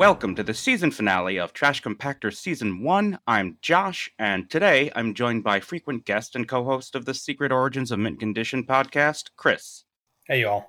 Welcome 0.00 0.34
to 0.36 0.42
the 0.42 0.54
season 0.54 0.92
finale 0.92 1.38
of 1.38 1.52
Trash 1.52 1.82
Compactor 1.82 2.34
Season 2.34 2.82
1. 2.82 3.18
I'm 3.26 3.58
Josh, 3.60 4.10
and 4.18 4.48
today 4.48 4.90
I'm 4.96 5.12
joined 5.12 5.44
by 5.44 5.60
frequent 5.60 6.06
guest 6.06 6.34
and 6.34 6.48
co 6.48 6.64
host 6.64 6.94
of 6.94 7.04
the 7.04 7.12
Secret 7.12 7.52
Origins 7.52 7.90
of 7.90 7.98
Mint 7.98 8.18
Condition 8.18 8.64
podcast, 8.64 9.28
Chris. 9.36 9.84
Hey, 10.26 10.40
y'all. 10.40 10.68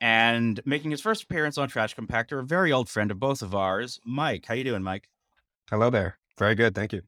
And 0.00 0.60
making 0.66 0.90
his 0.90 1.00
first 1.00 1.22
appearance 1.22 1.56
on 1.56 1.68
Trash 1.68 1.94
Compactor, 1.94 2.40
a 2.40 2.42
very 2.42 2.72
old 2.72 2.88
friend 2.88 3.12
of 3.12 3.20
both 3.20 3.42
of 3.42 3.54
ours, 3.54 4.00
Mike. 4.04 4.46
How 4.46 4.54
you 4.54 4.64
doing, 4.64 4.82
Mike? 4.82 5.08
Hello 5.70 5.88
there. 5.88 6.18
Very 6.36 6.56
good, 6.56 6.74
thank 6.74 6.92
you. 6.92 7.02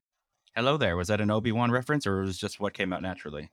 Hello 0.55 0.77
there. 0.77 0.97
Was 0.97 1.09
that 1.09 1.21
an 1.21 1.33
Obi 1.33 1.51
Wan 1.51 1.73
reference, 1.73 2.07
or 2.07 2.21
was 2.21 2.37
it 2.37 2.39
just 2.39 2.61
what 2.61 2.75
came 2.75 2.93
out 2.93 3.03
naturally? 3.03 3.51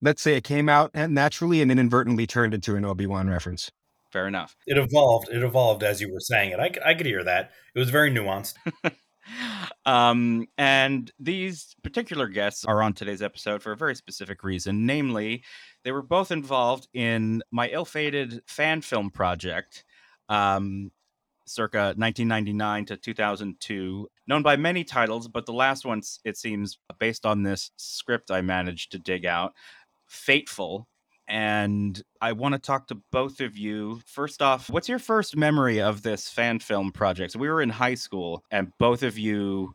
Let's 0.00 0.22
say 0.22 0.36
it 0.38 0.44
came 0.44 0.70
out 0.70 0.94
naturally 0.94 1.60
and 1.60 1.70
inadvertently 1.70 2.26
turned 2.26 2.54
into 2.54 2.76
an 2.76 2.86
Obi 2.86 3.04
Wan 3.04 3.28
reference. 3.28 3.70
Fair 4.12 4.28
enough. 4.28 4.56
It 4.66 4.76
evolved. 4.76 5.28
It 5.30 5.42
evolved 5.42 5.82
as 5.82 6.00
you 6.00 6.12
were 6.12 6.20
saying 6.20 6.50
it. 6.50 6.60
I, 6.60 6.68
could- 6.68 6.82
I 6.82 6.94
could 6.94 7.06
hear 7.06 7.24
that. 7.24 7.50
It 7.74 7.78
was 7.78 7.90
very 7.90 8.10
nuanced. 8.10 8.54
um, 9.86 10.46
and 10.58 11.10
these 11.18 11.74
particular 11.82 12.28
guests 12.28 12.64
are 12.64 12.82
on 12.82 12.92
today's 12.92 13.22
episode 13.22 13.62
for 13.62 13.72
a 13.72 13.76
very 13.76 13.94
specific 13.94 14.44
reason. 14.44 14.84
Namely, 14.86 15.42
they 15.84 15.92
were 15.92 16.02
both 16.02 16.30
involved 16.30 16.88
in 16.92 17.42
my 17.50 17.68
ill 17.70 17.84
fated 17.86 18.42
fan 18.46 18.82
film 18.82 19.10
project, 19.10 19.84
um, 20.28 20.90
circa 21.46 21.94
1999 21.96 22.84
to 22.86 22.96
2002, 22.96 24.08
known 24.26 24.42
by 24.42 24.56
many 24.56 24.84
titles, 24.84 25.26
but 25.26 25.46
the 25.46 25.52
last 25.52 25.84
one, 25.84 26.02
it 26.24 26.36
seems, 26.36 26.78
based 26.98 27.24
on 27.26 27.42
this 27.42 27.70
script 27.76 28.30
I 28.30 28.42
managed 28.42 28.92
to 28.92 28.98
dig 28.98 29.24
out, 29.26 29.54
Fateful. 30.06 30.86
And 31.32 32.00
I 32.20 32.32
want 32.32 32.52
to 32.52 32.58
talk 32.58 32.88
to 32.88 32.94
both 33.10 33.40
of 33.40 33.56
you. 33.56 34.02
First 34.04 34.42
off, 34.42 34.68
what's 34.68 34.86
your 34.86 34.98
first 34.98 35.34
memory 35.34 35.80
of 35.80 36.02
this 36.02 36.28
fan 36.28 36.58
film 36.58 36.92
project? 36.92 37.32
So 37.32 37.38
we 37.38 37.48
were 37.48 37.62
in 37.62 37.70
high 37.70 37.94
school, 37.94 38.44
and 38.50 38.70
both 38.78 39.02
of 39.02 39.16
you. 39.16 39.72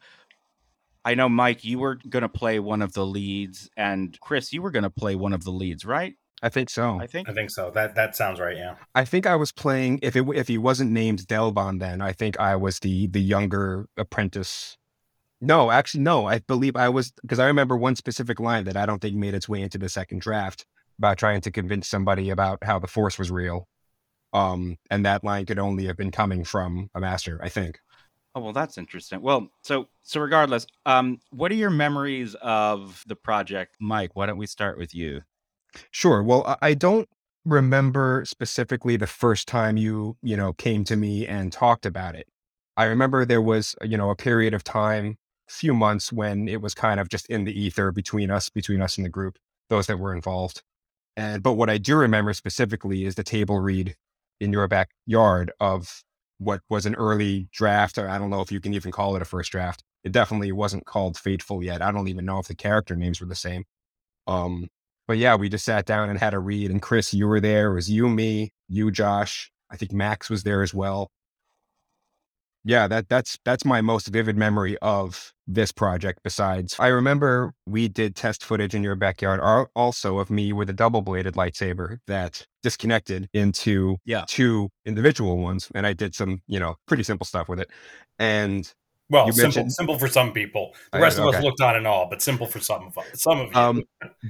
I 1.03 1.15
know, 1.15 1.27
Mike, 1.27 1.63
you 1.63 1.79
were 1.79 1.95
going 2.07 2.21
to 2.21 2.29
play 2.29 2.59
one 2.59 2.83
of 2.83 2.93
the 2.93 3.03
leads, 3.03 3.71
and 3.75 4.15
Chris, 4.19 4.53
you 4.53 4.61
were 4.61 4.69
going 4.69 4.83
to 4.83 4.91
play 4.91 5.15
one 5.15 5.33
of 5.33 5.45
the 5.45 5.51
leads, 5.51 5.83
right? 5.83 6.13
I 6.43 6.49
think 6.49 6.69
so. 6.69 6.99
I 7.01 7.07
think. 7.07 7.27
I 7.27 7.33
think 7.33 7.49
so. 7.49 7.71
That 7.71 7.95
that 7.95 8.15
sounds 8.15 8.39
right. 8.39 8.55
Yeah. 8.55 8.75
I 8.93 9.03
think 9.03 9.25
I 9.25 9.35
was 9.35 9.51
playing 9.51 9.97
if 10.03 10.15
it 10.15 10.27
if 10.35 10.47
he 10.47 10.59
wasn't 10.59 10.91
named 10.91 11.25
Delbon 11.27 11.79
then, 11.79 12.03
I 12.03 12.11
think 12.11 12.39
I 12.39 12.55
was 12.55 12.79
the 12.79 13.07
the 13.07 13.19
younger 13.19 13.87
apprentice. 13.97 14.77
No, 15.41 15.71
actually 15.71 16.03
no, 16.03 16.27
I 16.27 16.37
believe 16.37 16.75
I 16.75 16.89
was 16.89 17.13
because 17.23 17.39
I 17.39 17.47
remember 17.47 17.75
one 17.75 17.95
specific 17.95 18.39
line 18.39 18.65
that 18.65 18.77
I 18.77 18.85
don't 18.85 19.01
think 19.01 19.15
made 19.15 19.33
its 19.33 19.49
way 19.49 19.61
into 19.61 19.79
the 19.79 19.89
second 19.89 20.21
draft 20.21 20.67
about 20.99 21.17
trying 21.17 21.41
to 21.41 21.51
convince 21.51 21.87
somebody 21.87 22.29
about 22.29 22.59
how 22.63 22.79
the 22.79 22.87
force 22.87 23.17
was 23.19 23.31
real. 23.31 23.67
Um 24.33 24.77
and 24.89 25.05
that 25.05 25.23
line 25.23 25.45
could 25.45 25.59
only 25.59 25.85
have 25.85 25.97
been 25.97 26.11
coming 26.11 26.43
from 26.43 26.89
a 26.95 26.99
master, 26.99 27.39
I 27.41 27.49
think. 27.49 27.79
Oh 28.35 28.41
well, 28.41 28.53
that's 28.53 28.77
interesting. 28.77 29.21
Well, 29.21 29.49
so 29.63 29.87
so 30.03 30.21
regardless, 30.21 30.67
um, 30.85 31.19
what 31.31 31.51
are 31.51 31.55
your 31.55 31.71
memories 31.71 32.35
of 32.35 33.03
the 33.07 33.15
project? 33.15 33.75
Mike, 33.79 34.11
why 34.15 34.27
don't 34.27 34.37
we 34.37 34.45
start 34.45 34.77
with 34.77 34.93
you? 34.93 35.21
Sure. 35.91 36.21
Well, 36.21 36.43
I- 36.45 36.69
I 36.69 36.73
don't 36.75 37.09
remember 37.45 38.23
specifically 38.25 38.95
the 38.95 39.07
first 39.07 39.47
time 39.47 39.77
you, 39.77 40.17
you 40.21 40.37
know, 40.37 40.53
came 40.53 40.83
to 40.83 40.95
me 40.95 41.25
and 41.25 41.51
talked 41.51 41.85
about 41.85 42.15
it. 42.15 42.27
I 42.75 42.83
remember 42.85 43.25
there 43.25 43.41
was, 43.41 43.75
you 43.81 43.97
know, 43.97 44.11
a 44.11 44.15
period 44.15 44.53
of 44.53 44.63
time, 44.63 45.17
few 45.47 45.73
months 45.73 46.11
when 46.13 46.47
it 46.47 46.61
was 46.61 46.75
kind 46.75 46.99
of 46.99 47.09
just 47.09 47.25
in 47.27 47.45
the 47.45 47.59
ether 47.59 47.91
between 47.91 48.29
us, 48.29 48.49
between 48.49 48.81
us 48.81 48.97
and 48.97 49.05
the 49.05 49.09
group, 49.09 49.37
those 49.69 49.87
that 49.87 49.97
were 49.97 50.13
involved. 50.13 50.61
And 51.17 51.43
but 51.43 51.53
what 51.55 51.69
I 51.69 51.79
do 51.79 51.97
remember 51.97 52.33
specifically 52.33 53.05
is 53.05 53.15
the 53.15 53.23
table 53.23 53.59
read 53.59 53.95
in 54.39 54.53
your 54.53 54.67
backyard 54.69 55.51
of 55.59 56.03
what 56.37 56.61
was 56.69 56.85
an 56.85 56.95
early 56.95 57.49
draft, 57.51 57.97
or 57.97 58.07
I 58.07 58.19
don't 58.19 58.29
know 58.29 58.41
if 58.41 58.51
you 58.51 58.61
can 58.61 58.73
even 58.75 58.91
call 58.91 59.15
it 59.15 59.23
a 59.23 59.25
first 59.25 59.51
draft. 59.51 59.83
It 60.03 60.11
definitely 60.11 60.51
wasn't 60.51 60.85
called 60.85 61.17
Fateful 61.17 61.63
yet. 61.63 61.81
I 61.81 61.91
don't 61.91 62.07
even 62.07 62.25
know 62.25 62.39
if 62.39 62.47
the 62.47 62.55
character 62.55 62.95
names 62.95 63.19
were 63.19 63.27
the 63.27 63.35
same. 63.35 63.65
Um, 64.27 64.67
but 65.07 65.17
yeah, 65.17 65.35
we 65.35 65.49
just 65.49 65.65
sat 65.65 65.85
down 65.85 66.09
and 66.09 66.19
had 66.19 66.35
a 66.35 66.39
read. 66.39 66.69
And 66.71 66.81
Chris, 66.81 67.13
you 67.13 67.27
were 67.27 67.39
there. 67.39 67.71
It 67.71 67.75
was 67.75 67.89
you, 67.89 68.09
me, 68.09 68.51
you, 68.69 68.91
Josh. 68.91 69.51
I 69.71 69.77
think 69.77 69.91
Max 69.91 70.29
was 70.29 70.43
there 70.43 70.61
as 70.61 70.73
well. 70.73 71.09
Yeah, 72.67 72.85
that 72.89 73.07
that's 73.07 73.39
that's 73.45 73.63
my 73.63 73.79
most 73.79 74.07
vivid 74.09 74.35
memory 74.35 74.77
of 74.81 75.33
this 75.47 75.71
project. 75.71 76.19
Besides, 76.21 76.75
I 76.79 76.87
remember 76.87 77.53
we 77.65 77.87
did 77.87 78.13
test 78.13 78.43
footage 78.43 78.75
in 78.75 78.83
your 78.83 78.95
backyard, 78.95 79.39
also 79.73 80.17
of 80.19 80.29
me 80.29 80.51
with 80.51 80.69
a 80.69 80.73
double 80.73 81.01
bladed 81.01 81.35
lightsaber 81.35 81.99
that 82.07 82.45
disconnected 82.63 83.29
into 83.33 83.95
Yeah. 84.03 84.25
two 84.27 84.67
individual 84.85 85.37
ones, 85.37 85.69
and 85.73 85.87
I 85.87 85.93
did 85.93 86.13
some, 86.13 86.41
you 86.47 86.59
know, 86.59 86.75
pretty 86.87 87.03
simple 87.03 87.25
stuff 87.25 87.47
with 87.47 87.61
it. 87.61 87.69
And 88.19 88.69
Well, 89.09 89.31
simple 89.31 89.69
simple 89.69 89.97
for 89.97 90.09
some 90.09 90.33
people. 90.33 90.75
The 90.91 90.97
I- 90.97 91.01
rest 91.01 91.19
of 91.19 91.25
us 91.33 91.41
looked 91.41 91.61
on 91.61 91.77
and 91.77 91.87
all, 91.87 92.09
but 92.09 92.21
simple 92.21 92.47
for 92.47 92.59
some 92.59 92.87
of 92.87 92.97
us. 92.97 93.05
Some 93.21 93.39
of 93.39 93.47
you. 93.53 93.57
Um, 93.57 93.83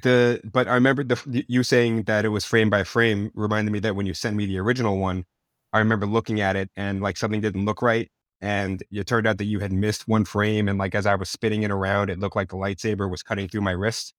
the 0.03 0.41
but 0.43 0.67
I 0.67 0.75
remember 0.75 1.03
the 1.03 1.43
you 1.47 1.63
saying 1.63 2.03
that 2.03 2.23
it 2.23 2.29
was 2.29 2.45
frame 2.45 2.69
by 2.69 2.83
frame 2.83 3.31
reminded 3.33 3.71
me 3.71 3.79
that 3.79 3.95
when 3.95 4.05
you 4.05 4.13
sent 4.13 4.35
me 4.35 4.45
the 4.45 4.59
original 4.59 4.99
one, 4.99 5.25
I 5.73 5.79
remember 5.79 6.05
looking 6.05 6.39
at 6.39 6.55
it 6.55 6.69
and 6.75 7.01
like 7.01 7.17
something 7.17 7.41
didn't 7.41 7.65
look 7.65 7.81
right, 7.81 8.07
and 8.41 8.83
it 8.91 9.07
turned 9.07 9.27
out 9.27 9.37
that 9.39 9.45
you 9.45 9.59
had 9.59 9.71
missed 9.71 10.07
one 10.07 10.25
frame, 10.25 10.67
and 10.67 10.77
like 10.77 10.95
as 10.95 11.05
I 11.05 11.15
was 11.15 11.29
spinning 11.29 11.63
it 11.63 11.71
around, 11.71 12.09
it 12.09 12.19
looked 12.19 12.35
like 12.35 12.49
the 12.49 12.55
lightsaber 12.57 13.09
was 13.09 13.23
cutting 13.23 13.47
through 13.47 13.61
my 13.61 13.71
wrist, 13.71 14.13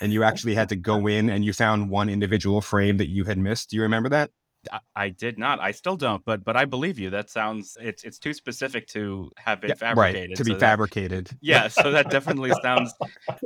and 0.00 0.12
you 0.12 0.22
actually 0.22 0.54
had 0.54 0.68
to 0.70 0.76
go 0.76 1.06
in 1.06 1.30
and 1.30 1.44
you 1.44 1.52
found 1.52 1.90
one 1.90 2.08
individual 2.08 2.60
frame 2.60 2.96
that 2.98 3.08
you 3.08 3.24
had 3.24 3.38
missed. 3.38 3.70
Do 3.70 3.76
you 3.76 3.82
remember 3.82 4.08
that? 4.10 4.30
I, 4.72 4.78
I 4.96 5.08
did 5.10 5.38
not. 5.38 5.60
I 5.60 5.72
still 5.72 5.96
don't. 5.96 6.24
But 6.24 6.44
but 6.44 6.56
I 6.56 6.64
believe 6.64 6.98
you. 6.98 7.10
That 7.10 7.30
sounds. 7.30 7.76
It's 7.80 8.04
it's 8.04 8.18
too 8.18 8.32
specific 8.34 8.86
to 8.88 9.30
have 9.36 9.60
been 9.60 9.74
fabricated. 9.76 10.30
right 10.30 10.36
to 10.36 10.44
be 10.44 10.50
so 10.50 10.54
that- 10.54 10.60
fabricated. 10.60 11.30
yeah. 11.40 11.68
So 11.68 11.90
that 11.90 12.10
definitely 12.10 12.52
sounds. 12.62 12.92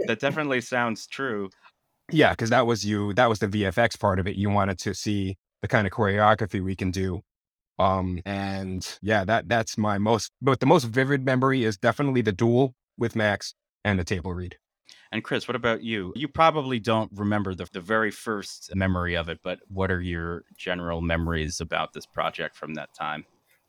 That 0.07 0.21
definitely 0.21 0.61
sounds 0.61 1.07
true. 1.07 1.51
Yeah, 2.11 2.31
because 2.31 2.51
that 2.51 2.67
was 2.67 2.85
you. 2.85 3.13
That 3.15 3.29
was 3.29 3.39
the 3.39 3.49
VFX 3.49 3.99
part 3.99 4.19
of 4.19 4.27
it. 4.27 4.37
You 4.37 4.49
wanted 4.49 4.79
to 4.81 4.95
see 4.95 5.37
the 5.61 5.69
kind 5.69 5.87
of 5.87 5.93
choreography 5.93 6.63
we 6.63 6.75
can 6.75 6.91
do. 6.91 7.21
Um, 7.79 8.21
and 8.25 8.99
yeah, 9.03 9.25
that 9.25 9.49
that's 9.49 9.79
my 9.79 9.99
most, 9.99 10.33
but 10.43 10.61
the 10.61 10.67
most 10.67 10.85
vivid 10.85 11.25
memory 11.25 11.65
is 11.65 11.77
definitely 11.77 12.23
the 12.23 12.33
duel 12.33 12.75
with 12.97 13.15
Max 13.15 13.55
and 13.85 13.99
the 13.99 14.05
table 14.05 14.33
read. 14.35 14.57
And 15.11 15.25
Chris, 15.25 15.49
what 15.49 15.57
about 15.57 15.83
you? 15.83 16.13
You 16.17 16.29
probably 16.29 16.79
don't 16.79 17.11
remember 17.15 17.55
the, 17.55 17.67
the 17.73 17.81
very 17.81 18.11
first 18.11 18.75
memory 18.75 19.17
of 19.17 19.29
it, 19.29 19.41
but 19.43 19.61
what 19.69 19.91
are 19.91 20.03
your 20.03 20.45
general 20.57 21.01
memories 21.01 21.61
about 21.61 21.93
this 21.95 22.05
project 22.05 22.57
from 22.57 22.75
that 22.75 22.91
time? 22.95 23.25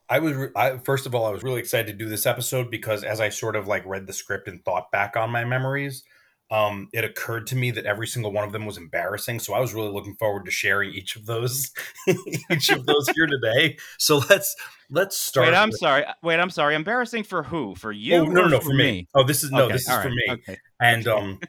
I 0.10 0.20
was 0.20 0.34
re- 0.34 0.50
I, 0.56 0.78
first 0.78 1.06
of 1.06 1.14
all, 1.14 1.26
I 1.26 1.30
was 1.30 1.44
really 1.44 1.60
excited 1.60 1.88
to 1.88 1.94
do 1.94 2.10
this 2.10 2.26
episode 2.26 2.72
because 2.72 3.04
as 3.04 3.22
I 3.22 3.30
sort 3.30 3.56
of 3.56 3.68
like 3.68 3.86
read 3.86 4.08
the 4.08 4.14
script 4.14 4.48
and 4.48 4.64
thought 4.66 4.92
back 4.92 5.16
on 5.16 5.30
my 5.30 5.46
memories, 5.46 6.04
um, 6.52 6.90
it 6.94 7.04
occurred 7.04 7.48
to 7.48 7.56
me 7.56 7.72
that 7.72 7.86
every 7.86 8.08
single 8.08 8.32
one 8.32 8.44
of 8.44 8.52
them 8.52 8.66
was 8.66 8.78
embarrassing. 8.78 9.40
So 9.40 9.54
I 9.54 9.60
was 9.60 9.74
really 9.74 9.92
looking 9.92 10.16
forward 10.16 10.46
to 10.46 10.52
sharing 10.52 10.92
each 10.94 11.16
of 11.16 11.26
those, 11.26 11.72
each 12.52 12.70
of 12.70 12.86
those 12.86 13.08
here 13.16 13.28
today. 13.28 13.78
So 13.98 14.22
let's 14.30 14.56
let's 14.90 15.18
start. 15.18 15.48
Wait, 15.48 15.56
I'm 15.56 15.70
with- 15.70 15.78
sorry. 15.78 16.06
Wait, 16.24 16.40
I'm 16.40 16.50
sorry. 16.50 16.76
Embarrassing 16.76 17.24
for 17.24 17.44
who? 17.44 17.76
For 17.76 17.92
you? 17.92 18.16
Oh, 18.16 18.26
no, 18.26 18.42
no, 18.42 18.48
no, 18.48 18.60
for 18.60 18.74
me. 18.74 19.08
Oh, 19.14 19.24
this 19.24 19.44
is 19.44 19.52
no, 19.52 19.64
Okay, 19.66 19.74
this 19.74 19.84
is 19.84 19.90
all 19.90 20.02
for 20.02 20.10
me. 20.10 20.26
Okay. 20.30 20.58
and 20.82 21.08
um 21.08 21.40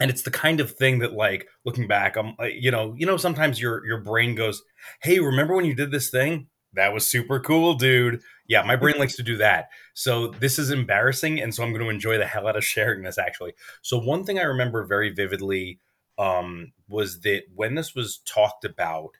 and 0.00 0.10
it's 0.10 0.22
the 0.22 0.30
kind 0.30 0.60
of 0.60 0.70
thing 0.72 0.98
that 1.00 1.12
like 1.14 1.46
looking 1.64 1.86
back 1.88 2.16
i'm 2.16 2.34
like, 2.38 2.54
you 2.58 2.70
know 2.70 2.94
you 2.98 3.06
know 3.06 3.16
sometimes 3.16 3.60
your 3.60 3.84
your 3.86 3.98
brain 4.00 4.34
goes 4.34 4.62
hey 5.02 5.18
remember 5.20 5.54
when 5.54 5.64
you 5.64 5.74
did 5.74 5.90
this 5.90 6.10
thing 6.10 6.48
that 6.74 6.92
was 6.92 7.06
super 7.06 7.40
cool 7.40 7.74
dude 7.74 8.20
yeah 8.48 8.62
my 8.62 8.76
brain 8.76 8.96
likes 8.98 9.16
to 9.16 9.22
do 9.22 9.36
that 9.36 9.68
so 9.94 10.28
this 10.28 10.58
is 10.58 10.70
embarrassing 10.70 11.40
and 11.40 11.54
so 11.54 11.62
i'm 11.62 11.72
going 11.72 11.82
to 11.82 11.90
enjoy 11.90 12.18
the 12.18 12.26
hell 12.26 12.46
out 12.46 12.56
of 12.56 12.64
sharing 12.64 13.02
this 13.02 13.18
actually 13.18 13.52
so 13.82 13.98
one 13.98 14.24
thing 14.24 14.38
i 14.38 14.42
remember 14.42 14.84
very 14.84 15.10
vividly 15.10 15.78
um 16.18 16.72
was 16.88 17.20
that 17.20 17.42
when 17.54 17.74
this 17.74 17.94
was 17.94 18.18
talked 18.18 18.64
about 18.64 19.10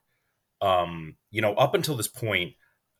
um 0.61 1.17
you 1.31 1.41
know 1.41 1.55
up 1.55 1.75
until 1.75 1.97
this 1.97 2.09
point 2.09 2.55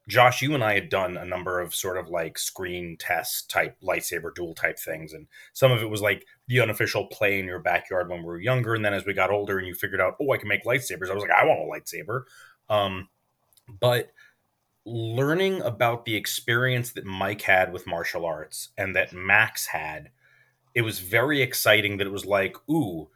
Josh, 0.09 0.41
you 0.41 0.55
and 0.55 0.63
I 0.63 0.75
had 0.75 0.89
done 0.89 1.17
a 1.17 1.25
number 1.25 1.61
of 1.61 1.75
sort 1.75 1.97
of 1.97 2.09
like 2.09 2.39
screen 2.39 2.97
test 2.97 3.51
type 3.51 3.77
lightsaber 3.83 4.33
duel 4.33 4.55
type 4.55 4.79
things. 4.79 5.13
And 5.13 5.27
some 5.53 5.73
of 5.73 5.83
it 5.83 5.91
was 5.91 6.01
like 6.01 6.25
the 6.47 6.61
unofficial 6.61 7.07
play 7.07 7.41
in 7.41 7.47
your 7.47 7.59
backyard 7.59 8.09
when 8.09 8.21
we 8.21 8.27
were 8.27 8.41
younger. 8.41 8.75
And 8.75 8.85
then 8.85 8.95
as 8.95 9.05
we 9.05 9.15
got 9.15 9.31
older 9.31 9.59
and 9.59 9.67
you 9.67 9.75
figured 9.75 10.01
out, 10.01 10.15
oh, 10.21 10.31
I 10.31 10.37
can 10.37 10.49
make 10.49 10.65
lightsabers, 10.65 11.11
I 11.11 11.15
was 11.15 11.23
like, 11.23 11.33
I 11.33 11.45
want 11.45 11.61
a 11.61 11.65
lightsaber. 11.65 12.23
Um, 12.69 13.09
but 13.81 14.13
learning 14.87 15.61
about 15.63 16.05
the 16.05 16.15
experience 16.15 16.93
that 16.93 17.05
Mike 17.05 17.43
had 17.43 17.73
with 17.73 17.87
martial 17.87 18.25
arts 18.25 18.71
and 18.79 18.95
that 18.95 19.13
Max 19.13 19.67
had, 19.67 20.11
it 20.75 20.83
was 20.83 21.01
very 21.01 21.43
exciting 21.43 21.97
that 21.97 22.07
it 22.07 22.13
was 22.13 22.25
like, 22.25 22.57
ooh, 22.71 23.09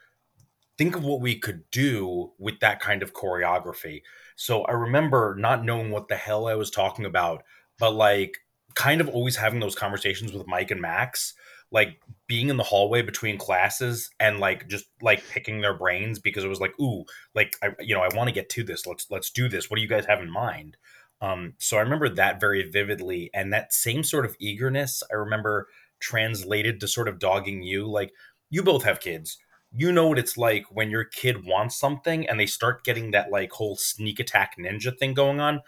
think 0.76 0.96
of 0.96 1.04
what 1.04 1.20
we 1.20 1.38
could 1.38 1.62
do 1.70 2.32
with 2.38 2.58
that 2.60 2.80
kind 2.80 3.02
of 3.02 3.14
choreography. 3.14 4.02
So 4.34 4.62
I 4.62 4.72
remember 4.72 5.36
not 5.38 5.64
knowing 5.64 5.90
what 5.90 6.08
the 6.08 6.16
hell 6.16 6.48
I 6.48 6.54
was 6.54 6.70
talking 6.70 7.04
about, 7.04 7.44
but 7.78 7.92
like 7.92 8.38
kind 8.74 9.00
of 9.00 9.08
always 9.08 9.36
having 9.36 9.60
those 9.60 9.74
conversations 9.74 10.32
with 10.32 10.46
Mike 10.48 10.70
and 10.70 10.80
Max, 10.80 11.34
like 11.70 12.00
being 12.26 12.48
in 12.48 12.56
the 12.56 12.64
hallway 12.64 13.02
between 13.02 13.38
classes 13.38 14.10
and 14.18 14.40
like 14.40 14.66
just 14.68 14.86
like 15.02 15.22
picking 15.28 15.60
their 15.60 15.74
brains 15.74 16.18
because 16.18 16.42
it 16.42 16.48
was 16.48 16.60
like, 16.60 16.72
ooh, 16.80 17.04
like 17.34 17.56
I 17.62 17.68
you 17.78 17.94
know, 17.94 18.02
I 18.02 18.08
want 18.16 18.28
to 18.28 18.34
get 18.34 18.48
to 18.50 18.64
this. 18.64 18.86
Let's 18.86 19.06
let's 19.10 19.30
do 19.30 19.48
this. 19.48 19.70
What 19.70 19.76
do 19.76 19.82
you 19.82 19.88
guys 19.88 20.06
have 20.06 20.22
in 20.22 20.30
mind? 20.30 20.76
Um, 21.20 21.54
so 21.58 21.76
I 21.76 21.80
remember 21.80 22.08
that 22.08 22.40
very 22.40 22.68
vividly, 22.70 23.30
and 23.34 23.52
that 23.52 23.72
same 23.72 24.02
sort 24.02 24.24
of 24.24 24.36
eagerness 24.38 25.02
I 25.10 25.16
remember 25.16 25.68
translated 26.00 26.80
to 26.80 26.88
sort 26.88 27.08
of 27.08 27.18
dogging 27.18 27.62
you. 27.62 27.86
Like 27.86 28.12
you 28.48 28.62
both 28.62 28.84
have 28.84 29.00
kids. 29.00 29.38
You 29.72 29.92
know 29.92 30.08
what 30.08 30.18
it's 30.18 30.36
like 30.36 30.64
when 30.70 30.90
your 30.90 31.04
kid 31.04 31.44
wants 31.46 31.78
something 31.78 32.28
and 32.28 32.40
they 32.40 32.46
start 32.46 32.82
getting 32.82 33.12
that 33.12 33.30
like 33.30 33.52
whole 33.52 33.76
sneak 33.76 34.18
attack 34.18 34.56
ninja 34.58 34.96
thing 34.96 35.14
going 35.14 35.40
on, 35.40 35.60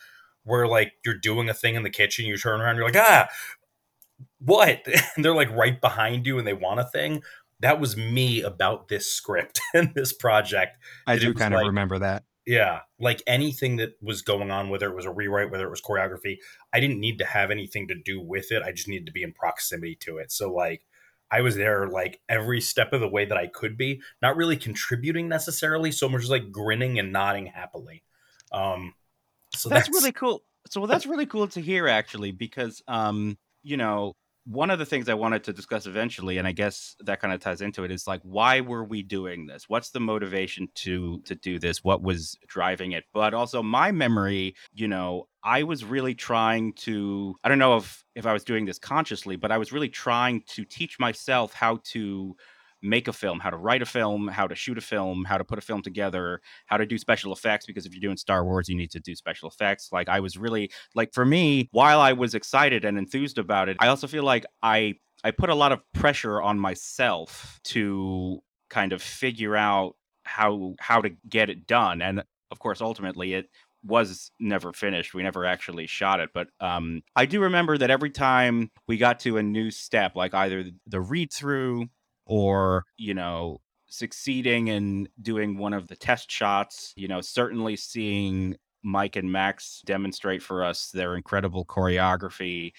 where 0.45 0.67
like 0.67 0.95
you're 1.05 1.19
doing 1.19 1.49
a 1.49 1.55
thing 1.55 1.75
in 1.77 1.83
the 1.83 1.91
kitchen, 1.91 2.25
you 2.25 2.37
turn 2.37 2.61
around, 2.61 2.77
you're 2.77 2.87
like, 2.87 2.97
ah, 2.97 3.29
what? 4.39 4.85
And 5.17 5.25
they're 5.25 5.35
like 5.35 5.51
right 5.51 5.81
behind 5.81 6.27
you 6.27 6.39
and 6.39 6.47
they 6.47 6.53
want 6.53 6.81
a 6.81 6.85
thing. 6.85 7.23
That 7.61 7.79
was 7.79 7.97
me 7.97 8.43
about 8.43 8.89
this 8.89 9.07
script 9.07 9.61
and 9.75 9.95
this 9.95 10.13
project. 10.13 10.79
I 11.07 11.17
do 11.19 11.33
kind 11.35 11.55
of 11.55 11.59
like- 11.59 11.67
remember 11.69 11.99
that. 12.01 12.25
Yeah, 12.45 12.81
like 12.99 13.23
anything 13.27 13.77
that 13.77 13.95
was 14.03 14.23
going 14.23 14.51
on, 14.51 14.69
whether 14.69 14.89
it 14.89 14.97
was 14.97 15.05
a 15.05 15.13
rewrite, 15.13 15.51
whether 15.51 15.67
it 15.67 15.71
was 15.71 15.81
choreography, 15.81 16.39
I 16.73 16.81
didn't 16.81 16.99
need 16.99 17.19
to 17.19 17.25
have 17.25 17.51
anything 17.51 17.87
to 17.89 17.95
do 17.95 18.21
with 18.21 18.51
it. 18.51 18.63
I 18.63 18.73
just 18.73 18.89
needed 18.89 19.07
to 19.07 19.13
be 19.13 19.23
in 19.23 19.33
proximity 19.33 19.95
to 20.01 20.19
it. 20.19 20.33
So 20.33 20.53
like 20.53 20.83
I 21.31 21.41
was 21.41 21.55
there 21.55 21.87
like 21.89 22.21
every 22.29 22.61
step 22.61 22.93
of 22.93 23.01
the 23.01 23.09
way 23.09 23.25
that 23.25 23.39
I 23.39 23.47
could 23.47 23.77
be, 23.77 24.01
not 24.21 24.37
really 24.37 24.57
contributing 24.57 25.29
necessarily, 25.29 25.93
so 25.93 26.09
much 26.09 26.25
as 26.25 26.31
like 26.31 26.51
grinning 26.51 26.99
and 26.99 27.13
nodding 27.13 27.47
happily. 27.47 28.03
Um 28.51 28.95
so 29.55 29.69
that's, 29.69 29.89
really 29.89 30.13
cool. 30.13 30.43
So 30.69 30.81
well, 30.81 30.89
that's 30.89 31.07
really 31.07 31.27
cool 31.27 31.47
to 31.49 31.61
hear, 31.61 31.87
actually, 31.87 32.33
because 32.33 32.83
um, 32.89 33.37
you 33.63 33.77
know, 33.77 34.15
one 34.45 34.71
of 34.71 34.79
the 34.79 34.87
things 34.87 35.09
I 35.09 35.15
wanted 35.15 35.45
to 35.45 35.53
discuss 35.53 35.87
eventually, 35.87 36.39
and 36.39 36.49
I 36.49 36.53
guess 36.53 36.97
that 37.01 37.21
kind 37.21 37.33
of 37.33 37.41
ties 37.41 37.61
into 37.61 37.85
it, 37.85 37.91
is 37.91 38.07
like, 38.07 38.21
why 38.23 38.61
were 38.61 38.85
we 38.85 39.03
doing 39.03 39.47
this? 39.47 39.69
What's 39.69 39.91
the 39.91 40.01
motivation 40.01 40.69
to 40.77 41.21
to 41.27 41.35
do 41.35 41.59
this? 41.59 41.85
What 41.85 42.03
was 42.03 42.37
driving 42.49 42.93
it? 42.93 43.05
But 43.13 43.35
also, 43.35 43.63
my 43.63 43.93
memory, 43.93 44.57
you 44.73 44.89
know, 44.89 45.29
I 45.45 45.63
was 45.63 45.85
really 45.85 46.15
trying 46.15 46.73
to. 46.75 47.37
I 47.45 47.49
don't 47.49 47.59
know 47.59 47.77
if 47.77 48.05
if 48.15 48.27
I 48.27 48.33
was 48.33 48.45
doing 48.45 48.65
this 48.65 48.79
consciously, 48.79 49.37
but 49.37 49.53
I 49.53 49.59
was 49.59 49.73
really 49.73 49.89
trying 49.89 50.43
to 50.49 50.65
teach 50.65 50.99
myself 50.99 51.55
how 51.55 51.81
to 51.93 52.37
make 52.83 53.09
a 53.09 53.13
film, 53.13 53.41
how 53.41 53.51
to 53.51 53.57
write 53.57 53.83
a 53.83 53.87
film, 53.87 54.29
how 54.29 54.47
to 54.47 54.55
shoot 54.55 54.77
a 54.77 54.83
film, 54.83 55.25
how 55.25 55.39
to 55.39 55.45
put 55.45 55.59
a 55.59 55.63
film 55.63 55.83
together, 55.83 56.41
how 56.67 56.77
to 56.77 56.87
do 56.87 56.99
special 56.99 57.33
effects. 57.33 57.67
Because 57.67 57.87
if 57.87 57.95
you're 57.95 58.01
doing 58.01 58.17
Star 58.17 58.45
Wars, 58.45 58.69
you 58.69 58.77
need 58.77 58.91
to 58.91 59.01
do 59.01 59.15
special 59.15 59.49
effects. 59.49 59.91
Like 59.93 60.09
I 60.09 60.21
was 60.21 60.37
really 60.37 60.71
like 60.95 61.13
for 61.13 61.25
me, 61.25 61.69
while 61.73 62.01
I 62.01 62.13
was 62.13 62.35
excited 62.35 62.85
and 62.85 62.99
enthused 62.99 63.39
about 63.39 63.69
it, 63.69 63.77
I 63.81 63.89
also 63.89 64.07
feel 64.07 64.25
like 64.25 64.45
I 64.63 64.95
I 65.25 65.31
put 65.31 65.51
a 65.51 65.55
lot 65.55 65.73
of 65.73 65.81
pressure 65.95 66.43
on 66.43 66.59
myself 66.59 67.61
to 67.65 68.41
kind 68.71 68.93
of 68.93 69.03
figure 69.03 69.57
out 69.57 69.95
how 70.25 70.75
how 70.81 71.01
to 71.01 71.11
get 71.29 71.51
it 71.51 71.67
done. 71.67 72.03
And 72.03 72.23
of 72.51 72.59
course, 72.59 72.81
ultimately 72.81 73.35
it 73.35 73.47
was 73.85 74.31
never 74.39 74.73
finished. 74.73 75.15
We 75.15 75.23
never 75.23 75.45
actually 75.45 75.87
shot 75.87 76.21
it, 76.21 76.31
but 76.33 76.49
um, 76.61 77.03
I 77.17 77.27
do 77.27 77.41
remember 77.41 77.77
that 77.79 77.91
every 77.91 78.11
time 78.11 78.71
we 78.87 78.97
got 78.97 79.21
to 79.21 79.39
a 79.39 79.43
new 79.43 79.71
step, 79.71 80.15
like 80.15 80.35
either 80.35 80.65
the 80.87 81.01
read 81.01 81.33
through 81.33 81.89
or 82.33 82.87
you 82.97 83.13
know 83.13 83.61
succeeding 83.89 84.69
in 84.69 85.07
doing 85.21 85.59
one 85.59 85.75
of 85.75 85.87
the 85.89 85.97
test 85.97 86.31
shots 86.31 86.95
you 86.97 87.07
know 87.07 87.21
certainly 87.21 87.77
seeing 87.77 88.57
mike 88.83 89.17
and 89.17 89.31
max 89.31 89.83
demonstrate 89.85 90.43
for 90.43 90.65
us 90.65 90.91
their 90.91 91.15
incredible 91.15 91.65
choreography. 91.65 92.73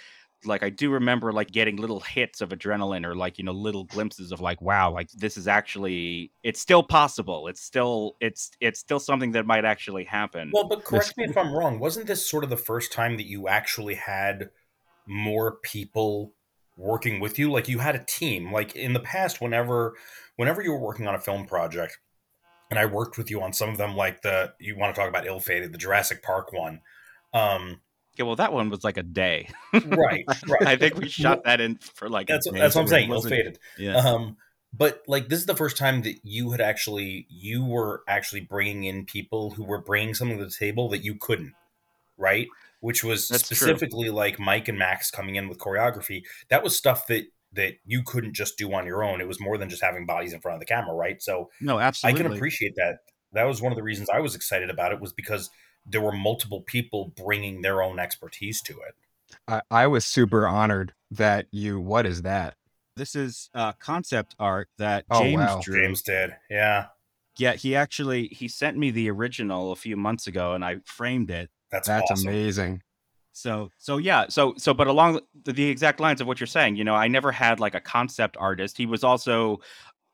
Like 0.46 0.64
i 0.64 0.70
do 0.70 0.90
remember 0.90 1.32
like 1.32 1.52
getting 1.52 1.78
little 1.78 2.00
hits 2.00 2.42
of 2.42 2.50
adrenaline 2.50 3.06
or 3.06 3.16
like 3.16 3.38
you 3.38 3.46
know 3.46 3.54
little 3.54 3.84
glimpses 3.86 4.32
of 4.32 4.42
like 4.42 4.60
wow 4.60 4.92
like 4.92 5.10
this 5.12 5.38
is 5.38 5.48
actually 5.48 6.32
it's 6.44 6.60
still 6.60 6.84
possible. 6.84 7.48
It's 7.48 7.62
still 7.62 8.18
it's 8.20 8.50
it's 8.60 8.80
still 8.80 9.00
something 9.00 9.34
that 9.34 9.46
might 9.46 9.66
actually 9.66 10.04
happen. 10.04 10.50
Well, 10.52 10.68
but 10.68 10.84
correct 10.84 11.14
me 11.16 11.26
if 11.26 11.38
I'm 11.38 11.54
wrong. 11.54 11.80
Wasn't 11.80 12.08
this 12.08 12.28
sort 12.28 12.44
of 12.44 12.50
the 12.50 12.58
first 12.58 12.92
time 12.92 13.18
that 13.18 13.28
you 13.28 13.48
actually 13.48 13.96
had 13.96 14.50
more 15.08 15.60
people 15.64 16.34
working 16.78 17.20
with 17.20 17.38
you? 17.40 17.52
Like 17.52 17.68
you 17.68 17.80
had 17.80 17.96
a 17.96 18.04
team. 18.04 18.52
Like 18.52 18.76
in 18.76 18.94
the 18.94 19.00
past, 19.00 19.42
whenever 19.42 19.94
whenever 20.36 20.62
you 20.62 20.72
were 20.72 20.80
working 20.80 21.08
on 21.08 21.16
a 21.16 21.20
film 21.20 21.46
project, 21.46 21.98
and 22.70 22.80
I 22.80 22.86
worked 22.86 23.18
with 23.18 23.30
you 23.30 23.42
on 23.42 23.54
some 23.54 23.70
of 23.70 23.78
them, 23.78 23.96
like 23.96 24.22
the 24.22 24.54
you 24.60 24.78
want 24.78 24.94
to 24.96 25.00
talk 25.00 25.10
about 25.10 25.28
ill-fated, 25.28 25.72
the 25.72 25.78
Jurassic 25.78 26.24
Park 26.24 26.54
one. 26.54 26.82
Um, 27.34 27.82
yeah 28.18 28.26
well 28.26 28.36
that 28.36 28.54
one 28.54 28.70
was 28.70 28.84
like 28.84 28.98
a 28.98 29.04
day 29.04 29.50
right, 29.74 30.24
right. 30.48 30.68
i 30.68 30.76
think 30.76 30.96
we 30.96 31.10
shot 31.10 31.44
that 31.46 31.60
in 31.60 31.78
for 31.96 32.10
like 32.10 32.28
That's 32.28 32.48
that's 32.52 32.76
what 32.76 32.82
I'm 32.82 32.88
saying. 32.88 33.10
Ill-fated. 33.10 33.58
yeah 33.78 33.96
Um, 33.96 34.38
but 34.74 35.04
like 35.08 35.30
this 35.30 35.40
is 35.40 35.46
the 35.46 35.56
first 35.56 35.78
time 35.78 36.02
that 36.04 36.16
you 36.24 36.52
had 36.52 36.62
actually 36.62 37.28
you 37.30 37.64
were 37.66 38.04
actually 38.08 38.42
bringing 38.42 38.84
in 38.84 39.06
people 39.06 39.52
who 39.52 39.64
were 39.64 39.82
bringing 39.82 40.14
something 40.14 40.38
to 40.38 40.46
the 40.46 40.52
table 40.52 40.90
that 40.90 41.04
you 41.04 41.16
couldn't, 41.16 41.54
right? 42.18 42.48
Which 42.84 43.02
was 43.02 43.30
That's 43.30 43.48
true. 43.48 43.56
specifically 43.56 44.10
like 44.10 44.42
Mike 44.42 44.68
and 44.68 44.78
Max 44.78 45.10
coming 45.10 45.36
in 45.36 45.48
with 45.48 45.58
choreography. 45.58 46.24
That 46.50 46.64
was 46.64 46.76
stuff 46.76 47.08
that 47.08 47.24
that 47.54 47.76
you 47.86 48.04
couldn't 48.04 48.34
just 48.34 48.58
do 48.58 48.74
on 48.74 48.86
your 48.86 49.06
own. 49.06 49.22
It 49.22 49.28
was 49.28 49.40
more 49.40 49.58
than 49.58 49.70
just 49.70 49.82
having 49.82 50.06
bodies 50.06 50.34
in 50.34 50.42
front 50.42 50.56
of 50.56 50.60
the 50.60 50.66
camera, 50.66 50.94
right? 50.94 51.22
So 51.22 51.50
no 51.62 51.80
absolutely, 51.80 52.20
I 52.20 52.24
can 52.24 52.34
appreciate 52.34 52.74
that. 52.76 52.98
That 53.32 53.46
was 53.46 53.62
one 53.62 53.72
of 53.72 53.78
the 53.78 53.84
reasons 53.84 54.10
I 54.14 54.20
was 54.20 54.36
excited 54.36 54.70
about 54.70 54.92
it 54.92 55.00
was 55.00 55.14
because 55.14 55.50
there 55.86 56.02
were 56.02 56.12
multiple 56.12 56.62
people 56.68 57.14
bringing 57.16 57.62
their 57.62 57.82
own 57.82 58.00
expertise 58.00 58.62
to 58.64 58.74
it. 58.74 58.96
I, 59.48 59.62
I 59.72 59.88
was 59.88 60.04
super 60.04 60.46
honored 60.46 60.94
that 61.10 61.46
you. 61.52 61.80
What 61.80 62.06
is 62.06 62.24
that? 62.24 62.56
This 62.98 63.16
is 63.16 63.50
uh, 63.56 63.72
concept 63.80 64.36
art 64.40 64.68
that 64.78 65.06
Oh, 65.10 65.22
James 65.22 65.40
wow. 65.40 65.62
drew. 65.64 65.82
James 65.82 66.02
did, 66.02 66.36
yeah. 66.50 66.88
Yeah, 67.38 67.54
he 67.54 67.78
actually 67.78 68.28
he 68.28 68.50
sent 68.50 68.78
me 68.78 68.92
the 68.92 69.10
original 69.10 69.72
a 69.72 69.76
few 69.78 69.96
months 69.96 70.28
ago, 70.28 70.54
and 70.54 70.66
I 70.66 70.80
framed 70.84 71.32
it. 71.32 71.50
That's 71.74 71.88
That's 71.88 72.12
awesome. 72.12 72.30
amazing. 72.30 72.82
So 73.34 73.72
so 73.80 73.98
yeah, 73.98 74.28
so 74.30 74.54
so 74.58 74.76
but 74.76 74.88
along 74.88 75.20
the, 75.44 75.54
the 75.54 75.68
exact 75.68 76.00
lines 76.00 76.22
of 76.22 76.28
what 76.28 76.40
you're 76.40 76.48
saying, 76.48 76.76
you 76.76 76.84
know, 76.84 76.94
I 76.94 77.08
never 77.08 77.32
had 77.32 77.60
like 77.60 77.74
a 77.74 77.82
concept 77.82 78.38
artist. 78.40 78.78
He 78.78 78.86
was 78.86 79.04
also 79.04 79.60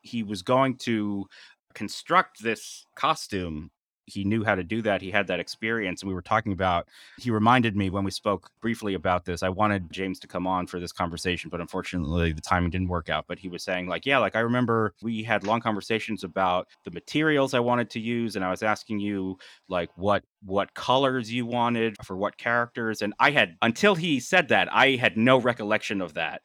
he 0.00 0.22
was 0.22 0.40
going 0.40 0.76
to 0.78 1.26
construct 1.74 2.42
this 2.42 2.86
costume. 2.96 3.70
He 4.06 4.24
knew 4.24 4.44
how 4.44 4.54
to 4.54 4.64
do 4.64 4.82
that. 4.82 5.02
He 5.02 5.10
had 5.10 5.26
that 5.28 5.40
experience, 5.40 6.02
and 6.02 6.08
we 6.08 6.14
were 6.14 6.22
talking 6.22 6.52
about. 6.52 6.88
He 7.18 7.30
reminded 7.30 7.76
me 7.76 7.90
when 7.90 8.04
we 8.04 8.10
spoke 8.10 8.50
briefly 8.60 8.94
about 8.94 9.24
this. 9.24 9.42
I 9.42 9.48
wanted 9.48 9.92
James 9.92 10.18
to 10.20 10.26
come 10.26 10.46
on 10.46 10.66
for 10.66 10.80
this 10.80 10.92
conversation, 10.92 11.50
but 11.50 11.60
unfortunately, 11.60 12.32
the 12.32 12.40
timing 12.40 12.70
didn't 12.70 12.88
work 12.88 13.08
out. 13.08 13.26
But 13.28 13.38
he 13.38 13.48
was 13.48 13.62
saying, 13.62 13.86
like, 13.86 14.06
yeah, 14.06 14.18
like 14.18 14.36
I 14.36 14.40
remember 14.40 14.94
we 15.02 15.22
had 15.22 15.44
long 15.44 15.60
conversations 15.60 16.24
about 16.24 16.68
the 16.84 16.90
materials 16.90 17.54
I 17.54 17.60
wanted 17.60 17.90
to 17.90 18.00
use, 18.00 18.36
and 18.36 18.44
I 18.44 18.50
was 18.50 18.62
asking 18.62 19.00
you 19.00 19.38
like 19.68 19.90
what 19.96 20.24
what 20.42 20.74
colors 20.74 21.32
you 21.32 21.46
wanted 21.46 21.96
for 22.04 22.16
what 22.16 22.36
characters 22.36 23.02
and 23.02 23.12
i 23.18 23.30
had 23.30 23.56
until 23.62 23.94
he 23.94 24.20
said 24.20 24.48
that 24.48 24.72
i 24.72 24.96
had 24.96 25.16
no 25.16 25.38
recollection 25.38 26.00
of 26.00 26.14
that 26.14 26.42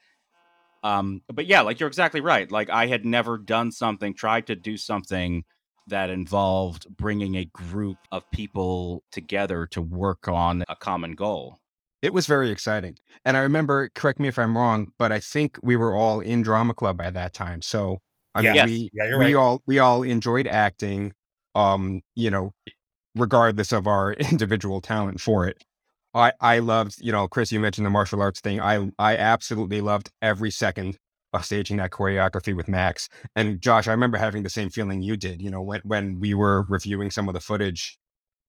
um 0.83 1.21
but 1.33 1.45
yeah 1.45 1.62
like 1.62 1.79
you're 1.79 1.88
exactly 1.88 2.21
right 2.21 2.51
like 2.51 2.69
i 2.69 2.88
had 2.88 3.05
never 3.05 3.38
done 3.38 3.71
something 3.71 4.13
tried 4.13 4.47
to 4.47 4.55
do 4.55 4.77
something 4.77 5.43
that 5.88 6.10
involved 6.10 6.88
bringing 6.98 7.36
a 7.36 7.46
group 7.46 7.98
of 8.12 8.30
people 8.32 9.04
together 9.12 9.68
to 9.68 9.82
work 9.82 10.27
on 10.27 10.63
a 10.70 10.75
common 10.75 11.13
goal 11.13 11.60
It 12.01 12.13
was 12.13 12.27
very 12.27 12.51
exciting. 12.51 12.98
And 13.25 13.36
I 13.38 13.42
remember, 13.42 13.89
correct 13.96 14.20
me 14.20 14.27
if 14.27 14.38
I'm 14.38 14.58
wrong, 14.58 14.92
but 15.00 15.12
I 15.12 15.20
think 15.20 15.58
we 15.63 15.75
were 15.75 15.96
all 15.96 16.20
in 16.20 16.42
drama 16.42 16.74
club 16.74 16.98
by 16.98 17.10
that 17.12 17.34
time. 17.34 17.62
So 17.62 18.00
I 18.36 18.42
mean, 18.42 18.54
Yes. 18.56 18.65
we 18.65 18.92
Yeah, 18.94 19.06
we 19.13 19.34
right. 19.34 19.36
all 19.36 19.62
we 19.65 19.80
all 19.80 20.04
enjoyed 20.04 20.48
acting, 20.48 21.13
um, 21.56 22.01
you 22.15 22.30
know, 22.30 22.54
regardless 23.15 23.72
of 23.74 23.88
our 23.88 24.13
individual 24.32 24.82
talent 24.82 25.22
for 25.22 25.48
it. 25.48 25.63
I 26.13 26.34
I 26.42 26.60
loved, 26.60 26.98
you 27.01 27.12
know, 27.12 27.27
Chris, 27.27 27.51
you 27.51 27.60
mentioned 27.60 27.86
the 27.86 27.92
martial 27.92 28.22
arts 28.22 28.42
thing. 28.42 28.62
I 28.62 28.92
I 29.00 29.18
absolutely 29.18 29.82
loved 29.82 30.12
every 30.22 30.51
second 30.51 30.98
staging 31.44 31.77
that 31.77 31.92
choreography 31.92 32.56
with 32.56 32.68
Max. 32.68 33.10
And 33.36 33.62
Josh, 33.62 33.88
I 33.88 33.92
remember 33.92 34.18
having 34.18 34.44
the 34.44 34.50
same 34.50 34.70
feeling 34.70 35.01
you 35.01 35.18
did, 35.18 35.42
you 35.42 35.50
know, 35.50 35.62
when 35.62 35.82
when 35.84 36.20
we 36.20 36.34
were 36.34 36.65
reviewing 36.70 37.12
some 37.12 37.27
of 37.27 37.34
the 37.34 37.39
footage, 37.39 37.98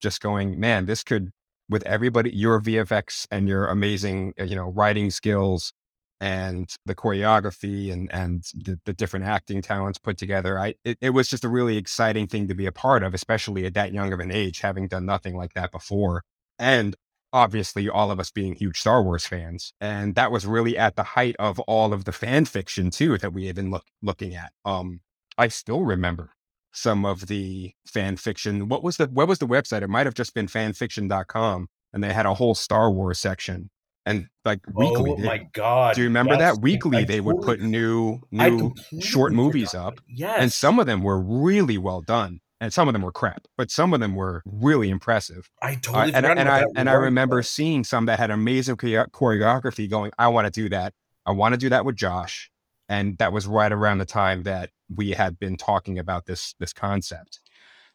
just 0.00 0.20
going, 0.20 0.58
man, 0.60 0.86
this 0.86 1.02
could 1.02 1.30
with 1.68 1.82
everybody 1.84 2.30
your 2.30 2.60
VFX 2.60 3.26
and 3.30 3.48
your 3.48 3.66
amazing, 3.66 4.34
uh, 4.38 4.44
you 4.44 4.54
know, 4.56 4.70
writing 4.70 5.10
skills 5.10 5.72
and 6.20 6.74
the 6.86 6.94
choreography 6.94 7.92
and 7.92 8.10
and 8.12 8.44
the, 8.54 8.78
the 8.86 8.92
different 8.92 9.26
acting 9.26 9.62
talents 9.62 9.98
put 9.98 10.16
together. 10.16 10.58
I 10.58 10.74
it, 10.84 10.98
it 11.00 11.10
was 11.10 11.28
just 11.28 11.44
a 11.44 11.48
really 11.48 11.76
exciting 11.76 12.26
thing 12.26 12.48
to 12.48 12.54
be 12.54 12.66
a 12.66 12.72
part 12.72 13.02
of, 13.02 13.14
especially 13.14 13.66
at 13.66 13.74
that 13.74 13.92
young 13.92 14.12
of 14.12 14.20
an 14.20 14.32
age, 14.32 14.60
having 14.60 14.88
done 14.88 15.06
nothing 15.06 15.36
like 15.36 15.54
that 15.54 15.72
before. 15.72 16.22
And 16.58 16.96
obviously 17.36 17.86
all 17.86 18.10
of 18.10 18.18
us 18.18 18.30
being 18.30 18.54
huge 18.54 18.80
Star 18.80 19.02
Wars 19.02 19.26
fans. 19.26 19.74
And 19.78 20.14
that 20.14 20.32
was 20.32 20.46
really 20.46 20.78
at 20.78 20.96
the 20.96 21.02
height 21.02 21.36
of 21.38 21.60
all 21.60 21.92
of 21.92 22.06
the 22.06 22.12
fan 22.12 22.46
fiction 22.46 22.90
too 22.90 23.18
that 23.18 23.34
we 23.34 23.46
had 23.46 23.56
been 23.56 23.70
look, 23.70 23.84
looking 24.02 24.34
at. 24.34 24.52
Um 24.64 25.00
I 25.36 25.48
still 25.48 25.82
remember 25.82 26.30
some 26.72 27.04
of 27.04 27.26
the 27.26 27.72
fan 27.86 28.16
fiction. 28.16 28.68
What 28.68 28.82
was 28.82 28.96
the 28.96 29.06
what 29.06 29.28
was 29.28 29.38
the 29.38 29.46
website? 29.46 29.82
It 29.82 29.90
might 29.90 30.06
have 30.06 30.14
just 30.14 30.32
been 30.32 30.46
fanfiction.com 30.46 31.68
and 31.92 32.02
they 32.02 32.12
had 32.14 32.24
a 32.24 32.32
whole 32.32 32.54
Star 32.54 32.90
Wars 32.90 33.18
section. 33.18 33.68
And 34.06 34.28
like 34.44 34.60
weekly, 34.72 35.10
oh 35.10 35.16
my 35.16 35.46
god! 35.52 35.96
do 35.96 36.00
you 36.00 36.06
remember 36.06 36.34
yes. 36.34 36.40
that 36.54 36.62
weekly 36.62 36.98
I 36.98 37.04
they 37.04 37.20
would 37.20 37.42
put 37.42 37.60
new 37.60 38.20
new 38.30 38.72
short 39.00 39.32
movies 39.32 39.72
forgot. 39.72 39.86
up 39.86 40.00
Yes, 40.08 40.38
and 40.40 40.52
some 40.52 40.78
of 40.78 40.86
them 40.86 41.02
were 41.02 41.20
really 41.20 41.76
well 41.76 42.02
done. 42.02 42.38
And 42.60 42.72
some 42.72 42.88
of 42.88 42.94
them 42.94 43.02
were 43.02 43.12
crap, 43.12 43.46
but 43.58 43.70
some 43.70 43.92
of 43.92 44.00
them 44.00 44.14
were 44.14 44.42
really 44.46 44.88
impressive. 44.88 45.50
I 45.60 45.72
Uh, 45.72 45.76
totally 45.82 46.14
and 46.14 46.24
and 46.26 46.48
I 46.48 46.64
and 46.74 46.88
I 46.88 46.92
You're 46.92 47.02
remember 47.02 47.42
seeing 47.42 47.84
some 47.84 48.06
that 48.06 48.18
had 48.18 48.30
amazing 48.30 48.76
choreography. 48.76 49.90
Going, 49.90 50.10
I 50.18 50.28
want 50.28 50.46
to 50.46 50.50
do 50.50 50.68
that. 50.70 50.94
I 51.26 51.32
want 51.32 51.52
to 51.52 51.58
do 51.58 51.68
that 51.68 51.84
with 51.84 51.96
Josh, 51.96 52.50
and 52.88 53.18
that 53.18 53.32
was 53.32 53.46
right 53.46 53.70
around 53.70 53.98
the 53.98 54.06
time 54.06 54.44
that 54.44 54.70
we 54.94 55.10
had 55.10 55.38
been 55.38 55.56
talking 55.56 55.98
about 55.98 56.24
this 56.26 56.54
this 56.58 56.72
concept. 56.72 57.40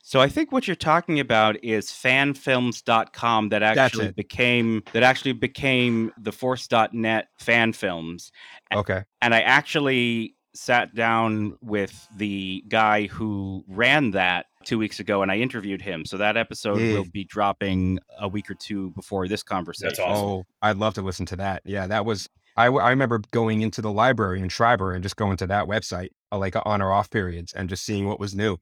So 0.03 0.20
I 0.20 0.30
think 0.30 0.51
what 0.51 0.68
you're 0.68 0.75
talking 0.75 1.20
about 1.20 1.63
is 1.63 1.88
fanfilms.com 1.89 3.50
that 3.50 3.63
actually 3.63 4.12
became 4.12 4.84
that 4.94 5.03
actually 5.03 5.34
became 5.34 6.12
TheForce.net 6.22 7.27
fan 7.39 7.74
films. 7.74 8.32
A- 8.72 8.77
Okay, 8.80 9.03
And 9.22 9.34
I 9.34 9.41
actually 9.41 10.36
sat 10.53 10.94
down 10.96 11.58
with 11.62 12.08
the 12.15 12.63
guy 12.68 13.08
who 13.08 13.63
ran 13.68 14.12
that 14.12 14.48
two 14.65 14.77
weeks 14.77 15.00
ago 15.00 15.22
and 15.22 15.32
I 15.32 15.38
interviewed 15.38 15.82
him. 15.82 16.06
So 16.06 16.18
that 16.18 16.38
episode 16.38 16.80
Yeah. 16.82 16.94
will 16.94 17.06
be 17.06 17.24
dropping 17.24 18.00
a 18.20 18.27
week 18.27 18.50
or 18.50 18.56
two 18.56 18.91
before 18.91 19.27
this 19.27 19.44
conversation. 19.44 20.03
awesome. 20.03 20.27
Oh, 20.27 20.46
I'd 20.62 20.77
love 20.77 20.94
to 20.96 21.01
listen 21.01 21.25
to 21.27 21.36
that. 21.38 21.62
Yeah, 21.65 21.88
that 21.88 22.06
was. 22.06 22.30
I, 22.58 22.65
I 22.65 22.89
remember 22.89 23.22
going 23.32 23.62
into 23.62 23.82
the 23.82 23.91
library 23.91 24.41
in 24.41 24.50
Schreiber 24.50 24.94
and 24.94 25.01
just 25.01 25.15
going 25.15 25.38
to 25.38 25.48
that 25.48 25.68
website, 25.68 26.10
uh, 26.32 26.38
like 26.38 26.56
on 26.65 26.82
or 26.82 26.91
off 26.91 27.10
periods, 27.10 27.53
and 27.53 27.70
just 27.70 27.86
seeing 27.86 28.08
what 28.08 28.20
was 28.20 28.36
new. 28.36 28.58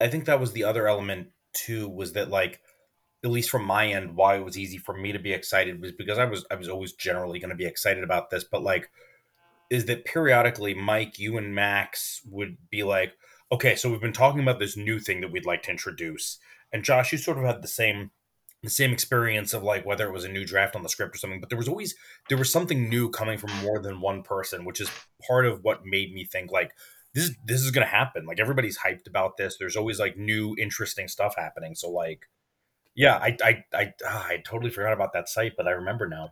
I 0.00 0.08
think 0.08 0.24
that 0.24 0.40
was 0.40 0.52
the 0.52 0.64
other 0.64 0.88
element 0.88 1.28
too, 1.52 1.88
was 1.88 2.14
that 2.14 2.30
like 2.30 2.60
at 3.24 3.30
least 3.30 3.50
from 3.50 3.64
my 3.64 3.88
end, 3.88 4.16
why 4.16 4.36
it 4.36 4.44
was 4.44 4.56
easy 4.56 4.78
for 4.78 4.96
me 4.96 5.12
to 5.12 5.18
be 5.18 5.32
excited 5.32 5.80
was 5.80 5.92
because 5.92 6.18
I 6.18 6.24
was 6.24 6.46
I 6.50 6.54
was 6.54 6.68
always 6.68 6.92
generally 6.92 7.38
going 7.38 7.50
to 7.50 7.56
be 7.56 7.66
excited 7.66 8.02
about 8.04 8.30
this, 8.30 8.44
but 8.44 8.62
like 8.62 8.90
is 9.70 9.84
that 9.86 10.04
periodically 10.06 10.72
Mike, 10.72 11.18
you 11.18 11.36
and 11.36 11.54
Max 11.54 12.22
would 12.24 12.56
be 12.70 12.82
like, 12.84 13.12
okay, 13.50 13.74
so 13.74 13.90
we've 13.90 14.00
been 14.00 14.12
talking 14.12 14.40
about 14.40 14.58
this 14.58 14.76
new 14.76 14.98
thing 14.98 15.20
that 15.20 15.32
we'd 15.32 15.46
like 15.46 15.62
to 15.64 15.70
introduce, 15.70 16.38
and 16.72 16.84
Josh, 16.84 17.12
you 17.12 17.18
sort 17.18 17.38
of 17.38 17.44
had 17.44 17.62
the 17.62 17.68
same 17.68 18.10
the 18.62 18.70
same 18.70 18.92
experience 18.92 19.54
of 19.54 19.62
like 19.62 19.86
whether 19.86 20.08
it 20.08 20.12
was 20.12 20.24
a 20.24 20.28
new 20.28 20.44
draft 20.44 20.74
on 20.74 20.82
the 20.82 20.88
script 20.88 21.14
or 21.14 21.18
something, 21.18 21.40
but 21.40 21.48
there 21.48 21.58
was 21.58 21.68
always 21.68 21.94
there 22.28 22.38
was 22.38 22.50
something 22.50 22.88
new 22.88 23.08
coming 23.08 23.38
from 23.38 23.52
more 23.62 23.80
than 23.80 24.00
one 24.00 24.22
person, 24.22 24.64
which 24.64 24.80
is 24.80 24.90
part 25.26 25.46
of 25.46 25.62
what 25.62 25.86
made 25.86 26.12
me 26.12 26.24
think 26.24 26.50
like 26.50 26.72
this 27.14 27.24
is 27.24 27.36
this 27.44 27.60
is 27.62 27.70
gonna 27.70 27.86
happen. 27.86 28.26
Like 28.26 28.40
everybody's 28.40 28.78
hyped 28.78 29.06
about 29.06 29.36
this. 29.36 29.56
There's 29.58 29.76
always 29.76 30.00
like 30.00 30.16
new 30.16 30.56
interesting 30.58 31.08
stuff 31.08 31.34
happening. 31.36 31.74
So 31.74 31.90
like, 31.90 32.26
yeah, 32.94 33.16
I 33.16 33.36
I 33.42 33.64
I, 33.72 33.92
ah, 34.04 34.26
I 34.26 34.42
totally 34.44 34.70
forgot 34.70 34.92
about 34.92 35.12
that 35.12 35.28
site, 35.28 35.52
but 35.56 35.68
I 35.68 35.72
remember 35.72 36.08
now. 36.08 36.30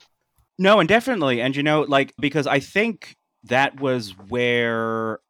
No, 0.58 0.80
and 0.80 0.88
definitely. 0.88 1.40
And 1.40 1.54
you 1.54 1.62
know, 1.62 1.82
like 1.82 2.12
because 2.18 2.46
I 2.46 2.61
think 2.61 3.16
that 3.44 3.80
was 3.80 4.11
where 4.28 5.20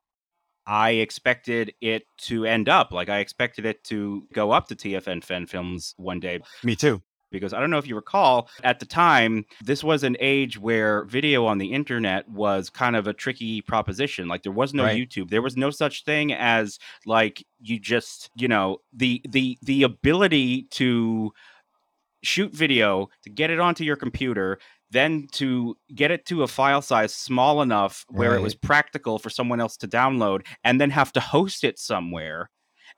I 0.67 0.91
expected 0.91 1.75
it 1.81 2.05
to 2.23 2.45
end 2.45 2.69
up. 2.69 2.93
Like 2.93 3.09
I 3.09 3.19
expected 3.19 3.65
it 3.67 3.85
to 3.85 4.27
go 4.33 4.51
up 4.51 4.69
to 4.69 4.77
TFN 4.77 5.23
Fan 5.25 5.47
Films 5.47 5.95
one 5.97 6.19
day 6.21 6.41
Me 6.65 6.75
too. 6.75 7.01
because 7.31 7.53
I 7.53 7.61
don't 7.61 7.71
know 7.71 7.79
if 7.79 7.87
you 7.87 7.95
recall 7.97 8.49
at 8.65 8.81
the 8.81 8.87
time 8.87 9.45
this 9.65 9.85
was 9.85 10.03
an 10.03 10.17
age 10.21 10.59
where 10.59 11.05
video 11.05 11.45
on 11.47 11.59
the 11.59 11.73
internet 11.73 12.29
was 12.29 12.71
kind 12.71 12.97
of 12.97 13.07
a 13.07 13.13
tricky 13.13 13.61
proposition 13.63 14.27
like 14.29 14.43
there 14.43 14.53
was 14.53 14.73
no 14.75 14.85
Right. 14.85 14.97
YouTube 15.09 15.29
there 15.31 15.43
was 15.43 15.57
no 15.57 15.71
such 15.71 16.05
thing 16.05 16.33
as 16.33 16.79
like 17.05 17.45
you 17.61 17.79
just 17.79 18.31
you 18.37 18.49
know 18.49 18.79
the 18.93 19.21
the 19.29 19.59
the 19.63 19.83
ability 19.85 20.63
to 20.73 21.33
shoot 22.23 22.53
video 22.53 23.09
to 23.23 23.31
get 23.31 23.51
it 23.51 23.61
onto 23.61 23.85
your 23.85 23.97
computer 23.97 24.59
then 24.91 25.27
to 25.33 25.77
get 25.95 26.11
it 26.11 26.25
to 26.27 26.43
a 26.43 26.47
file 26.47 26.83
size 26.83 27.15
small 27.15 27.61
enough 27.63 28.05
where 28.09 28.35
it 28.37 28.41
was 28.43 28.55
practical 28.55 29.19
for 29.19 29.31
someone 29.31 29.61
else 29.61 29.77
to 29.79 29.89
download 29.89 30.47
and 30.65 30.81
then 30.81 30.91
have 30.91 31.13
to 31.13 31.21
host 31.21 31.65
it 31.65 31.79
somewhere 31.79 32.51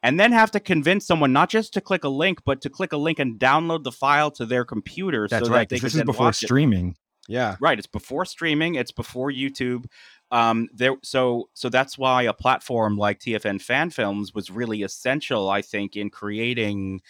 and 0.02 0.20
then 0.20 0.30
have 0.32 0.50
to 0.50 0.60
convince 0.60 1.06
someone 1.06 1.32
not 1.32 1.48
just 1.48 1.72
to 1.72 1.80
click 1.80 2.04
a 2.04 2.08
link 2.08 2.40
but 2.44 2.60
to 2.60 2.68
click 2.70 2.92
a 2.92 2.96
link 2.96 3.18
and 3.18 3.38
download 3.40 3.84
the 3.84 3.92
file 3.92 4.30
to 4.30 4.44
their 4.46 4.64
computer 4.64 5.26
That's 5.28 5.46
so 5.46 5.52
right. 5.52 5.60
that 5.68 5.70
they 5.70 5.76
'cause 5.76 5.92
could 5.92 5.98
This 5.98 6.02
is 6.02 6.04
before 6.04 6.26
watch 6.26 6.42
it. 6.42 6.46
streaming. 6.46 6.94
Yeah. 7.26 7.56
Right, 7.60 7.76
it's 7.78 7.86
before 7.86 8.24
streaming, 8.24 8.76
it's 8.76 8.92
before 8.92 9.30
YouTube. 9.30 9.84
Um, 10.30 10.68
there, 10.74 10.96
so 11.02 11.48
so 11.54 11.68
that's 11.68 11.98
why 11.98 12.22
a 12.22 12.32
platform 12.32 12.96
like 12.96 13.18
TFN 13.18 13.60
Fan 13.60 13.90
Films 13.90 14.32
was 14.34 14.50
really 14.50 14.82
essential, 14.82 15.50
I 15.50 15.60
think, 15.62 15.94
in 15.96 16.08
creating 16.10 17.00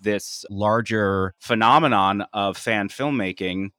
this 0.00 0.44
larger 0.50 1.34
phenomenon 1.40 2.24
of 2.32 2.56
fan 2.56 2.88
filmmaking 2.88 3.70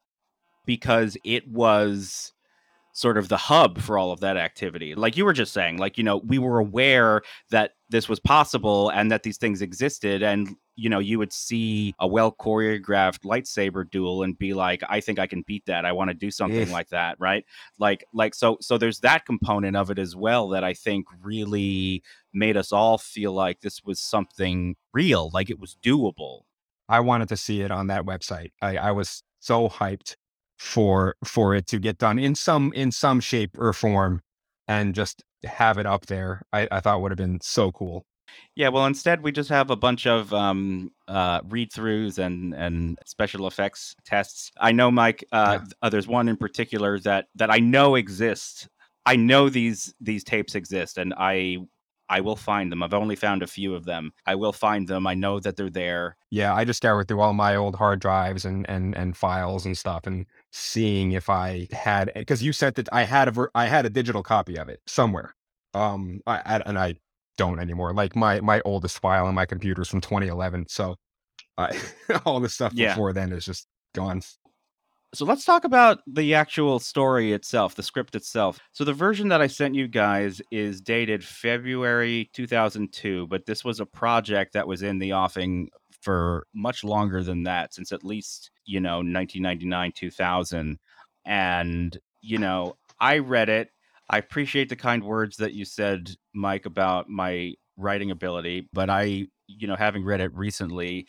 because 0.66 1.18
it 1.24 1.48
was 1.48 2.34
sort 2.96 3.18
of 3.18 3.28
the 3.28 3.36
hub 3.36 3.82
for 3.82 3.98
all 3.98 4.14
of 4.14 4.22
that 4.22 4.38
activity. 4.38 4.96
Like 4.96 5.18
you 5.18 5.26
were 5.26 5.34
just 5.34 5.52
saying, 5.52 5.78
like, 5.78 5.98
you 5.98 6.04
know, 6.04 6.18
we 6.26 6.40
were 6.40 6.60
aware 6.60 7.24
that 7.52 7.72
this 7.90 8.08
was 8.08 8.22
possible 8.22 8.90
and 8.90 9.12
that 9.12 9.24
these 9.24 9.38
things 9.38 9.62
existed. 9.62 10.24
And, 10.24 10.56
you 10.78 10.90
know, 10.90 11.00
you 11.00 11.20
would 11.20 11.34
see 11.34 11.94
a 12.00 12.08
well 12.08 12.32
choreographed 12.32 13.26
lightsaber 13.26 13.84
duel 13.92 14.24
and 14.24 14.38
be 14.38 14.54
like, 14.54 14.82
I 14.88 15.02
think 15.02 15.20
I 15.20 15.28
can 15.28 15.44
beat 15.46 15.66
that. 15.66 15.84
I 15.84 15.92
want 15.92 16.10
to 16.10 16.14
do 16.14 16.32
something 16.32 16.72
like 16.72 16.88
that. 16.90 17.18
Right. 17.20 17.44
Like, 17.80 18.06
like, 18.14 18.34
so, 18.34 18.58
so 18.62 18.78
there's 18.78 19.02
that 19.02 19.26
component 19.26 19.76
of 19.76 19.92
it 19.92 20.00
as 20.00 20.16
well 20.16 20.48
that 20.50 20.64
I 20.64 20.74
think 20.74 21.06
really 21.22 22.02
made 22.34 22.56
us 22.56 22.72
all 22.72 22.98
feel 22.98 23.34
like 23.34 23.60
this 23.60 23.84
was 23.84 24.00
something 24.00 24.78
real, 24.94 25.30
like 25.34 25.50
it 25.50 25.60
was 25.60 25.76
doable. 25.84 26.44
I 26.88 27.02
wanted 27.02 27.28
to 27.28 27.38
see 27.38 27.60
it 27.60 27.72
on 27.72 27.88
that 27.88 28.06
website. 28.06 28.52
I, 28.62 28.78
I 28.78 28.92
was 28.92 29.22
so 29.42 29.68
hyped 29.68 30.16
for 30.58 31.16
for 31.24 31.54
it 31.54 31.68
to 31.68 31.80
get 31.80 31.98
done 31.98 32.18
in 32.20 32.36
some 32.36 32.72
in 32.74 32.92
some 32.92 33.20
shape 33.20 33.58
or 33.58 33.74
form 33.74 34.22
and 34.68 34.96
just 34.96 35.24
have 35.44 35.78
it 35.78 35.86
up 35.86 36.06
there. 36.08 36.42
I, 36.52 36.68
I 36.72 36.80
thought 36.80 37.02
would 37.02 37.12
have 37.12 37.18
been 37.18 37.40
so 37.42 37.72
cool. 37.72 38.06
Yeah, 38.56 38.70
well, 38.70 38.86
instead 38.86 39.22
we 39.22 39.32
just 39.32 39.50
have 39.50 39.70
a 39.70 39.76
bunch 39.76 40.08
of 40.08 40.34
um, 40.34 40.92
uh, 41.08 41.42
read-throughs 41.48 42.18
and 42.18 42.54
and 42.54 42.98
special 43.06 43.48
effects 43.48 43.96
tests. 44.06 44.52
I 44.60 44.72
know, 44.72 44.92
Mike. 44.92 45.24
Uh, 45.32 45.60
Yeah. 45.62 45.68
uh, 45.82 45.90
there's 45.90 46.08
one 46.08 46.28
in 46.28 46.38
particular 46.38 47.00
that 47.02 47.28
that 47.36 47.52
I 47.52 47.60
know 47.60 47.96
exists. 47.96 48.68
I 49.06 49.16
know 49.16 49.50
these 49.50 49.94
these 50.02 50.24
tapes 50.24 50.56
exist, 50.56 50.98
and 50.98 51.14
I 51.18 51.60
I 52.10 52.22
will 52.22 52.36
find 52.36 52.72
them. 52.72 52.84
I've 52.84 52.94
only 52.94 53.16
found 53.16 53.42
a 53.44 53.48
few 53.48 53.74
of 53.76 53.86
them. 53.86 54.12
I 54.26 54.36
will 54.36 54.54
find 54.54 54.88
them. 54.88 55.08
I 55.08 55.14
know 55.14 55.40
that 55.40 55.56
they're 55.56 55.70
there. 55.70 56.18
Yeah, 56.30 56.54
I 56.54 56.66
just 56.66 56.78
scoured 56.78 57.08
through 57.08 57.22
all 57.22 57.34
my 57.34 57.56
old 57.56 57.76
hard 57.76 58.00
drives 58.00 58.46
and 58.46 58.68
and 58.70 58.96
and 58.96 59.16
files 59.16 59.66
and 59.66 59.78
stuff 59.78 60.08
and 60.08 60.26
seeing 60.56 61.12
if 61.12 61.30
I 61.30 61.68
had 61.72 62.12
because 62.16 62.42
you 62.42 62.54
sent 62.54 62.80
it. 62.80 62.88
I 62.92 63.04
had 63.04 63.28
a 63.28 63.32
ver- 63.32 63.52
I 63.54 63.66
had 63.66 63.86
a 63.86 63.90
digital 63.90 64.24
copy 64.24 64.58
of 64.58 64.70
it 64.70 64.80
somewhere. 64.88 65.36
Um, 65.74 66.22
I, 66.26 66.38
I 66.46 66.62
and 66.66 66.80
I 66.80 66.96
don't 67.38 67.60
anymore. 67.60 67.94
Like 67.94 68.16
my 68.16 68.40
my 68.40 68.62
oldest 68.66 69.00
file 69.00 69.28
on 69.28 69.36
my 69.36 69.46
computer 69.46 69.82
is 69.82 69.90
from 69.90 70.02
2011. 70.02 70.68
So, 70.70 70.96
I 71.58 71.78
all 72.26 72.40
the 72.40 72.50
stuff 72.50 72.74
Yeah. 72.74 72.94
before 72.94 73.12
then 73.14 73.32
is 73.34 73.46
just 73.46 73.68
gone. 73.94 74.22
So 75.14 75.24
let's 75.24 75.46
talk 75.46 75.64
about 75.64 76.00
the 76.08 76.34
actual 76.34 76.78
story 76.80 77.32
itself, 77.32 77.76
the 77.76 77.84
script 77.84 78.16
itself. 78.16 78.60
So 78.74 78.84
the 78.84 78.92
version 78.94 79.30
that 79.30 79.40
I 79.40 79.48
sent 79.48 79.74
you 79.74 79.88
guys 79.88 80.42
is 80.52 80.82
dated 80.82 81.24
February 81.24 82.30
2002, 82.34 83.28
but 83.28 83.46
this 83.46 83.64
was 83.64 83.80
a 83.80 83.86
project 83.86 84.52
that 84.54 84.68
was 84.68 84.82
in 84.82 85.00
the 85.00 85.14
offing 85.14 85.70
for 86.06 86.46
much 86.54 86.84
longer 86.84 87.24
than 87.24 87.44
that, 87.44 87.74
since 87.74 87.92
at 87.92 88.04
least, 88.04 88.52
you 88.66 88.80
know, 88.80 88.98
1999, 88.98 89.92
2000. 89.96 90.78
And, 91.26 91.98
you 92.22 92.38
know, 92.38 92.78
I 93.00 93.18
read 93.18 93.50
it. 93.50 93.70
I 94.08 94.20
appreciate 94.20 94.70
the 94.70 94.76
kind 94.76 95.04
words 95.04 95.38
that 95.38 95.54
you 95.54 95.66
said, 95.66 96.12
Mike, 96.34 96.68
about 96.68 97.10
my 97.10 97.56
writing 97.76 98.12
ability, 98.12 98.70
but 98.72 98.90
I, 98.90 99.28
you 99.48 99.68
know, 99.68 99.76
having 99.76 100.06
read 100.06 100.22
it 100.22 100.34
recently, 100.36 101.08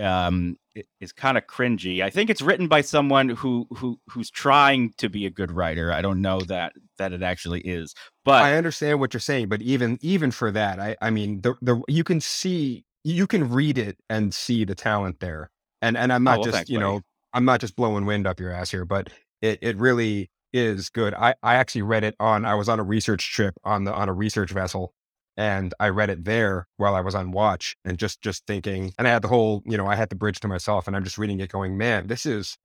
um 0.00 0.56
it 0.74 0.86
is 1.00 1.12
kind 1.12 1.36
of 1.36 1.46
cringy. 1.46 2.02
I 2.02 2.08
think 2.08 2.30
it's 2.30 2.40
written 2.40 2.66
by 2.66 2.80
someone 2.80 3.28
who 3.28 3.66
who 3.76 4.00
who's 4.08 4.30
trying 4.30 4.94
to 4.96 5.10
be 5.10 5.26
a 5.26 5.30
good 5.30 5.52
writer. 5.52 5.92
I 5.92 6.00
don't 6.00 6.22
know 6.22 6.40
that 6.40 6.72
that 6.98 7.12
it 7.12 7.22
actually 7.22 7.60
is. 7.60 7.94
But 8.24 8.42
I 8.42 8.56
understand 8.56 8.98
what 9.00 9.12
you're 9.12 9.20
saying, 9.20 9.48
but 9.50 9.60
even 9.60 9.98
even 10.00 10.30
for 10.30 10.50
that, 10.50 10.80
I 10.80 10.96
I 11.02 11.10
mean, 11.10 11.42
the 11.42 11.54
the 11.60 11.82
you 11.88 12.04
can 12.04 12.20
see 12.20 12.84
you 13.04 13.26
can 13.26 13.50
read 13.50 13.78
it 13.78 13.98
and 14.08 14.32
see 14.34 14.64
the 14.64 14.74
talent 14.74 15.20
there, 15.20 15.50
and 15.80 15.96
and 15.96 16.12
I'm 16.12 16.24
Oh, 16.26 16.34
not 16.34 16.40
well, 16.40 16.46
just 16.46 16.48
thanks, 16.48 16.70
you 16.70 16.78
buddy. 16.78 16.78
know 16.78 17.02
I'm 17.32 17.44
not 17.44 17.60
just 17.60 17.76
blowing 17.76 18.06
wind 18.06 18.26
up 18.26 18.40
your 18.40 18.50
ass 18.52 18.70
here, 18.70 18.84
but 18.84 19.10
it 19.40 19.58
it 19.62 19.76
really 19.76 20.30
is 20.52 20.88
good. 20.90 21.14
I 21.14 21.34
I 21.42 21.54
actually 21.56 21.82
read 21.82 22.04
it 22.04 22.14
on 22.20 22.44
I 22.44 22.54
was 22.54 22.68
on 22.68 22.80
a 22.80 22.84
research 22.84 23.32
trip 23.32 23.54
on 23.64 23.84
the 23.84 23.92
on 23.94 24.08
a 24.08 24.12
research 24.12 24.50
vessel, 24.52 24.94
and 25.36 25.74
I 25.80 25.88
read 25.88 26.10
it 26.10 26.24
there 26.24 26.66
while 26.76 26.94
I 26.94 27.00
was 27.00 27.14
on 27.14 27.32
watch, 27.32 27.76
and 27.84 27.98
just 27.98 28.20
just 28.22 28.46
thinking, 28.46 28.92
and 28.98 29.08
I 29.08 29.10
had 29.12 29.22
the 29.22 29.28
whole 29.28 29.62
you 29.66 29.76
know 29.76 29.86
I 29.86 29.96
had 29.96 30.10
the 30.10 30.16
bridge 30.16 30.40
to 30.40 30.48
myself, 30.48 30.86
and 30.86 30.96
I'm 30.96 31.04
just 31.04 31.18
reading 31.18 31.40
it, 31.40 31.50
going, 31.50 31.76
man, 31.78 32.06
this 32.08 32.26
is 32.26 32.56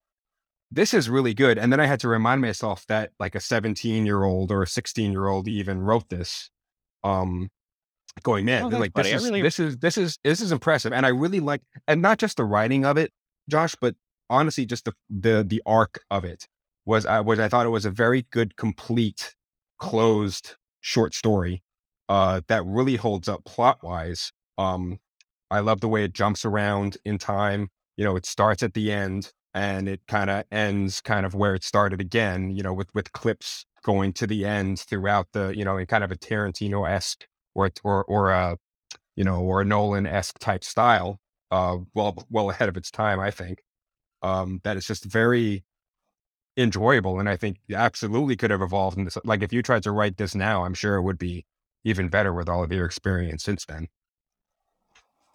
this 0.71 0.93
is 0.93 1.09
really 1.09 1.33
good. 1.33 1.57
And 1.57 1.71
then 1.71 1.79
I 1.79 1.85
had 1.85 1.99
to 2.01 2.07
remind 2.07 2.41
myself 2.41 2.85
that 2.87 3.11
like 3.19 3.35
a 3.35 3.39
17 3.39 4.05
year 4.05 4.23
old 4.23 4.51
or 4.51 4.63
a 4.63 4.67
16 4.67 5.11
year 5.11 5.27
old 5.27 5.47
even 5.47 5.81
wrote 5.81 6.09
this. 6.09 6.49
Um, 7.03 7.49
going, 8.23 8.45
man, 8.45 8.63
Oh, 8.63 8.67
like. 8.69 8.93
This 8.93 9.07
is 9.07 9.23
really- 9.23 9.41
this 9.41 9.59
is 9.59 9.77
this 9.77 9.97
is 9.97 10.17
this 10.23 10.41
is 10.41 10.51
impressive. 10.51 10.93
And 10.93 11.05
I 11.05 11.09
really 11.09 11.39
like 11.39 11.61
and 11.87 12.01
not 12.01 12.17
just 12.19 12.37
the 12.37 12.45
writing 12.45 12.85
of 12.85 12.97
it, 12.97 13.11
Josh, 13.49 13.75
but 13.79 13.95
honestly 14.29 14.65
just 14.65 14.85
the 14.85 14.93
the 15.09 15.43
the 15.47 15.61
arc 15.65 16.01
of 16.11 16.25
it 16.25 16.47
was 16.85 17.05
I 17.05 17.19
was 17.21 17.39
I 17.39 17.47
thought 17.49 17.65
it 17.65 17.69
was 17.69 17.85
a 17.85 17.91
very 17.91 18.25
good, 18.31 18.55
complete, 18.57 19.35
closed 19.79 20.55
short 20.81 21.13
story 21.13 21.63
uh 22.09 22.41
that 22.47 22.65
really 22.65 22.95
holds 22.95 23.27
up 23.27 23.43
plot 23.45 23.79
wise. 23.83 24.31
Um 24.57 24.99
I 25.49 25.59
love 25.59 25.79
the 25.81 25.87
way 25.87 26.03
it 26.03 26.13
jumps 26.13 26.43
around 26.45 26.97
in 27.05 27.17
time. 27.17 27.69
You 27.95 28.03
know, 28.05 28.15
it 28.15 28.25
starts 28.25 28.63
at 28.63 28.73
the 28.73 28.91
end 28.91 29.31
and 29.53 29.87
it 29.87 30.01
kind 30.07 30.29
of 30.29 30.43
ends 30.51 31.01
kind 31.01 31.25
of 31.25 31.33
where 31.33 31.55
it 31.55 31.63
started 31.63 32.01
again, 32.01 32.51
you 32.51 32.63
know, 32.63 32.73
with 32.73 32.89
with 32.93 33.11
clips 33.13 33.65
going 33.83 34.11
to 34.13 34.27
the 34.27 34.43
end 34.45 34.79
throughout 34.79 35.27
the, 35.33 35.53
you 35.55 35.63
know, 35.63 35.77
in 35.77 35.85
kind 35.85 36.03
of 36.03 36.11
a 36.11 36.15
Tarantino 36.17 36.89
esque 36.89 37.25
or 37.57 37.71
or 37.83 38.03
or 38.05 38.31
a 38.31 38.57
you 39.15 39.23
know 39.25 39.41
or 39.41 39.61
a 39.61 39.65
Nolan 39.65 40.07
esque 40.07 40.39
type 40.39 40.63
style. 40.63 41.19
Uh, 41.51 41.79
well 41.95 42.17
well 42.29 42.49
ahead 42.51 42.69
of 42.69 42.77
its 42.77 42.91
time, 42.91 43.19
I 43.19 43.31
think. 43.31 43.63
Um, 44.23 44.61
that 44.63 44.77
is 44.77 44.87
just 44.87 45.05
very 45.05 45.65
enjoyable, 46.57 47.19
and 47.19 47.29
I 47.29 47.37
think 47.37 47.59
absolutely 47.73 48.35
could 48.37 48.51
have 48.51 48.61
evolved 48.61 48.97
like 49.25 49.43
if 49.43 49.53
you 49.53 49.61
tried 49.63 49.83
to 49.83 49.91
write 49.91 50.17
this 50.17 50.35
now, 50.35 50.65
I'm 50.65 50.73
sure 50.73 50.95
it 50.97 51.03
would 51.03 51.19
be 51.19 51.45
even 51.85 52.09
better 52.09 52.33
with 52.33 52.49
all 52.49 52.63
of 52.63 52.71
your 52.71 52.85
experience 52.85 53.43
since 53.43 53.65
then. 53.65 53.87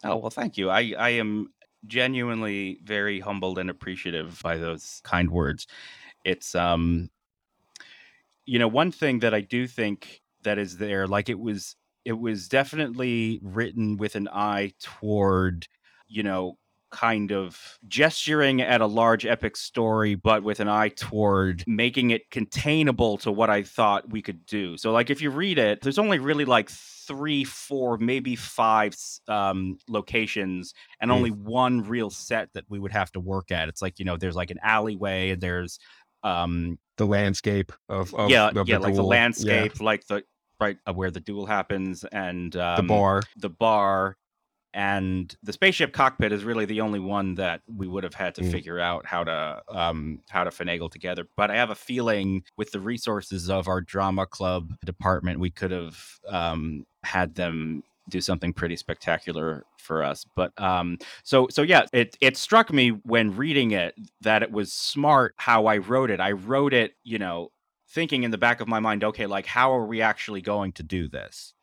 Oh 0.03 0.17
well, 0.17 0.29
thank 0.29 0.57
you. 0.57 0.69
I 0.69 0.93
I 0.97 1.09
am 1.11 1.53
genuinely 1.87 2.79
very 2.83 3.19
humbled 3.19 3.57
and 3.59 3.69
appreciative 3.69 4.41
by 4.41 4.57
those 4.57 5.01
kind 5.03 5.29
words. 5.31 5.67
It's 6.25 6.55
um 6.55 7.09
you 8.45 8.59
know, 8.59 8.67
one 8.67 8.91
thing 8.91 9.19
that 9.19 9.33
I 9.33 9.41
do 9.41 9.67
think 9.67 10.21
that 10.43 10.57
is 10.57 10.77
there 10.77 11.07
like 11.07 11.29
it 11.29 11.39
was 11.39 11.75
it 12.05 12.19
was 12.19 12.47
definitely 12.47 13.39
written 13.43 13.97
with 13.97 14.15
an 14.15 14.27
eye 14.27 14.73
toward, 14.79 15.67
you 16.07 16.23
know, 16.23 16.57
kind 16.93 17.31
of 17.31 17.79
gesturing 17.87 18.61
at 18.61 18.79
a 18.79 18.85
large 18.85 19.25
epic 19.25 19.57
story, 19.57 20.13
but 20.15 20.43
with 20.43 20.59
an 20.59 20.69
eye 20.69 20.89
toward 20.89 21.63
making 21.65 22.11
it 22.11 22.29
containable 22.29 23.17
to 23.17 23.31
what 23.31 23.49
I 23.49 23.63
thought 23.63 24.11
we 24.11 24.21
could 24.21 24.45
do. 24.45 24.77
So, 24.77 24.91
like, 24.91 25.09
if 25.09 25.21
you 25.21 25.31
read 25.31 25.57
it, 25.57 25.81
there's 25.81 25.97
only 25.97 26.19
really 26.19 26.45
like 26.45 26.69
three, 26.69 27.43
four, 27.43 27.97
maybe 27.97 28.35
five 28.35 28.95
um, 29.27 29.77
locations, 29.89 30.73
and 31.01 31.09
mm. 31.09 31.15
only 31.15 31.31
one 31.31 31.81
real 31.81 32.09
set 32.09 32.49
that 32.53 32.65
we 32.69 32.79
would 32.79 32.91
have 32.91 33.11
to 33.13 33.19
work 33.19 33.51
at. 33.51 33.69
It's 33.69 33.81
like 33.81 33.97
you 33.99 34.05
know, 34.05 34.15
there's 34.15 34.35
like 34.35 34.51
an 34.51 34.59
alleyway, 34.63 35.31
and 35.31 35.41
there's 35.41 35.79
um 36.23 36.79
the 36.97 37.05
landscape 37.05 37.73
of, 37.89 38.13
of 38.15 38.29
yeah 38.29 38.47
of 38.47 38.67
yeah 38.69 38.77
the 38.77 38.83
like 38.83 38.95
the 38.95 39.03
landscape 39.03 39.73
yeah. 39.77 39.85
like 39.85 40.07
the 40.07 40.23
right 40.63 40.77
uh, 40.87 40.93
where 40.93 41.11
the 41.11 41.19
duel 41.19 41.45
happens 41.45 42.03
and 42.11 42.55
um, 42.55 42.75
the 42.77 42.83
bar 42.83 43.21
the 43.37 43.49
bar 43.49 44.17
and 44.75 45.35
the 45.43 45.53
spaceship 45.53 45.93
cockpit 45.93 46.31
is 46.31 46.43
really 46.43 46.65
the 46.65 46.81
only 46.81 46.99
one 46.99 47.35
that 47.35 47.61
we 47.67 47.87
would 47.87 48.03
have 48.03 48.15
had 48.15 48.33
to 48.35 48.41
Mm. 48.41 48.51
figure 48.51 48.79
out 48.79 49.05
how 49.05 49.23
to 49.23 49.61
um, 49.69 50.19
how 50.29 50.43
to 50.43 50.49
finagle 50.49 50.89
together. 50.91 51.27
But 51.37 51.51
I 51.51 51.55
have 51.55 51.69
a 51.69 51.75
feeling 51.75 52.43
with 52.57 52.71
the 52.71 52.79
resources 52.79 53.49
of 53.51 53.67
our 53.67 53.81
drama 53.81 54.25
club 54.25 54.73
department, 54.83 55.39
we 55.39 55.51
could 55.51 55.69
have 55.69 56.19
um, 56.27 56.85
had 57.03 57.35
them 57.35 57.83
do 58.09 58.19
something 58.19 58.51
pretty 58.51 58.75
spectacular 58.75 59.63
for 59.77 60.03
us. 60.03 60.25
But 60.35 60.59
um, 60.59 60.97
so 61.23 61.47
so 61.51 61.61
yeah, 61.61 61.85
it 61.93 62.17
it 62.19 62.35
struck 62.35 62.73
me 62.73 62.89
when 62.89 63.35
reading 63.35 63.71
it 63.71 63.93
that 64.21 64.41
it 64.41 64.51
was 64.51 64.73
smart 64.73 65.35
how 65.37 65.67
I 65.67 65.77
wrote 65.77 66.09
it. 66.09 66.19
I 66.19 66.31
wrote 66.31 66.73
it, 66.73 66.95
you 67.03 67.19
know, 67.19 67.51
thinking 67.93 68.23
in 68.23 68.31
the 68.31 68.37
back 68.37 68.59
of 68.61 68.67
my 68.67 68.79
mind, 68.79 69.03
okay, 69.03 69.25
like 69.27 69.45
how 69.45 69.73
are 69.73 69.85
we 69.85 70.01
actually 70.01 70.41
going 70.41 70.71
to 70.73 70.83
do 70.83 71.07
this? 71.07 71.53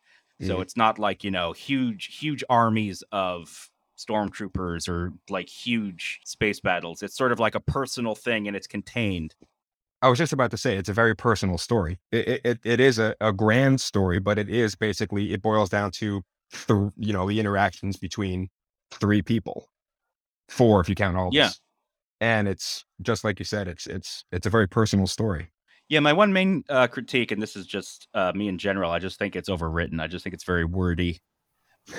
So 0.40 0.58
Mhm. 0.58 0.62
it's 0.62 0.76
not 0.76 0.98
like, 0.98 1.22
you 1.24 1.30
know, 1.30 1.52
huge, 1.52 2.16
huge 2.18 2.42
armies 2.48 3.02
of 3.12 3.68
stormtroopers 3.98 4.88
or 4.88 5.12
like 5.28 5.48
huge 5.48 6.20
space 6.24 6.60
battles. 6.60 7.02
It's 7.02 7.16
sort 7.16 7.32
of 7.32 7.38
like 7.38 7.54
a 7.54 7.60
personal 7.60 8.14
thing 8.14 8.46
and 8.48 8.56
it's 8.56 8.66
contained. 8.66 9.34
I 10.02 10.08
was 10.08 10.18
just 10.18 10.32
about 10.32 10.50
to 10.52 10.56
say 10.56 10.76
it's 10.78 10.88
a 10.88 10.94
very 10.94 11.14
personal 11.14 11.58
story. 11.58 11.98
It 12.10 12.28
it, 12.28 12.40
it- 12.44 12.60
it 12.64 12.80
is 12.80 12.98
a, 12.98 13.14
a 13.20 13.32
grand 13.32 13.80
story, 13.82 14.18
but 14.18 14.38
it 14.38 14.48
is 14.48 14.74
basically 14.74 15.32
it 15.34 15.42
boils 15.42 15.68
down 15.68 15.90
to 15.92 16.22
the 16.68 16.90
you 16.96 17.12
know 17.12 17.28
the 17.28 17.38
interactions 17.38 17.96
between 17.98 18.48
three 18.90 19.20
people, 19.22 19.68
four 20.48 20.80
if 20.80 20.88
you 20.88 20.94
count 20.94 21.16
all. 21.18 21.30
Yeah. 21.32 21.50
and 22.20 22.48
it's 22.48 22.84
just 23.02 23.24
like 23.24 23.38
you 23.38 23.44
said, 23.44 23.68
it's 23.68 23.86
it's 23.86 24.24
it's 24.32 24.46
a 24.46 24.50
very 24.50 24.68
personal 24.68 25.06
story. 25.06 25.50
Yeah, 25.90 25.98
my 25.98 26.12
one 26.12 26.32
main 26.32 26.64
uh, 26.68 26.86
critique, 26.86 27.32
and 27.32 27.42
this 27.42 27.56
is 27.56 27.66
just 27.66 28.06
uh, 28.14 28.30
me 28.32 28.46
in 28.46 28.58
general, 28.58 28.92
I 28.92 29.00
just 29.00 29.18
think 29.18 29.34
it's 29.34 29.48
overwritten. 29.50 30.00
I 30.00 30.06
just 30.06 30.22
think 30.22 30.34
it's 30.34 30.44
very 30.44 30.64
wordy. 30.64 31.20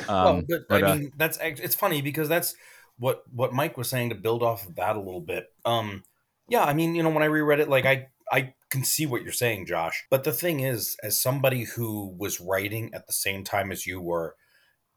Um, 0.07 0.25
well, 0.25 0.41
but, 0.47 0.61
but, 0.69 0.83
I 0.83 0.87
uh, 0.87 0.95
mean, 0.95 1.11
that's 1.17 1.37
it's 1.41 1.75
funny 1.75 2.01
because 2.01 2.29
that's 2.29 2.55
what 2.97 3.23
what 3.33 3.51
Mike 3.51 3.77
was 3.77 3.89
saying 3.89 4.09
to 4.09 4.15
build 4.15 4.43
off 4.43 4.65
of 4.65 4.75
that 4.75 4.95
a 4.95 4.99
little 4.99 5.19
bit. 5.19 5.47
Um, 5.65 6.03
yeah, 6.47 6.63
I 6.63 6.73
mean, 6.73 6.95
you 6.95 7.03
know, 7.03 7.09
when 7.09 7.21
I 7.21 7.27
reread 7.27 7.59
it, 7.59 7.67
like 7.67 7.85
I 7.85 8.07
I 8.31 8.53
can 8.69 8.85
see 8.85 9.05
what 9.05 9.23
you're 9.23 9.33
saying, 9.33 9.65
Josh. 9.65 10.05
But 10.09 10.23
the 10.23 10.31
thing 10.31 10.61
is, 10.61 10.95
as 11.03 11.21
somebody 11.21 11.65
who 11.65 12.15
was 12.17 12.39
writing 12.39 12.91
at 12.93 13.07
the 13.07 13.13
same 13.13 13.43
time 13.43 13.73
as 13.73 13.85
you 13.85 13.99
were, 13.99 14.35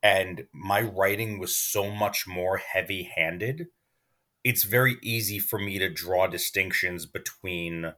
and 0.05 0.47
my 0.55 0.83
writing 0.83 1.41
was 1.41 1.57
so 1.57 1.91
much 1.91 2.29
more 2.29 2.59
heavy-handed, 2.59 3.67
it's 4.45 4.63
very 4.63 4.99
easy 5.03 5.41
for 5.41 5.59
me 5.59 5.81
to 5.81 5.93
draw 5.93 6.29
distinctions 6.29 7.07
between 7.07 7.95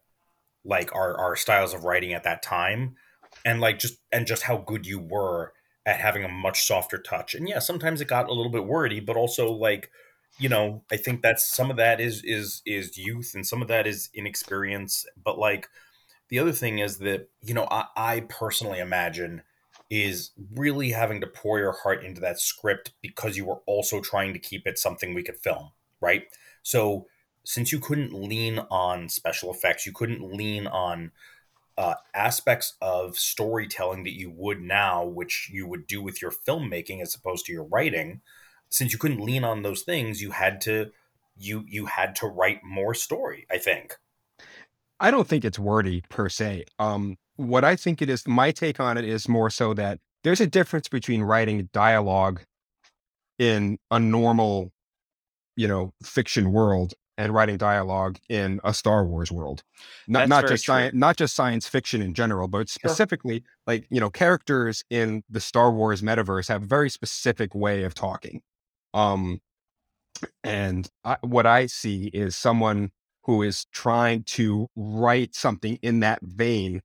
like 0.66 0.94
our 0.94 1.18
our 1.18 1.36
styles 1.36 1.72
of 1.72 1.84
writing 1.84 2.12
at 2.12 2.24
that 2.24 2.42
time 2.42 2.96
and 3.44 3.60
like 3.60 3.78
just 3.78 3.98
and 4.12 4.26
just 4.26 4.42
how 4.42 4.58
good 4.58 4.86
you 4.86 4.98
were 4.98 5.52
at 5.86 6.00
having 6.00 6.24
a 6.24 6.28
much 6.28 6.66
softer 6.66 6.98
touch. 6.98 7.34
And 7.34 7.48
yeah, 7.48 7.60
sometimes 7.60 8.00
it 8.00 8.08
got 8.08 8.28
a 8.28 8.34
little 8.34 8.50
bit 8.50 8.66
wordy, 8.66 8.98
but 8.98 9.16
also 9.16 9.52
like, 9.52 9.90
you 10.38 10.48
know, 10.48 10.82
I 10.90 10.96
think 10.96 11.22
that's 11.22 11.46
some 11.46 11.70
of 11.70 11.76
that 11.76 12.00
is 12.00 12.22
is 12.24 12.62
is 12.66 12.98
youth 12.98 13.32
and 13.34 13.46
some 13.46 13.62
of 13.62 13.68
that 13.68 13.86
is 13.86 14.10
inexperience. 14.12 15.06
But 15.22 15.38
like 15.38 15.68
the 16.28 16.40
other 16.40 16.52
thing 16.52 16.80
is 16.80 16.98
that, 16.98 17.28
you 17.40 17.54
know, 17.54 17.68
I, 17.70 17.84
I 17.96 18.20
personally 18.28 18.80
imagine 18.80 19.42
is 19.88 20.32
really 20.54 20.90
having 20.90 21.20
to 21.20 21.26
pour 21.28 21.60
your 21.60 21.72
heart 21.72 22.04
into 22.04 22.20
that 22.20 22.40
script 22.40 22.92
because 23.00 23.36
you 23.36 23.44
were 23.44 23.60
also 23.66 24.00
trying 24.00 24.32
to 24.32 24.38
keep 24.40 24.66
it 24.66 24.78
something 24.78 25.14
we 25.14 25.22
could 25.22 25.38
film, 25.38 25.70
right? 26.00 26.24
So 26.64 27.06
since 27.46 27.70
you 27.70 27.78
couldn't 27.78 28.12
lean 28.12 28.58
on 28.72 29.08
special 29.08 29.52
effects, 29.52 29.86
you 29.86 29.92
couldn't 29.92 30.20
lean 30.20 30.66
on 30.66 31.12
uh, 31.78 31.94
aspects 32.12 32.74
of 32.82 33.16
storytelling 33.16 34.02
that 34.02 34.18
you 34.18 34.30
would 34.30 34.60
now, 34.60 35.04
which 35.04 35.48
you 35.52 35.68
would 35.68 35.86
do 35.86 36.02
with 36.02 36.20
your 36.20 36.32
filmmaking 36.32 37.00
as 37.00 37.14
opposed 37.14 37.46
to 37.46 37.52
your 37.52 37.62
writing. 37.62 38.20
Since 38.68 38.92
you 38.92 38.98
couldn't 38.98 39.20
lean 39.20 39.44
on 39.44 39.62
those 39.62 39.82
things, 39.82 40.20
you 40.20 40.32
had 40.32 40.60
to 40.62 40.90
you 41.38 41.64
you 41.68 41.86
had 41.86 42.16
to 42.16 42.26
write 42.26 42.64
more 42.64 42.94
story. 42.94 43.46
I 43.48 43.58
think. 43.58 43.94
I 44.98 45.12
don't 45.12 45.28
think 45.28 45.44
it's 45.44 45.58
wordy 45.58 46.02
per 46.08 46.28
se. 46.28 46.64
Um, 46.80 47.16
what 47.36 47.62
I 47.62 47.76
think 47.76 48.02
it 48.02 48.10
is, 48.10 48.26
my 48.26 48.50
take 48.50 48.80
on 48.80 48.98
it 48.98 49.04
is 49.04 49.28
more 49.28 49.50
so 49.50 49.72
that 49.74 50.00
there's 50.24 50.40
a 50.40 50.48
difference 50.48 50.88
between 50.88 51.22
writing 51.22 51.68
dialogue 51.72 52.40
in 53.38 53.78
a 53.92 54.00
normal, 54.00 54.72
you 55.54 55.68
know, 55.68 55.92
fiction 56.02 56.50
world 56.50 56.94
and 57.18 57.32
writing 57.32 57.56
dialogue 57.56 58.18
in 58.28 58.60
a 58.64 58.74
Star 58.74 59.04
Wars 59.04 59.32
world. 59.32 59.62
Not 60.06 60.28
not 60.28 60.46
just 60.46 60.66
science, 60.66 60.94
not 60.94 61.16
just 61.16 61.34
science 61.34 61.66
fiction 61.66 62.02
in 62.02 62.14
general, 62.14 62.48
but 62.48 62.68
specifically 62.68 63.44
like 63.66 63.86
you 63.90 64.00
know, 64.00 64.10
characters 64.10 64.84
in 64.90 65.22
the 65.28 65.40
Star 65.40 65.70
Wars 65.70 66.02
metaverse 66.02 66.48
have 66.48 66.64
a 66.64 66.66
very 66.66 66.90
specific 66.90 67.54
way 67.54 67.84
of 67.84 67.94
talking. 67.94 68.42
Um, 68.94 69.40
and 70.42 70.88
I, 71.04 71.16
what 71.22 71.46
I 71.46 71.66
see 71.66 72.06
is 72.06 72.36
someone 72.36 72.90
who 73.24 73.42
is 73.42 73.66
trying 73.72 74.22
to 74.22 74.68
write 74.76 75.34
something 75.34 75.78
in 75.82 76.00
that 76.00 76.20
vein 76.22 76.80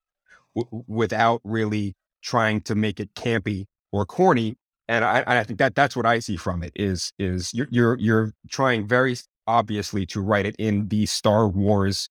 w- 0.55 0.83
without 0.87 1.41
really 1.43 1.95
trying 2.21 2.61
to 2.61 2.75
make 2.75 2.99
it 2.99 3.13
campy 3.13 3.65
or 3.91 4.05
corny. 4.05 4.57
And 4.87 5.05
I, 5.05 5.23
I 5.25 5.43
think 5.43 5.59
that 5.59 5.75
that's 5.75 5.95
what 5.95 6.05
I 6.05 6.19
see 6.19 6.35
from 6.35 6.63
it 6.63 6.73
is 6.75 7.13
is 7.17 7.53
you're 7.53 7.67
you're 7.69 7.97
you're 7.97 8.33
trying 8.49 8.87
very 8.87 9.15
obviously 9.47 10.05
to 10.07 10.21
write 10.21 10.45
it 10.45 10.55
in 10.57 10.87
the 10.87 11.05
Star 11.05 11.47
Wars 11.47 12.09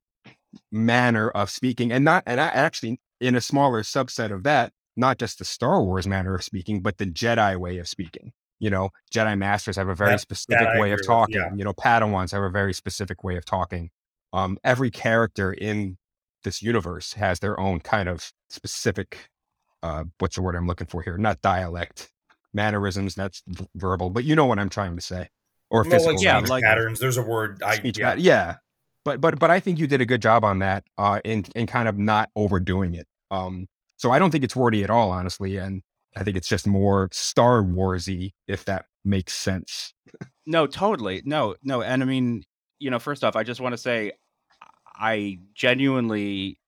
manner 0.72 1.30
of 1.30 1.50
speaking, 1.50 1.92
and 1.92 2.04
not 2.04 2.22
and 2.26 2.40
I 2.40 2.48
actually 2.48 3.00
in 3.20 3.34
a 3.34 3.40
smaller 3.40 3.82
subset 3.82 4.32
of 4.32 4.42
that, 4.44 4.72
not 4.96 5.18
just 5.18 5.38
the 5.38 5.44
Star 5.44 5.82
Wars 5.82 6.06
manner 6.06 6.34
of 6.34 6.42
speaking, 6.44 6.80
but 6.80 6.98
the 6.98 7.06
Jedi 7.06 7.56
way 7.56 7.78
of 7.78 7.88
speaking. 7.88 8.32
You 8.58 8.70
know, 8.70 8.90
Jedi 9.14 9.38
Masters 9.38 9.76
have 9.76 9.88
a 9.88 9.94
very 9.94 10.12
That- 10.12 10.20
specific 10.20 10.66
that 10.68 10.80
way 10.80 10.92
of 10.92 10.98
with, 10.98 11.06
talking. 11.06 11.36
yeah. 11.36 11.54
You 11.54 11.64
know, 11.64 11.72
Padawans 11.72 12.32
have 12.32 12.42
a 12.42 12.50
very 12.50 12.72
specific 12.74 13.24
way 13.24 13.36
of 13.36 13.44
talking. 13.44 13.90
Um, 14.32 14.58
every 14.62 14.90
character 14.90 15.52
in 15.52 15.96
this 16.44 16.62
universe 16.62 17.14
has 17.14 17.40
their 17.40 17.58
own 17.60 17.80
kind 17.80 18.08
of 18.08 18.32
specific 18.48 19.28
uh 19.82 20.04
what's 20.18 20.36
the 20.36 20.42
word 20.42 20.56
I'm 20.56 20.66
looking 20.66 20.86
for 20.86 21.00
here? 21.02 21.16
Not 21.16 21.40
dialect, 21.40 22.10
mannerisms, 22.52 23.14
that's 23.14 23.42
verbal, 23.74 24.10
but 24.10 24.24
you 24.24 24.36
know 24.36 24.44
what 24.46 24.58
I'm 24.58 24.68
trying 24.68 24.94
to 24.96 25.00
say. 25.02 25.28
Or 25.70 25.84
No, 25.84 25.90
physical 25.90 26.14
like 26.16 26.24
yeah, 26.24 26.38
like- 26.40 26.64
patterns. 26.64 26.98
There's 26.98 27.16
a 27.16 27.22
word. 27.22 27.62
I 27.62 27.80
yeah. 27.84 28.14
yeah. 28.16 28.56
But 29.04 29.20
but 29.20 29.38
but 29.38 29.50
I 29.50 29.60
think 29.60 29.78
you 29.78 29.86
did 29.86 30.00
a 30.00 30.06
good 30.06 30.20
job 30.20 30.44
on 30.44 30.58
that 30.58 30.84
uh 30.98 31.20
in 31.24 31.44
in 31.54 31.66
kind 31.66 31.88
of 31.88 31.96
not 31.98 32.28
overdoing 32.36 32.94
it. 32.94 33.06
Um 33.30 33.66
so 33.96 34.10
I 34.10 34.18
don't 34.18 34.30
think 34.30 34.44
it's 34.44 34.56
wordy 34.56 34.82
at 34.84 34.90
all, 34.90 35.10
honestly, 35.10 35.56
and 35.56 35.82
I 36.16 36.24
think 36.24 36.36
it's 36.36 36.48
just 36.48 36.66
more 36.66 37.08
Star 37.12 37.62
Warsy, 37.62 38.32
if 38.48 38.64
that 38.64 38.86
makes 39.04 39.32
sense. 39.34 39.94
No, 40.46 40.66
totally. 40.66 41.22
No, 41.24 41.54
no. 41.62 41.82
And 41.82 42.02
I 42.02 42.06
mean, 42.06 42.42
you 42.78 42.90
know, 42.90 42.98
first 42.98 43.22
off, 43.22 43.36
I 43.36 43.42
just 43.44 43.60
want 43.60 43.72
to 43.74 43.78
say 43.78 44.12
I 44.96 45.38
genuinely 45.54 46.58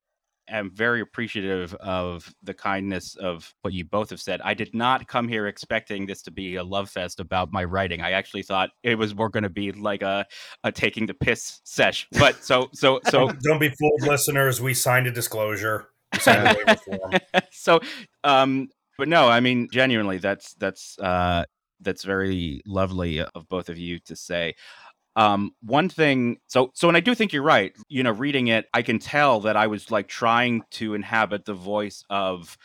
am 0.58 0.70
very 0.70 1.00
appreciative 1.00 1.74
of 1.74 2.32
the 2.42 2.54
kindness 2.54 3.16
of 3.16 3.54
what 3.62 3.72
you 3.72 3.84
both 3.84 4.10
have 4.10 4.20
said. 4.20 4.40
I 4.42 4.54
did 4.54 4.74
not 4.74 5.08
come 5.08 5.28
here 5.28 5.46
expecting 5.46 6.06
this 6.06 6.22
to 6.22 6.30
be 6.30 6.56
a 6.56 6.64
love 6.64 6.90
fest 6.90 7.20
about 7.20 7.52
my 7.52 7.64
writing. 7.64 8.00
I 8.00 8.12
actually 8.12 8.42
thought 8.42 8.70
it 8.82 8.96
was 8.96 9.14
more 9.14 9.28
going 9.28 9.42
to 9.42 9.50
be 9.50 9.72
like 9.72 10.02
a, 10.02 10.26
a 10.64 10.72
taking 10.72 11.06
the 11.06 11.14
piss 11.14 11.60
sesh. 11.64 12.06
But 12.12 12.44
so 12.44 12.68
so 12.72 13.00
so 13.08 13.28
don't 13.42 13.58
be 13.58 13.70
fooled, 13.70 14.02
listeners. 14.02 14.60
We 14.60 14.74
signed 14.74 15.06
a 15.06 15.10
disclosure. 15.10 15.88
We 16.12 16.18
signed 16.20 16.56
a 16.66 16.76
form. 16.76 17.12
so 17.50 17.80
um 18.24 18.68
but 18.98 19.08
no, 19.08 19.28
I 19.28 19.40
mean 19.40 19.68
genuinely 19.72 20.18
that's 20.18 20.54
that's 20.54 20.98
uh 20.98 21.44
that's 21.82 22.04
very 22.04 22.62
lovely 22.66 23.20
of 23.20 23.48
both 23.48 23.68
of 23.68 23.78
you 23.78 23.98
to 24.00 24.16
say. 24.16 24.54
Um, 25.14 25.53
one 25.62 25.88
thing, 25.88 26.38
so 26.46 26.70
so, 26.75 26.88
and 26.88 26.96
I 26.96 27.01
do 27.01 27.14
think 27.14 27.33
you're 27.33 27.42
right. 27.42 27.72
You 27.88 28.03
know, 28.03 28.12
reading 28.12 28.48
it, 28.48 28.66
I 28.72 28.83
can 28.83 28.98
tell 28.98 29.40
that 29.40 29.57
I 29.57 29.66
was 29.66 29.90
like 29.90 30.09
trying 30.09 30.62
to 30.72 30.94
inhabit 30.94 31.44
the 31.44 31.55
voice 31.55 32.03
of 32.09 32.57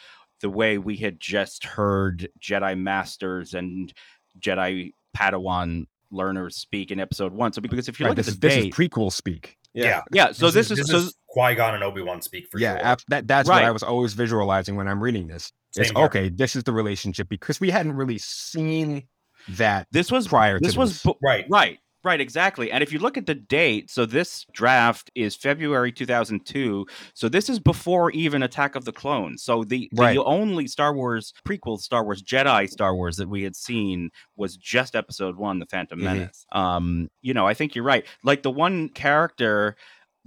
the 0.42 0.50
way 0.50 0.78
we 0.78 0.96
had 0.98 1.20
just 1.20 1.66
heard 1.66 2.30
Jedi 2.40 2.78
Masters 2.80 3.54
and 3.54 3.92
Jedi 4.40 4.92
Padawan 5.16 5.88
learners 6.12 6.56
speak 6.56 6.92
in 6.92 7.00
Episode 7.00 7.34
One. 7.34 7.52
So 7.52 7.62
because 7.62 7.90
if 7.90 8.00
you 8.00 8.06
Right, 8.06 8.12
look 8.12 8.18
this 8.18 8.28
at 8.28 8.34
is 8.36 8.40
the 8.40 8.48
this 8.48 8.58
is 8.58 8.66
prequel 8.68 9.12
speak. 9.12 9.58
Yeah. 9.74 10.02
yeah. 10.12 10.32
So 10.32 10.50
this, 10.50 10.72
is, 10.72 10.78
this 10.80 10.88
so 10.88 11.10
Qui 11.30 11.54
Gon 11.54 11.76
and 11.76 11.84
Obi 11.84 12.02
Wan 12.02 12.22
speak 12.22 12.48
for 12.50 12.58
you. 12.58 12.64
yeah, 12.66 12.78
sure. 12.78 12.86
ab- 12.86 13.02
that 13.10 13.28
that's 13.28 13.48
what 13.50 13.64
I 13.64 13.70
was 13.72 13.84
always 13.84 14.14
visualizing 14.14 14.76
when 14.76 14.88
I'm 14.88 15.04
reading 15.04 15.28
this. 15.28 15.52
It's 15.76 15.92
here. 15.92 16.06
okay, 16.06 16.30
this 16.30 16.56
is 16.56 16.64
the 16.64 16.72
relationship 16.72 17.30
because 17.30 17.60
we 17.60 17.70
hadn't 17.70 17.94
really 17.94 18.18
seen 18.18 19.04
that 19.50 19.88
this 19.92 20.12
was 20.12 20.28
prior 20.28 20.60
this 20.60 20.74
to 20.74 20.80
was 20.80 20.94
this. 20.94 21.04
bu- 21.04 21.14
Right. 21.22 21.46
Right, 21.50 21.78
right, 22.04 22.22
exactly. 22.22 22.72
And 22.72 22.82
if 22.84 22.92
you 22.94 23.00
look 23.00 23.18
at 23.18 23.26
the 23.26 23.36
date, 23.36 23.90
so 23.92 24.06
this 24.06 24.46
draft 24.54 25.12
is 25.16 25.36
February 25.36 25.92
2002. 25.92 26.86
So 27.14 27.28
this 27.30 27.50
is 27.50 27.60
before 27.60 28.12
even 28.12 28.44
Attack 28.44 28.76
of 28.76 28.86
the 28.86 28.92
Clones. 28.94 29.44
So 29.44 29.64
the, 29.64 29.90
Right. 29.94 30.14
the 30.16 30.24
only 30.24 30.68
Star 30.68 30.94
Wars 30.94 31.34
prequel, 31.46 31.80
Star 31.80 32.04
Wars 32.04 32.22
Jedi 32.24 32.70
Star 32.70 32.96
Wars 32.96 33.18
that 33.18 33.30
we 33.30 33.44
had 33.44 33.56
seen 33.56 34.10
was 34.36 34.56
just 34.58 34.96
episode 34.96 35.36
one, 35.36 35.60
The 35.60 35.66
Phantom 35.66 36.00
Mhm. 36.00 36.04
Menace. 36.04 36.46
Um, 36.52 37.10
you 37.22 37.34
know, 37.34 37.46
I 37.48 37.54
think 37.54 37.76
you're 37.76 37.84
right. 37.84 38.06
Like 38.24 38.44
the 38.44 38.52
one 38.52 38.90
character. 38.90 39.76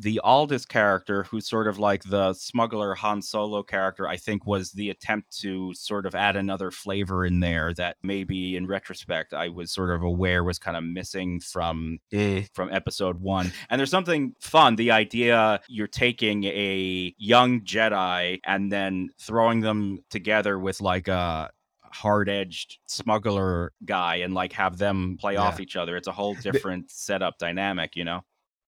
The 0.03 0.19
Aldous 0.25 0.65
character, 0.65 1.25
who's 1.25 1.47
sort 1.47 1.69
of 1.69 1.79
like 1.79 2.03
the 2.05 2.33
smuggler 2.33 2.95
Han 2.95 3.21
Solo 3.21 3.63
character, 3.63 4.09
I 4.09 4.17
think 4.17 4.47
was 4.47 4.73
the 4.73 4.89
attempt 4.89 5.39
to 5.41 5.75
sort 5.75 6.07
of 6.07 6.15
add 6.15 6.37
another 6.37 6.71
flavor 6.71 7.27
in 7.27 7.41
there 7.41 7.75
that 7.75 7.99
maybe 8.03 8.57
in 8.57 8.67
retrospect 8.67 9.35
I 9.35 9.51
was 9.51 9.71
sort 9.71 9.91
of 9.91 10.03
aware 10.03 10.43
was 10.43 10.59
kind 10.59 10.75
of 10.77 10.85
missing 10.85 11.39
from 11.39 11.99
Eh, 12.13 12.45
from 12.55 12.73
episode 12.73 13.21
one. 13.21 13.53
And 13.69 13.79
there's 13.79 13.91
something 13.91 14.35
fun. 14.41 14.77
The 14.77 14.91
idea 14.91 15.61
you're 15.69 15.87
taking 15.87 16.45
a 16.45 17.15
young 17.19 17.61
Jedi 17.61 18.41
and 18.47 18.73
then 18.73 19.11
throwing 19.21 19.61
them 19.61 19.99
together 20.09 20.59
with 20.59 20.81
like 20.81 21.09
a 21.09 21.51
hard 21.93 22.29
edged 22.31 22.79
smuggler 22.87 23.73
guy 23.85 24.17
and 24.17 24.33
like 24.33 24.53
have 24.53 24.79
them 24.79 25.17
play 25.21 25.35
Yeah. 25.35 25.43
off 25.43 25.61
each 25.61 25.77
other. 25.77 25.97
It's 25.97 26.09
a 26.09 26.13
whole 26.13 26.35
different 26.37 26.91
setup 26.91 27.37
dynamic, 27.39 27.97
you 27.97 28.05
know? 28.05 28.23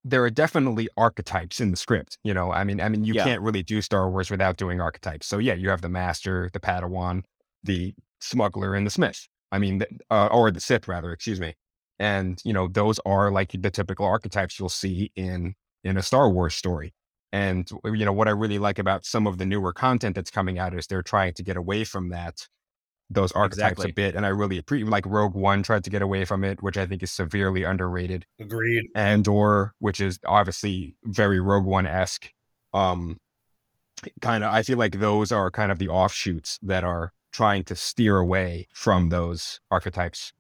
There 0.05 0.25
are 0.25 0.31
definitely 0.31 0.89
archetypes 0.97 1.61
in 1.61 1.71
the 1.71 1.77
script. 1.77 2.19
You 2.25 2.35
know, 2.35 2.51
I 2.53 2.65
mean, 2.65 2.81
I 2.81 2.89
mean, 2.89 3.05
you 3.05 3.15
Yeah. 3.15 3.25
can't 3.25 3.43
really 3.43 3.63
do 3.63 3.81
Star 3.83 4.11
Wars 4.11 4.31
without 4.31 4.57
doing 4.57 4.81
archetypes. 4.81 5.27
So 5.27 5.39
yeah, 5.39 5.55
you 5.55 5.69
have 5.71 5.81
the 5.83 5.89
Master, 5.89 6.51
the 6.53 6.61
Padawan, 6.61 7.23
the 7.63 7.95
Smuggler, 8.21 8.75
and 8.75 8.87
the 8.87 8.91
Smith. 8.91 9.29
I 9.53 9.59
mean, 9.59 9.83
uh, 10.11 10.27
or 10.33 10.51
the 10.51 10.61
Sith 10.61 10.89
rather. 10.89 11.13
Excuse 11.13 11.41
me. 11.41 11.55
And 11.99 12.41
you 12.45 12.53
know, 12.53 12.69
those 12.69 12.99
are 13.07 13.31
like 13.31 13.53
the 13.53 13.71
typical 13.71 14.07
archetypes 14.07 14.59
you'll 14.59 14.69
see 14.69 15.13
in 15.15 15.55
in 15.85 15.97
a 15.97 16.03
Star 16.03 16.31
Wars 16.31 16.55
story. 16.55 16.95
And 17.33 17.71
you 17.85 18.05
know 18.05 18.13
what 18.13 18.29
I 18.29 18.33
really 18.33 18.59
like 18.59 18.79
about 18.79 19.05
some 19.07 19.27
of 19.27 19.39
the 19.39 19.47
newer 19.47 19.73
content 19.73 20.17
that's 20.17 20.31
coming 20.31 20.59
out 20.59 20.75
is 20.75 20.87
they're 20.87 21.03
trying 21.03 21.35
to 21.35 21.43
get 21.43 21.57
away 21.57 21.85
from 21.85 22.11
that 22.11 22.47
those 23.15 23.33
archetypes 23.33 23.73
Exactly. 23.73 23.91
a 23.91 23.95
bit. 23.95 24.15
And 24.15 24.25
I 24.27 24.31
really 24.31 24.59
appreciate 24.59 24.89
like 24.89 25.07
Rogue 25.07 25.35
One 25.35 25.63
tried 25.63 25.85
to 25.85 25.91
get 25.91 26.03
away 26.03 26.25
from 26.25 26.45
it, 26.45 26.63
which 26.63 26.77
I 26.77 26.87
think 26.87 27.03
is 27.03 27.11
severely 27.11 27.63
underrated 27.63 28.27
Agreed. 28.41 28.85
Andor, 28.95 29.75
which 29.79 30.01
is 30.01 30.19
obviously 30.27 30.97
very 31.05 31.41
Rogue 31.41 31.65
One 31.65 31.87
esque. 31.87 32.31
Um, 32.75 33.19
kind 34.21 34.45
of, 34.45 34.53
I 34.53 34.63
feel 34.63 34.79
like 34.79 34.99
those 34.99 35.31
are 35.33 35.51
kind 35.51 35.71
of 35.71 35.79
the 35.79 35.89
offshoots 35.89 36.59
that 36.63 36.85
are 36.85 37.13
trying 37.33 37.65
to 37.65 37.77
steer 37.77 38.19
away 38.19 38.69
from 38.73 39.09
those 39.09 39.61
archetypes. 39.71 40.33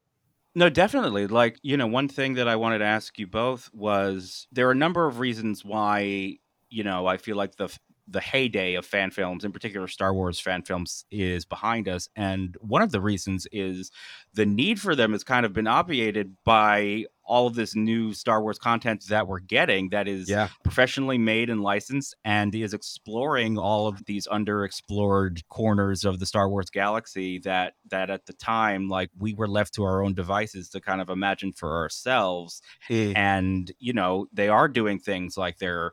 No, 0.54 0.68
definitely. 0.68 1.26
Like, 1.26 1.58
you 1.62 1.76
know, 1.76 1.86
one 1.86 2.08
thing 2.08 2.34
that 2.34 2.48
I 2.48 2.56
wanted 2.56 2.78
to 2.78 2.84
ask 2.84 3.18
you 3.18 3.26
both 3.26 3.70
was 3.72 4.46
there 4.52 4.68
are 4.68 4.72
a 4.72 4.76
number 4.76 5.06
of 5.06 5.18
reasons 5.18 5.64
why, 5.64 6.36
you 6.68 6.84
know, 6.84 7.06
I 7.06 7.16
feel 7.16 7.36
like 7.36 7.56
the 7.56 7.74
the 8.08 8.20
heyday 8.20 8.74
of 8.74 8.84
fan 8.84 9.10
films, 9.10 9.44
in 9.44 9.52
particular 9.52 9.86
Star 9.88 10.12
Wars 10.12 10.40
fan 10.40 10.62
films, 10.62 11.04
is 11.10 11.44
behind 11.44 11.88
us. 11.88 12.08
And 12.16 12.56
one 12.60 12.82
of 12.82 12.92
the 12.92 13.00
reasons 13.00 13.46
is 13.52 13.90
the 14.34 14.46
need 14.46 14.80
for 14.80 14.94
them 14.94 15.12
has 15.12 15.24
kind 15.24 15.46
of 15.46 15.52
been 15.52 15.66
obviated 15.66 16.36
by 16.44 17.06
all 17.24 17.46
of 17.46 17.54
this 17.54 17.76
new 17.76 18.12
Star 18.12 18.42
Wars 18.42 18.58
content 18.58 19.04
that 19.08 19.28
we're 19.28 19.38
getting 19.38 19.90
that 19.90 20.08
is 20.08 20.28
Yeah, 20.28 20.48
professionally 20.64 21.18
made 21.18 21.48
and 21.48 21.62
licensed 21.62 22.16
and 22.24 22.52
is 22.54 22.74
exploring 22.74 23.56
all 23.56 23.86
of 23.86 24.04
these 24.06 24.26
underexplored 24.26 25.42
corners 25.48 26.04
of 26.04 26.18
the 26.18 26.26
Star 26.26 26.48
Wars 26.48 26.70
galaxy 26.70 27.38
that 27.40 27.74
that 27.90 28.10
at 28.10 28.26
the 28.26 28.32
time 28.32 28.88
like 28.88 29.10
we 29.16 29.34
were 29.34 29.48
left 29.48 29.74
to 29.74 29.84
our 29.84 30.02
own 30.02 30.14
devices 30.14 30.68
to 30.70 30.80
kind 30.80 31.00
of 31.00 31.08
imagine 31.10 31.52
for 31.52 31.76
ourselves 31.76 32.60
Eh, 32.90 33.12
and 33.14 33.70
you 33.78 33.92
know 33.92 34.26
they 34.32 34.48
are 34.48 34.68
doing 34.68 34.98
things 34.98 35.36
like 35.36 35.58
they're 35.58 35.92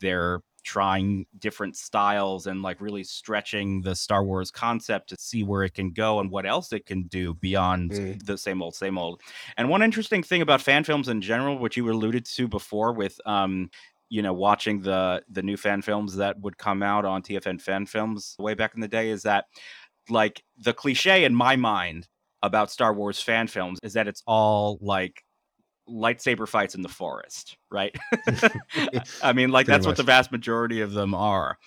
they're 0.00 0.40
trying 0.62 1.26
different 1.38 1.76
styles 1.76 2.46
and 2.46 2.62
like 2.62 2.80
really 2.80 3.04
stretching 3.04 3.80
the 3.82 3.94
Star 3.94 4.24
Wars 4.24 4.50
concept 4.50 5.08
to 5.10 5.16
see 5.18 5.42
where 5.42 5.62
it 5.62 5.74
can 5.74 5.90
go 5.92 6.20
and 6.20 6.30
what 6.30 6.46
else 6.46 6.72
it 6.72 6.86
can 6.86 7.02
do 7.04 7.34
beyond 7.34 7.90
Mm. 7.92 8.24
the 8.24 8.36
same 8.38 8.62
old 8.62 8.74
same 8.74 8.98
old. 8.98 9.20
And 9.56 9.68
one 9.68 9.82
interesting 9.82 10.22
thing 10.22 10.42
about 10.42 10.60
fan 10.60 10.84
films 10.84 11.08
in 11.08 11.20
general, 11.20 11.58
which 11.58 11.76
you 11.76 11.90
alluded 11.90 12.24
to 12.26 12.48
before 12.48 12.92
with 12.92 13.20
um 13.26 13.70
you 14.08 14.22
know 14.22 14.32
watching 14.32 14.80
the 14.82 15.22
the 15.28 15.42
new 15.42 15.56
fan 15.56 15.82
films 15.82 16.16
that 16.16 16.38
would 16.40 16.58
come 16.58 16.82
out 16.82 17.04
on 17.04 17.22
TFN 17.22 17.60
fan 17.60 17.86
films 17.86 18.34
way 18.38 18.54
back 18.54 18.74
in 18.74 18.80
the 18.80 18.88
day 18.88 19.10
is 19.10 19.22
that 19.22 19.44
like 20.08 20.42
the 20.58 20.72
cliche 20.74 21.24
in 21.24 21.34
my 21.34 21.56
mind 21.56 22.08
about 22.42 22.70
Star 22.70 22.92
Wars 22.92 23.20
fan 23.20 23.46
films 23.46 23.78
is 23.82 23.92
that 23.92 24.08
it's 24.08 24.22
all 24.26 24.78
like 24.80 25.22
lightsaber 25.90 26.46
fights 26.48 26.74
in 26.74 26.82
the 26.82 26.88
forest, 26.88 27.56
right? 27.70 27.94
I 29.22 29.32
mean, 29.32 29.50
like 29.50 29.66
Pretty 29.66 29.76
that's 29.78 29.86
what 29.86 29.96
the 29.96 30.02
vast 30.02 30.32
majority 30.32 30.80
of 30.80 30.92
them 30.92 31.14
are. 31.14 31.58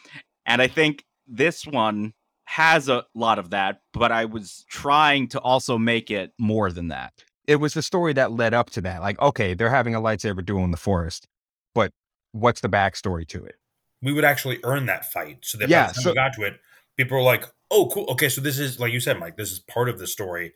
And 0.46 0.62
I 0.62 0.68
think 0.68 1.04
this 1.28 1.66
one 1.66 2.14
has 2.46 2.90
a 2.90 3.06
lot 3.16 3.40
of 3.40 3.52
that, 3.52 3.82
but 3.94 4.12
I 4.12 4.26
was 4.26 4.66
trying 4.70 5.28
to 5.30 5.40
also 5.40 5.78
make 5.78 6.12
it 6.12 6.34
more 6.38 6.72
than 6.72 6.90
that. 6.90 7.14
it 7.48 7.58
was 7.58 7.74
the 7.74 7.82
story 7.82 8.14
that 8.14 8.32
led 8.32 8.54
up 8.54 8.70
to 8.72 8.82
that. 8.82 9.02
Like, 9.02 9.20
okay, 9.22 9.54
they're 9.54 9.70
having 9.70 9.96
a 9.96 10.02
lightsaber 10.02 10.46
duel 10.46 10.64
in 10.64 10.72
the 10.72 10.78
forest, 10.78 11.28
but 11.74 11.92
what's 12.32 12.62
the 12.62 12.70
backstory 12.70 13.28
to 13.30 13.44
it? 13.44 13.56
We 14.02 14.12
would 14.14 14.26
actually 14.26 14.60
earn 14.64 14.86
that 14.88 15.12
fight. 15.12 15.40
So 15.44 15.58
that 15.58 15.70
Yeah, 15.70 15.84
by 15.84 15.88
the 15.88 15.94
time 15.94 16.04
so- 16.04 16.10
we 16.12 16.16
got 16.16 16.34
to 16.34 16.44
it, 16.44 16.60
people 16.98 17.18
were 17.18 17.24
like, 17.24 17.46
"Oh, 17.72 17.90
cool. 17.94 18.06
Okay, 18.12 18.28
so 18.30 18.42
this 18.42 18.60
is 18.60 18.80
like 18.80 18.92
you 18.92 19.00
said, 19.00 19.18
Mike. 19.20 19.38
This 19.38 19.52
is 19.52 19.60
part 19.60 19.88
of 19.90 19.98
the 20.00 20.08
story. 20.08 20.54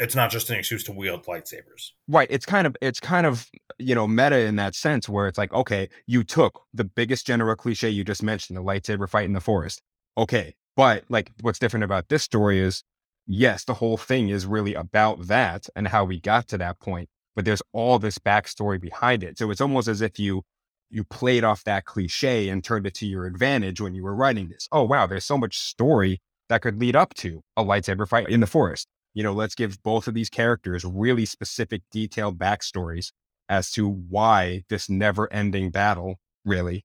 It's 0.00 0.14
not 0.14 0.30
just 0.30 0.48
an 0.48 0.56
excuse 0.56 0.82
to 0.84 0.92
wield 0.92 1.26
lightsabers." 1.26 1.90
Right. 2.08 2.26
It's 2.30 2.46
kind 2.46 2.66
of 2.66 2.76
it's 2.80 2.98
kind 2.98 3.26
of 3.26 3.48
you 3.78 3.94
know 3.94 4.08
meta 4.08 4.38
in 4.38 4.56
that 4.56 4.74
sense 4.74 5.08
where 5.08 5.28
it's 5.28 5.38
like 5.38 5.52
okay, 5.52 5.88
you 6.06 6.24
took 6.24 6.62
the 6.72 6.84
biggest 6.84 7.26
general 7.26 7.54
cliche 7.54 7.90
you 7.90 8.02
just 8.02 8.22
mentioned, 8.22 8.56
the 8.56 8.62
lightsaber 8.62 9.08
fight 9.08 9.26
in 9.26 9.34
the 9.34 9.40
forest. 9.40 9.82
Okay, 10.16 10.54
but 10.76 11.04
like 11.10 11.30
what's 11.42 11.58
different 11.58 11.84
about 11.84 12.08
this 12.08 12.22
story 12.22 12.58
is 12.58 12.82
yes, 13.26 13.64
the 13.64 13.74
whole 13.74 13.98
thing 13.98 14.30
is 14.30 14.46
really 14.46 14.74
about 14.74 15.26
that 15.28 15.66
and 15.76 15.86
how 15.88 16.04
we 16.04 16.18
got 16.18 16.48
to 16.48 16.58
that 16.58 16.80
point, 16.80 17.08
but 17.36 17.44
there's 17.44 17.62
all 17.72 17.98
this 17.98 18.18
backstory 18.18 18.80
behind 18.80 19.22
it. 19.22 19.38
So 19.38 19.50
it's 19.50 19.60
almost 19.60 19.86
as 19.86 20.00
if 20.00 20.18
you 20.18 20.42
you 20.90 21.04
played 21.04 21.44
off 21.44 21.62
that 21.64 21.84
cliche 21.84 22.48
and 22.48 22.64
turned 22.64 22.86
it 22.86 22.94
to 22.94 23.06
your 23.06 23.26
advantage 23.26 23.80
when 23.80 23.94
you 23.94 24.02
were 24.02 24.14
writing 24.14 24.48
this. 24.48 24.66
Oh 24.72 24.84
wow, 24.84 25.06
there's 25.06 25.26
so 25.26 25.36
much 25.36 25.58
story 25.58 26.20
that 26.48 26.62
could 26.62 26.80
lead 26.80 26.96
up 26.96 27.14
to 27.14 27.42
a 27.56 27.64
lightsaber 27.64 28.08
fight 28.08 28.28
in 28.28 28.40
the 28.40 28.46
forest 28.46 28.88
you 29.14 29.22
know, 29.22 29.32
let's 29.32 29.54
give 29.54 29.82
both 29.82 30.08
of 30.08 30.14
these 30.14 30.30
characters 30.30 30.84
really 30.84 31.26
specific, 31.26 31.82
detailed 31.90 32.38
backstories 32.38 33.12
as 33.48 33.70
to 33.72 33.88
why 33.88 34.62
this 34.68 34.88
never-ending 34.88 35.70
battle 35.70 36.16
really 36.44 36.84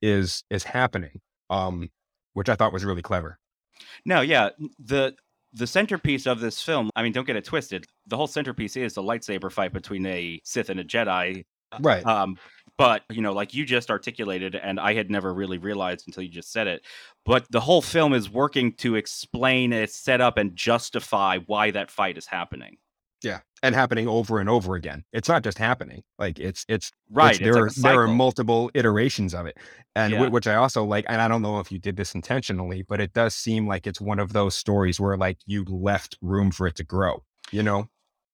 is 0.00 0.44
is 0.50 0.64
happening. 0.64 1.20
Um, 1.50 1.90
which 2.34 2.48
I 2.48 2.54
thought 2.54 2.72
was 2.72 2.84
really 2.84 3.02
clever. 3.02 3.38
No, 4.04 4.20
yeah, 4.20 4.50
the 4.78 5.14
the 5.52 5.66
centerpiece 5.66 6.26
of 6.26 6.40
this 6.40 6.62
film, 6.62 6.90
I 6.96 7.02
mean, 7.02 7.12
don't 7.12 7.26
get 7.26 7.36
it 7.36 7.44
twisted. 7.44 7.84
The 8.06 8.16
whole 8.16 8.26
centerpiece 8.26 8.76
is 8.76 8.94
the 8.94 9.02
lightsaber 9.02 9.52
fight 9.52 9.72
between 9.72 10.06
a 10.06 10.40
Sith 10.44 10.70
and 10.70 10.80
a 10.80 10.84
Jedi. 10.84 11.44
Right. 11.80 12.04
Um, 12.04 12.38
but 12.78 13.02
you 13.10 13.20
know, 13.22 13.32
like 13.32 13.54
you 13.54 13.64
just 13.64 13.90
articulated, 13.90 14.54
and 14.54 14.80
I 14.80 14.94
had 14.94 15.10
never 15.10 15.32
really 15.32 15.58
realized 15.58 16.06
until 16.06 16.22
you 16.22 16.30
just 16.30 16.52
said 16.52 16.66
it. 16.66 16.84
But 17.24 17.46
the 17.50 17.60
whole 17.60 17.82
film 17.82 18.12
is 18.14 18.30
working 18.30 18.72
to 18.78 18.96
explain, 18.96 19.72
its 19.72 19.94
setup, 19.94 20.38
and 20.38 20.56
justify 20.56 21.38
why 21.46 21.70
that 21.72 21.90
fight 21.90 22.16
is 22.18 22.26
happening. 22.26 22.78
Yeah, 23.22 23.40
and 23.62 23.74
happening 23.74 24.08
over 24.08 24.40
and 24.40 24.48
over 24.48 24.74
again. 24.74 25.04
It's 25.12 25.28
not 25.28 25.44
just 25.44 25.58
happening; 25.58 26.02
like 26.18 26.40
it's 26.40 26.64
it's 26.68 26.90
right. 27.10 27.32
it's, 27.32 27.38
there 27.40 27.52
like 27.52 27.62
are 27.76 27.82
there 27.82 28.00
are 28.00 28.08
multiple 28.08 28.70
iterations 28.74 29.34
of 29.34 29.46
it, 29.46 29.58
and 29.94 30.12
Yeah. 30.12 30.20
whi- 30.22 30.28
which 30.30 30.46
I 30.46 30.54
also 30.56 30.82
like. 30.82 31.04
And 31.08 31.20
I 31.20 31.28
don't 31.28 31.42
know 31.42 31.60
if 31.60 31.70
you 31.70 31.78
did 31.78 31.96
this 31.96 32.14
intentionally, 32.14 32.82
but 32.88 33.00
it 33.00 33.12
does 33.12 33.34
seem 33.34 33.68
like 33.68 33.86
it's 33.86 34.00
one 34.00 34.18
of 34.18 34.32
those 34.32 34.56
stories 34.56 34.98
where 34.98 35.16
like 35.16 35.38
you 35.46 35.64
left 35.64 36.16
room 36.20 36.50
for 36.50 36.66
it 36.66 36.74
to 36.76 36.84
grow. 36.84 37.22
You 37.52 37.62
know, 37.62 37.88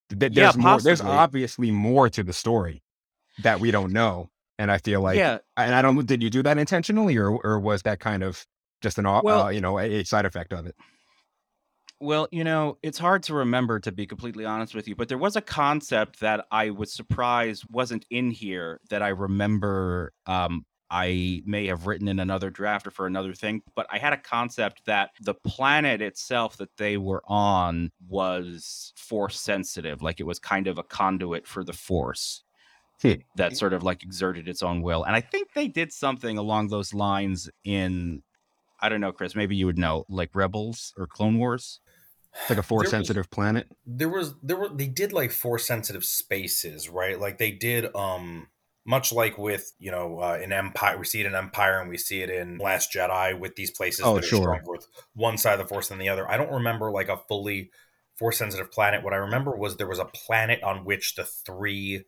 Th- 0.09 0.33
Yeah, 0.33 0.45
there's 0.45 0.57
more. 0.57 0.81
There's 0.81 1.01
obviously 1.03 1.71
more 1.71 2.09
to 2.09 2.23
the 2.23 2.33
story 2.33 2.83
that 3.43 3.61
we 3.61 3.71
don't 3.71 3.93
know, 3.93 4.31
and 4.59 4.71
I 4.71 4.79
feel 4.79 5.01
like 5.01 5.19
yeah, 5.19 5.39
and 5.57 5.75
I 5.75 5.83
don't. 5.83 6.05
Did 6.07 6.23
you 6.23 6.31
do 6.31 6.43
that 6.43 6.59
intentionally, 6.59 7.17
or 7.17 7.31
or 7.31 7.59
was 7.61 7.83
that 7.83 8.01
kind 8.01 8.23
of 8.23 8.45
just 8.83 8.99
an 8.99 9.05
Well- 9.05 9.45
uh, 9.45 9.49
you 9.51 9.61
know 9.61 9.79
a, 9.79 10.01
a 10.01 10.05
side 10.05 10.25
effect 10.25 10.53
of 10.53 10.67
it? 10.67 10.75
Well, 12.01 12.29
you 12.31 12.45
know, 12.45 12.79
it's 12.83 12.99
hard 12.99 13.25
to 13.25 13.35
remember 13.35 13.81
to 13.81 13.91
be 13.91 14.07
completely 14.07 14.45
honest 14.45 14.73
with 14.73 14.87
you, 14.87 14.95
but 14.95 15.09
there 15.09 15.19
was 15.19 15.35
a 15.35 15.41
concept 15.41 16.21
that 16.21 16.47
I 16.53 16.71
was 16.71 16.93
surprised 16.93 17.65
wasn't 17.71 18.07
in 18.09 18.31
here 18.31 18.81
that 18.91 19.03
I 19.03 19.09
remember 19.09 20.13
um 20.27 20.65
I 20.91 21.43
may 21.45 21.67
have 21.67 21.87
written 21.87 22.09
in 22.09 22.19
another 22.19 22.51
draft 22.51 22.87
or 22.87 22.91
for 22.91 23.07
another 23.07 23.35
thing, 23.35 23.63
but 23.75 23.87
I 23.91 23.99
had 23.99 24.13
a 24.13 24.17
concept 24.17 24.87
that 24.87 25.11
the 25.21 25.35
planet 25.35 26.01
itself 26.01 26.57
that 26.59 26.75
they 26.79 26.97
were 26.97 27.23
on 27.27 27.91
was 28.09 28.93
force 28.97 29.39
sensitive, 29.39 30.01
like 30.01 30.19
it 30.21 30.25
was 30.25 30.39
kind 30.39 30.67
of 30.67 30.79
a 30.79 30.83
conduit 30.83 31.47
for 31.47 31.63
the 31.63 31.75
force. 31.75 32.43
That 33.37 33.57
sort 33.57 33.73
of 33.73 33.83
like 33.83 34.03
exerted 34.03 34.49
its 34.49 34.63
own 34.63 34.83
will. 34.83 35.05
And 35.05 35.15
I 35.15 35.21
think 35.21 35.53
they 35.55 35.69
did 35.69 35.93
something 35.93 36.37
along 36.39 36.69
those 36.69 36.93
lines 36.95 37.49
in 37.65 38.23
I 38.81 38.89
don't 38.89 39.01
know, 39.01 39.11
Chris, 39.13 39.35
maybe 39.35 39.57
you 39.57 39.67
would 39.67 39.79
know, 39.79 40.05
like 40.09 40.31
Rebels 40.35 40.95
or 40.97 41.07
Clone 41.09 41.39
Wars. 41.39 41.81
It's 42.43 42.51
like 42.51 42.59
a 42.59 42.63
force 42.63 42.85
was- 42.85 42.91
sensitive 42.91 43.31
planet. 43.31 43.67
there 43.87 44.09
was 44.09 44.35
there 44.43 44.57
were 44.57 44.69
they 44.69 44.87
did 44.87 45.13
like 45.13 45.33
force 45.33 45.67
sensitive 45.67 46.05
spaces 46.05 46.89
right 46.89 47.19
like 47.19 47.39
they 47.39 47.51
did 47.51 47.93
um 47.97 48.47
much 48.85 49.13
like 49.13 49.37
with 49.39 49.73
you 49.79 49.91
know 49.91 50.21
uh, 50.21 50.39
in 50.41 50.53
empire 50.53 50.99
we 50.99 51.05
see 51.07 51.21
it 51.21 51.27
in 51.27 51.35
empire 51.35 51.81
and 51.81 51.89
we 51.91 51.97
see 51.97 52.21
it 52.23 52.31
in 52.31 52.59
last 52.59 52.93
jedi 52.93 53.37
with 53.39 53.57
these 53.57 53.71
places 53.71 54.05
Oh, 54.05 54.15
that 54.15 54.25
are 54.25 54.27
sure. 54.27 54.43
stronger 54.43 54.71
with 54.71 54.87
one 55.15 55.37
side 55.39 55.55
of 55.55 55.59
the 55.59 55.67
force 55.67 55.89
than 55.89 55.99
the 55.99 56.09
other 56.11 56.31
i 56.31 56.37
don't 56.37 56.53
remember 56.53 56.91
like 56.91 57.09
a 57.09 57.17
fully 57.29 57.71
force 58.15 58.39
sensitive 58.39 58.71
planet 58.71 59.03
what 59.03 59.15
i 59.15 59.17
remember 59.17 59.57
was 59.57 59.77
there 59.79 59.89
was 59.89 59.99
a 59.99 60.05
planet 60.05 60.63
on 60.63 60.85
which 60.85 61.15
the 61.17 61.25
three 61.25 62.05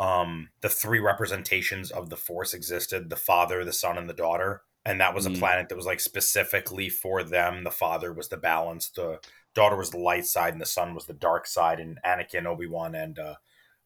um 0.00 0.48
the 0.62 0.68
three 0.68 0.98
representations 0.98 1.90
of 1.90 2.08
the 2.10 2.16
force 2.16 2.54
existed 2.54 3.10
the 3.10 3.16
father 3.16 3.64
the 3.64 3.72
son 3.72 3.96
and 3.98 4.08
the 4.08 4.14
daughter 4.14 4.62
and 4.84 4.98
that 5.00 5.14
was 5.14 5.26
a 5.26 5.30
Mm. 5.30 5.38
planet 5.38 5.68
that 5.68 5.76
was 5.76 5.86
like 5.86 6.00
specifically 6.00 6.88
for 6.88 7.22
them 7.22 7.64
the 7.64 7.70
father 7.70 8.12
was 8.12 8.28
the 8.28 8.36
balance 8.38 8.88
the 8.90 9.20
daughter 9.54 9.76
was 9.76 9.90
the 9.90 9.98
light 9.98 10.24
side 10.26 10.52
and 10.54 10.60
the 10.60 10.66
son 10.66 10.94
was 10.94 11.06
the 11.06 11.12
dark 11.12 11.46
side 11.46 11.78
and 11.78 11.98
anakin 12.04 12.46
obi-wan 12.46 12.94
and 12.94 13.18
uh 13.18 13.34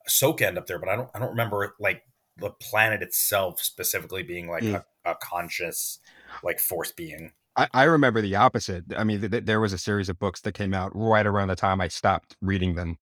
ahsoka 0.09 0.43
end 0.43 0.57
up 0.59 0.67
there 0.67 0.79
but 0.79 0.89
i 0.89 0.97
don't 0.97 1.11
i 1.15 1.19
don't 1.19 1.31
remember 1.31 1.75
like 1.81 2.03
the 2.37 2.51
planet 2.51 3.03
itself 3.03 3.61
specifically 3.61 4.23
being 4.23 4.49
like 4.49 4.63
Mm. 4.63 4.85
a, 5.05 5.11
a 5.11 5.15
conscious 5.17 5.99
like 6.43 6.61
force 6.61 6.93
being 6.93 7.33
I, 7.57 7.69
I 7.73 7.85
remember 7.85 8.21
the 8.21 8.35
opposite. 8.35 8.83
I 8.97 9.05
mean, 9.05 9.21
th- 9.21 9.31
th- 9.31 9.45
there 9.45 9.61
was 9.61 9.73
a 9.73 9.79
series 9.79 10.09
of 10.09 10.19
books 10.19 10.41
that 10.41 10.55
came 10.55 10.75
out 10.75 10.91
right 10.93 11.25
around 11.25 11.47
the 11.47 11.55
time 11.55 11.81
I 11.81 11.87
stopped 11.87 12.37
reading 12.41 12.75
them, 12.75 12.99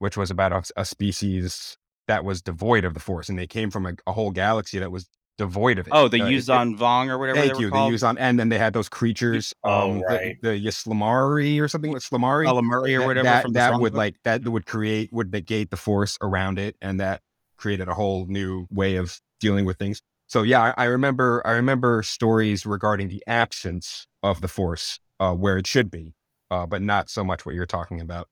which 0.00 0.18
was 0.18 0.30
about 0.30 0.52
a, 0.52 0.62
a 0.82 0.84
species 0.84 1.78
that 2.08 2.24
was 2.24 2.42
devoid 2.42 2.84
of 2.84 2.94
the 2.94 3.00
force, 3.00 3.28
and 3.28 3.38
they 3.38 3.46
came 3.46 3.70
from 3.70 3.86
a, 3.86 3.94
a 4.06 4.12
whole 4.12 4.30
galaxy 4.30 4.78
that 4.78 4.90
was 4.92 5.08
devoid 5.38 5.78
of 5.78 5.86
it. 5.86 5.92
Oh, 5.94 6.08
the 6.08 6.20
Uh, 6.22 6.26
it- 6.26 6.30
Yuuzhan 6.32 6.78
Vong 6.78 7.08
or 7.10 7.18
whatever 7.18 7.38
Thank 7.40 7.52
they 7.52 7.56
were 7.56 7.62
you. 7.62 7.70
called. 7.70 7.92
The 7.92 7.96
Yuuzhan, 7.96 8.16
and 8.18 8.38
then 8.38 8.48
they 8.48 8.58
had 8.58 8.72
those 8.72 8.88
creatures, 8.88 9.52
Oh, 9.64 9.90
um, 9.92 10.00
right. 10.08 10.38
the, 10.40 10.50
the 10.52 10.66
ysalamiri 10.66 11.60
or 11.60 11.68
something, 11.68 11.92
Slamari. 11.94 12.46
Calamari 12.46 12.98
or 12.98 13.06
whatever 13.06 13.24
that, 13.24 13.42
from 13.42 13.52
that 13.52 13.78
would 13.78 13.92
Book. 13.92 13.98
like 13.98 14.16
that 14.24 14.46
would 14.48 14.66
create 14.66 15.12
would 15.12 15.32
negate 15.32 15.70
the 15.70 15.76
force 15.76 16.16
around 16.22 16.58
it 16.58 16.76
and 16.80 16.98
that 17.00 17.20
created 17.58 17.88
a 17.88 17.94
whole 17.94 18.26
new 18.26 18.66
way 18.70 18.96
of 18.96 19.18
dealing 19.40 19.64
with 19.64 19.78
things 19.78 20.00
so 20.26 20.42
yeah 20.42 20.60
i, 20.76 20.82
I 20.82 20.84
remember 20.86 21.42
i 21.46 21.52
remember 21.52 22.02
stories 22.02 22.66
regarding 22.66 23.08
the 23.08 23.22
absence 23.26 24.06
of 24.22 24.40
the 24.42 24.48
force 24.48 24.98
uh, 25.20 25.32
where 25.34 25.56
it 25.56 25.66
should 25.66 25.90
be 25.90 26.14
uh, 26.50 26.66
but 26.66 26.82
not 26.82 27.08
so 27.08 27.24
much 27.24 27.46
what 27.46 27.54
you're 27.54 27.64
talking 27.66 28.00
about 28.00 28.28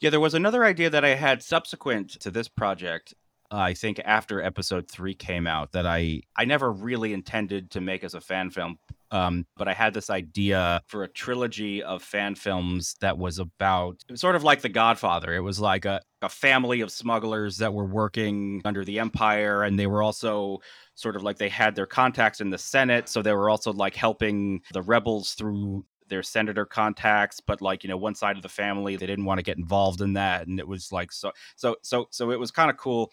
Yeah, 0.00 0.10
there 0.10 0.20
was 0.20 0.34
another 0.34 0.64
idea 0.64 0.90
that 0.90 1.04
I 1.04 1.14
had 1.14 1.42
subsequent 1.42 2.10
to 2.20 2.30
this 2.30 2.48
project. 2.48 3.14
uh, 3.50 3.56
I 3.56 3.74
think 3.74 4.00
after 4.04 4.42
episode 4.42 4.90
three 4.90 5.14
came 5.14 5.46
out, 5.46 5.72
that 5.72 5.86
I 5.86 6.22
I 6.36 6.44
never 6.44 6.72
really 6.72 7.12
intended 7.12 7.70
to 7.72 7.80
make 7.80 8.04
as 8.04 8.14
a 8.14 8.20
fan 8.20 8.50
film. 8.50 8.78
Um, 9.10 9.46
but 9.56 9.68
I 9.68 9.74
had 9.74 9.94
this 9.94 10.10
idea 10.10 10.82
for 10.88 11.04
a 11.04 11.08
trilogy 11.08 11.80
of 11.82 12.02
fan 12.02 12.34
films 12.34 12.96
that 13.00 13.16
was 13.16 13.38
about 13.38 14.02
it 14.08 14.12
was 14.12 14.20
sort 14.20 14.34
of 14.34 14.42
like 14.42 14.60
The 14.62 14.68
Godfather. 14.68 15.34
It 15.34 15.40
was 15.40 15.60
like 15.60 15.84
a, 15.84 16.00
a 16.20 16.28
family 16.28 16.80
of 16.80 16.90
smugglers 16.90 17.58
that 17.58 17.72
were 17.72 17.84
working 17.84 18.60
under 18.64 18.84
the 18.84 18.98
Empire, 18.98 19.62
and 19.62 19.78
they 19.78 19.86
were 19.86 20.02
also 20.02 20.58
sort 20.96 21.14
of 21.14 21.22
like 21.22 21.38
they 21.38 21.48
had 21.48 21.76
their 21.76 21.86
contacts 21.86 22.40
in 22.40 22.50
the 22.50 22.58
Senate, 22.58 23.08
so 23.08 23.22
they 23.22 23.32
were 23.34 23.50
also 23.50 23.72
like 23.72 23.94
helping 23.94 24.62
the 24.72 24.82
rebels 24.82 25.34
through 25.34 25.84
their 26.08 26.22
senator 26.22 26.64
contacts 26.66 27.40
but 27.40 27.60
like 27.60 27.82
you 27.82 27.88
know 27.88 27.96
one 27.96 28.14
side 28.14 28.36
of 28.36 28.42
the 28.42 28.48
family 28.48 28.96
they 28.96 29.06
didn't 29.06 29.24
want 29.24 29.38
to 29.38 29.42
get 29.42 29.56
involved 29.58 30.00
in 30.00 30.12
that 30.12 30.46
and 30.46 30.58
it 30.58 30.68
was 30.68 30.92
like 30.92 31.10
so 31.12 31.30
so 31.56 31.76
so 31.82 32.06
so 32.10 32.30
it 32.30 32.38
was 32.38 32.50
kind 32.50 32.70
of 32.70 32.76
cool. 32.76 33.10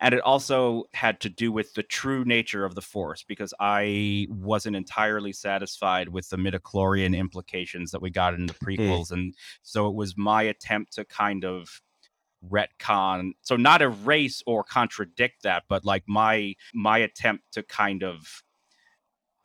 And 0.00 0.14
it 0.14 0.20
also 0.20 0.84
had 0.92 1.18
to 1.22 1.28
do 1.28 1.50
with 1.50 1.74
the 1.74 1.82
true 1.82 2.24
nature 2.24 2.64
of 2.64 2.76
the 2.76 2.80
force 2.82 3.24
because 3.26 3.52
i 3.58 4.28
wasn't 4.30 4.76
entirely 4.76 5.32
satisfied 5.32 6.08
with 6.08 6.28
the 6.30 6.36
midichlorian 6.36 7.16
implications 7.16 7.90
that 7.90 8.00
we 8.00 8.08
got 8.10 8.34
in 8.34 8.46
the 8.46 8.54
prequels 8.54 9.10
and 9.10 9.34
so 9.62 9.88
it 9.88 9.94
was 9.96 10.16
my 10.16 10.42
attempt 10.42 10.92
to 10.92 11.04
kind 11.04 11.44
of 11.44 11.82
retcon 12.48 13.32
so 13.42 13.56
not 13.56 13.82
erase 13.82 14.40
or 14.46 14.62
contradict 14.62 15.42
that 15.42 15.64
but 15.68 15.84
like 15.84 16.04
my 16.06 16.54
my 16.72 16.98
attempt 16.98 17.42
to 17.50 17.64
kind 17.64 18.04
of 18.04 18.44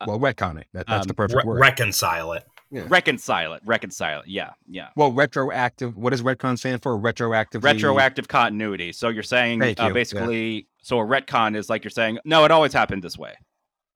well 0.06 0.18
retcon 0.20 0.60
it. 0.60 0.66
That, 0.72 0.86
that's 0.86 1.06
the 1.06 1.12
Um, 1.12 1.16
perfect 1.16 1.44
Re- 1.44 1.48
word. 1.48 1.60
reconcile 1.60 2.32
it 2.32 2.44
reconcile 2.70 3.52
it 3.52 3.62
reconcile 3.64 4.20
it 4.20 4.26
yeah 4.26 4.50
yeah 4.68 4.88
well 4.96 5.12
retroactive 5.12 5.96
what 5.96 6.10
does 6.10 6.22
retcon 6.22 6.58
stand 6.58 6.82
for 6.82 6.96
retroactive 6.96 7.62
retroactive 7.62 8.28
continuity. 8.28 8.92
So 8.92 9.08
you're 9.08 9.22
saying 9.22 9.62
uh, 9.62 9.66
you, 9.66 9.74
yeah. 9.78 9.88
basically, 9.90 10.66
so 10.82 10.98
a 10.98 11.04
retcon 11.04 11.56
is 11.56 11.68
like 11.68 11.84
you're 11.84 11.90
saying, 11.90 12.18
no, 12.24 12.44
it 12.44 12.50
always 12.50 12.72
happened 12.72 13.02
this 13.02 13.18
way. 13.18 13.34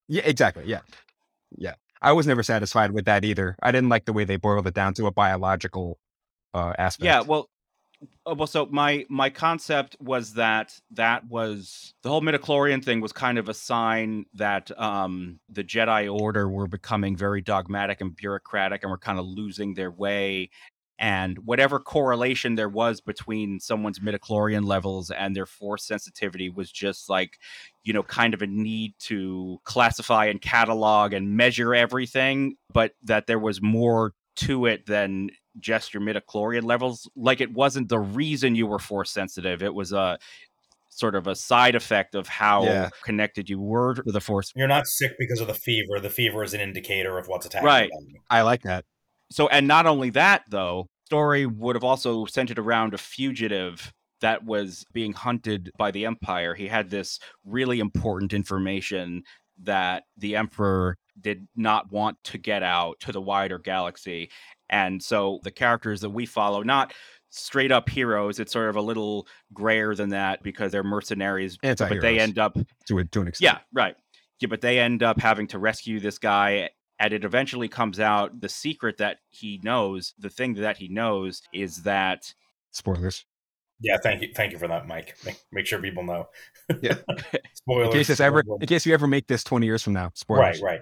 Yeah, 0.09 0.23
exactly. 0.25 0.65
Yeah. 0.67 0.81
Yeah. 1.57 1.75
I 2.01 2.13
was 2.13 2.27
never 2.27 2.43
satisfied 2.43 2.93
with 2.93 3.07
that 3.07 3.25
either. 3.25 3.57
I 3.63 3.73
didn't 3.73 3.89
like 3.89 4.05
the 4.05 4.13
way 4.13 4.25
they 4.25 4.37
boiled 4.37 4.67
it 4.67 4.75
down 4.75 4.95
to 4.95 5.07
a 5.07 5.11
biological 5.11 5.99
uh, 6.55 6.73
aspect. 6.79 7.05
Yeah, 7.05 7.21
well, 7.23 7.41
uh, 7.41 7.45
well, 8.27 8.47
so 8.47 8.67
my 8.67 9.05
my 9.09 9.31
concept 9.31 9.97
was 10.01 10.35
that 10.35 10.79
that 10.93 11.27
was 11.27 11.95
the 12.03 12.09
whole 12.09 12.21
midichlorian 12.21 12.85
thing 12.85 13.01
was 13.01 13.13
kind 13.13 13.39
of 13.39 13.49
a 13.49 13.55
sign 13.55 14.27
that 14.35 14.71
um 14.79 15.41
the 15.49 15.65
Jedi 15.65 16.13
Order 16.13 16.49
were 16.49 16.69
becoming 16.69 17.17
very 17.17 17.41
dogmatic 17.41 18.01
and 18.01 18.15
bureaucratic 18.15 18.83
and 18.83 18.91
were 18.91 18.99
kind 18.99 19.19
of 19.19 19.27
losing 19.27 19.75
their 19.75 19.91
way. 19.91 20.51
And 21.01 21.39
whatever 21.45 21.79
correlation 21.79 22.57
there 22.57 22.69
was 22.69 23.01
between 23.01 23.61
someone's 23.61 24.01
midichlorian 24.01 24.65
levels 24.65 25.13
and 25.13 25.35
their 25.35 25.47
force 25.47 25.87
sensitivity 25.87 26.49
was 26.51 26.73
just 26.73 27.09
like, 27.09 27.39
you 27.85 27.93
know, 27.93 28.03
kind 28.03 28.35
of 28.35 28.43
a 28.43 28.49
need 28.49 28.95
to 29.01 29.59
classify 29.63 30.27
and 30.27 30.41
catalog 30.41 31.13
and 31.13 31.37
measure 31.37 31.73
everything, 31.73 32.57
but 32.73 32.95
that 33.05 33.29
there 33.29 33.39
was 33.39 33.63
more 33.63 34.13
to 34.39 34.67
it 34.67 34.87
than 34.87 35.31
just 35.61 35.93
your 35.95 36.03
midichlorian 36.03 36.65
levels. 36.65 37.09
Like 37.17 37.41
it 37.41 37.53
wasn't 37.53 37.89
the 37.89 37.99
reason 37.99 38.55
you 38.55 38.67
were 38.67 38.79
force 38.79 39.11
sensitive. 39.11 39.63
It 39.63 39.75
was 39.75 39.93
a 39.93 40.19
sort 40.91 41.15
of 41.15 41.27
a 41.27 41.35
side 41.35 41.75
effect 41.75 42.15
of 42.15 42.27
how 42.27 42.65
Yeah. 42.65 42.91
connected 43.05 43.49
you 43.49 43.61
were 43.61 43.95
to 43.95 44.03
the 44.13 44.21
force. 44.21 44.53
you're 44.57 44.67
not 44.67 44.87
sick 44.87 45.13
because 45.19 45.41
of 45.41 45.47
the 45.47 45.55
fever 45.55 46.01
the 46.01 46.11
fever 46.11 46.43
is 46.43 46.55
an 46.55 46.61
indicator 46.61 47.19
of 47.19 47.29
what's 47.29 47.47
attacking 47.47 47.67
Right. 47.67 47.91
you. 48.01 48.21
I 48.31 48.43
like 48.43 48.63
that. 48.63 48.85
So, 49.31 49.47
and 49.49 49.69
not 49.69 49.87
only 49.87 50.11
that, 50.11 50.43
though, 50.49 50.87
story 51.05 51.47
would 51.47 51.77
have 51.77 51.85
also 51.85 52.25
centered 52.27 52.59
around 52.59 52.95
a 52.95 52.99
fugitive 52.99 53.93
that 54.21 54.45
was 54.45 54.85
being 54.93 55.13
hunted 55.13 55.71
by 55.79 55.91
the 55.93 56.05
Empire. 56.05 56.55
He 56.55 56.67
had 56.67 56.91
this 56.91 57.21
really 57.45 57.79
important 57.79 58.33
information 58.33 59.23
that 59.63 60.05
the 60.17 60.35
Emperor 60.35 60.97
did 61.21 61.47
not 61.55 61.93
want 61.93 62.17
to 62.25 62.39
get 62.39 62.63
out 62.63 62.99
to 63.01 63.13
the 63.13 63.21
wider 63.21 63.59
galaxy. 63.59 64.31
And 64.71 65.03
so 65.03 65.41
the 65.43 65.51
characters 65.51 66.01
that 66.03 66.11
we 66.11 66.27
follow, 66.27 66.63
not 66.63 66.93
straight 67.31 67.71
up 67.73 67.89
heroes, 67.89 68.39
it's 68.41 68.53
sort 68.53 68.69
of 68.71 68.77
a 68.77 68.81
little 68.81 69.27
grayer 69.53 69.95
than 69.95 70.11
that 70.11 70.43
because 70.43 70.73
they're 70.73 70.83
mercenaries, 70.85 71.57
but 71.61 71.79
they 72.01 72.19
end 72.19 72.39
up 72.39 72.57
To, 72.87 72.99
a, 72.99 73.05
to 73.05 73.21
an 73.21 73.29
extent. 73.29 73.53
yeah, 73.55 73.59
right. 73.73 73.97
Yeah, 74.41 74.49
but 74.49 74.61
they 74.61 74.79
end 74.79 75.03
up 75.03 75.21
having 75.21 75.47
to 75.49 75.59
rescue 75.59 76.01
this 76.01 76.19
guy, 76.19 76.71
and 77.01 77.13
it 77.13 77.25
eventually 77.25 77.69
comes 77.69 77.99
out 78.01 78.41
the 78.41 78.49
secret 78.49 78.97
that 78.99 79.19
he 79.31 79.61
knows, 79.63 80.15
the 80.19 80.31
thing 80.31 80.55
that 80.55 80.77
he 80.77 80.89
knows 80.89 81.43
is 81.53 81.83
that 81.83 82.33
Spoilers. 82.73 83.25
yeah 83.81 83.97
thank 84.03 84.23
you 84.23 84.29
thank 84.35 84.53
you 84.53 84.59
for 84.59 84.69
that 84.69 84.87
mike 84.87 85.17
make, 85.25 85.41
make 85.53 85.67
sure 85.67 85.81
people 85.81 86.03
know 86.05 86.29
Yeah. 86.83 86.95
spoilers 87.55 87.87
In 87.87 87.93
case 87.93 88.07
this 88.09 88.21
ever, 88.21 88.43
spoilers. 88.45 88.61
in 88.63 88.67
case 88.69 88.87
you 88.87 88.95
ever 88.95 89.07
make 89.07 89.27
this 89.27 89.43
20 89.45 89.67
years 89.67 89.83
from 89.83 89.93
now. 89.95 90.11
Spoilers 90.15 90.61
right 90.63 90.73
right 90.73 90.81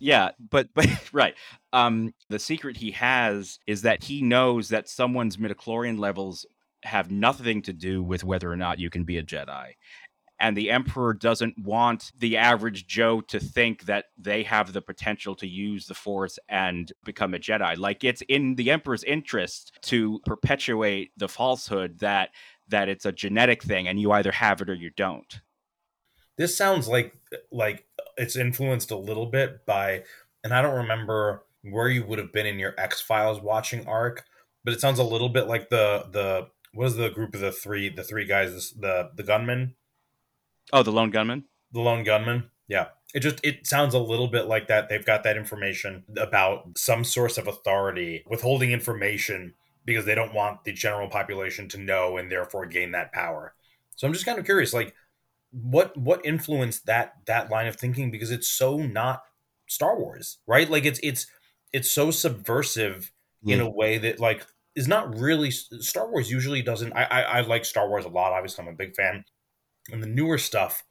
yeah, 0.00 0.30
but 0.50 0.68
but 0.74 0.88
right. 1.12 1.34
Um 1.72 2.12
the 2.28 2.38
secret 2.38 2.78
he 2.78 2.90
has 2.92 3.58
is 3.66 3.82
that 3.82 4.04
he 4.04 4.22
knows 4.22 4.70
that 4.70 4.88
someone's 4.88 5.36
midichlorian 5.36 5.98
levels 5.98 6.46
have 6.82 7.10
nothing 7.10 7.62
to 7.62 7.72
do 7.72 8.02
with 8.02 8.24
whether 8.24 8.50
or 8.50 8.56
not 8.56 8.78
you 8.78 8.90
can 8.90 9.04
be 9.04 9.18
a 9.18 9.22
Jedi. 9.22 9.74
And 10.42 10.56
the 10.56 10.70
Emperor 10.70 11.12
doesn't 11.12 11.58
want 11.58 12.12
the 12.18 12.38
average 12.38 12.86
Joe 12.86 13.20
to 13.20 13.38
think 13.38 13.84
that 13.84 14.06
they 14.16 14.42
have 14.44 14.72
the 14.72 14.80
potential 14.80 15.34
to 15.34 15.46
use 15.46 15.84
the 15.84 15.94
Force 15.94 16.38
and 16.48 16.90
become 17.04 17.34
a 17.34 17.38
Jedi. 17.38 17.76
Like 17.76 18.02
it's 18.02 18.22
in 18.22 18.54
the 18.54 18.70
Emperor's 18.70 19.04
interest 19.04 19.78
to 19.82 20.18
perpetuate 20.24 21.10
the 21.18 21.28
falsehood 21.28 21.98
that 21.98 22.30
that 22.68 22.88
it's 22.88 23.04
a 23.04 23.12
genetic 23.12 23.62
thing 23.62 23.86
and 23.86 24.00
you 24.00 24.12
either 24.12 24.32
have 24.32 24.62
it 24.62 24.70
or 24.70 24.74
you 24.74 24.90
don't. 24.96 25.40
This 26.38 26.56
sounds 26.56 26.88
like 26.88 27.14
like 27.50 27.86
it's 28.16 28.36
influenced 28.36 28.90
a 28.90 28.96
little 28.96 29.26
bit 29.26 29.64
by 29.66 30.04
and 30.42 30.52
I 30.52 30.62
don't 30.62 30.76
remember 30.76 31.44
where 31.62 31.88
you 31.88 32.04
would 32.04 32.18
have 32.18 32.32
been 32.32 32.46
in 32.46 32.58
your 32.58 32.74
X 32.78 33.00
Files 33.00 33.40
watching 33.40 33.86
arc, 33.86 34.24
but 34.64 34.72
it 34.72 34.80
sounds 34.80 34.98
a 34.98 35.04
little 35.04 35.28
bit 35.28 35.46
like 35.46 35.68
the 35.68 36.06
the 36.10 36.48
what 36.72 36.86
is 36.86 36.96
the 36.96 37.10
group 37.10 37.34
of 37.34 37.40
the 37.40 37.52
three 37.52 37.88
the 37.88 38.04
three 38.04 38.24
guys 38.24 38.72
the 38.72 39.10
the 39.14 39.22
gunman. 39.22 39.74
oh 40.72 40.82
the 40.82 40.92
lone 40.92 41.10
gunman? 41.10 41.44
The 41.72 41.80
lone 41.80 42.04
gunman 42.04 42.50
yeah. 42.70 42.86
It 43.12 43.20
just 43.20 43.40
it 43.42 43.66
sounds 43.66 43.94
a 43.94 43.98
little 43.98 44.28
bit 44.28 44.46
like 44.46 44.68
that. 44.68 44.88
They've 44.88 45.04
got 45.04 45.24
that 45.24 45.36
information 45.36 46.04
about 46.16 46.78
some 46.78 47.02
source 47.02 47.36
of 47.36 47.48
authority 47.48 48.22
withholding 48.28 48.70
information 48.70 49.54
because 49.84 50.04
they 50.04 50.14
don't 50.14 50.32
want 50.32 50.62
the 50.62 50.72
general 50.72 51.08
population 51.08 51.68
to 51.70 51.78
know 51.78 52.16
and 52.16 52.30
therefore 52.30 52.66
gain 52.66 52.92
that 52.92 53.12
power. 53.12 53.54
So 53.96 54.06
i'm 54.06 54.14
just 54.14 54.24
kind 54.24 54.38
of 54.38 54.44
curious 54.44 54.72
like 54.72 54.94
what 55.52 55.96
what 55.96 56.24
influenced 56.24 56.86
that 56.86 57.14
that 57.26 57.50
line 57.50 57.66
of 57.66 57.76
thinking 57.76 58.10
because 58.10 58.30
it's 58.30 58.48
so 58.48 58.78
not 58.78 59.22
star 59.66 59.98
wars 59.98 60.38
right 60.46 60.70
like 60.70 60.84
it's 60.84 61.00
it's 61.02 61.26
it's 61.72 61.90
so 61.90 62.10
subversive 62.10 63.12
yeah. 63.42 63.56
in 63.56 63.60
a 63.60 63.70
way 63.70 63.98
that 63.98 64.20
like 64.20 64.46
is 64.74 64.88
not 64.88 65.18
really 65.18 65.50
Star 65.50 66.10
Wars. 66.10 66.30
Usually 66.30 66.62
doesn't. 66.62 66.92
I, 66.92 67.04
I, 67.04 67.20
I 67.20 67.40
like 67.42 67.64
Star 67.64 67.88
Wars 67.88 68.04
a 68.04 68.08
lot. 68.08 68.32
Obviously, 68.32 68.64
I'm 68.64 68.72
a 68.72 68.76
big 68.76 68.94
fan, 68.94 69.24
and 69.90 70.02
the 70.02 70.06
newer 70.06 70.38
stuff 70.38 70.84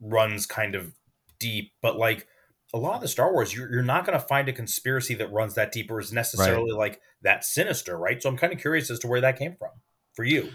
runs 0.00 0.46
kind 0.46 0.74
of 0.74 0.94
deep. 1.38 1.72
But 1.82 1.96
like 1.96 2.26
a 2.72 2.78
lot 2.78 2.96
of 2.96 3.02
the 3.02 3.08
Star 3.08 3.32
Wars, 3.32 3.54
you're, 3.54 3.70
you're 3.70 3.82
not 3.82 4.06
going 4.06 4.18
to 4.18 4.26
find 4.26 4.48
a 4.48 4.52
conspiracy 4.52 5.14
that 5.14 5.32
runs 5.32 5.54
that 5.54 5.72
deep 5.72 5.90
or 5.90 6.00
is 6.00 6.12
necessarily 6.12 6.72
right. 6.72 6.78
like 6.78 7.00
that 7.22 7.44
sinister, 7.44 7.96
right? 7.96 8.22
So 8.22 8.28
I'm 8.28 8.36
kind 8.36 8.52
of 8.52 8.58
curious 8.58 8.90
as 8.90 8.98
to 9.00 9.06
where 9.06 9.20
that 9.20 9.38
came 9.38 9.56
from 9.56 9.70
for 10.14 10.24
you, 10.24 10.50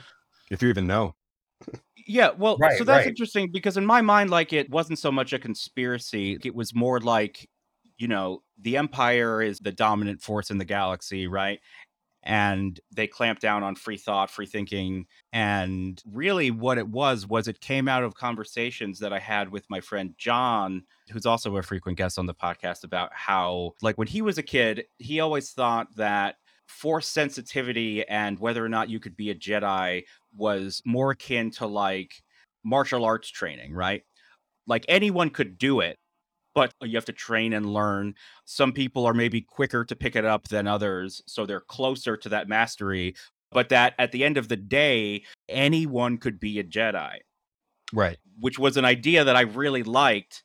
if 0.49 0.61
you 0.61 0.69
even 0.69 0.87
know. 0.87 1.15
Yeah, 2.11 2.31
well, 2.37 2.57
right, 2.59 2.77
so 2.77 2.83
that's 2.83 3.05
right. 3.05 3.07
interesting 3.07 3.51
because 3.51 3.77
in 3.77 3.85
my 3.85 4.01
mind, 4.01 4.29
like 4.29 4.53
it 4.53 4.69
wasn't 4.69 4.99
so 4.99 5.11
much 5.11 5.33
a 5.33 5.39
conspiracy; 5.39 6.37
it 6.43 6.53
was 6.53 6.75
more 6.75 6.99
like 6.99 7.49
you 7.97 8.07
know 8.07 8.43
the 8.59 8.77
empire 8.77 9.41
is 9.41 9.59
the 9.59 9.71
dominant 9.71 10.21
force 10.21 10.49
in 10.49 10.57
the 10.57 10.65
galaxy 10.65 11.27
right 11.27 11.59
and 12.23 12.79
they 12.95 13.07
clamped 13.07 13.41
down 13.41 13.63
on 13.63 13.75
free 13.75 13.97
thought, 13.97 14.29
free 14.29 14.45
thinking. 14.45 15.05
And 15.33 16.01
really, 16.05 16.51
what 16.51 16.77
it 16.77 16.87
was 16.87 17.25
was 17.25 17.47
it 17.47 17.61
came 17.61 17.87
out 17.87 18.03
of 18.03 18.15
conversations 18.15 18.99
that 18.99 19.13
I 19.13 19.19
had 19.19 19.51
with 19.51 19.65
my 19.69 19.81
friend 19.81 20.13
John, 20.17 20.83
who's 21.11 21.25
also 21.25 21.55
a 21.57 21.63
frequent 21.63 21.97
guest 21.97 22.19
on 22.19 22.27
the 22.27 22.33
podcast, 22.33 22.83
about 22.83 23.09
how, 23.13 23.71
like, 23.81 23.97
when 23.97 24.07
he 24.07 24.21
was 24.21 24.37
a 24.37 24.43
kid, 24.43 24.85
he 24.99 25.19
always 25.19 25.51
thought 25.51 25.87
that 25.95 26.35
force 26.67 27.07
sensitivity 27.07 28.07
and 28.07 28.39
whether 28.39 28.63
or 28.63 28.69
not 28.69 28.89
you 28.89 28.99
could 28.99 29.17
be 29.17 29.29
a 29.29 29.35
Jedi 29.35 30.03
was 30.35 30.81
more 30.85 31.11
akin 31.11 31.51
to 31.51 31.65
like 31.67 32.23
martial 32.63 33.05
arts 33.05 33.29
training, 33.29 33.73
right? 33.73 34.03
Like 34.67 34.85
anyone 34.87 35.29
could 35.29 35.57
do 35.57 35.79
it, 35.79 35.97
but 36.53 36.73
you 36.81 36.95
have 36.95 37.05
to 37.05 37.13
train 37.13 37.53
and 37.53 37.73
learn. 37.73 38.15
Some 38.45 38.71
people 38.71 39.05
are 39.05 39.13
maybe 39.13 39.41
quicker 39.41 39.83
to 39.85 39.95
pick 39.95 40.15
it 40.15 40.25
up 40.25 40.47
than 40.47 40.67
others, 40.67 41.21
so 41.25 41.45
they're 41.45 41.61
closer 41.61 42.17
to 42.17 42.29
that 42.29 42.47
mastery. 42.47 43.15
But 43.51 43.69
that 43.69 43.95
at 43.99 44.11
the 44.11 44.23
end 44.23 44.37
of 44.37 44.47
the 44.47 44.57
day, 44.57 45.23
anyone 45.49 46.17
could 46.17 46.39
be 46.39 46.59
a 46.59 46.63
Jedi. 46.63 47.17
Right. 47.93 48.17
Which 48.39 48.57
was 48.57 48.77
an 48.77 48.85
idea 48.85 49.23
that 49.25 49.35
I 49.35 49.41
really 49.41 49.83
liked. 49.83 50.43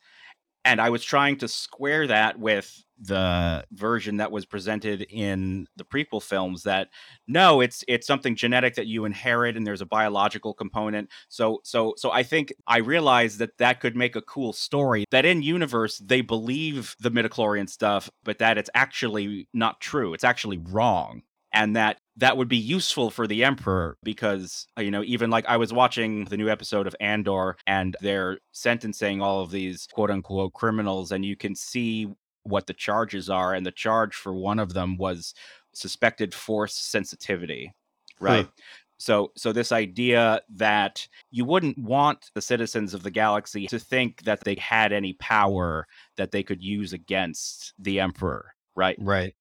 And 0.67 0.81
I 0.81 0.91
was 0.91 1.05
trying 1.05 1.39
to 1.39 1.49
square 1.49 2.09
that 2.09 2.39
with 2.39 2.85
the 2.99 3.65
version 3.73 4.17
that 4.17 4.33
was 4.33 4.47
presented 4.47 5.03
in 5.11 5.67
the 5.77 5.85
prequel 5.85 6.23
films 6.23 6.63
that 6.63 6.89
no 7.29 7.61
it's 7.61 7.85
it's 7.89 8.07
something 8.07 8.35
genetic 8.35 8.75
that 8.75 8.87
you 8.87 9.05
inherit 9.05 9.55
and 9.57 9.67
there's 9.67 9.83
a 9.83 9.87
biological 9.87 10.55
component. 10.55 11.11
So 11.29 11.61
so 11.63 11.93
so 11.99 12.11
i 12.11 12.23
think 12.23 12.55
i 12.67 12.79
realized 12.79 13.39
that 13.39 13.59
that 13.59 13.81
could 13.81 13.97
make 13.97 14.17
a 14.17 14.23
cool 14.23 14.53
story 14.53 15.05
that 15.11 15.27
in 15.27 15.43
universe 15.43 15.99
they 15.99 16.23
believe 16.23 16.97
the 16.99 17.11
midichlorian 17.11 17.69
stuff 17.69 18.09
but 18.25 18.39
that 18.39 18.57
it's 18.59 18.71
actually 18.75 19.49
not 19.53 19.81
true. 19.81 20.15
It's 20.15 20.25
actually 20.25 20.59
wrong 20.59 21.23
and 21.53 21.77
that 21.77 21.99
that 22.17 22.37
would 22.37 22.49
be 22.49 22.57
useful 22.57 23.11
for 23.11 23.27
the 23.27 23.45
emperor 23.45 23.97
because 24.03 24.67
uh, 24.79 24.83
you 24.83 24.91
know 24.91 25.03
even 25.05 25.31
like 25.31 25.47
i 25.47 25.57
was 25.57 25.73
watching 25.73 26.25
the 26.27 26.37
new 26.37 26.49
episode 26.49 26.87
of 26.87 26.97
andor 27.01 27.57
and 27.67 27.97
they're 28.01 28.39
sentencing 28.53 29.23
all 29.23 29.41
of 29.41 29.51
these 29.51 29.87
quote 29.93 30.11
unquote 30.11 30.53
criminals 30.53 31.13
and 31.13 31.25
you 31.25 31.37
can 31.37 31.55
see 31.55 32.09
what 32.47 32.67
the 32.67 32.75
charges 32.75 33.29
are, 33.29 33.55
and 33.55 33.67
the 33.67 33.73
charge 33.73 34.15
for 34.15 34.33
one 34.33 34.59
of 34.59 34.73
them 34.73 34.97
was 34.97 35.35
suspected 35.75 36.33
force 36.33 36.75
sensitivity, 36.75 37.75
right? 38.21 38.47
Huh. 38.47 38.63
So, 38.99 39.33
so 39.37 39.53
this 39.53 39.73
idea 39.73 40.41
that 40.55 41.07
you 41.31 41.45
wouldn't 41.45 41.77
want 41.77 42.31
the 42.35 42.41
citizens 42.41 42.95
of 42.95 43.03
the 43.03 43.11
galaxy 43.11 43.67
to 43.67 43.79
think 43.79 44.23
that 44.23 44.43
they 44.45 44.55
had 44.55 44.93
any 44.93 45.13
power 45.15 45.87
that 46.17 46.31
they 46.31 46.43
could 46.43 46.63
use 46.63 46.95
against 46.95 47.75
the 47.79 48.01
emperor, 48.01 48.55
right? 48.75 48.97
Right. 48.99 49.35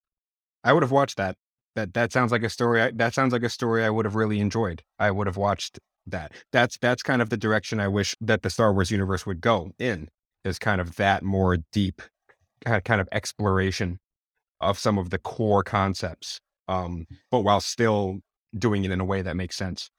I 0.65 0.73
would 0.73 0.83
have 0.83 0.91
watched 0.91 1.17
that. 1.17 1.37
That 1.75 1.93
that 1.93 2.11
sounds 2.13 2.31
like 2.31 2.43
a 2.43 2.49
story. 2.49 2.81
I, 2.81 2.91
that 2.91 3.13
sounds 3.13 3.33
like 3.33 3.43
a 3.43 3.49
story 3.49 3.83
I 3.83 3.89
would 3.89 4.05
have 4.05 4.15
really 4.15 4.39
enjoyed. 4.39 4.81
I 4.97 5.11
would 5.11 5.27
have 5.27 5.37
watched 5.37 5.79
that. 6.07 6.31
That's 6.51 6.77
that's 6.77 7.03
kind 7.03 7.21
of 7.21 7.29
the 7.29 7.37
direction 7.37 7.79
I 7.79 7.87
wish 7.87 8.15
that 8.21 8.43
the 8.43 8.49
Star 8.49 8.73
Wars 8.73 8.91
universe 8.91 9.25
would 9.25 9.41
go 9.41 9.71
in. 9.77 10.09
Is 10.43 10.59
kind 10.59 10.79
of 10.79 10.95
that 10.97 11.23
more 11.23 11.57
deep 11.71 12.01
kind 12.65 13.01
of 13.01 13.09
exploration 13.11 13.99
of 14.61 14.79
some 14.79 14.97
of 14.97 15.09
the 15.09 15.17
core 15.17 15.63
concepts, 15.63 16.39
um, 16.67 17.07
but 17.31 17.41
while 17.41 17.59
still 17.59 18.19
doing 18.57 18.85
it 18.85 18.91
in 18.91 19.01
a 19.01 19.05
way 19.05 19.21
that 19.21 19.35
makes 19.35 19.55
sense. 19.55 19.89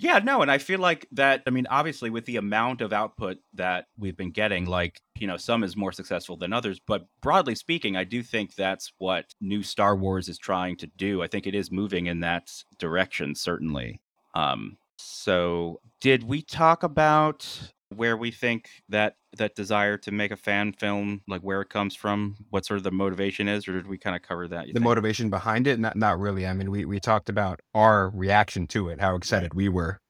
Yeah, 0.00 0.18
no, 0.18 0.40
and 0.40 0.50
I 0.50 0.56
feel 0.56 0.80
like 0.80 1.06
that. 1.12 1.42
I 1.46 1.50
mean, 1.50 1.66
obviously, 1.68 2.08
with 2.08 2.24
the 2.24 2.36
amount 2.36 2.80
of 2.80 2.90
output 2.90 3.36
that 3.52 3.84
we've 3.98 4.16
been 4.16 4.30
getting, 4.30 4.64
like, 4.64 4.98
you 5.18 5.26
know, 5.26 5.36
some 5.36 5.62
is 5.62 5.76
more 5.76 5.92
successful 5.92 6.38
than 6.38 6.54
others. 6.54 6.80
But 6.80 7.06
broadly 7.20 7.54
speaking, 7.54 7.96
I 7.96 8.04
do 8.04 8.22
think 8.22 8.54
that's 8.54 8.92
what 8.96 9.26
new 9.42 9.62
Star 9.62 9.94
Wars 9.94 10.30
is 10.30 10.38
trying 10.38 10.76
to 10.78 10.86
do. 10.86 11.22
I 11.22 11.26
think 11.26 11.46
it 11.46 11.54
is 11.54 11.70
moving 11.70 12.06
in 12.06 12.20
that 12.20 12.50
direction, 12.78 13.34
certainly. 13.34 14.00
Um, 14.34 14.78
so, 14.96 15.80
did 16.00 16.22
we 16.22 16.40
talk 16.40 16.82
about 16.82 17.46
where 17.90 18.16
we 18.16 18.30
think 18.30 18.70
that 18.88 19.16
that 19.36 19.54
desire 19.56 19.96
to 19.98 20.10
make 20.12 20.32
a 20.32 20.36
fan 20.36 20.72
film 20.72 21.22
like 21.28 21.42
where 21.42 21.60
it 21.60 21.68
comes 21.70 21.96
from 21.96 22.36
what 22.50 22.64
sort 22.66 22.78
of 22.78 22.84
the 22.84 22.90
motivation 22.92 23.48
is 23.48 23.68
or 23.68 23.72
did 23.74 23.86
we 23.86 23.98
kind 23.98 24.16
of 24.16 24.22
cover 24.22 24.48
that 24.48 24.66
the 24.72 24.80
think? 24.80 24.84
motivation 24.84 25.30
behind 25.30 25.66
it? 25.66 25.78
Not 25.80 25.96
not 25.96 26.18
really. 26.18 26.46
I 26.46 26.52
mean 26.52 26.70
we 26.70 26.84
we 26.84 27.00
talked 27.00 27.28
about 27.28 27.60
our 27.74 28.10
reaction 28.10 28.66
to 28.68 28.88
it 28.88 29.00
how 29.00 29.14
excited 29.16 29.54
we 29.54 29.68
were. 29.68 30.00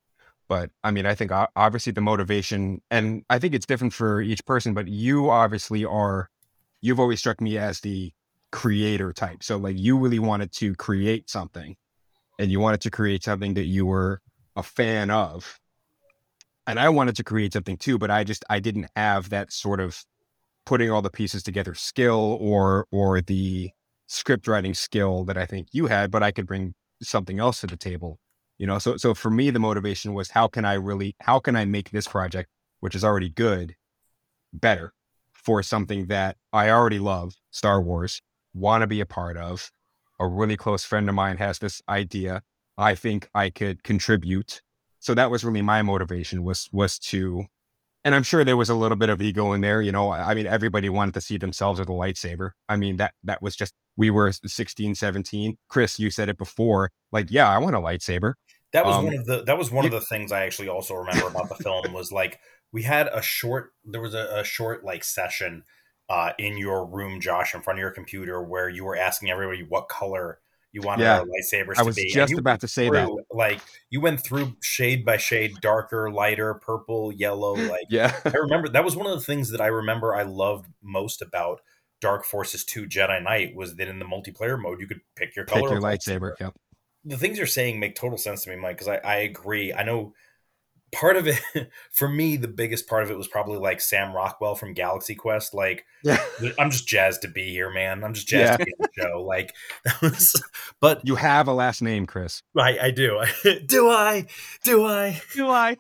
But 0.49 0.71
i 0.83 0.91
mean 0.91 1.07
i 1.07 1.15
think 1.15 1.31
obviously 1.57 1.93
the 1.93 2.01
motivation 2.01 2.83
and 2.91 3.25
i 3.31 3.39
think 3.39 3.55
it's 3.55 3.67
different 3.67 3.93
for 3.95 4.21
each 4.21 4.45
person 4.47 4.75
but 4.75 4.89
you 4.89 5.31
obviously 5.31 5.85
are 5.85 6.29
you've 6.83 6.99
always 7.01 7.21
struck 7.21 7.41
me 7.41 7.57
as 7.59 7.81
the 7.81 8.13
creator 8.53 9.13
type. 9.13 9.45
So 9.45 9.59
like 9.59 9.79
you 9.79 9.97
really 9.99 10.19
wanted 10.19 10.53
to 10.55 10.75
create 10.75 11.31
something 11.31 11.77
and 12.41 12.51
you 12.51 12.59
wanted 12.61 12.81
to 12.83 12.91
create 12.91 13.23
something 13.23 13.55
that 13.55 13.67
you 13.67 13.87
were 13.87 14.21
a 14.57 14.65
fan 14.65 15.11
of 15.11 15.60
and 16.67 16.79
I 16.79 16.89
wanted 16.89 17.17
to 17.17 17.25
create 17.25 17.53
something 17.53 17.77
too, 17.77 17.99
but 17.99 18.11
I 18.11 18.25
just 18.25 18.45
I 18.51 18.61
didn't 18.61 18.89
have 18.97 19.31
that 19.31 19.53
sort 19.53 19.81
of 19.81 20.05
putting 20.67 20.91
all 20.91 21.03
the 21.03 21.11
pieces 21.11 21.43
together 21.43 21.75
skill 21.75 22.39
or 22.41 22.87
or 22.91 23.21
the 23.21 23.71
script 24.07 24.47
writing 24.49 24.75
skill 24.75 25.25
that 25.25 25.39
I 25.39 25.47
think 25.47 25.69
you 25.73 25.87
had, 25.87 26.11
but 26.11 26.23
I 26.23 26.33
could 26.33 26.47
bring 26.47 26.75
something 27.03 27.39
else 27.39 27.61
to 27.61 27.67
the 27.67 27.77
table. 27.77 28.19
You 28.59 28.67
know, 28.67 28.79
so 28.79 28.97
so 28.97 29.15
for 29.15 29.31
me 29.31 29.51
the 29.51 29.59
motivation 29.59 30.15
was 30.15 30.31
how 30.31 30.49
can 30.49 30.65
I 30.65 30.75
really 30.75 31.17
how 31.21 31.39
can 31.41 31.57
I 31.57 31.65
make 31.65 31.91
this 31.91 32.07
project, 32.07 32.49
which 32.81 32.95
is 32.95 33.05
already 33.05 33.31
good, 33.31 33.75
better 34.53 34.93
for 35.33 35.63
something 35.63 36.07
that 36.07 36.37
I 36.53 36.71
already 36.71 36.99
love, 36.99 37.35
Star 37.51 37.81
Wars, 37.81 38.21
want 38.55 38.83
to 38.83 38.87
be 38.87 39.01
a 39.01 39.07
part 39.07 39.37
of. 39.37 39.71
A 40.19 40.29
really 40.29 40.57
close 40.57 40.85
friend 40.85 41.09
of 41.09 41.15
mine 41.15 41.39
has 41.39 41.59
this 41.59 41.81
idea. 41.89 42.43
I 42.77 42.95
think 42.95 43.29
I 43.35 43.49
could 43.49 43.83
contribute 43.83 44.61
so 45.01 45.15
that 45.15 45.31
was 45.31 45.45
really 45.45 45.63
my 45.63 45.83
motivation 45.83 46.45
was 46.45 46.69
was 46.73 46.99
to 46.99 47.45
and 48.05 48.15
i'm 48.15 48.23
sure 48.23 48.45
there 48.45 48.57
was 48.57 48.71
a 48.71 48.75
little 48.75 48.97
bit 48.97 49.09
of 49.09 49.21
ego 49.21 49.53
in 49.53 49.61
there 49.61 49.83
you 49.83 49.91
know 49.91 50.13
i 50.13 50.35
mean 50.35 50.47
everybody 50.47 50.89
wanted 50.89 51.15
to 51.15 51.21
see 51.21 51.37
themselves 51.37 51.81
with 51.81 51.89
a 51.89 51.93
lightsaber. 51.93 52.51
I 52.69 52.77
mean 52.77 52.99
that 52.99 53.15
that 53.25 53.43
was 53.43 53.57
just 53.57 53.75
we 53.97 54.11
were 54.11 54.33
16 54.33 54.95
17 54.95 55.57
chris 55.69 55.99
you 55.99 56.11
said 56.11 56.29
it 56.29 56.39
before 56.39 56.91
like 57.11 57.31
yeah 57.31 57.49
i 57.49 57.59
want 57.59 57.75
a 57.75 57.81
lightsaber. 57.81 58.35
That 58.73 58.87
was 58.87 58.95
um, 58.95 59.07
one 59.07 59.15
of 59.15 59.27
the 59.27 59.43
that 59.45 59.59
was 59.59 59.73
one 59.73 59.85
of 59.85 59.91
the 59.91 60.01
things 60.01 60.31
i 60.31 60.45
actually 60.45 60.69
also 60.69 60.95
remember 60.95 61.27
about 61.27 61.49
the 61.49 61.57
film 61.57 61.93
was 61.93 62.13
like 62.13 62.39
we 62.73 62.83
had 62.83 63.09
a 63.13 63.21
short 63.21 63.73
there 63.85 64.01
was 64.01 64.15
a, 64.15 64.29
a 64.33 64.45
short 64.45 64.85
like 64.85 65.03
session 65.03 65.65
uh, 66.09 66.33
in 66.39 66.59
your 66.59 66.87
room 66.87 67.21
josh 67.21 67.55
in 67.55 67.63
front 67.63 67.79
of 67.79 67.81
your 67.81 67.91
computer 67.91 68.43
where 68.43 68.69
you 68.69 68.85
were 68.85 68.97
asking 68.97 69.31
everybody 69.31 69.63
what 69.63 69.89
color 69.89 70.41
you 70.73 70.81
wanted 70.83 71.05
Yeah. 71.05 71.19
our 71.21 71.25
lightsabers 71.25 71.75
I 71.77 71.81
to 71.81 71.85
was 71.85 71.97
be. 71.97 72.03
And 72.03 72.13
just 72.13 72.33
about 72.39 72.61
to 72.61 72.69
say 72.69 72.89
through, 72.89 72.97
that. 72.97 73.25
Like 73.37 73.61
you 73.91 74.01
went 74.01 74.21
through 74.21 74.57
shade 74.63 75.05
by 75.05 75.17
shade, 75.17 75.55
darker, 75.61 76.11
lighter, 76.11 76.55
purple, 76.55 77.13
yellow. 77.13 77.55
Like 77.71 77.87
Yeah. 77.91 78.15
I 78.25 78.37
remember 78.37 78.69
that 78.69 78.85
was 78.85 78.97
one 78.97 79.07
of 79.07 79.13
the 79.19 79.25
things 79.25 79.51
that 79.51 79.61
I 79.61 79.67
remember 79.67 80.15
I 80.15 80.23
loved 80.23 80.67
most 80.83 81.23
about 81.23 81.61
Dark 82.01 82.25
Forces 82.25 82.65
2 82.65 82.87
Jedi 82.87 83.23
Knight 83.23 83.55
was 83.55 83.77
that 83.77 83.89
in 83.89 83.99
the 83.99 84.05
multiplayer 84.05 84.61
mode 84.61 84.81
you 84.81 84.87
could 84.87 85.01
pick 85.17 85.37
your 85.37 85.45
color 85.45 85.63
Pick 85.63 85.69
your 85.71 85.79
of 85.79 85.85
lightsaber. 85.85 86.33
Yep. 86.41 86.55
The 87.05 87.17
things 87.17 87.39
you're 87.39 87.47
saying 87.47 87.81
make 87.81 87.95
total 87.95 88.19
sense 88.19 88.45
to 88.45 88.51
me, 88.51 88.57
Mike, 88.57 88.77
because 88.77 88.89
I, 88.89 88.97
I 88.97 89.17
agree. 89.17 89.73
I 89.73 89.83
know 89.83 90.13
part 90.93 91.17
of 91.17 91.27
it 91.29 91.41
for 91.93 92.09
me, 92.09 92.37
the 92.37 92.49
biggest 92.49 92.87
part 92.89 93.03
of 93.03 93.11
it 93.11 93.17
was 93.17 93.29
probably 93.29 93.59
like 93.59 93.81
Sam 93.81 94.13
Rockwell 94.13 94.55
from 94.55 94.75
Galaxy 94.75 95.15
Quest. 95.15 95.55
Like 95.55 95.85
Yeah. 96.05 96.19
I'm 96.59 96.71
just 96.71 96.87
jazzed 96.89 97.23
to 97.23 97.29
be 97.29 97.51
here, 97.51 97.71
man. 97.71 98.03
I'm 98.05 98.15
just 98.15 98.27
jazzed 98.27 98.53
Yeah. 98.53 98.57
to 98.59 98.65
be 98.65 98.73
on 98.81 98.89
the 98.97 99.03
show. 99.03 99.23
Like 99.23 99.55
that 99.85 100.01
was 100.03 100.35
but 100.81 101.01
You 101.07 101.17
have 101.17 101.49
a 101.49 101.53
last 101.53 101.83
name, 101.83 102.07
Chris. 102.07 102.43
I, 102.57 102.79
I 102.79 102.91
do. 102.91 103.21
do 103.67 103.89
I? 103.91 104.27
Do 104.65 104.85
I? 104.87 105.21
Do 105.35 105.49
I? 105.49 105.77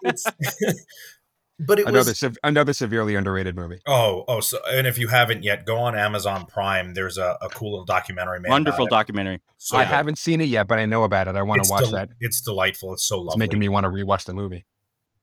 But 1.62 1.78
it 1.78 1.86
Another 1.86 2.10
was 2.12 2.18
sev- 2.18 2.38
another 2.42 2.72
severely 2.72 3.14
underrated 3.16 3.54
movie. 3.54 3.80
Oh, 3.86 4.24
oh, 4.28 4.40
so 4.40 4.58
and 4.70 4.86
if 4.86 4.96
you 4.96 5.08
haven't 5.08 5.42
yet, 5.42 5.66
go 5.66 5.76
on 5.76 5.94
Amazon 5.94 6.46
Prime. 6.46 6.94
There's 6.94 7.18
a, 7.18 7.36
a 7.42 7.50
cool 7.50 7.72
little 7.72 7.84
documentary 7.84 8.40
made. 8.40 8.48
Wonderful 8.48 8.86
documentary. 8.86 9.42
So 9.58 9.76
I 9.76 9.82
good. 9.84 9.88
haven't 9.88 10.16
seen 10.18 10.40
it 10.40 10.46
yet, 10.48 10.66
but 10.68 10.78
I 10.78 10.86
know 10.86 11.04
about 11.04 11.28
it. 11.28 11.36
I 11.36 11.42
want 11.42 11.62
to 11.62 11.70
watch 11.70 11.82
del- 11.82 11.92
that. 11.92 12.08
It's 12.18 12.40
delightful. 12.40 12.94
It's 12.94 13.04
so 13.04 13.18
lovely. 13.18 13.32
It's 13.32 13.38
making 13.38 13.58
me 13.58 13.68
want 13.68 13.84
to 13.84 13.90
rewatch 13.90 14.24
the 14.24 14.32
movie. 14.32 14.64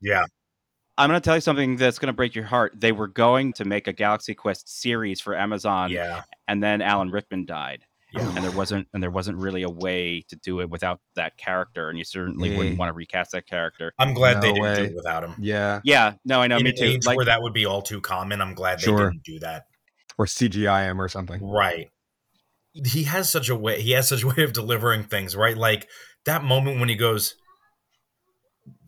Yeah, 0.02 0.26
I'm 0.98 1.10
going 1.10 1.20
to 1.20 1.24
tell 1.24 1.36
you 1.36 1.42
something 1.42 1.76
that's 1.76 2.00
going 2.00 2.08
to 2.08 2.14
break 2.14 2.34
your 2.34 2.46
heart. 2.46 2.74
They 2.76 2.92
were 2.92 3.08
going 3.08 3.54
to 3.54 3.66
make 3.66 3.88
a 3.88 3.94
Galaxy 3.94 4.34
Quest 4.34 4.68
series 4.68 5.22
for 5.22 5.36
Amazon, 5.36 5.92
yeah, 5.92 6.24
and 6.48 6.64
then 6.64 6.82
Alan 6.82 7.12
Rickman 7.12 7.46
died, 7.46 7.84
yeah. 8.14 8.28
and 8.36 8.44
there 8.44 8.52
wasn't 8.52 8.88
and 8.94 9.04
there 9.04 9.12
wasn't 9.12 9.38
really 9.38 9.64
a 9.64 9.70
way 9.70 10.24
to 10.30 10.36
do 10.38 10.62
it 10.62 10.70
without 10.70 11.00
that 11.16 11.38
character, 11.38 11.90
and 11.90 11.98
you 11.98 12.04
certainly 12.04 12.56
wouldn't 12.56 12.80
want 12.80 12.90
to 12.90 12.94
recast 12.94 13.32
that 13.34 13.48
character. 13.48 13.94
I'm 14.00 14.14
glad 14.14 14.42
they 14.42 14.54
didn't 14.54 14.76
do 14.76 14.84
it 14.84 14.96
without 14.96 15.24
him. 15.24 15.36
Yeah. 15.40 15.82
Yeah, 15.84 16.14
no, 16.26 16.42
I 16.42 16.48
know, 16.48 16.58
In 16.58 16.64
me 16.64 16.74
too. 16.74 16.86
age 16.86 17.06
Like, 17.06 17.18
where 17.18 17.26
that 17.26 17.42
would 17.42 17.54
be 17.54 17.66
all 17.66 17.82
too 17.82 18.02
common, 18.02 18.42
I'm 18.42 18.56
glad 18.56 18.80
they 18.80 18.86
didn't 18.86 19.24
do 19.24 19.40
that. 19.40 19.66
Or 20.18 20.26
CGI 20.26 20.90
him 20.90 21.00
or 21.00 21.08
something. 21.08 21.44
Right. 21.44 21.90
He 22.74 23.04
has 23.04 23.30
such 23.30 23.50
a 23.50 23.56
way. 23.56 23.82
He 23.82 23.92
has 23.92 24.08
such 24.08 24.24
a 24.24 24.28
way 24.28 24.44
of 24.44 24.54
delivering 24.54 25.04
things. 25.04 25.36
Right, 25.36 25.58
like 25.58 25.88
that 26.26 26.44
moment 26.44 26.80
when 26.80 26.90
he 26.90 26.96
goes, 26.96 27.36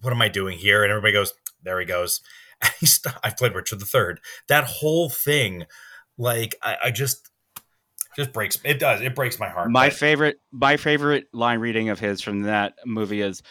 "What 0.02 0.14
am 0.14 0.22
I 0.22 0.30
doing 0.30 0.58
here?" 0.58 0.84
and 0.84 0.92
everybody 0.92 1.14
goes, 1.14 1.34
"There 1.64 1.80
he 1.80 1.86
goes." 1.86 2.22
And 2.62 2.74
he 2.78 2.88
st- 2.88 3.16
I've 3.24 3.38
played 3.38 3.56
Richard 3.56 3.80
the 3.80 3.86
Third. 3.86 4.20
That 4.50 4.66
whole 4.66 5.10
thing, 5.10 5.64
like 6.18 6.56
I, 6.62 6.76
I 6.84 6.92
just, 6.92 7.30
just 8.18 8.34
breaks. 8.34 8.60
It 8.66 8.80
does. 8.80 9.00
It 9.00 9.16
breaks 9.16 9.40
my 9.40 9.48
heart. 9.48 9.72
my 9.72 9.90
favorite 9.90 10.42
my 10.52 10.76
favorite 10.76 11.28
line 11.32 11.60
reading 11.60 11.88
of 11.88 12.02
his 12.02 12.20
from 12.20 12.42
that 12.42 12.74
movie 12.86 13.22
is 13.22 13.42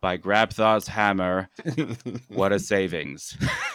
by 0.00 0.16
Grabthar's 0.16 0.88
hammer, 0.88 1.48
what 2.28 2.52
a 2.52 2.58
savings. 2.58 3.36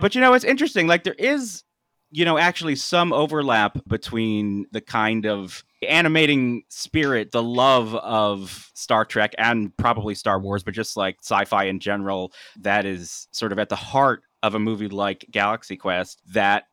but 0.00 0.14
you 0.14 0.20
know, 0.20 0.32
it's 0.34 0.44
interesting. 0.44 0.86
Like 0.86 1.04
there 1.04 1.14
is, 1.18 1.64
you 2.10 2.24
know, 2.24 2.38
actually 2.38 2.76
some 2.76 3.12
overlap 3.12 3.78
between 3.86 4.66
the 4.72 4.80
kind 4.80 5.26
of 5.26 5.64
animating 5.88 6.62
spirit, 6.68 7.30
the 7.32 7.42
love 7.42 7.94
of 7.94 8.70
Star 8.74 9.04
Trek 9.04 9.34
and 9.38 9.76
probably 9.76 10.14
Star 10.14 10.38
Wars, 10.40 10.62
but 10.62 10.74
just 10.74 10.96
like 10.96 11.16
sci-fi 11.22 11.64
in 11.64 11.80
general, 11.80 12.32
that 12.60 12.84
is 12.86 13.28
sort 13.32 13.52
of 13.52 13.58
at 13.58 13.68
the 13.68 13.76
heart 13.76 14.22
of 14.42 14.54
a 14.54 14.58
movie 14.58 14.88
like 14.88 15.24
Galaxy 15.30 15.76
Quest 15.76 16.20
that 16.32 16.64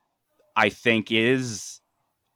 I 0.56 0.70
think 0.70 1.12
is 1.12 1.82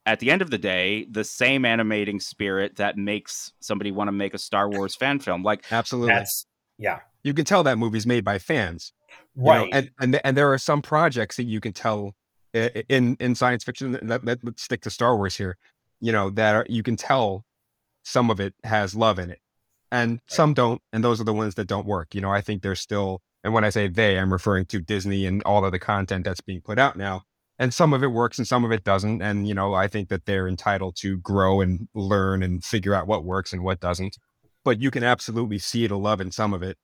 at 0.06 0.20
the 0.20 0.32
end 0.32 0.42
of 0.42 0.50
the 0.50 0.58
day 0.58 1.06
the 1.10 1.24
same 1.24 1.66
animating 1.66 2.20
spirit 2.20 2.76
that 2.76 2.98
makes 2.98 3.52
somebody 3.60 3.92
want 3.92 4.10
to 4.10 4.12
make 4.12 4.34
a 4.34 4.38
Star 4.38 4.70
Wars 4.70 4.96
fan 4.96 5.20
film. 5.20 5.44
Like 5.44 5.66
Absolutely. 5.72 6.14
That's 6.14 6.46
yeah, 6.78 7.00
you 7.24 7.34
can 7.34 7.46
tell 7.46 7.64
that 7.64 7.78
movie's 7.78 8.06
made 8.06 8.24
by 8.26 8.40
fans. 8.40 8.94
you 9.36 9.44
know, 9.44 9.50
right. 9.52 9.70
and, 9.72 9.92
and 10.00 10.22
and 10.24 10.36
there 10.38 10.52
are 10.52 10.58
some 10.58 10.82
projects 10.82 11.38
that 11.38 11.44
you 11.44 11.60
can 11.60 11.72
tell 11.72 12.16
i- 12.54 12.72
i- 12.76 12.84
in 12.90 13.16
in 13.20 13.36
science 13.36 13.64
fiction. 13.64 13.98
Let, 14.02 14.26
let, 14.26 14.44
let's 14.44 14.64
stick 14.64 14.82
to 14.82 14.90
Star 14.90 15.16
Wars 15.16 15.38
here. 15.38 15.58
You 16.04 16.12
know 16.12 16.30
that 16.32 16.56
are, 16.56 16.66
you 16.68 16.84
can 16.84 16.98
tell 16.98 17.46
some 18.04 18.30
of 18.30 18.40
it 18.42 18.54
has 18.66 18.94
love 18.94 19.18
in 19.20 19.32
it, 19.32 19.40
and 19.90 20.20
some 20.28 20.54
don't, 20.54 20.82
and 20.92 21.02
those 21.04 21.22
are 21.22 21.24
the 21.24 21.34
ones 21.34 21.56
that 21.56 21.68
don't 21.68 21.88
work. 21.88 22.14
You 22.14 22.20
know, 22.20 22.30
I 22.30 22.42
think 22.42 22.62
there's 22.62 22.82
still, 22.82 23.22
and 23.44 23.54
when 23.54 23.64
I 23.64 23.70
say 23.70 23.88
they, 23.88 24.20
I'm 24.20 24.34
referring 24.34 24.66
to 24.66 24.82
Disney 24.82 25.26
and 25.26 25.42
all 25.44 25.64
of 25.64 25.72
the 25.72 25.80
content 25.80 26.26
that's 26.26 26.42
being 26.42 26.62
put 26.62 26.78
out 26.78 26.98
now. 26.98 27.24
And 27.58 27.74
some 27.74 27.94
of 27.94 28.04
it 28.04 28.08
works 28.08 28.38
and 28.38 28.48
some 28.48 28.66
of 28.66 28.72
it 28.74 28.84
doesn't. 28.84 29.22
And 29.22 29.48
you 29.48 29.54
know, 29.54 29.74
I 29.74 29.88
think 29.88 30.10
that 30.10 30.26
they're 30.26 30.48
entitled 30.48 30.98
to 30.98 31.18
grow 31.20 31.62
and 31.62 31.88
learn 31.94 32.44
and 32.44 32.64
figure 32.66 32.94
out 32.94 33.08
what 33.08 33.24
works 33.24 33.54
and 33.54 33.64
what 33.64 33.80
doesn't. 33.80 34.18
But 34.66 34.82
you 34.82 34.92
can 34.92 35.04
absolutely 35.04 35.60
see 35.60 35.88
the 35.88 35.98
love 35.98 36.20
in 36.20 36.32
some 36.32 36.54
of 36.54 36.64
it 36.64 36.78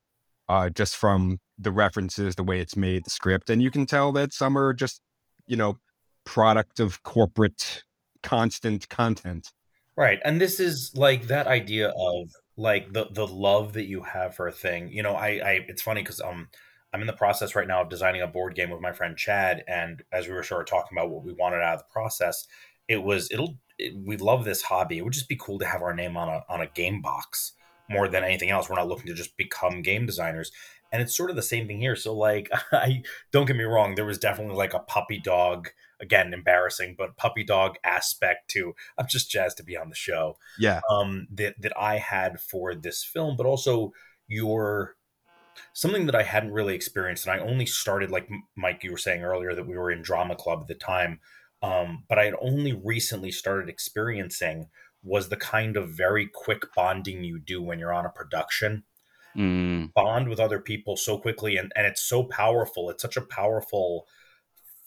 uh, 0.47 0.69
just 0.69 0.95
from 0.95 1.39
the 1.57 1.71
references, 1.71 2.35
the 2.35 2.43
way 2.43 2.59
it's 2.61 2.77
made, 2.77 3.05
the 3.05 3.09
script, 3.09 3.49
and 3.49 3.61
you 3.61 3.71
can 3.71 3.85
tell 3.85 4.11
that 4.13 4.31
some 4.31 4.57
are 4.57 4.73
just, 4.73 5.01
you 5.45 5.57
know, 5.57 5.77
product 6.25 6.79
of 6.79 7.03
corporate 7.03 7.83
constant 8.23 8.89
content. 8.89 9.51
Right. 9.95 10.19
And 10.23 10.39
this 10.39 10.59
is 10.59 10.91
like 10.95 11.27
that 11.27 11.47
idea 11.47 11.89
of 11.89 12.29
like 12.55 12.93
the 12.93 13.07
the 13.11 13.27
love 13.27 13.73
that 13.73 13.85
you 13.85 14.03
have 14.03 14.35
for 14.35 14.47
a 14.47 14.51
thing. 14.51 14.89
You 14.91 15.03
know, 15.03 15.13
I 15.13 15.27
I 15.27 15.65
it's 15.67 15.81
funny 15.81 16.03
cuz 16.03 16.21
um 16.21 16.49
I'm 16.93 17.01
in 17.01 17.07
the 17.07 17.13
process 17.13 17.53
right 17.53 17.67
now 17.67 17.81
of 17.81 17.89
designing 17.89 18.21
a 18.21 18.27
board 18.27 18.55
game 18.55 18.69
with 18.69 18.81
my 18.81 18.91
friend 18.91 19.17
Chad 19.17 19.63
and 19.67 20.01
as 20.11 20.27
we 20.27 20.33
were 20.33 20.43
sort 20.43 20.61
of 20.61 20.67
talking 20.67 20.97
about 20.97 21.09
what 21.09 21.23
we 21.23 21.33
wanted 21.33 21.61
out 21.61 21.75
of 21.75 21.79
the 21.79 21.91
process, 21.91 22.47
it 22.87 23.03
was 23.03 23.29
it'll 23.31 23.57
it, 23.77 23.93
we 23.95 24.17
love 24.17 24.45
this 24.45 24.61
hobby. 24.61 24.97
It 24.97 25.03
would 25.03 25.13
just 25.13 25.29
be 25.29 25.35
cool 25.35 25.59
to 25.59 25.65
have 25.65 25.81
our 25.81 25.93
name 25.93 26.15
on 26.17 26.29
a 26.29 26.43
on 26.47 26.61
a 26.61 26.67
game 26.67 27.01
box 27.01 27.53
more 27.89 28.07
than 28.07 28.23
anything 28.23 28.51
else. 28.51 28.69
We're 28.69 28.75
not 28.77 28.87
looking 28.87 29.07
to 29.07 29.13
just 29.13 29.35
become 29.35 29.81
game 29.81 30.05
designers. 30.05 30.51
And 30.91 31.01
it's 31.01 31.15
sort 31.15 31.29
of 31.29 31.35
the 31.35 31.41
same 31.41 31.67
thing 31.67 31.79
here. 31.79 31.95
So 31.95 32.13
like 32.13 32.49
I 32.71 33.03
don't 33.31 33.45
get 33.45 33.57
me 33.57 33.63
wrong, 33.63 33.95
there 33.95 34.05
was 34.05 34.17
definitely 34.17 34.55
like 34.55 34.73
a 34.73 34.79
puppy 34.79 35.19
dog 35.19 35.69
again 36.01 36.33
embarrassing 36.33 36.95
but 36.97 37.17
puppy 37.17 37.43
dog 37.43 37.75
aspect 37.83 38.49
to 38.49 38.73
i'm 38.97 39.07
just 39.07 39.29
jazzed 39.29 39.57
to 39.57 39.63
be 39.63 39.77
on 39.77 39.89
the 39.89 39.95
show. 39.95 40.37
Yeah. 40.57 40.81
um 40.89 41.27
that 41.31 41.55
that 41.59 41.73
i 41.77 41.97
had 41.97 42.39
for 42.39 42.75
this 42.75 43.03
film 43.03 43.35
but 43.37 43.45
also 43.45 43.91
your 44.27 44.95
something 45.73 46.05
that 46.05 46.15
i 46.15 46.23
hadn't 46.23 46.53
really 46.53 46.75
experienced 46.75 47.25
and 47.25 47.39
i 47.39 47.43
only 47.43 47.65
started 47.65 48.11
like 48.11 48.29
mike 48.55 48.83
you 48.83 48.91
were 48.91 48.97
saying 48.97 49.23
earlier 49.23 49.53
that 49.53 49.67
we 49.67 49.77
were 49.77 49.91
in 49.91 50.01
drama 50.01 50.35
club 50.35 50.59
at 50.61 50.67
the 50.67 50.75
time 50.75 51.19
um 51.61 52.03
but 52.07 52.17
i 52.17 52.25
had 52.25 52.35
only 52.41 52.73
recently 52.73 53.31
started 53.31 53.67
experiencing 53.67 54.67
was 55.03 55.29
the 55.29 55.37
kind 55.37 55.77
of 55.77 55.89
very 55.89 56.27
quick 56.27 56.73
bonding 56.75 57.23
you 57.23 57.39
do 57.39 57.61
when 57.61 57.79
you're 57.79 57.93
on 57.93 58.05
a 58.05 58.09
production. 58.09 58.83
Mm, 59.37 59.93
bond 59.93 60.27
with 60.27 60.39
other 60.39 60.59
people 60.59 60.97
so 60.97 61.17
quickly 61.17 61.55
and, 61.55 61.71
and 61.75 61.85
it's 61.85 62.01
so 62.01 62.23
powerful. 62.23 62.89
It's 62.89 63.01
such 63.01 63.15
a 63.15 63.21
powerful 63.21 64.07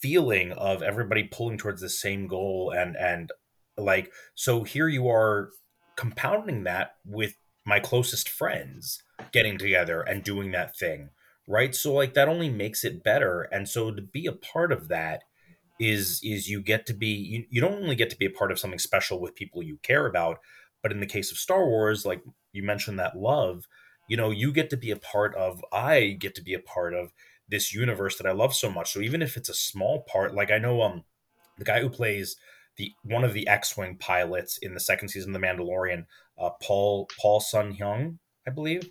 feeling 0.03 0.51
of 0.51 0.83
everybody 0.83 1.23
pulling 1.23 1.57
towards 1.57 1.81
the 1.81 1.89
same 1.89 2.27
goal 2.27 2.71
and 2.75 2.95
and 2.97 3.31
like 3.77 4.11
so 4.35 4.63
here 4.63 4.87
you 4.87 5.07
are 5.07 5.49
compounding 5.95 6.63
that 6.63 6.91
with 7.05 7.35
my 7.65 7.79
closest 7.79 8.29
friends 8.29 9.01
getting 9.31 9.57
together 9.57 10.01
and 10.01 10.23
doing 10.23 10.51
that 10.51 10.77
thing 10.77 11.09
right? 11.47 11.75
So 11.75 11.93
like 11.93 12.13
that 12.13 12.29
only 12.29 12.49
makes 12.49 12.83
it 12.83 13.03
better. 13.03 13.43
And 13.51 13.67
so 13.67 13.91
to 13.91 14.01
be 14.01 14.25
a 14.27 14.31
part 14.31 14.71
of 14.71 14.87
that 14.89 15.23
is 15.79 16.21
is 16.23 16.47
you 16.47 16.61
get 16.61 16.85
to 16.85 16.93
be 16.93 17.07
you, 17.07 17.45
you 17.49 17.59
don't 17.59 17.81
only 17.81 17.95
get 17.95 18.09
to 18.11 18.17
be 18.17 18.25
a 18.25 18.29
part 18.31 18.51
of 18.51 18.59
something 18.59 18.79
special 18.79 19.19
with 19.19 19.35
people 19.35 19.63
you 19.63 19.79
care 19.81 20.05
about 20.05 20.37
but 20.83 20.91
in 20.91 20.99
the 20.99 21.05
case 21.05 21.31
of 21.31 21.37
star 21.37 21.65
wars 21.65 22.05
like 22.05 22.21
you 22.51 22.61
mentioned 22.61 22.99
that 22.99 23.17
love 23.17 23.67
you 24.07 24.15
know 24.15 24.29
you 24.29 24.53
get 24.53 24.69
to 24.69 24.77
be 24.77 24.91
a 24.91 24.95
part 24.95 25.33
of 25.35 25.65
i 25.73 26.15
get 26.19 26.35
to 26.35 26.43
be 26.43 26.53
a 26.53 26.59
part 26.59 26.93
of 26.93 27.11
this 27.53 27.73
universe 27.73 28.17
that 28.17 28.27
i 28.27 28.31
love 28.33 28.53
so 28.53 28.69
much 28.69 28.91
so 28.91 28.99
even 28.99 29.21
if 29.21 29.37
it's 29.37 29.49
a 29.49 29.53
small 29.53 30.03
part 30.11 30.33
like 30.35 30.51
i 30.51 30.57
know 30.57 30.81
um 30.81 31.03
the 31.57 31.65
guy 31.65 31.79
who 31.79 31.89
plays 31.89 32.35
the 32.77 32.91
one 33.03 33.23
of 33.23 33.33
the 33.33 33.47
x-wing 33.47 33.95
pilots 33.97 34.57
in 34.57 34.73
the 34.73 34.79
second 34.79 35.07
season 35.09 35.33
of 35.35 35.39
the 35.41 35.47
mandalorian 35.47 36.05
uh 36.39 36.49
paul 36.61 37.07
paul 37.21 37.39
sun 37.39 37.73
hyung 37.75 38.17
i 38.47 38.51
believe 38.51 38.89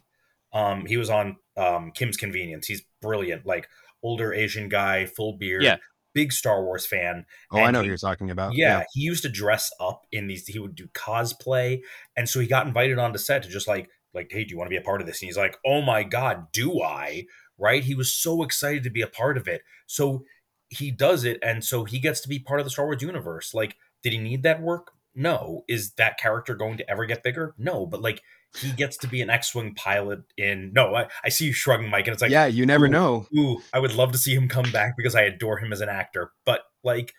um 0.52 0.86
he 0.86 0.96
was 0.96 1.10
on 1.10 1.36
um 1.56 1.90
kim's 1.92 2.16
convenience 2.16 2.66
he's 2.66 2.82
brilliant 3.00 3.44
like 3.46 3.68
older 4.02 4.32
asian 4.32 4.68
guy 4.68 5.06
full 5.06 5.36
beard 5.36 5.62
Yeah. 5.64 5.76
big 6.14 6.32
star 6.32 6.62
wars 6.64 6.86
fan 6.86 7.24
Oh, 7.50 7.58
I 7.60 7.70
know 7.70 7.80
he- 7.80 7.86
who 7.86 7.90
you're 7.90 7.98
talking 7.98 8.30
about. 8.30 8.54
yeah, 8.54 8.84
he 8.92 9.00
used 9.02 9.22
to 9.22 9.28
dress 9.28 9.70
up 9.80 10.02
in 10.12 10.26
these. 10.26 10.46
He 10.46 10.58
would 10.58 10.74
do 10.74 10.88
cosplay, 10.88 11.80
and 12.16 12.28
so 12.28 12.40
he 12.40 12.46
got 12.46 12.66
invited 12.66 12.98
onto 12.98 13.18
set 13.18 13.42
to 13.44 13.48
just 13.48 13.68
like, 13.68 13.88
like, 14.14 14.28
hey, 14.30 14.44
do 14.44 14.50
you 14.50 14.58
want 14.58 14.66
to 14.68 14.70
be 14.76 14.76
a 14.76 14.82
part 14.82 15.00
of 15.00 15.06
this? 15.06 15.22
And 15.22 15.28
he's 15.28 15.36
like, 15.38 15.56
oh 15.64 15.80
my 15.80 16.02
god, 16.02 16.52
do 16.52 16.82
I? 16.82 17.24
Right? 17.62 17.84
He 17.84 17.94
was 17.94 18.14
so 18.14 18.42
excited 18.42 18.82
to 18.82 18.90
be 18.90 19.02
a 19.02 19.06
part 19.06 19.38
of 19.38 19.46
it. 19.46 19.62
So 19.86 20.24
he 20.68 20.90
does 20.90 21.24
it, 21.24 21.38
and 21.42 21.64
so 21.64 21.84
he 21.84 22.00
gets 22.00 22.20
to 22.22 22.28
be 22.28 22.38
part 22.38 22.60
of 22.60 22.66
the 22.66 22.70
Star 22.70 22.86
Wars 22.86 23.02
universe. 23.02 23.54
Like, 23.54 23.76
did 24.02 24.12
he 24.12 24.18
need 24.18 24.42
that 24.42 24.60
work? 24.60 24.90
No. 25.14 25.64
Is 25.68 25.92
that 25.92 26.18
character 26.18 26.54
going 26.54 26.76
to 26.78 26.90
ever 26.90 27.06
get 27.06 27.22
bigger? 27.22 27.54
No. 27.56 27.86
But 27.86 28.02
like, 28.02 28.22
he 28.58 28.72
gets 28.72 28.96
to 28.98 29.06
be 29.06 29.22
an 29.22 29.30
X-wing 29.30 29.74
pilot 29.74 30.20
in. 30.36 30.72
No, 30.74 30.94
I, 30.94 31.08
I 31.24 31.28
see 31.30 31.46
you 31.46 31.52
shrugging, 31.52 31.88
Mike, 31.88 32.06
and 32.06 32.14
it's 32.14 32.22
like, 32.22 32.30
yeah, 32.30 32.46
you 32.46 32.66
never 32.66 32.86
ooh, 32.86 32.90
know. 32.90 33.26
ooh, 33.36 33.62
I 33.72 33.78
would 33.78 33.94
love 33.94 34.12
to 34.12 34.18
see 34.18 34.34
him 34.34 34.48
come 34.48 34.70
back 34.70 34.94
because 34.96 35.14
I 35.14 35.22
adore 35.22 35.58
him 35.58 35.72
as 35.72 35.80
an 35.80 35.88
actor. 35.88 36.32
But 36.44 36.62
like, 36.84 37.14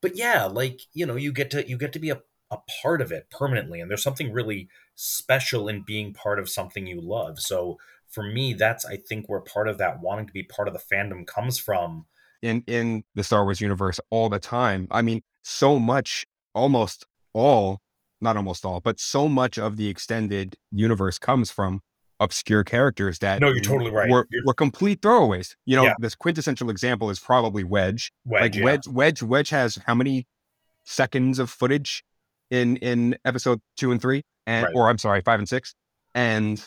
but 0.00 0.16
yeah, 0.16 0.44
like 0.44 0.80
you 0.92 1.04
know, 1.06 1.16
you 1.16 1.32
get 1.32 1.50
to 1.50 1.68
you 1.68 1.76
get 1.76 1.92
to 1.94 1.98
be 1.98 2.10
a, 2.10 2.20
a 2.50 2.58
part 2.82 3.00
of 3.00 3.10
it 3.10 3.28
permanently, 3.30 3.80
and 3.80 3.90
there's 3.90 4.02
something 4.02 4.32
really 4.32 4.68
special 4.94 5.68
in 5.68 5.82
being 5.82 6.12
part 6.12 6.38
of 6.38 6.48
something 6.48 6.86
you 6.86 7.00
love. 7.00 7.40
So 7.40 7.78
for 8.10 8.22
me, 8.24 8.54
that's 8.54 8.84
I 8.84 8.96
think 8.96 9.28
where 9.28 9.40
part 9.40 9.68
of 9.68 9.78
that 9.78 10.00
wanting 10.00 10.26
to 10.26 10.32
be 10.32 10.42
part 10.42 10.68
of 10.68 10.74
the 10.74 10.80
fandom 10.94 11.26
comes 11.26 11.58
from. 11.58 12.06
In 12.42 12.62
in 12.66 13.04
the 13.14 13.24
Star 13.24 13.44
Wars 13.44 13.60
universe 13.60 13.98
all 14.10 14.28
the 14.28 14.38
time. 14.38 14.86
I 14.90 15.02
mean, 15.02 15.22
so 15.42 15.78
much, 15.78 16.24
almost 16.54 17.04
all, 17.32 17.80
not 18.20 18.36
almost 18.36 18.64
all, 18.64 18.80
but 18.80 19.00
so 19.00 19.28
much 19.28 19.58
of 19.58 19.76
the 19.76 19.88
extended 19.88 20.54
universe 20.70 21.18
comes 21.18 21.50
from 21.50 21.80
obscure 22.20 22.64
characters 22.64 23.18
that 23.20 23.40
No, 23.40 23.48
you're 23.48 23.60
totally 23.60 23.90
right. 23.92 24.10
were, 24.10 24.26
were 24.44 24.54
complete 24.54 25.00
throwaways. 25.02 25.54
You 25.66 25.76
know, 25.76 25.84
Yeah. 25.84 25.94
this 26.00 26.14
quintessential 26.16 26.68
example 26.70 27.10
is 27.10 27.20
probably 27.20 27.62
Wedge. 27.62 28.12
Wedge, 28.24 28.40
like 28.42 28.54
yeah. 28.56 28.64
Wedge, 28.64 28.88
Wedge, 28.88 29.22
Wedge 29.22 29.50
has 29.50 29.76
how 29.86 29.94
many 29.94 30.26
seconds 30.84 31.38
of 31.38 31.50
footage 31.50 32.04
in 32.50 32.76
in 32.78 33.16
episode 33.24 33.60
two 33.76 33.92
and 33.92 34.00
three, 34.00 34.22
and 34.46 34.64
Right. 34.66 34.74
or 34.74 34.88
I'm 34.88 34.98
sorry, 34.98 35.20
five 35.20 35.38
and 35.38 35.48
six, 35.48 35.74
and 36.14 36.64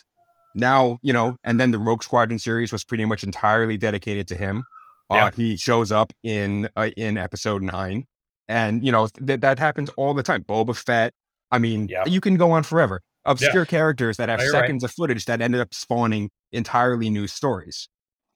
now 0.56 1.00
you 1.02 1.14
know, 1.14 1.38
and 1.44 1.60
then 1.60 1.72
the 1.72 1.80
Rogue 1.80 2.04
Squadron 2.04 2.40
series 2.40 2.72
was 2.72 2.84
pretty 2.84 3.06
much 3.06 3.24
entirely 3.24 3.78
dedicated 3.78 4.28
to 4.30 4.36
him. 4.36 4.64
Yeah. 5.12 5.26
Uh, 5.26 5.32
he 5.32 5.58
shows 5.58 5.92
up 5.92 6.14
in 6.24 6.70
uh, 6.76 6.90
in 6.96 7.18
episode 7.18 7.62
nine, 7.62 8.06
and 8.48 8.86
you 8.86 8.92
know 8.92 9.08
th- 9.08 9.42
that 9.42 9.60
happens 9.60 9.90
all 9.98 10.14
the 10.14 10.24
time. 10.24 10.44
Boba 10.44 10.76
Fett. 10.76 11.14
I 11.52 11.60
mean, 11.60 11.88
Yeah. 11.90 12.06
you 12.06 12.22
can 12.22 12.38
go 12.38 12.52
on 12.52 12.64
forever. 12.64 13.02
Obscure 13.26 13.66
characters 13.66 14.18
that 14.18 14.30
have 14.30 14.40
No, 14.40 14.46
you're 14.46 14.54
right. 14.54 14.62
seconds 14.62 14.84
of 14.86 14.92
footage 14.92 15.26
that 15.26 15.42
ended 15.42 15.60
up 15.62 15.74
spawning 15.74 16.30
entirely 16.54 17.10
new 17.10 17.28
stories. 17.28 17.88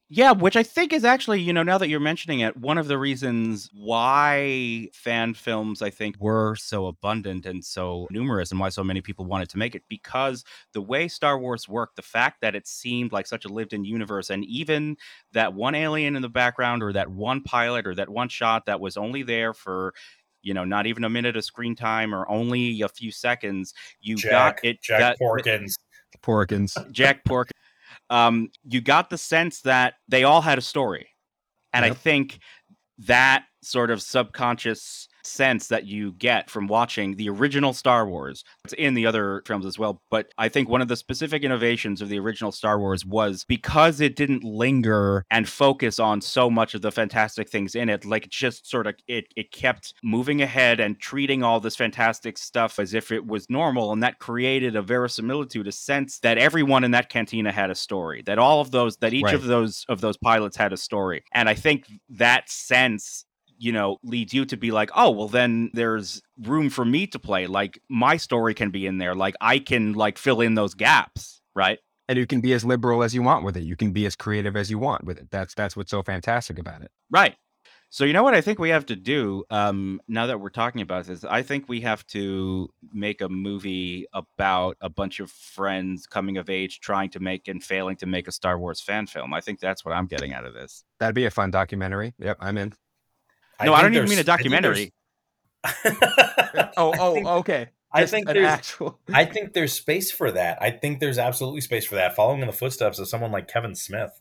Yeah, 0.08 0.34
which 0.34 0.56
I 0.56 0.62
think 0.62 0.94
is 0.94 1.04
actually, 1.04 1.42
you 1.42 1.52
know, 1.52 1.64
now 1.64 1.80
that 1.80 1.90
you're 1.90 2.00
mentioning 2.00 2.42
it, 2.42 2.56
one 2.56 2.78
of 2.78 2.88
the 2.88 2.98
reasons 2.98 3.72
why 3.74 4.90
fan 4.94 5.34
films, 5.34 5.82
I 5.82 5.90
think, 5.90 6.16
were 6.20 6.56
so 6.56 6.86
abundant 6.86 7.48
and 7.48 7.66
so 7.66 8.08
numerous 8.12 8.52
and 8.52 8.60
why 8.60 8.70
so 8.70 8.84
many 8.84 9.02
people 9.02 9.26
wanted 9.26 9.50
to 9.50 9.58
make 9.58 9.74
it 9.74 9.82
because 9.90 10.44
the 10.74 10.82
way 10.82 11.08
Star 11.08 11.40
Wars 11.40 11.68
worked, 11.68 11.96
the 11.96 12.04
fact 12.04 12.42
that 12.42 12.54
it 12.54 12.68
seemed 12.68 13.14
like 13.14 13.26
such 13.26 13.46
a 13.46 13.48
lived 13.48 13.74
in 13.74 13.84
universe, 13.84 14.30
and 14.30 14.46
even 14.46 14.96
that 15.34 15.56
one 15.56 15.74
alien 15.74 16.16
in 16.16 16.22
the 16.22 16.30
background 16.30 16.84
or 16.84 16.94
that 16.94 17.10
one 17.10 17.42
pilot 17.42 17.88
or 17.88 17.96
that 17.96 18.10
one 18.10 18.30
shot 18.30 18.68
that 18.68 18.80
was 18.80 18.98
only 18.98 19.24
there 19.24 19.56
for, 19.56 19.96
you 20.44 20.54
know, 20.54 20.66
not 20.66 20.86
even 20.86 21.04
a 21.04 21.10
minute 21.10 21.36
of 21.36 21.44
screen 21.44 21.76
time 21.76 22.14
or 22.14 22.30
only 22.30 22.80
a 22.82 22.90
few 22.90 23.12
seconds, 23.12 23.74
you 24.02 24.18
Jack, 24.18 24.58
got 24.58 24.66
it. 24.66 24.82
Jack 24.84 25.00
got, 25.00 25.18
Porkins. 25.20 25.80
Porkins. 26.22 26.92
Jack 26.92 27.26
Pork. 27.26 27.50
Um, 28.10 28.50
you 28.64 28.82
got 28.82 29.10
the 29.10 29.18
sense 29.18 29.62
that 29.62 29.96
they 30.08 30.24
all 30.24 30.42
had 30.42 30.58
a 30.58 30.62
story, 30.62 31.10
and 31.74 31.84
I 31.84 31.92
think 31.92 32.40
that 33.00 33.46
sort 33.64 33.92
of 33.92 34.02
subconscious 34.02 35.08
sense 35.26 35.68
that 35.68 35.86
you 35.86 36.14
get 36.14 36.50
from 36.50 36.68
watching 36.68 37.16
the 37.16 37.30
original 37.30 37.74
Star 37.74 38.08
Wars. 38.08 38.44
It's 38.64 38.74
in 38.74 38.94
the 38.94 39.06
other 39.06 39.44
films 39.46 39.66
as 39.66 39.78
well, 39.80 40.02
but 40.10 40.32
I 40.38 40.50
think 40.50 40.70
one 40.70 40.82
of 40.82 40.88
the 40.88 40.96
specific 40.96 41.44
innovations 41.44 42.02
of 42.02 42.10
the 42.10 42.20
original 42.20 42.52
Star 42.52 42.80
Wars 42.80 43.06
was 43.06 43.46
because 43.48 44.02
it 44.02 44.16
didn't 44.16 44.44
linger 44.44 45.26
and 45.32 45.48
focus 45.48 46.00
on 46.00 46.22
so 46.22 46.50
much 46.50 46.74
of 46.76 46.82
the 46.82 46.92
fantastic 46.92 47.50
things 47.50 47.76
in 47.76 47.90
it, 47.90 48.06
like 48.06 48.30
just 48.30 48.70
sort 48.70 48.88
of 48.88 48.96
it 49.08 49.26
it 49.36 49.52
kept 49.52 49.94
moving 50.04 50.42
ahead 50.42 50.80
and 50.80 51.00
treating 51.00 51.44
all 51.44 51.60
this 51.60 51.76
fantastic 51.76 52.38
stuff 52.38 52.80
as 52.80 52.94
if 52.94 53.12
it 53.12 53.26
was 53.26 53.50
normal 53.50 53.92
and 53.92 54.02
that 54.04 54.20
created 54.20 54.76
a 54.76 54.82
verisimilitude, 54.82 55.68
a 55.68 55.72
sense 55.72 56.20
that 56.20 56.38
everyone 56.38 56.84
in 56.84 56.92
that 56.92 57.10
cantina 57.10 57.52
had 57.52 57.70
a 57.70 57.76
story, 57.76 58.22
that 58.26 58.38
all 58.40 58.62
of 58.62 58.72
those 58.72 58.98
that 58.98 59.14
each 59.14 59.24
Right. 59.26 59.36
of 59.36 59.46
those 59.46 59.86
of 59.90 60.02
those 60.02 60.18
pilots 60.18 60.56
had 60.58 60.72
a 60.74 60.78
story. 60.78 61.24
And 61.34 61.50
I 61.50 61.54
think 61.56 61.86
that 62.10 62.50
sense 62.50 63.25
you 63.58 63.72
know 63.72 63.98
leads 64.04 64.34
you 64.34 64.46
to 64.46 64.58
be 64.58 64.72
like 64.72 64.90
oh 64.96 65.10
well 65.10 65.28
then 65.28 65.70
there's 65.74 66.22
room 66.44 66.70
for 66.70 66.86
me 66.86 67.08
to 67.08 67.20
play 67.20 67.48
like 67.48 67.80
my 67.90 68.18
story 68.18 68.54
can 68.54 68.70
be 68.70 68.86
in 68.86 68.98
there 68.98 69.16
like 69.16 69.36
i 69.42 69.60
can 69.60 69.94
like 69.94 70.18
fill 70.18 70.42
in 70.42 70.56
those 70.56 70.74
gaps 70.74 71.42
right 71.56 71.80
and 72.08 72.18
you 72.20 72.28
can 72.28 72.42
be 72.42 72.54
as 72.54 72.64
liberal 72.64 73.02
as 73.02 73.16
you 73.16 73.24
want 73.24 73.44
with 73.44 73.58
it. 73.58 73.64
You 73.64 73.76
can 73.76 73.92
be 73.92 74.06
as 74.06 74.16
creative 74.16 74.56
as 74.56 74.70
you 74.70 74.78
want 74.78 75.06
with 75.06 75.18
it. 75.18 75.32
That's 75.32 75.56
that's 75.56 75.76
what's 75.76 75.90
so 75.90 76.04
fantastic 76.04 76.60
about 76.60 76.82
it. 76.84 76.92
right 77.10 77.36
so 77.90 78.04
you 78.04 78.14
know 78.14 78.24
what 78.24 78.34
i 78.34 78.42
think 78.42 78.58
we 78.58 78.70
have 78.70 78.86
to 78.86 78.96
do 78.96 79.44
um 79.52 80.02
now 80.08 80.26
that 80.26 80.40
we're 80.40 80.50
talking 80.50 80.82
about 80.82 81.06
this 81.06 81.24
i 81.26 81.42
think 81.44 81.70
we 81.70 81.82
have 81.82 82.06
to 82.08 82.68
make 82.92 83.22
a 83.22 83.30
movie 83.30 84.06
about 84.12 84.76
a 84.82 84.90
bunch 84.90 85.20
of 85.20 85.30
friends 85.30 86.08
coming 86.08 86.38
of 86.38 86.50
age 86.50 86.80
trying 86.80 87.10
to 87.10 87.20
make 87.20 87.48
and 87.48 87.64
failing 87.64 87.96
to 87.96 88.08
make 88.08 88.28
a 88.28 88.32
star 88.32 88.58
wars 88.58 88.82
fan 88.82 89.06
film 89.06 89.34
i 89.34 89.40
think 89.40 89.60
that's 89.60 89.86
what 89.86 89.94
i'm 89.94 90.08
getting 90.08 90.34
out 90.34 90.46
of 90.46 90.54
this 90.54 90.84
That'd 91.00 91.16
be 91.16 91.26
a 91.26 91.32
fun 91.32 91.52
documentary. 91.52 92.14
Yep, 92.20 92.38
I'm 92.40 92.58
in. 92.58 92.74
No 93.64 93.74
i, 93.74 93.82
don't 93.82 93.94
even 93.96 94.10
mean 94.10 94.20
a 94.20 94.24
there's- 94.24 94.40
I 94.40 94.44
think 94.44 94.52
documentary 94.52 94.94
Oh, 96.78 96.94
oh, 97.00 97.14
think- 97.14 97.28
okay. 97.28 97.68
I 97.92 98.06
think 98.06 98.28
there's 98.28 98.46
actual. 98.46 99.00
I 99.14 99.24
think 99.24 99.54
there's 99.54 99.72
space 99.72 100.12
for 100.12 100.30
that. 100.32 100.58
I 100.62 100.70
think 100.70 101.00
there's 101.00 101.18
absolutely 101.18 101.62
space 101.62 101.86
for 101.86 101.96
that. 101.96 102.14
Following 102.16 102.42
in 102.42 102.48
the 102.48 102.54
footsteps 102.54 103.00
of 103.00 103.08
someone 103.08 103.32
like 103.32 103.48
Kevin 103.48 103.74
Smith. 103.74 104.12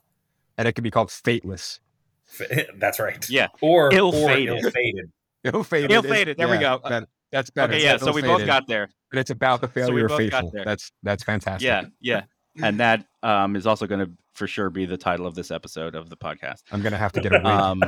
And 0.57 0.65
it 0.65 0.71
could 0.73 0.83
be 0.85 0.91
called 0.91 1.11
Fateless. 1.11 1.81
That's 2.77 2.99
right. 3.01 3.29
Yeah. 3.29 3.47
Or 3.61 3.93
Ill-fated. 3.93 4.49
Or 4.49 4.55
ill-fated. 4.65 5.11
Ill-fated. 5.43 5.91
is- 5.91 5.95
Ill-fated, 5.95 6.37
there 6.37 6.47
we 6.47 6.57
go. 6.57 6.79
that- 6.87 7.09
that's 7.31 7.49
better. 7.49 7.73
okay 7.73 7.83
yeah 7.83 7.97
so 7.97 8.13
we 8.13 8.21
both 8.21 8.45
got 8.45 8.65
there 8.67 8.87
But 9.11 9.19
it's 9.19 9.31
about 9.31 9.59
the 9.59 9.67
we 9.67 9.73
failure 9.73 10.05
of 10.05 10.09
both 10.09 10.31
got 10.31 10.43
faithful. 10.43 10.61
That's 10.63 10.91
that's 11.03 11.23
fantastic. 11.23 11.65
Yeah, 11.67 11.85
yeah. 11.99 12.21
And 12.63 12.79
that 12.79 13.05
um, 13.23 13.57
is 13.57 13.67
also 13.67 13.87
going 13.87 14.05
to 14.05 14.11
for 14.33 14.47
sure 14.47 14.69
be 14.69 14.85
the 14.85 14.95
title 14.95 15.25
of 15.27 15.35
this 15.35 15.51
episode 15.51 15.95
of 15.95 16.09
the 16.09 16.15
podcast. 16.15 16.61
I'm 16.71 16.81
gonna 16.81 16.97
have 16.97 17.11
to 17.13 17.19
get 17.21 17.33
a 17.33 17.39
read. 17.39 17.45
Um, 17.45 17.83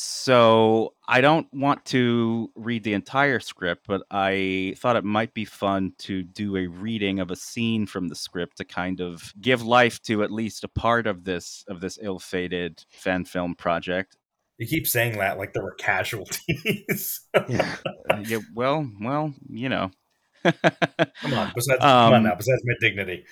so 0.00 0.94
I 1.08 1.20
don't 1.20 1.48
want 1.52 1.84
to 1.86 2.52
read 2.54 2.84
the 2.84 2.94
entire 2.94 3.40
script, 3.40 3.86
but 3.88 4.02
I 4.12 4.74
thought 4.78 4.94
it 4.94 5.04
might 5.04 5.34
be 5.34 5.44
fun 5.44 5.92
to 5.98 6.22
do 6.22 6.56
a 6.56 6.68
reading 6.68 7.18
of 7.18 7.32
a 7.32 7.36
scene 7.36 7.84
from 7.84 8.06
the 8.06 8.14
script 8.14 8.58
to 8.58 8.64
kind 8.64 9.00
of 9.00 9.32
give 9.40 9.62
life 9.62 10.00
to 10.02 10.22
at 10.22 10.30
least 10.30 10.62
a 10.62 10.68
part 10.68 11.08
of 11.08 11.24
this 11.24 11.64
of 11.66 11.80
this 11.80 11.98
ill-fated 12.00 12.84
fan 12.90 13.24
film 13.24 13.56
project. 13.56 14.16
You 14.58 14.68
keep 14.68 14.86
saying 14.86 15.18
that 15.18 15.36
like 15.36 15.52
there 15.52 15.64
were 15.64 15.74
casualties. 15.74 17.22
yeah. 17.48 17.76
Uh, 18.08 18.22
yeah, 18.24 18.38
well, 18.54 18.88
well, 19.00 19.34
you 19.48 19.68
know. 19.68 19.90
come 20.44 21.34
on, 21.34 21.50
besides 21.56 21.80
come 21.80 21.88
on 21.88 22.14
Um, 22.14 22.22
now, 22.22 22.36
besides 22.36 22.62
my 22.64 22.74
dignity. 22.80 23.24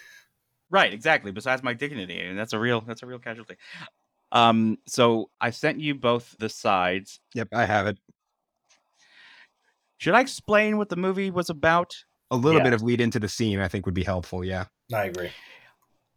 Right, 0.69 0.93
exactly. 0.93 1.31
Besides 1.31 1.63
my 1.63 1.75
dignity, 1.75 2.19
and 2.21 2.37
that's 2.37 2.53
a 2.53 2.59
real 2.59 2.81
that's 2.81 3.05
a 3.05 3.07
real 3.07 3.21
casualty. 3.21 3.55
Um, 4.33 4.79
so 4.87 5.31
I 5.41 5.51
sent 5.51 5.81
you 5.81 5.95
both 5.95 6.37
the 6.39 6.49
sides. 6.49 7.21
Yep, 7.35 7.49
I 7.53 7.65
have 7.65 7.87
it. 7.87 7.99
Should 9.99 10.15
I 10.15 10.21
explain 10.21 10.77
what 10.79 10.89
the 10.89 10.97
movie 10.97 11.31
was 11.31 11.49
about? 11.49 11.95
A 12.31 12.37
little 12.37 12.61
Yeah. 12.61 12.65
bit 12.65 12.73
of 12.75 12.83
lead 12.83 13.01
into 13.01 13.19
the 13.21 13.29
scene, 13.29 13.61
I 13.61 13.69
think, 13.69 13.87
would 13.87 13.95
be 13.95 14.05
helpful. 14.05 14.45
Yeah. 14.45 14.67
I 14.93 15.05
agree. 15.05 15.31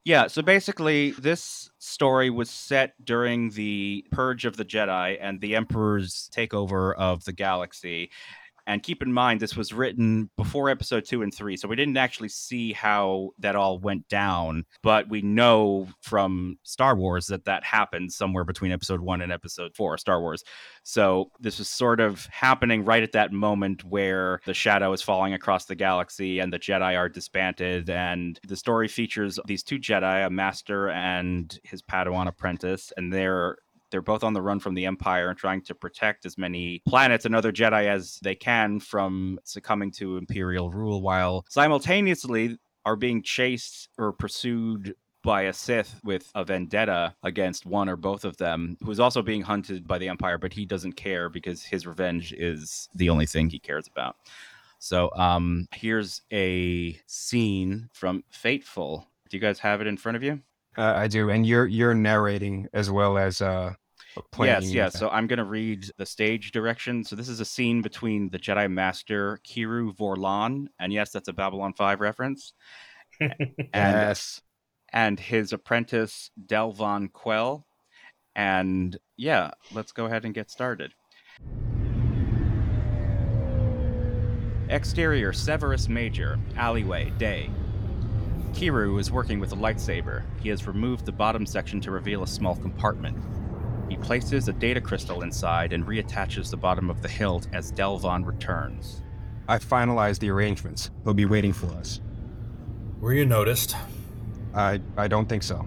Yeah, 0.05 0.27
so 0.27 0.41
basically, 0.41 1.11
this 1.11 1.69
story 1.77 2.29
was 2.29 2.49
set 2.49 2.93
during 3.03 3.51
the 3.51 4.05
Purge 4.11 4.45
of 4.45 4.57
the 4.57 4.65
Jedi 4.65 5.17
and 5.21 5.39
the 5.39 5.55
Emperor's 5.55 6.29
takeover 6.33 6.95
of 6.95 7.25
the 7.25 7.33
galaxy. 7.33 8.09
And 8.69 8.83
keep 8.83 9.01
in 9.01 9.11
mind, 9.11 9.39
this 9.39 9.57
was 9.57 9.73
written 9.73 10.29
before 10.37 10.69
episode 10.69 11.03
two 11.03 11.23
and 11.23 11.33
three. 11.33 11.57
So 11.57 11.67
we 11.67 11.75
didn't 11.75 11.97
actually 11.97 12.29
see 12.29 12.71
how 12.71 13.31
that 13.39 13.55
all 13.55 13.79
went 13.79 14.07
down. 14.09 14.63
But 14.83 15.09
we 15.09 15.23
know 15.23 15.87
from 16.03 16.59
Star 16.61 16.95
Wars 16.95 17.25
that 17.27 17.45
that 17.45 17.63
happened 17.63 18.13
somewhere 18.13 18.43
between 18.43 18.71
episode 18.71 19.01
one 19.01 19.21
and 19.21 19.31
episode 19.31 19.75
four, 19.75 19.97
Star 19.97 20.21
Wars. 20.21 20.43
So 20.83 21.31
this 21.39 21.57
was 21.57 21.67
sort 21.67 21.99
of 21.99 22.27
happening 22.27 22.85
right 22.85 23.01
at 23.01 23.13
that 23.13 23.33
moment 23.33 23.83
where 23.83 24.39
the 24.45 24.53
shadow 24.53 24.93
is 24.93 25.01
falling 25.01 25.33
across 25.33 25.65
the 25.65 25.73
galaxy 25.73 26.37
and 26.37 26.53
the 26.53 26.59
Jedi 26.59 26.95
are 26.95 27.09
disbanded. 27.09 27.89
And 27.89 28.39
the 28.47 28.55
story 28.55 28.87
features 28.87 29.39
these 29.47 29.63
two 29.63 29.79
Jedi, 29.79 30.27
a 30.27 30.29
master 30.29 30.91
and 30.91 31.59
his 31.63 31.81
Padawan 31.81 32.27
apprentice, 32.27 32.93
and 32.95 33.11
they're 33.11 33.57
they're 33.91 34.01
both 34.01 34.23
on 34.23 34.33
the 34.33 34.41
run 34.41 34.59
from 34.59 34.73
the 34.73 34.85
Empire 34.85 35.29
and 35.29 35.37
trying 35.37 35.61
to 35.63 35.75
protect 35.75 36.25
as 36.25 36.37
many 36.37 36.81
planets 36.87 37.25
and 37.25 37.35
other 37.35 37.51
Jedi 37.51 37.85
as 37.85 38.19
they 38.23 38.35
can 38.35 38.79
from 38.79 39.39
succumbing 39.43 39.91
to 39.91 40.17
Imperial 40.17 40.69
rule, 40.69 41.01
while 41.01 41.45
simultaneously 41.49 42.57
are 42.85 42.95
being 42.95 43.21
chased 43.21 43.89
or 43.97 44.13
pursued 44.13 44.95
by 45.21 45.43
a 45.43 45.53
Sith 45.53 45.99
with 46.03 46.31
a 46.33 46.45
vendetta 46.45 47.13
against 47.23 47.65
one 47.65 47.89
or 47.89 47.97
both 47.97 48.23
of 48.23 48.37
them, 48.37 48.77
who's 48.83 48.99
also 48.99 49.21
being 49.21 49.41
hunted 49.41 49.87
by 49.87 49.97
the 49.97 50.07
Empire, 50.07 50.37
but 50.37 50.53
he 50.53 50.65
doesn't 50.65 50.93
care 50.93 51.29
because 51.29 51.61
his 51.61 51.85
revenge 51.85 52.33
is 52.33 52.87
the 52.95 53.09
only 53.09 53.25
thing 53.25 53.49
he 53.49 53.59
cares 53.59 53.87
about. 53.87 54.15
So 54.79 55.11
um, 55.15 55.67
here's 55.73 56.21
a 56.31 56.97
scene 57.05 57.89
from 57.93 58.23
Fateful. 58.29 59.07
Do 59.29 59.35
you 59.35 59.41
guys 59.41 59.59
have 59.59 59.81
it 59.81 59.87
in 59.87 59.97
front 59.97 60.15
of 60.15 60.23
you? 60.23 60.39
Uh, 60.77 60.93
I 60.95 61.07
do, 61.07 61.29
and 61.29 61.45
you're 61.45 61.65
you're 61.65 61.93
narrating 61.93 62.67
as 62.73 62.89
well 62.89 63.17
as 63.17 63.41
uh 63.41 63.73
playing. 64.31 64.63
Yes, 64.63 64.71
yes. 64.71 64.99
So 64.99 65.09
I'm 65.09 65.27
going 65.27 65.37
to 65.37 65.45
read 65.45 65.89
the 65.97 66.05
stage 66.05 66.51
direction. 66.51 67.03
So 67.03 67.15
this 67.15 67.29
is 67.29 67.39
a 67.39 67.45
scene 67.45 67.81
between 67.81 68.29
the 68.29 68.39
Jedi 68.39 68.71
Master 68.71 69.39
Kiru 69.43 69.93
Vorlan, 69.95 70.67
and 70.79 70.93
yes, 70.93 71.11
that's 71.11 71.27
a 71.27 71.33
Babylon 71.33 71.73
5 71.73 71.99
reference, 71.99 72.53
and 73.19 73.35
yes, 73.73 74.41
and 74.91 75.19
his 75.19 75.53
apprentice 75.53 76.31
Delvon 76.47 77.11
Quell. 77.11 77.65
And 78.35 78.97
yeah, 79.17 79.51
let's 79.73 79.91
go 79.91 80.05
ahead 80.05 80.25
and 80.25 80.33
get 80.33 80.49
started. 80.49 80.93
Exterior 84.69 85.33
Severus 85.33 85.89
Major, 85.89 86.39
alleyway, 86.55 87.11
day. 87.17 87.49
Kiru 88.59 88.99
is 88.99 89.09
working 89.09 89.39
with 89.39 89.53
a 89.53 89.55
lightsaber. 89.55 90.23
He 90.41 90.49
has 90.49 90.67
removed 90.67 91.05
the 91.05 91.13
bottom 91.13 91.45
section 91.45 91.79
to 91.79 91.91
reveal 91.91 92.23
a 92.23 92.27
small 92.27 92.57
compartment. 92.57 93.17
He 93.87 93.95
places 93.95 94.49
a 94.49 94.51
data 94.51 94.81
crystal 94.81 95.21
inside 95.21 95.71
and 95.71 95.85
reattaches 95.85 96.49
the 96.49 96.57
bottom 96.57 96.89
of 96.89 97.01
the 97.01 97.07
hilt 97.07 97.47
as 97.53 97.71
Delvon 97.71 98.25
returns. 98.25 99.01
I 99.47 99.59
finalized 99.59 100.19
the 100.19 100.29
arrangements. 100.29 100.91
They'll 101.05 101.13
be 101.13 101.25
waiting 101.25 101.53
for 101.53 101.67
us. 101.67 102.01
Were 102.99 103.13
you 103.13 103.25
noticed? 103.25 103.77
I 104.53 104.81
I 104.97 105.07
don't 105.07 105.29
think 105.29 105.43
so. 105.43 105.65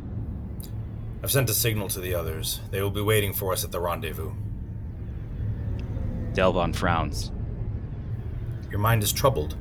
I've 1.22 1.32
sent 1.32 1.48
a 1.48 1.54
signal 1.54 1.88
to 1.88 2.00
the 2.00 2.14
others. 2.14 2.60
They 2.72 2.82
will 2.82 2.90
be 2.90 3.00
waiting 3.00 3.32
for 3.32 3.54
us 3.54 3.64
at 3.64 3.72
the 3.72 3.80
rendezvous. 3.80 4.32
Delvon 6.34 6.76
frowns. 6.76 7.32
Your 8.70 8.80
mind 8.80 9.02
is 9.02 9.14
troubled. 9.14 9.56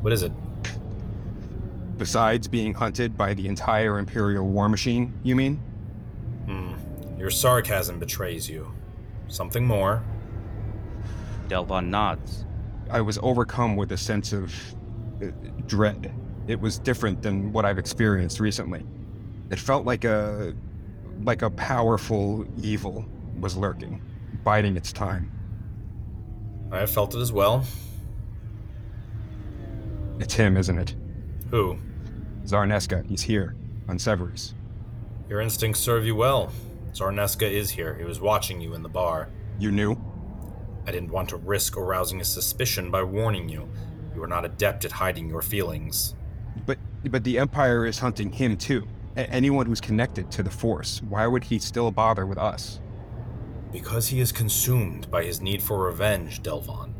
What 0.00 0.12
is 0.12 0.24
it? 0.24 0.32
Besides 1.96 2.48
being 2.48 2.74
hunted 2.74 3.16
by 3.16 3.34
the 3.34 3.46
entire 3.46 3.98
Imperial 3.98 4.46
war 4.46 4.68
machine, 4.68 5.14
you 5.22 5.36
mean? 5.36 5.56
Hmm. 6.46 6.74
Your 7.18 7.30
sarcasm 7.30 7.98
betrays 7.98 8.48
you. 8.48 8.72
Something 9.28 9.66
more? 9.66 10.02
Delvon 11.48 11.88
nods. 11.88 12.44
I 12.90 13.00
was 13.00 13.18
overcome 13.22 13.76
with 13.76 13.92
a 13.92 13.96
sense 13.96 14.32
of 14.32 14.54
uh, 15.22 15.26
dread. 15.66 16.12
It 16.46 16.60
was 16.60 16.78
different 16.78 17.22
than 17.22 17.52
what 17.52 17.64
I've 17.64 17.78
experienced 17.78 18.40
recently. 18.40 18.84
It 19.50 19.58
felt 19.58 19.86
like 19.86 20.04
a 20.04 20.54
like 21.22 21.42
a 21.42 21.50
powerful 21.50 22.44
evil 22.60 23.06
was 23.40 23.56
lurking, 23.56 24.02
biding 24.42 24.76
its 24.76 24.92
time. 24.92 25.30
I 26.70 26.80
have 26.80 26.90
felt 26.90 27.14
it 27.14 27.20
as 27.20 27.32
well. 27.32 27.64
It's 30.18 30.34
him, 30.34 30.56
isn't 30.56 30.78
it? 30.78 30.94
Who? 31.54 31.78
Zarneska, 32.44 33.08
he's 33.08 33.22
here, 33.22 33.54
on 33.88 33.96
Severus. 33.96 34.54
Your 35.28 35.40
instincts 35.40 35.78
serve 35.78 36.04
you 36.04 36.16
well. 36.16 36.50
Zarneska 36.92 37.48
is 37.48 37.70
here. 37.70 37.94
He 37.94 38.02
was 38.02 38.20
watching 38.20 38.60
you 38.60 38.74
in 38.74 38.82
the 38.82 38.88
bar. 38.88 39.28
You 39.60 39.70
knew? 39.70 39.96
I 40.84 40.90
didn't 40.90 41.12
want 41.12 41.28
to 41.28 41.36
risk 41.36 41.76
arousing 41.76 42.20
a 42.20 42.24
suspicion 42.24 42.90
by 42.90 43.04
warning 43.04 43.48
you. 43.48 43.68
You 44.16 44.24
are 44.24 44.26
not 44.26 44.44
adept 44.44 44.84
at 44.84 44.90
hiding 44.90 45.28
your 45.28 45.42
feelings. 45.42 46.16
But 46.66 46.78
but 47.04 47.22
the 47.22 47.38
Empire 47.38 47.86
is 47.86 48.00
hunting 48.00 48.32
him 48.32 48.56
too. 48.56 48.88
A- 49.16 49.30
anyone 49.30 49.66
who's 49.66 49.80
connected 49.80 50.32
to 50.32 50.42
the 50.42 50.50
Force. 50.50 51.02
Why 51.08 51.28
would 51.28 51.44
he 51.44 51.60
still 51.60 51.92
bother 51.92 52.26
with 52.26 52.38
us? 52.38 52.80
Because 53.70 54.08
he 54.08 54.18
is 54.18 54.32
consumed 54.32 55.08
by 55.08 55.22
his 55.22 55.40
need 55.40 55.62
for 55.62 55.86
revenge, 55.86 56.42
Delvon. 56.42 56.93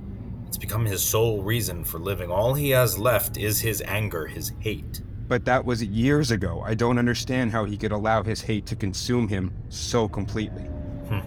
It's 0.54 0.60
become 0.60 0.86
his 0.86 1.02
sole 1.02 1.42
reason 1.42 1.82
for 1.82 1.98
living. 1.98 2.30
All 2.30 2.54
he 2.54 2.70
has 2.70 2.96
left 2.96 3.36
is 3.36 3.58
his 3.58 3.82
anger, 3.88 4.24
his 4.24 4.52
hate. 4.60 5.02
But 5.26 5.44
that 5.46 5.64
was 5.64 5.82
years 5.82 6.30
ago. 6.30 6.62
I 6.64 6.74
don't 6.74 6.96
understand 6.96 7.50
how 7.50 7.64
he 7.64 7.76
could 7.76 7.90
allow 7.90 8.22
his 8.22 8.42
hate 8.42 8.64
to 8.66 8.76
consume 8.76 9.26
him 9.26 9.52
so 9.68 10.06
completely. 10.06 10.62
Hmm. 11.08 11.22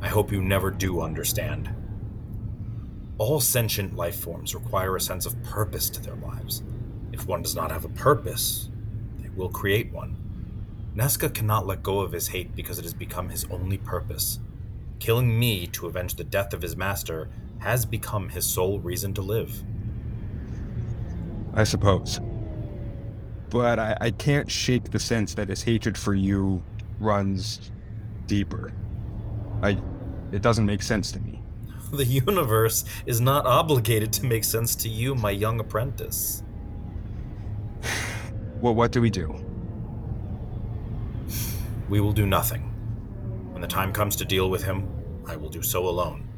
I 0.00 0.08
hope 0.08 0.32
you 0.32 0.40
never 0.40 0.70
do 0.70 1.02
understand. 1.02 1.68
All 3.18 3.40
sentient 3.40 3.94
life 3.94 4.20
forms 4.20 4.54
require 4.54 4.96
a 4.96 5.02
sense 5.02 5.26
of 5.26 5.42
purpose 5.42 5.90
to 5.90 6.00
their 6.00 6.16
lives. 6.16 6.62
If 7.12 7.26
one 7.26 7.42
does 7.42 7.54
not 7.54 7.70
have 7.70 7.84
a 7.84 7.90
purpose, 7.90 8.70
they 9.18 9.28
will 9.36 9.50
create 9.50 9.92
one. 9.92 10.16
Nesca 10.96 11.34
cannot 11.34 11.66
let 11.66 11.82
go 11.82 12.00
of 12.00 12.12
his 12.12 12.28
hate 12.28 12.56
because 12.56 12.78
it 12.78 12.84
has 12.84 12.94
become 12.94 13.28
his 13.28 13.44
only 13.50 13.76
purpose. 13.76 14.40
Killing 14.98 15.38
me 15.38 15.66
to 15.66 15.88
avenge 15.88 16.14
the 16.14 16.24
death 16.24 16.54
of 16.54 16.62
his 16.62 16.74
master 16.74 17.28
has 17.64 17.86
become 17.86 18.28
his 18.28 18.44
sole 18.44 18.78
reason 18.78 19.14
to 19.14 19.22
live. 19.22 19.62
I 21.54 21.64
suppose. 21.64 22.20
But 23.48 23.78
I, 23.78 23.96
I 24.02 24.10
can't 24.10 24.50
shake 24.50 24.90
the 24.90 24.98
sense 24.98 25.32
that 25.34 25.48
his 25.48 25.62
hatred 25.62 25.96
for 25.96 26.14
you 26.14 26.62
runs 27.00 27.70
deeper. 28.26 28.72
I 29.62 29.78
it 30.30 30.42
doesn't 30.42 30.66
make 30.66 30.82
sense 30.82 31.10
to 31.12 31.20
me. 31.20 31.40
The 31.92 32.04
universe 32.04 32.84
is 33.06 33.20
not 33.20 33.46
obligated 33.46 34.12
to 34.14 34.26
make 34.26 34.42
sense 34.44 34.74
to 34.76 34.88
you, 34.88 35.14
my 35.14 35.30
young 35.30 35.58
apprentice. 35.60 36.42
Well 38.60 38.74
what 38.74 38.92
do 38.92 39.00
we 39.00 39.10
do? 39.10 39.34
We 41.88 42.00
will 42.00 42.12
do 42.12 42.26
nothing. 42.26 42.62
When 43.52 43.62
the 43.62 43.68
time 43.68 43.92
comes 43.92 44.16
to 44.16 44.24
deal 44.24 44.50
with 44.50 44.64
him, 44.64 44.88
I 45.26 45.36
will 45.36 45.50
do 45.50 45.62
so 45.62 45.86
alone. 45.86 46.28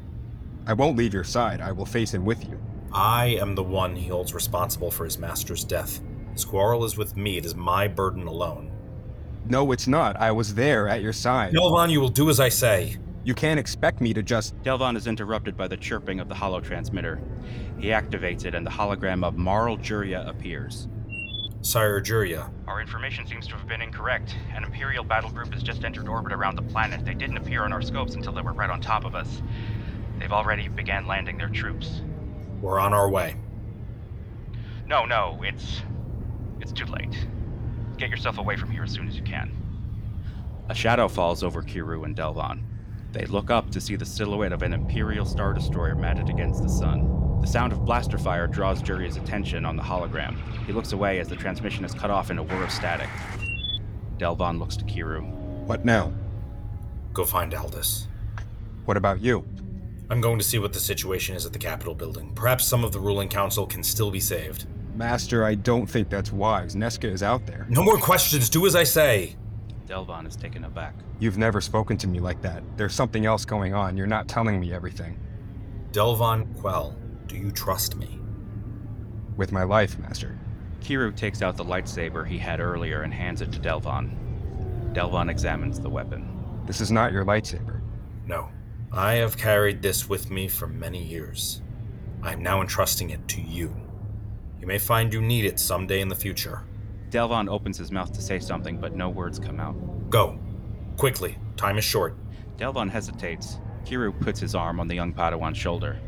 I 0.67 0.73
won't 0.73 0.97
leave 0.97 1.13
your 1.13 1.23
side. 1.23 1.61
I 1.61 1.71
will 1.71 1.85
face 1.85 2.13
him 2.13 2.25
with 2.25 2.43
you. 2.47 2.59
I 2.91 3.37
am 3.39 3.55
the 3.55 3.63
one 3.63 3.95
he 3.95 4.09
holds 4.09 4.33
responsible 4.33 4.91
for 4.91 5.05
his 5.05 5.17
master's 5.17 5.63
death. 5.63 6.01
His 6.33 6.43
quarrel 6.43 6.83
is 6.83 6.97
with 6.97 7.15
me. 7.15 7.37
It 7.37 7.45
is 7.45 7.55
my 7.55 7.87
burden 7.87 8.27
alone. 8.27 8.71
No, 9.45 9.71
it's 9.71 9.87
not. 9.87 10.17
I 10.17 10.31
was 10.33 10.55
there 10.55 10.89
at 10.89 11.01
your 11.01 11.13
side. 11.13 11.53
Delvon, 11.53 11.89
you 11.89 12.01
will 12.01 12.09
do 12.09 12.29
as 12.29 12.41
I 12.41 12.49
say. 12.49 12.97
You 13.23 13.33
can't 13.33 13.59
expect 13.59 14.01
me 14.01 14.13
to 14.13 14.21
just 14.21 14.61
Delvon 14.61 14.97
is 14.97 15.07
interrupted 15.07 15.55
by 15.55 15.69
the 15.69 15.77
chirping 15.77 16.19
of 16.19 16.27
the 16.27 16.35
holo 16.35 16.59
transmitter. 16.59 17.21
He 17.79 17.87
activates 17.87 18.43
it, 18.43 18.53
and 18.53 18.65
the 18.65 18.71
hologram 18.71 19.23
of 19.23 19.37
Marl 19.37 19.77
Juria 19.77 20.27
appears. 20.27 20.89
Sire 21.61 22.01
Juria, 22.01 22.49
Our 22.67 22.81
information 22.81 23.25
seems 23.25 23.47
to 23.47 23.55
have 23.55 23.67
been 23.67 23.81
incorrect. 23.81 24.35
An 24.53 24.63
Imperial 24.63 25.03
battle 25.03 25.29
group 25.29 25.53
has 25.53 25.63
just 25.63 25.83
entered 25.83 26.07
orbit 26.07 26.31
around 26.31 26.55
the 26.55 26.61
planet. 26.61 27.03
They 27.03 27.13
didn't 27.13 27.37
appear 27.37 27.63
on 27.63 27.73
our 27.73 27.81
scopes 27.81 28.15
until 28.15 28.33
they 28.33 28.41
were 28.41 28.53
right 28.53 28.69
on 28.69 28.79
top 28.79 29.05
of 29.05 29.15
us. 29.15 29.41
They've 30.19 30.31
already 30.31 30.67
began 30.67 31.07
landing 31.07 31.37
their 31.37 31.49
troops. 31.49 32.01
we're 32.61 32.79
on 32.79 32.93
our 32.93 33.09
way. 33.09 33.35
No, 34.87 35.05
no, 35.05 35.39
it's. 35.43 35.81
it's 36.59 36.71
too 36.71 36.85
late. 36.85 37.27
Get 37.97 38.09
yourself 38.09 38.37
away 38.37 38.55
from 38.55 38.71
here 38.71 38.83
as 38.83 38.91
soon 38.91 39.07
as 39.07 39.15
you 39.15 39.23
can. 39.23 39.51
A 40.69 40.75
shadow 40.75 41.07
falls 41.07 41.43
over 41.43 41.61
Kiru 41.61 42.03
and 42.03 42.15
Delvon. 42.15 42.61
They 43.11 43.25
look 43.25 43.49
up 43.49 43.69
to 43.71 43.81
see 43.81 43.95
the 43.95 44.05
silhouette 44.05 44.51
of 44.51 44.63
an 44.63 44.73
Imperial 44.73 45.25
Star 45.25 45.53
Destroyer 45.53 45.95
matted 45.95 46.29
against 46.29 46.61
the 46.61 46.69
sun. 46.69 47.39
The 47.41 47.47
sound 47.47 47.71
of 47.71 47.85
blaster 47.85 48.17
fire 48.17 48.47
draws 48.47 48.81
Juria's 48.81 49.17
attention 49.17 49.65
on 49.65 49.75
the 49.75 49.83
hologram. 49.83 50.35
He 50.65 50.73
looks 50.73 50.91
away 50.91 51.19
as 51.19 51.27
the 51.27 51.35
transmission 51.35 51.85
is 51.85 51.93
cut 51.93 52.11
off 52.11 52.31
in 52.31 52.37
a 52.37 52.43
whir 52.43 52.63
of 52.63 52.71
static. 52.71 53.09
Delvon 54.17 54.59
looks 54.59 54.75
to 54.77 54.85
Kiru. 54.85 55.21
what 55.65 55.85
now? 55.85 56.11
Go 57.13 57.25
find 57.25 57.53
Aldous. 57.53 58.07
What 58.85 58.97
about 58.97 59.21
you? 59.21 59.45
I'm 60.09 60.21
going 60.21 60.37
to 60.37 60.43
see 60.43 60.57
what 60.57 60.71
the 60.71 60.79
situation 60.79 61.35
is 61.35 61.45
at 61.45 61.53
the 61.53 61.59
Capitol 61.59 61.93
building. 61.93 62.31
Perhaps 62.33 62.65
some 62.65 62.83
of 62.83 62.93
the 62.93 62.99
ruling 62.99 63.27
council 63.27 63.67
can 63.67 63.83
still 63.83 64.09
be 64.09 64.21
saved. 64.21 64.65
Master, 64.95 65.43
I 65.43 65.55
don't 65.55 65.85
think 65.85 66.09
that's 66.09 66.31
wise. 66.31 66.75
Nesca 66.75 67.11
is 67.11 67.21
out 67.21 67.45
there. 67.45 67.67
No 67.69 67.83
more 67.83 67.97
questions. 67.97 68.49
Do 68.49 68.65
as 68.65 68.75
I 68.75 68.83
say. 68.83 69.35
Delvon 69.85 70.27
is 70.27 70.35
taken 70.35 70.63
aback. 70.63 70.95
You've 71.19 71.37
never 71.37 71.61
spoken 71.61 71.97
to 71.97 72.07
me 72.07 72.19
like 72.19 72.41
that. 72.41 72.63
There's 72.77 72.93
something 72.93 73.25
else 73.25 73.45
going 73.45 73.73
on. 73.73 73.97
You're 73.97 74.07
not 74.07 74.27
telling 74.27 74.59
me 74.59 74.73
everything. 74.73 75.19
Delvon 75.91 76.59
Quell, 76.59 76.95
do 77.27 77.35
you 77.35 77.51
trust 77.51 77.95
me? 77.95 78.19
With 79.35 79.51
my 79.51 79.63
life, 79.63 79.99
Master. 79.99 80.37
Kiru 80.81 81.11
takes 81.11 81.41
out 81.41 81.57
the 81.57 81.65
lightsaber 81.65 82.25
he 82.25 82.37
had 82.37 82.59
earlier 82.59 83.01
and 83.01 83.13
hands 83.13 83.41
it 83.41 83.51
to 83.51 83.59
Delvon. 83.59 84.15
Delvon 84.93 85.29
examines 85.29 85.79
the 85.79 85.89
weapon. 85.89 86.27
This 86.65 86.81
is 86.81 86.91
not 86.91 87.11
your 87.11 87.25
lightsaber. 87.25 87.81
No. 88.25 88.49
I 88.97 89.13
have 89.17 89.37
carried 89.37 89.83
this 89.83 90.09
with 90.09 90.31
me 90.31 90.47
for 90.47 90.65
many 90.65 91.03
years. 91.03 91.61
I 92.23 92.33
am 92.33 92.41
now 92.41 92.61
entrusting 92.61 93.11
it 93.11 93.27
to 93.27 93.41
you. 93.41 93.71
You 94.59 94.65
may 94.65 94.79
find 94.79 95.13
you 95.13 95.21
need 95.21 95.45
it 95.45 95.59
someday 95.59 96.01
in 96.01 96.07
the 96.07 96.15
future. 96.15 96.63
Delvon 97.11 97.47
opens 97.47 97.77
his 97.77 97.91
mouth 97.91 98.11
to 98.13 98.23
say 98.23 98.39
something, 98.39 98.79
but 98.81 98.95
no 98.95 99.07
words 99.07 99.37
come 99.37 99.59
out. 99.59 99.75
Go. 100.09 100.39
Quickly. 100.97 101.37
Time 101.57 101.77
is 101.77 101.83
short. 101.83 102.15
Delvon 102.57 102.89
hesitates. 102.89 103.59
Kiru 103.85 104.19
puts 104.19 104.39
his 104.39 104.55
arm 104.55 104.79
on 104.79 104.87
the 104.87 104.95
young 104.95 105.13
Padawan's 105.13 105.59
shoulder. 105.59 105.99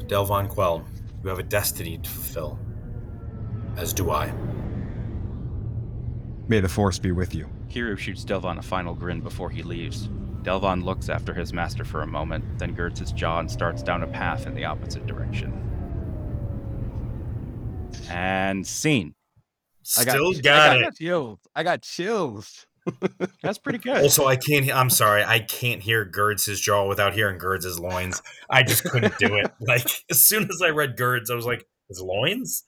Delvon 0.00 0.46
Quell, 0.46 0.84
you 1.22 1.30
have 1.30 1.38
a 1.38 1.42
destiny 1.42 1.96
to 1.96 2.10
fulfill. 2.10 2.58
As 3.78 3.94
do 3.94 4.10
I. 4.10 4.30
May 6.48 6.60
the 6.60 6.68
Force 6.68 6.98
be 6.98 7.12
with 7.12 7.34
you. 7.34 7.48
Kiru 7.70 7.96
shoots 7.96 8.26
Delvon 8.26 8.58
a 8.58 8.62
final 8.62 8.94
grin 8.94 9.22
before 9.22 9.48
he 9.48 9.62
leaves. 9.62 10.10
Delvon 10.46 10.84
looks 10.84 11.08
after 11.08 11.34
his 11.34 11.52
master 11.52 11.84
for 11.84 12.02
a 12.02 12.06
moment, 12.06 12.44
then 12.56 12.72
girds 12.72 13.00
his 13.00 13.10
jaw 13.10 13.40
and 13.40 13.50
starts 13.50 13.82
down 13.82 14.04
a 14.04 14.06
path 14.06 14.46
in 14.46 14.54
the 14.54 14.64
opposite 14.64 15.04
direction. 15.04 15.52
And 18.08 18.64
scene. 18.64 19.16
Still 19.82 20.36
I 20.36 20.40
got, 20.40 20.76
it. 20.76 20.94
chills. 20.94 21.40
I 21.54 21.64
got 21.64 21.82
chills. 21.82 22.64
That's 23.42 23.58
pretty 23.58 23.78
good. 23.78 24.02
Also, 24.02 24.26
I 24.26 24.36
can't. 24.36 24.72
I'm 24.72 24.90
sorry. 24.90 25.24
I 25.24 25.40
can't 25.40 25.82
hear 25.82 26.04
Girds 26.04 26.46
his 26.46 26.60
jaw 26.60 26.86
without 26.86 27.14
hearing 27.14 27.38
Girds 27.38 27.64
his 27.64 27.80
loins. 27.80 28.22
I 28.48 28.62
just 28.62 28.84
couldn't 28.84 29.18
do 29.18 29.34
it. 29.34 29.50
Like 29.60 29.88
as 30.10 30.22
soon 30.22 30.44
as 30.44 30.62
I 30.62 30.68
read 30.68 30.96
Girds, 30.96 31.28
I 31.28 31.34
was 31.34 31.46
like, 31.46 31.66
his 31.88 32.00
loins. 32.00 32.62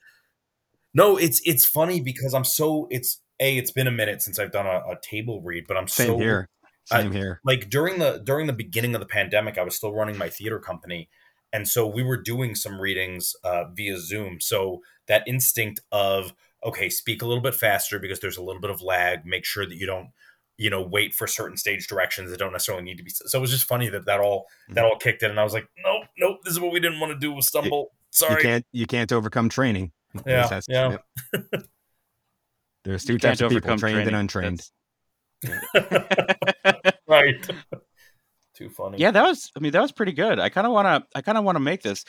No, 0.94 1.16
it's 1.16 1.40
it's 1.44 1.64
funny 1.64 2.00
because 2.00 2.34
I'm 2.34 2.44
so. 2.44 2.88
It's 2.90 3.22
a. 3.40 3.56
It's 3.56 3.70
been 3.70 3.86
a 3.86 3.92
minute 3.92 4.20
since 4.22 4.40
I've 4.40 4.50
done 4.50 4.66
a, 4.66 4.78
a 4.78 4.96
table 5.00 5.40
read, 5.42 5.66
but 5.68 5.76
I'm 5.76 5.86
Same 5.86 6.06
so 6.08 6.18
here. 6.18 6.48
I- 6.91 7.03
Same 7.03 7.12
here. 7.12 7.41
like 7.45 7.68
during 7.70 7.99
the 7.99 8.20
during 8.24 8.47
the 8.47 8.53
beginning 8.53 8.95
of 8.95 9.01
the 9.01 9.07
pandemic 9.07 9.59
i 9.59 9.62
was 9.62 9.76
still 9.76 9.93
running 9.93 10.16
my 10.16 10.28
theater 10.28 10.59
company 10.59 11.09
and 11.53 11.66
so 11.66 11.86
we 11.86 12.03
were 12.03 12.16
doing 12.18 12.55
some 12.55 12.78
readings 12.78 13.34
uh, 13.43 13.64
via 13.72 13.99
Zoom. 13.99 14.39
So 14.39 14.82
that 15.07 15.22
instinct 15.26 15.80
of 15.91 16.34
okay, 16.62 16.91
speak 16.91 17.22
a 17.22 17.26
little 17.26 17.43
bit 17.43 17.55
faster 17.55 17.99
because 17.99 18.20
there's 18.20 18.36
a 18.36 18.43
little 18.43 18.61
bit 18.61 18.70
of 18.70 18.82
lag. 18.82 19.24
Make 19.24 19.47
sure 19.47 19.64
that 19.64 19.74
you 19.76 19.86
don't 19.86 20.11
you 20.59 20.68
know 20.68 20.82
wait 20.82 21.14
for 21.14 21.26
certain 21.26 21.57
stage 21.57 21.86
directions 21.86 22.30
that 22.30 22.39
don't 22.39 22.53
necessarily 22.53 22.84
need 22.84 22.99
to 22.99 23.03
be 23.05 23.11
so 23.11 23.39
it 23.39 23.41
was 23.41 23.51
just 23.51 23.64
funny 23.64 23.89
that 23.89 24.05
that 24.07 24.20
all 24.20 24.45
that 24.70 24.84
all 24.84 24.97
kicked 24.97 25.22
in 25.22 25.30
and 25.30 25.39
i 25.39 25.45
was 25.45 25.53
like 25.55 25.68
nope 25.84 26.03
nope 26.18 26.39
this 26.45 26.53
is 26.53 26.59
what 26.59 26.72
we 26.72 26.80
didn't 26.80 26.99
want 26.99 27.12
to 27.12 27.18
do 27.18 27.32
was 27.32 27.47
stumble 27.47 27.93
sorry 28.11 28.43
You 28.43 28.49
can't 28.49 28.66
you 28.72 28.86
can't 28.86 29.12
overcome 29.12 29.49
training. 29.49 29.93
Yeah, 30.26 30.61
yeah. 30.68 30.99
yep. 31.32 31.43
There's 32.84 33.05
two 33.05 33.14
You 33.14 33.18
types 33.18 33.41
of 33.41 33.51
people, 33.51 33.70
overcome 33.70 33.78
trained 33.78 34.07
and 34.09 34.16
untrained. 34.16 34.59
That's- 34.59 34.72
right 37.09 37.49
too 38.55 38.68
funny 38.68 38.99
yeah, 38.99 39.11
that 39.12 39.22
was. 39.22 39.53
I 39.57 39.61
mean, 39.61 39.70
that 39.72 39.80
was 39.80 39.93
pretty 39.93 40.11
good. 40.12 40.41
I 40.41 40.49
kind 40.49 40.66
of 40.66 40.72
want 40.72 40.86
to. 40.86 41.09
I 41.16 41.22
kind 41.22 41.39
of 41.39 41.45
want 41.45 41.55
to 41.57 41.61
make 41.61 41.80
this. 41.82 42.05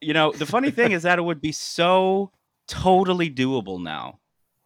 You 0.00 0.14
know, 0.14 0.30
the 0.30 0.46
funny 0.46 0.70
thing 0.70 0.92
is 0.92 1.02
that 1.02 1.18
it 1.18 1.22
would 1.22 1.40
be 1.40 1.50
so 1.50 2.30
totally 2.68 3.28
doable 3.28 3.82
now. 3.82 4.20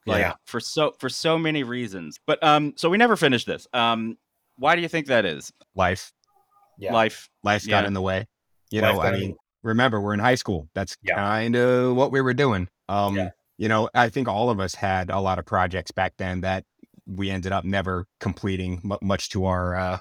Like 0.04 0.20
Yeah. 0.20 0.34
for 0.44 0.60
so 0.60 0.92
for 1.00 1.08
so 1.08 1.38
many 1.38 1.62
reasons. 1.62 2.20
But 2.26 2.42
um, 2.44 2.74
so 2.76 2.90
we 2.90 2.98
never 2.98 3.16
finished 3.16 3.46
this. 3.46 3.66
Um, 3.72 4.18
why 4.56 4.76
do 4.76 4.82
you 4.82 4.88
think 4.88 5.06
that 5.06 5.24
is? 5.24 5.50
Life, 5.74 6.12
yeah 6.78 6.92
Life. 6.92 7.30
life's 7.42 7.66
got 7.66 7.86
in 7.86 7.94
the 7.94 8.02
way. 8.02 8.26
You 8.70 8.82
Life 8.82 8.94
know, 8.96 9.00
I 9.00 9.12
mean, 9.12 9.30
way. 9.30 9.36
remember 9.62 10.02
we're 10.02 10.12
in 10.14 10.20
high 10.20 10.34
school. 10.34 10.68
That's 10.74 10.98
Yeah. 11.02 11.14
kind 11.14 11.56
of 11.56 11.96
what 11.96 12.12
we 12.12 12.20
were 12.20 12.34
doing. 12.34 12.68
Um, 12.90 13.16
Yeah. 13.16 13.30
you 13.56 13.68
know, 13.68 13.88
I 13.94 14.10
think 14.10 14.28
all 14.28 14.50
of 14.50 14.60
us 14.60 14.74
had 14.74 15.08
a 15.08 15.18
lot 15.20 15.38
of 15.38 15.46
projects 15.46 15.92
back 15.92 16.12
then 16.18 16.42
that 16.42 16.64
we 17.06 17.30
ended 17.30 17.52
up 17.52 17.64
never 17.64 18.06
completing, 18.20 18.80
mu 18.82 18.96
much 19.02 19.30
to 19.30 19.46
our 19.46 19.74
uh, 19.74 19.98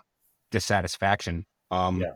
dissatisfaction. 0.51 1.45
Um, 1.69 2.01
Yeah. 2.01 2.13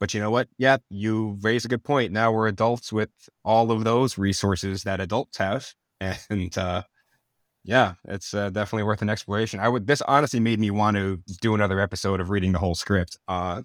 But 0.00 0.14
you 0.14 0.20
know 0.20 0.32
what? 0.32 0.48
Yeah, 0.58 0.78
you 0.90 1.38
raise 1.42 1.64
a 1.64 1.68
good 1.68 1.84
point. 1.84 2.10
Now 2.12 2.32
we're 2.32 2.48
adults 2.48 2.92
with 2.92 3.10
all 3.44 3.70
of 3.70 3.84
those 3.84 4.18
resources 4.18 4.82
that 4.82 5.00
adults 5.00 5.38
have, 5.38 5.72
and 6.00 6.58
uh, 6.58 6.82
yeah, 7.62 7.94
it's 8.08 8.34
uh, 8.34 8.50
definitely 8.50 8.82
worth 8.82 9.02
an 9.02 9.08
exploration. 9.10 9.60
I 9.60 9.68
would. 9.68 9.86
This 9.86 10.02
honestly 10.02 10.40
made 10.40 10.58
me 10.58 10.72
want 10.72 10.96
to 10.96 11.22
do 11.40 11.54
another 11.54 11.78
episode 11.78 12.20
of 12.20 12.30
reading 12.30 12.50
the 12.50 12.58
whole 12.58 12.74
script. 12.74 13.16
Uh, 13.28 13.62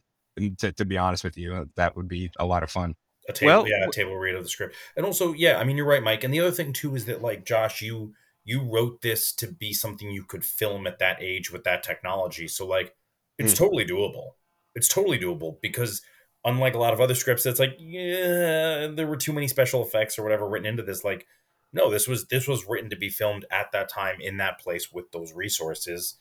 to, 0.59 0.71
to 0.73 0.85
be 0.85 0.95
honest 0.99 1.23
with 1.23 1.37
you, 1.37 1.67
that 1.75 1.95
would 1.95 2.07
be 2.07 2.29
a 2.37 2.45
lot 2.45 2.61
of 2.61 2.69
fun. 2.69 2.93
a 3.27 3.33
table 3.33 3.47
Well, 3.47 3.67
yeah 3.67 3.87
a 3.87 3.91
table 3.91 4.15
read 4.15 4.35
of 4.35 4.43
the 4.43 4.49
script 4.49 4.75
and 4.95 5.05
also 5.05 5.33
yeah 5.33 5.57
i 5.57 5.63
mean 5.65 5.75
you're 5.75 5.87
right 5.87 6.03
mike 6.03 6.23
and 6.23 6.33
the 6.33 6.39
other 6.39 6.51
thing 6.51 6.71
too 6.71 6.95
is 6.95 7.05
that 7.05 7.21
like 7.21 7.45
josh 7.45 7.81
you 7.81 8.13
you 8.47 8.63
wrote 8.63 9.01
this 9.01 9.33
to 9.33 9.47
be 9.51 9.73
something 9.73 10.09
you 10.11 10.23
could 10.23 10.45
film 10.45 10.87
at 10.87 10.99
that 10.99 11.21
age 11.21 11.51
with 11.51 11.65
that 11.65 11.83
technology. 11.83 12.47
So 12.47 12.65
like 12.65 12.95
it's 13.37 13.53
Mm. 13.53 13.57
totally 13.57 13.85
doable. 13.85 14.31
It's 14.75 14.87
totally 14.87 15.19
doable 15.19 15.59
because 15.61 16.01
unlike 16.45 16.73
a 16.75 16.77
lot 16.79 16.93
of 16.93 17.01
other 17.01 17.15
scripts 17.15 17.45
it's 17.45 17.59
like 17.59 17.75
yeah 17.79 18.87
there 18.87 19.07
were 19.07 19.17
too 19.17 19.33
many 19.33 19.47
special 19.49 19.83
effects 19.83 20.17
or 20.17 20.23
whatever 20.23 20.47
written 20.49 20.67
into 20.67 20.83
this. 20.83 21.03
Like 21.03 21.27
no 21.73 21.91
this 21.91 22.07
was 22.07 22.27
this 22.27 22.47
was 22.47 22.65
written 22.67 22.89
to 22.89 22.95
be 22.95 23.09
filmed 23.09 23.45
at 23.51 23.71
that 23.73 23.89
time 23.89 24.17
in 24.21 24.37
that 24.37 24.59
place 24.59 24.91
with 24.93 25.11
those 25.11 25.33
resources. 25.33 26.17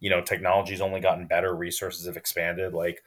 You 0.00 0.10
know 0.10 0.20
technology's 0.22 0.80
only 0.80 1.00
gotten 1.00 1.26
better 1.28 1.54
resources 1.54 2.06
have 2.06 2.16
expanded 2.16 2.74
like 2.74 3.02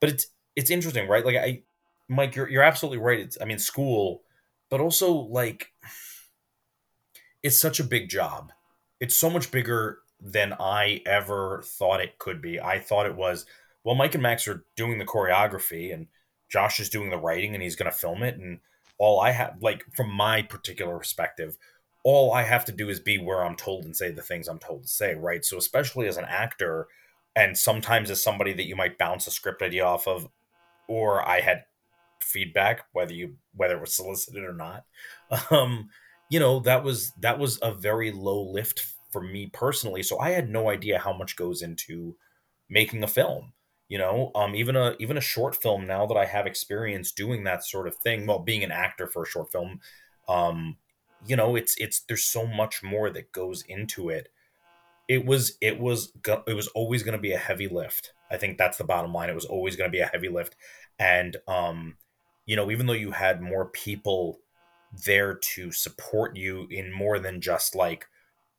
but 0.00 0.10
it's 0.10 0.28
it's 0.56 0.70
interesting 0.70 1.08
right? 1.08 1.24
Like 1.24 1.36
i 1.36 1.62
Mike, 2.08 2.34
you're 2.36 2.48
you're 2.48 2.62
absolutely 2.62 2.98
right. 2.98 3.20
It's 3.20 3.38
I 3.40 3.44
mean 3.44 3.58
school, 3.58 4.22
but 4.70 4.80
also 4.80 5.12
like 5.12 5.72
it's 7.48 7.58
such 7.58 7.80
a 7.80 7.84
big 7.84 8.10
job. 8.10 8.52
It's 9.00 9.16
so 9.16 9.30
much 9.30 9.50
bigger 9.50 10.00
than 10.20 10.52
I 10.60 11.00
ever 11.06 11.62
thought 11.64 12.02
it 12.02 12.18
could 12.18 12.42
be. 12.42 12.60
I 12.60 12.78
thought 12.78 13.06
it 13.06 13.16
was 13.16 13.46
well, 13.84 13.94
Mike 13.94 14.12
and 14.12 14.22
Max 14.22 14.46
are 14.46 14.66
doing 14.76 14.98
the 14.98 15.06
choreography 15.06 15.94
and 15.94 16.08
Josh 16.50 16.78
is 16.78 16.90
doing 16.90 17.08
the 17.08 17.16
writing 17.16 17.54
and 17.54 17.62
he's 17.62 17.74
going 17.74 17.90
to 17.90 17.96
film 17.96 18.22
it 18.22 18.36
and 18.36 18.60
all 18.98 19.18
I 19.18 19.30
have 19.30 19.56
like 19.62 19.86
from 19.96 20.12
my 20.12 20.42
particular 20.42 20.98
perspective, 20.98 21.56
all 22.04 22.34
I 22.34 22.42
have 22.42 22.66
to 22.66 22.72
do 22.72 22.90
is 22.90 23.00
be 23.00 23.16
where 23.16 23.42
I'm 23.42 23.56
told 23.56 23.86
and 23.86 23.96
say 23.96 24.10
the 24.10 24.20
things 24.20 24.46
I'm 24.46 24.58
told 24.58 24.82
to 24.82 24.88
say, 24.88 25.14
right? 25.14 25.42
So 25.42 25.56
especially 25.56 26.06
as 26.06 26.18
an 26.18 26.26
actor 26.28 26.86
and 27.34 27.56
sometimes 27.56 28.10
as 28.10 28.22
somebody 28.22 28.52
that 28.52 28.66
you 28.66 28.76
might 28.76 28.98
bounce 28.98 29.26
a 29.26 29.30
script 29.30 29.62
idea 29.62 29.86
off 29.86 30.06
of 30.06 30.28
or 30.86 31.26
I 31.26 31.40
had 31.40 31.64
feedback 32.20 32.84
whether 32.92 33.14
you 33.14 33.36
whether 33.54 33.76
it 33.76 33.80
was 33.80 33.94
solicited 33.94 34.44
or 34.44 34.52
not 34.52 34.84
um 35.50 35.88
you 36.28 36.38
know 36.38 36.60
that 36.60 36.84
was 36.84 37.12
that 37.20 37.38
was 37.38 37.58
a 37.62 37.72
very 37.72 38.12
low 38.12 38.42
lift 38.42 38.86
for 39.10 39.22
me 39.22 39.50
personally 39.52 40.02
so 40.02 40.18
i 40.18 40.30
had 40.30 40.48
no 40.50 40.68
idea 40.68 40.98
how 40.98 41.12
much 41.12 41.36
goes 41.36 41.62
into 41.62 42.16
making 42.68 43.02
a 43.02 43.08
film 43.08 43.52
you 43.90 43.96
know? 43.96 44.30
Um 44.34 44.54
even 44.54 44.76
a 44.76 44.94
even 44.98 45.16
a 45.16 45.22
short 45.22 45.56
film 45.56 45.86
now 45.86 46.04
that 46.06 46.16
i 46.16 46.26
have 46.26 46.46
experience 46.46 47.12
doing 47.12 47.44
that 47.44 47.64
sort 47.64 47.88
of 47.88 47.96
thing 47.96 48.26
well 48.26 48.38
being 48.38 48.62
an 48.62 48.72
actor 48.72 49.06
for 49.06 49.22
a 49.22 49.26
short 49.26 49.50
film 49.50 49.80
um 50.28 50.76
you 51.26 51.36
know 51.36 51.56
it's 51.56 51.74
it's 51.78 52.00
there's 52.00 52.24
so 52.24 52.46
much 52.46 52.82
more 52.82 53.10
that 53.10 53.32
goes 53.32 53.62
into 53.68 54.08
it. 54.08 54.28
It 55.08 55.24
was 55.24 55.56
it 55.60 55.80
was 55.80 56.12
it 56.46 56.54
was 56.54 56.68
always 56.68 57.02
going 57.02 57.16
to 57.16 57.22
be 57.22 57.32
a 57.32 57.38
heavy 57.38 57.68
lift. 57.68 58.12
I 58.30 58.36
think 58.36 58.58
that's 58.58 58.78
the 58.78 58.84
bottom 58.84 59.12
line 59.12 59.30
it 59.30 59.34
was 59.34 59.46
always 59.46 59.76
going 59.76 59.90
to 59.90 59.96
be 59.96 60.00
a 60.00 60.06
heavy 60.06 60.28
lift. 60.28 60.54
And 60.98 61.36
um 61.46 61.96
you 62.46 62.56
know 62.56 62.70
even 62.70 62.86
though 62.86 62.92
you 62.92 63.10
had 63.12 63.40
more 63.40 63.66
people 63.66 64.40
there 65.04 65.34
to 65.34 65.70
support 65.72 66.36
you 66.36 66.66
in 66.70 66.92
more 66.92 67.18
than 67.18 67.40
just 67.40 67.74
like 67.74 68.06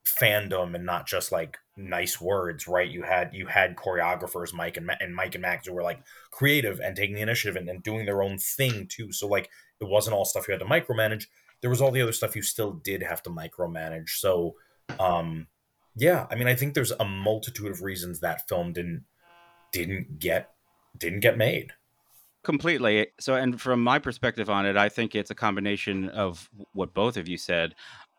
fandom 0.05 0.75
and 0.75 0.85
not 0.85 1.07
just 1.07 1.31
like 1.31 1.57
nice 1.77 2.19
words 2.19 2.67
right? 2.67 2.89
You 2.89 3.03
had 3.03 3.31
you 3.33 3.47
had 3.47 3.75
choreographers 3.75 4.53
mike 4.53 4.77
and, 4.77 4.85
Ma- 4.85 4.93
and 4.99 5.15
mike 5.15 5.35
and 5.35 5.41
max 5.41 5.67
who 5.67 5.73
were 5.73 5.83
like 5.83 6.01
creative 6.31 6.79
and 6.79 6.95
taking 6.95 7.15
the 7.15 7.21
initiative 7.21 7.55
and, 7.55 7.69
and 7.69 7.83
doing 7.83 8.05
their 8.05 8.21
own 8.21 8.37
thing 8.37 8.87
too. 8.87 9.11
So 9.11 9.27
like 9.27 9.49
it 9.79 9.87
wasn't 9.87 10.15
all 10.15 10.25
stuff 10.25 10.47
you 10.47 10.51
had 10.53 10.59
to 10.59 10.65
micromanage. 10.65 11.25
There 11.61 11.69
was 11.69 11.81
all 11.81 11.91
the 11.91 12.01
other 12.01 12.11
stuff 12.11 12.35
you 12.35 12.41
still 12.41 12.71
did 12.71 13.03
have 13.03 13.21
to 13.23 13.29
micromanage. 13.29 14.09
So 14.09 14.55
um 14.99 15.47
yeah 15.95 16.25
i 16.31 16.35
mean 16.35 16.47
i 16.47 16.55
think 16.55 16.73
there's 16.73 16.91
a 16.91 17.05
multitude 17.05 17.69
of 17.69 17.81
reasons 17.81 18.19
that 18.19 18.47
film 18.47 18.73
didn't 18.73 19.03
didn't 19.71 20.19
get 20.19 20.51
didn't 20.97 21.19
get 21.19 21.37
made 21.37 21.71
completely. 22.43 23.07
So 23.19 23.35
and 23.35 23.59
from 23.59 23.83
my 23.83 23.99
perspective 23.99 24.49
on 24.49 24.65
it 24.65 24.77
i 24.77 24.89
think 24.89 25.15
it's 25.15 25.31
a 25.31 25.35
combination 25.35 26.09
of 26.09 26.49
what 26.73 26.93
both 26.93 27.17
of 27.17 27.27
you 27.27 27.37
said. 27.37 27.75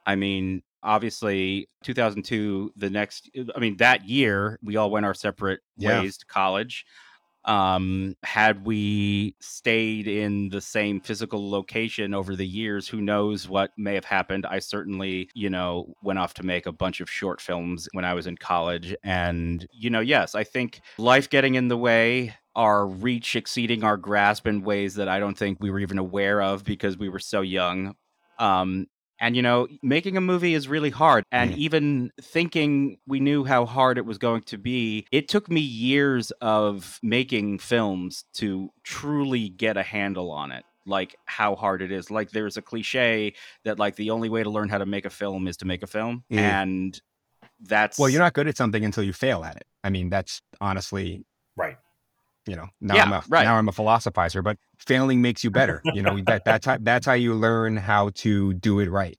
I 0.07 0.17
mean 0.17 0.63
obviously 0.83 1.69
2002 1.85 2.73
the 2.77 2.89
next 2.89 3.31
i 3.55 3.59
mean 3.61 3.77
that 3.77 4.09
year 4.09 4.59
we 4.63 4.77
all 4.77 4.91
went 4.91 5.05
our 5.05 5.13
separate 5.13 5.61
Yeah. 5.77 6.01
ways 6.01 6.17
to 6.19 6.27
college 6.27 6.87
um 7.47 8.15
had 8.23 8.67
we 8.67 9.35
stayed 9.41 10.07
in 10.07 10.51
the 10.51 10.61
same 10.61 11.01
physical 11.01 11.51
location 11.51 12.13
over 12.13 12.37
the 12.37 12.47
years 12.47 12.87
who 12.87 13.01
knows 13.01 13.49
what 13.49 13.71
may 13.79 13.95
have 13.95 14.05
happened. 14.05 14.45
I 14.47 14.59
certainly 14.59 15.29
you 15.35 15.49
know 15.49 15.95
went 16.03 16.19
off 16.19 16.35
to 16.35 16.43
make 16.43 16.67
a 16.67 16.73
bunch 16.73 17.01
of 17.01 17.11
short 17.11 17.41
films 17.41 17.89
when 17.93 18.05
i 18.05 18.15
was 18.15 18.27
in 18.27 18.37
college 18.37 18.95
and 19.03 19.67
you 19.73 19.91
know 19.91 20.01
yes 20.01 20.35
i 20.35 20.45
think 20.45 20.81
life 20.99 21.31
getting 21.31 21.55
in 21.55 21.69
the 21.69 21.77
way 21.77 22.35
our 22.57 22.87
reach 22.87 23.37
exceeding 23.37 23.85
our 23.85 23.97
grasp 23.97 24.47
in 24.47 24.63
ways 24.63 24.95
that 24.95 25.09
i 25.09 25.19
don't 25.19 25.39
think 25.39 25.59
we 25.61 25.71
were 25.71 25.79
even 25.79 25.99
aware 25.99 26.43
of 26.43 26.65
because 26.65 26.99
we 26.99 27.09
were 27.09 27.19
so 27.19 27.41
young. 27.41 27.95
Um 28.39 28.87
and 29.21 29.37
you 29.37 29.43
know 29.43 29.69
making 29.83 30.17
a 30.17 30.21
movie 30.21 30.55
is 30.55 30.67
really 30.67 30.91
hard 30.91 31.25
and 31.31 31.57
even 31.57 32.11
thinking 32.21 32.99
we 33.07 33.21
knew 33.21 33.45
how 33.45 33.67
hard 33.67 33.99
it 33.99 34.05
was 34.07 34.19
going 34.19 34.43
to 34.43 34.59
be 34.59 35.07
it 35.13 35.29
took 35.29 35.49
me 35.51 35.61
years 35.61 36.31
of 36.41 36.99
making 37.03 37.59
films 37.59 38.25
to 38.33 38.71
truly 38.83 39.49
get 39.49 39.77
a 39.77 39.83
handle 39.83 40.31
on 40.31 40.51
it 40.51 40.65
like 40.87 41.15
how 41.27 41.55
hard 41.55 41.83
it 41.83 41.93
is 41.93 42.11
like 42.11 42.31
there's 42.31 42.57
a 42.57 42.63
cliche 42.63 43.33
that 43.65 43.79
like 43.79 43.97
the 43.97 44.11
only 44.11 44.29
way 44.29 44.43
to 44.43 44.51
learn 44.51 44.69
how 44.69 44.79
to 44.79 44.87
make 44.87 45.05
a 45.05 45.11
film 45.11 45.47
is 45.47 45.57
to 45.59 45.67
make 45.67 45.83
a 45.83 45.87
film 45.87 46.25
Mm. 46.31 46.39
and 46.39 47.01
that's 47.61 47.99
Well, 47.99 48.09
you're 48.09 48.23
not 48.23 48.33
good 48.33 48.49
at 48.49 48.57
something 48.57 48.85
until 48.85 49.05
you 49.05 49.13
fail 49.13 49.45
at 49.45 49.57
it. 49.57 49.67
I 49.85 49.91
mean, 49.91 50.09
that's 50.09 50.41
honestly, 50.61 51.25
you 52.47 52.57
know, 52.57 52.67
now 52.81 52.97
Yeah, 52.97 53.03
I'm 53.05 53.13
a 53.13 53.23
right. 53.29 53.45
now 53.45 53.57
I'm 53.57 53.69
a 53.69 53.73
philosophizer, 53.73 54.43
but 54.43 54.57
failing 54.79 55.21
makes 55.23 55.45
you 55.45 55.51
better. 55.51 55.83
You 55.95 56.03
know, 56.03 56.21
that 56.27 56.45
that's 56.45 56.67
how 56.67 56.79
that's 56.81 57.07
how 57.07 57.13
you 57.13 57.35
learn 57.35 57.77
how 57.77 58.11
to 58.17 58.55
do 58.55 58.81
it 58.81 58.89
right. 58.91 59.19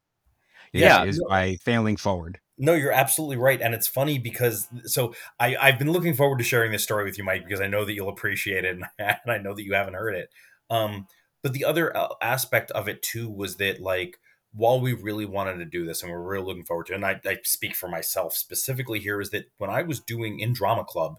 is- 0.74 0.82
Yeah. 0.82 1.04
is 1.04 1.24
by 1.28 1.56
failing 1.58 1.98
forward. 1.98 2.40
No, 2.58 2.74
you're 2.76 2.92
absolutely 2.92 3.38
right, 3.38 3.60
and 3.60 3.74
it's 3.74 3.88
funny 3.88 4.20
because 4.20 4.68
so 4.86 5.16
I 5.40 5.56
I've 5.56 5.80
been 5.80 5.92
looking 5.92 6.14
forward 6.14 6.38
to 6.40 6.44
sharing 6.44 6.72
this 6.72 6.84
story 6.84 7.04
with 7.06 7.18
you, 7.18 7.24
Mike, 7.24 7.44
because 7.44 7.60
I 7.62 7.68
know 7.68 7.86
that 7.86 7.94
you'll 7.94 8.10
appreciate 8.10 8.66
it, 8.66 8.76
and, 8.76 8.86
and 9.00 9.32
I 9.32 9.38
know 9.40 9.54
that 9.56 9.64
you 9.64 9.74
haven't 9.74 9.96
heard 9.96 10.14
it. 10.16 10.30
Um, 10.70 11.08
but 11.44 11.54
the 11.54 11.66
other 11.66 11.96
uh, 11.98 12.10
aspect 12.22 12.70
of 12.72 12.88
it 12.88 13.02
too 13.02 13.30
was 13.30 13.56
that 13.58 13.82
like 13.82 14.20
while 14.54 14.80
we 14.80 14.94
really 14.94 15.26
wanted 15.26 15.58
to 15.58 15.66
do 15.66 15.86
this 15.86 16.04
and 16.04 16.12
we're 16.12 16.22
really 16.22 16.46
looking 16.46 16.66
forward 16.66 16.86
to, 16.88 16.94
it, 16.94 16.98
and 16.98 17.06
I, 17.06 17.20
I 17.26 17.38
speak 17.44 17.76
for 17.76 17.88
myself 17.90 18.36
specifically 18.36 19.00
here, 19.00 19.20
is 19.22 19.32
that 19.32 19.46
when 19.58 19.70
I 19.70 19.82
was 19.82 20.00
doing 20.00 20.40
in 20.40 20.54
drama 20.54 20.84
club, 20.84 21.16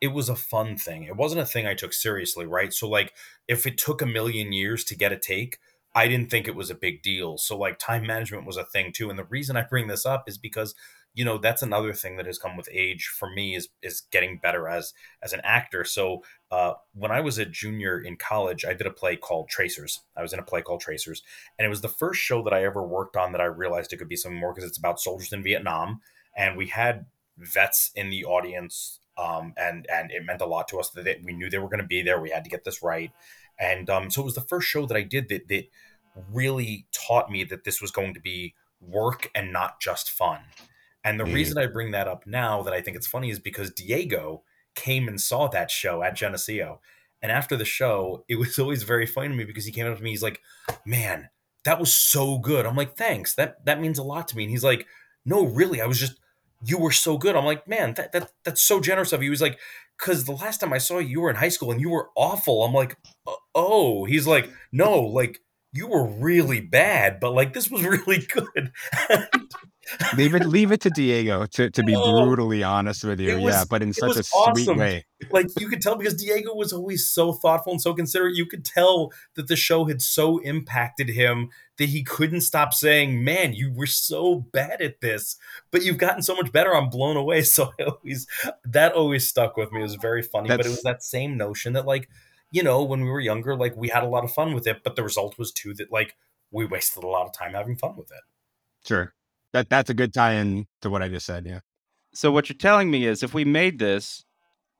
it 0.00 0.08
was 0.08 0.28
a 0.28 0.36
fun 0.36 0.76
thing. 0.76 1.04
It 1.04 1.16
wasn't 1.16 1.40
a 1.40 1.46
thing 1.46 1.66
I 1.66 1.74
took 1.74 1.92
seriously, 1.92 2.46
right? 2.46 2.72
So 2.72 2.88
like 2.88 3.12
if 3.48 3.66
it 3.66 3.78
took 3.78 4.02
a 4.02 4.06
million 4.06 4.52
years 4.52 4.84
to 4.84 4.96
get 4.96 5.12
a 5.12 5.18
take, 5.18 5.58
I 5.94 6.08
didn't 6.08 6.30
think 6.30 6.46
it 6.46 6.54
was 6.54 6.70
a 6.70 6.74
big 6.74 7.02
deal. 7.02 7.38
So 7.38 7.56
like 7.56 7.78
time 7.78 8.06
management 8.06 8.46
was 8.46 8.58
a 8.58 8.64
thing 8.64 8.92
too. 8.92 9.08
And 9.08 9.18
the 9.18 9.24
reason 9.24 9.56
I 9.56 9.62
bring 9.62 9.86
this 9.86 10.04
up 10.04 10.28
is 10.28 10.36
because 10.36 10.74
you 11.16 11.24
know 11.24 11.38
that's 11.38 11.62
another 11.62 11.92
thing 11.94 12.16
that 12.16 12.26
has 12.26 12.38
come 12.38 12.56
with 12.56 12.68
age 12.70 13.06
for 13.06 13.28
me 13.30 13.56
is 13.56 13.68
is 13.82 14.02
getting 14.12 14.36
better 14.36 14.68
as 14.68 14.92
as 15.22 15.32
an 15.32 15.40
actor 15.42 15.82
so 15.82 16.22
uh, 16.52 16.74
when 16.92 17.10
i 17.10 17.20
was 17.20 17.38
a 17.38 17.46
junior 17.46 17.98
in 17.98 18.16
college 18.16 18.64
i 18.64 18.74
did 18.74 18.86
a 18.86 18.90
play 18.92 19.16
called 19.16 19.48
tracers 19.48 20.02
i 20.16 20.22
was 20.22 20.32
in 20.32 20.38
a 20.38 20.44
play 20.44 20.62
called 20.62 20.80
tracers 20.80 21.22
and 21.58 21.64
it 21.66 21.70
was 21.70 21.80
the 21.80 21.88
first 21.88 22.20
show 22.20 22.42
that 22.42 22.52
i 22.52 22.62
ever 22.62 22.86
worked 22.86 23.16
on 23.16 23.32
that 23.32 23.40
i 23.40 23.44
realized 23.44 23.92
it 23.92 23.96
could 23.96 24.08
be 24.08 24.16
something 24.16 24.38
more 24.38 24.52
because 24.52 24.68
it's 24.68 24.78
about 24.78 25.00
soldiers 25.00 25.32
in 25.32 25.42
vietnam 25.42 26.00
and 26.36 26.56
we 26.56 26.66
had 26.68 27.06
vets 27.38 27.90
in 27.94 28.10
the 28.10 28.24
audience 28.24 29.00
um, 29.18 29.54
and 29.56 29.86
and 29.92 30.10
it 30.10 30.24
meant 30.24 30.40
a 30.40 30.46
lot 30.46 30.68
to 30.68 30.78
us 30.78 30.90
that 30.90 31.04
they, 31.04 31.20
we 31.24 31.32
knew 31.32 31.48
they 31.48 31.58
were 31.58 31.68
going 31.68 31.80
to 31.80 31.86
be 31.86 32.02
there 32.02 32.20
we 32.20 32.30
had 32.30 32.44
to 32.44 32.50
get 32.50 32.64
this 32.64 32.82
right 32.82 33.12
and 33.58 33.88
um, 33.88 34.10
so 34.10 34.22
it 34.22 34.24
was 34.24 34.34
the 34.34 34.40
first 34.40 34.68
show 34.68 34.86
that 34.86 34.96
i 34.96 35.02
did 35.02 35.28
that 35.28 35.48
that 35.48 35.64
really 36.32 36.86
taught 36.92 37.30
me 37.30 37.44
that 37.44 37.64
this 37.64 37.80
was 37.80 37.90
going 37.90 38.14
to 38.14 38.20
be 38.20 38.54
work 38.80 39.30
and 39.34 39.52
not 39.52 39.80
just 39.80 40.10
fun 40.10 40.40
and 41.06 41.20
the 41.20 41.24
mm. 41.24 41.34
reason 41.34 41.56
I 41.56 41.66
bring 41.66 41.92
that 41.92 42.08
up 42.08 42.26
now 42.26 42.62
that 42.62 42.74
I 42.74 42.80
think 42.80 42.96
it's 42.96 43.06
funny 43.06 43.30
is 43.30 43.38
because 43.38 43.70
Diego 43.70 44.42
came 44.74 45.06
and 45.06 45.20
saw 45.20 45.46
that 45.46 45.70
show 45.70 46.02
at 46.02 46.16
Geneseo. 46.16 46.80
And 47.22 47.30
after 47.30 47.56
the 47.56 47.64
show, 47.64 48.24
it 48.28 48.34
was 48.34 48.58
always 48.58 48.82
very 48.82 49.06
funny 49.06 49.28
to 49.28 49.34
me 49.34 49.44
because 49.44 49.64
he 49.64 49.70
came 49.70 49.86
up 49.86 49.96
to 49.96 50.02
me, 50.02 50.10
he's 50.10 50.22
like, 50.22 50.40
Man, 50.84 51.30
that 51.64 51.78
was 51.78 51.94
so 51.94 52.38
good. 52.38 52.66
I'm 52.66 52.74
like, 52.74 52.96
thanks. 52.96 53.34
That 53.36 53.64
that 53.66 53.80
means 53.80 54.00
a 54.00 54.02
lot 54.02 54.26
to 54.28 54.36
me. 54.36 54.42
And 54.42 54.50
he's 54.50 54.64
like, 54.64 54.88
No, 55.24 55.46
really, 55.46 55.80
I 55.80 55.86
was 55.86 56.00
just 56.00 56.18
you 56.64 56.78
were 56.78 56.92
so 56.92 57.18
good. 57.18 57.36
I'm 57.36 57.44
like, 57.44 57.66
man, 57.68 57.94
that, 57.94 58.12
that 58.12 58.32
that's 58.44 58.62
so 58.62 58.80
generous 58.80 59.12
of 59.12 59.22
you. 59.22 59.30
He's 59.30 59.42
like, 59.42 59.58
because 59.98 60.24
the 60.24 60.32
last 60.32 60.60
time 60.60 60.72
I 60.72 60.78
saw 60.78 60.98
you, 60.98 61.08
you 61.08 61.20
were 61.20 61.30
in 61.30 61.36
high 61.36 61.48
school 61.48 61.70
and 61.70 61.80
you 61.80 61.90
were 61.90 62.08
awful. 62.16 62.64
I'm 62.64 62.72
like, 62.74 62.96
uh, 63.26 63.32
oh. 63.54 64.04
He's 64.04 64.26
like, 64.26 64.50
no, 64.72 65.00
like 65.00 65.40
you 65.72 65.86
were 65.86 66.06
really 66.06 66.60
bad, 66.60 67.20
but 67.20 67.32
like 67.32 67.52
this 67.52 67.70
was 67.70 67.82
really 67.84 68.26
good. 68.26 68.72
leave 70.16 70.34
it 70.34 70.46
leave 70.46 70.72
it 70.72 70.80
to 70.80 70.90
Diego 70.90 71.46
to, 71.46 71.70
to 71.70 71.82
be 71.82 71.94
oh, 71.94 72.24
brutally 72.24 72.62
honest 72.62 73.04
with 73.04 73.20
you. 73.20 73.38
Was, 73.40 73.54
yeah, 73.54 73.64
but 73.68 73.82
in 73.82 73.92
such 73.92 74.16
a 74.16 74.20
awesome. 74.34 74.64
sweet 74.64 74.76
way. 74.76 75.04
like 75.30 75.48
you 75.58 75.68
could 75.68 75.80
tell 75.80 75.96
because 75.96 76.14
Diego 76.14 76.54
was 76.54 76.72
always 76.72 77.06
so 77.06 77.32
thoughtful 77.32 77.72
and 77.72 77.80
so 77.80 77.94
considerate. 77.94 78.36
You 78.36 78.46
could 78.46 78.64
tell 78.64 79.12
that 79.34 79.48
the 79.48 79.56
show 79.56 79.84
had 79.84 80.02
so 80.02 80.38
impacted 80.38 81.10
him 81.10 81.50
that 81.78 81.88
he 81.88 82.02
couldn't 82.02 82.40
stop 82.40 82.72
saying, 82.72 83.22
Man, 83.22 83.52
you 83.52 83.72
were 83.72 83.86
so 83.86 84.46
bad 84.52 84.80
at 84.80 85.00
this, 85.00 85.36
but 85.70 85.84
you've 85.84 85.98
gotten 85.98 86.22
so 86.22 86.34
much 86.34 86.52
better. 86.52 86.74
I'm 86.74 86.90
blown 86.90 87.16
away. 87.16 87.42
So 87.56 87.72
I 87.80 87.84
always 87.84 88.26
that 88.64 88.92
always 88.92 89.28
stuck 89.28 89.56
with 89.56 89.72
me. 89.72 89.80
It 89.80 89.84
was 89.84 89.94
very 89.94 90.22
funny, 90.22 90.48
That's, 90.48 90.58
but 90.58 90.66
it 90.66 90.70
was 90.70 90.82
that 90.82 91.02
same 91.02 91.36
notion 91.36 91.72
that 91.74 91.86
like, 91.86 92.08
you 92.50 92.62
know, 92.62 92.82
when 92.82 93.02
we 93.02 93.08
were 93.08 93.20
younger, 93.20 93.56
like 93.56 93.76
we 93.76 93.88
had 93.88 94.02
a 94.02 94.08
lot 94.08 94.24
of 94.24 94.32
fun 94.32 94.52
with 94.52 94.66
it, 94.66 94.82
but 94.82 94.96
the 94.96 95.02
result 95.02 95.38
was 95.38 95.52
too 95.52 95.72
that 95.74 95.92
like 95.92 96.16
we 96.50 96.66
wasted 96.66 97.04
a 97.04 97.06
lot 97.06 97.26
of 97.26 97.32
time 97.32 97.54
having 97.54 97.76
fun 97.76 97.96
with 97.96 98.10
it. 98.10 98.20
Sure. 98.86 99.14
That 99.52 99.70
that's 99.70 99.90
a 99.90 99.94
good 99.94 100.12
tie-in 100.12 100.66
to 100.82 100.90
what 100.90 101.02
I 101.02 101.08
just 101.08 101.26
said. 101.26 101.46
Yeah. 101.46 101.60
So 102.14 102.30
what 102.30 102.48
you're 102.48 102.56
telling 102.56 102.90
me 102.90 103.06
is, 103.06 103.22
if 103.22 103.34
we 103.34 103.44
made 103.44 103.78
this, 103.78 104.24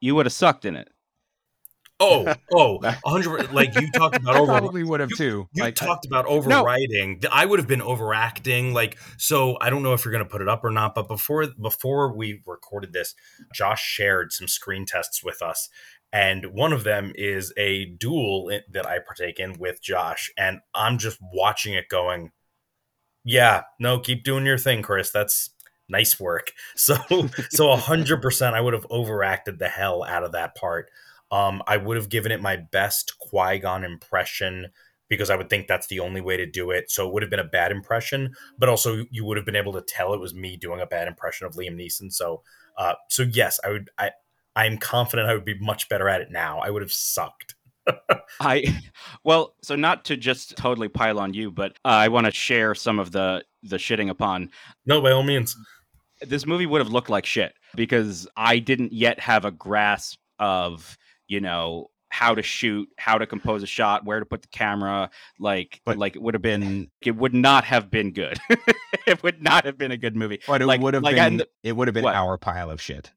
you 0.01 0.15
would 0.15 0.27
have 0.27 0.33
sucked 0.33 0.65
in 0.65 0.77
it. 0.77 0.89
Oh, 1.99 2.35
oh, 2.53 2.79
100 2.79 3.53
like 3.53 3.75
you 3.81 3.91
talked 3.91 4.17
about 4.17 4.37
over 4.37 4.53
probably 4.53 4.85
would 4.85 5.01
have 5.01 5.11
you, 5.11 5.17
too. 5.17 5.49
You 5.53 5.63
like, 5.63 5.81
uh, 5.81 5.87
talked 5.87 6.05
about 6.05 6.27
overwriting. 6.27 7.23
No. 7.23 7.29
I 7.33 7.47
would 7.47 7.59
have 7.59 7.69
been 7.69 7.83
overacting 7.83 8.75
like 8.75 8.99
so 9.17 9.57
I 9.61 9.71
don't 9.71 9.83
know 9.83 9.95
if 9.95 10.05
you're 10.05 10.13
going 10.13 10.25
to 10.25 10.31
put 10.31 10.43
it 10.43 10.49
up 10.49 10.65
or 10.65 10.71
not, 10.71 10.95
but 10.95 11.09
before 11.09 11.47
before 11.61 12.15
we 12.15 12.43
recorded 12.47 12.93
this, 12.93 13.15
Josh 13.55 13.83
shared 13.83 14.33
some 14.33 14.49
screen 14.49 14.85
tests 14.87 15.25
with 15.25 15.43
us 15.43 15.69
and 16.13 16.47
one 16.53 16.73
of 16.73 16.85
them 16.85 17.13
is 17.15 17.53
a 17.57 17.87
duel 17.87 18.51
eh, 18.53 18.61
that 18.73 18.87
I 18.87 18.99
partake 18.99 19.39
in 19.39 19.59
with 19.59 19.83
Josh 19.83 20.31
and 20.37 20.61
I'm 20.75 20.99
just 20.99 21.19
watching 21.21 21.75
it 21.75 21.89
going 21.89 22.31
yeah, 23.27 23.63
no, 23.81 23.99
keep 23.99 24.25
doing 24.25 24.47
your 24.47 24.57
thing, 24.59 24.83
Chris. 24.83 25.11
That's 25.11 25.51
nice 25.89 26.19
work. 26.21 26.53
So, 26.77 26.97
so 27.51 27.73
a 27.73 27.77
hundred 27.77 28.23
percent, 28.23 28.55
I 28.55 28.61
would 28.61 28.75
have 28.75 28.87
overacted 28.91 29.59
the 29.59 29.69
hell 29.69 30.05
out 30.05 30.25
of 30.25 30.33
that 30.33 30.55
part. 30.55 30.91
Um, 31.33 31.63
I 31.67 31.77
would 31.77 31.97
have 31.97 32.09
given 32.09 32.31
it 32.31 32.41
my 32.41 32.57
best 32.57 33.19
Qui 33.19 33.59
Gon 33.59 33.83
impression 33.85 34.69
because 35.09 35.31
I 35.31 35.37
would 35.37 35.51
think 35.51 35.67
that's 35.67 35.89
the 35.89 36.01
only 36.01 36.21
way 36.21 36.37
to 36.37 36.47
do 36.47 36.71
it. 36.71 36.91
So 36.91 37.07
it 37.07 37.13
would 37.13 37.23
have 37.23 37.31
been 37.31 37.41
a 37.41 37.45
bad 37.45 37.73
impression, 37.73 38.35
but 38.59 38.69
also 38.69 39.05
you 39.11 39.25
would 39.25 39.37
have 39.37 39.47
been 39.47 39.57
able 39.57 39.73
to 39.73 39.83
tell 39.83 40.15
it 40.15 40.21
was 40.21 40.35
me 40.35 40.57
doing 40.57 40.81
a 40.81 40.87
bad 40.87 41.09
impression 41.09 41.47
of 41.47 41.55
Liam 41.55 41.77
Neeson. 41.77 42.13
So, 42.13 42.43
uh, 42.79 42.95
so 43.11 43.25
yes, 43.25 43.59
I 43.65 43.71
would. 43.71 43.91
I 43.99 44.13
I'm 44.55 44.79
confident 44.79 45.29
I 45.29 45.35
would 45.35 45.45
be 45.45 45.59
much 45.59 45.89
better 45.89 46.09
at 46.09 46.23
it 46.23 46.31
now. 46.31 46.61
I 46.61 46.71
would 46.71 46.83
have 46.83 46.93
sucked. 46.93 47.56
I 48.41 48.65
well, 49.25 49.55
so 49.63 49.77
not 49.77 50.05
to 50.07 50.17
just 50.17 50.57
totally 50.57 50.89
pile 50.89 51.19
on 51.19 51.35
you, 51.35 51.51
but 51.51 51.73
uh, 51.85 51.89
I 51.89 52.09
want 52.09 52.27
to 52.27 52.33
share 52.33 52.75
some 52.75 52.99
of 52.99 53.13
the 53.13 53.45
the 53.63 53.77
shitting 53.77 54.11
upon. 54.11 54.51
No, 54.85 55.01
by 55.01 55.13
all 55.13 55.23
means. 55.23 55.57
This 56.23 56.47
movie 56.47 56.67
would 56.67 56.81
have 56.81 56.91
looked 56.91 57.11
like 57.11 57.27
shit 57.27 57.55
because 57.75 58.27
I 58.37 58.59
didn't 58.59 58.93
yet 58.93 59.21
have 59.21 59.45
a 59.45 59.51
grasp 59.51 60.19
of, 60.39 60.97
you 61.29 61.41
know, 61.41 61.91
how 62.09 62.35
to 62.35 62.43
shoot, 62.43 62.89
how 62.97 63.19
to 63.19 63.27
compose 63.27 63.63
a 63.63 63.67
shot, 63.67 64.07
where 64.07 64.19
to 64.19 64.25
put 64.25 64.41
the 64.41 64.49
camera. 64.49 65.11
Like, 65.39 65.83
but, 65.85 65.99
like 65.99 66.17
it 66.17 66.23
would 66.23 66.35
have 66.35 66.43
been, 66.43 66.91
it 67.03 67.15
would 67.17 67.35
not 67.35 67.65
have 67.65 67.91
been 67.91 68.13
good. 68.13 68.39
it 69.07 69.23
would 69.23 69.43
not 69.43 69.67
have 69.67 69.77
been 69.77 69.91
a 69.91 69.99
good 69.99 70.17
movie. 70.17 70.41
But 70.47 70.63
it 70.63 70.67
like, 70.67 70.81
would 70.81 70.95
have 70.95 71.03
like, 71.03 71.17
been, 71.17 71.43
it 71.63 71.73
would 71.73 71.89
have 71.89 71.95
been 71.95 72.05
what? 72.05 72.15
our 72.15 72.39
pile 72.39 72.71
of 72.71 72.81
shit. 72.81 73.13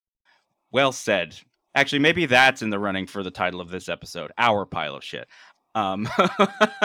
Well 0.72 0.92
said. 0.92 1.40
Actually, 1.76 2.00
maybe 2.00 2.26
that's 2.26 2.62
in 2.62 2.70
the 2.70 2.80
running 2.80 3.08
for 3.08 3.24
the 3.24 3.32
title 3.32 3.62
of 3.62 3.70
this 3.70 3.90
episode. 3.90 4.32
Our 4.38 4.66
pile 4.66 4.96
of 4.96 5.04
shit. 5.04 5.28
Um, 5.76 6.10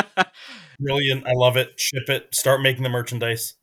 Brilliant. 0.80 1.26
I 1.26 1.32
love 1.34 1.56
it. 1.56 1.72
Ship 1.78 2.08
it. 2.08 2.34
Start 2.34 2.60
making 2.60 2.82
the 2.82 2.88
merchandise. 2.88 3.54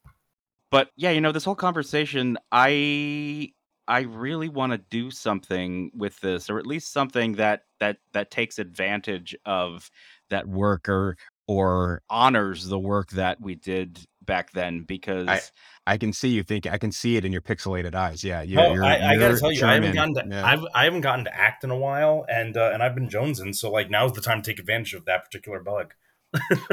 But 0.72 0.90
yeah, 0.96 1.12
you 1.12 1.22
know, 1.22 1.32
this 1.32 1.44
whole 1.44 1.56
conversation, 1.56 2.38
I 2.52 3.52
I 3.88 4.02
really 4.02 4.50
want 4.50 4.72
to 4.72 4.78
do 4.78 5.12
something 5.12 5.92
with 5.94 6.20
this, 6.22 6.50
or 6.50 6.60
at 6.60 6.66
least 6.66 6.94
something 6.94 7.34
that 7.34 7.64
that 7.80 7.98
that 8.14 8.32
takes 8.32 8.58
advantage 8.58 9.36
of 9.46 9.92
that 10.30 10.48
work 10.48 10.88
or 10.88 11.18
or 11.48 12.02
honors 12.10 12.68
the 12.68 12.80
work 12.80 13.10
that 13.12 13.42
we 13.42 13.56
did 13.56 14.00
back 14.22 14.52
then 14.52 14.84
because 14.84 15.28
I, 15.28 15.42
I 15.92 15.98
can 15.98 16.14
see 16.14 16.30
you 16.30 16.42
think 16.42 16.66
I 16.66 16.78
can 16.78 16.94
see 16.94 17.18
it 17.18 17.26
in 17.26 17.34
your 17.34 17.42
pixelated 17.42 17.96
eyes. 17.96 18.24
Yeah, 18.24 18.44
you're, 18.44 18.62
oh, 18.62 18.74
you're, 18.74 18.84
I, 18.86 19.12
I 19.12 19.18
gotta 19.18 19.38
tell 19.38 19.52
you, 19.52 19.66
I 19.66 19.74
haven't 19.74 19.94
gotten 19.94 20.14
to 20.14 20.24
yeah. 20.30 20.46
I've, 20.46 20.66
I 20.74 20.86
haven't 20.86 21.02
gotten 21.02 21.26
to 21.26 21.36
act 21.36 21.66
in 21.66 21.70
a 21.70 21.78
while, 21.78 22.26
and 22.30 22.56
uh, 22.56 22.72
and 22.74 22.82
I've 22.82 22.96
been 22.96 23.10
jonesing, 23.10 23.54
so 23.54 23.70
like 23.70 23.90
now's 23.90 24.14
the 24.14 24.22
time 24.22 24.42
to 24.42 24.50
take 24.50 24.58
advantage 24.58 24.94
of 24.94 25.04
that 25.04 25.26
particular 25.26 25.60
bug 25.60 25.94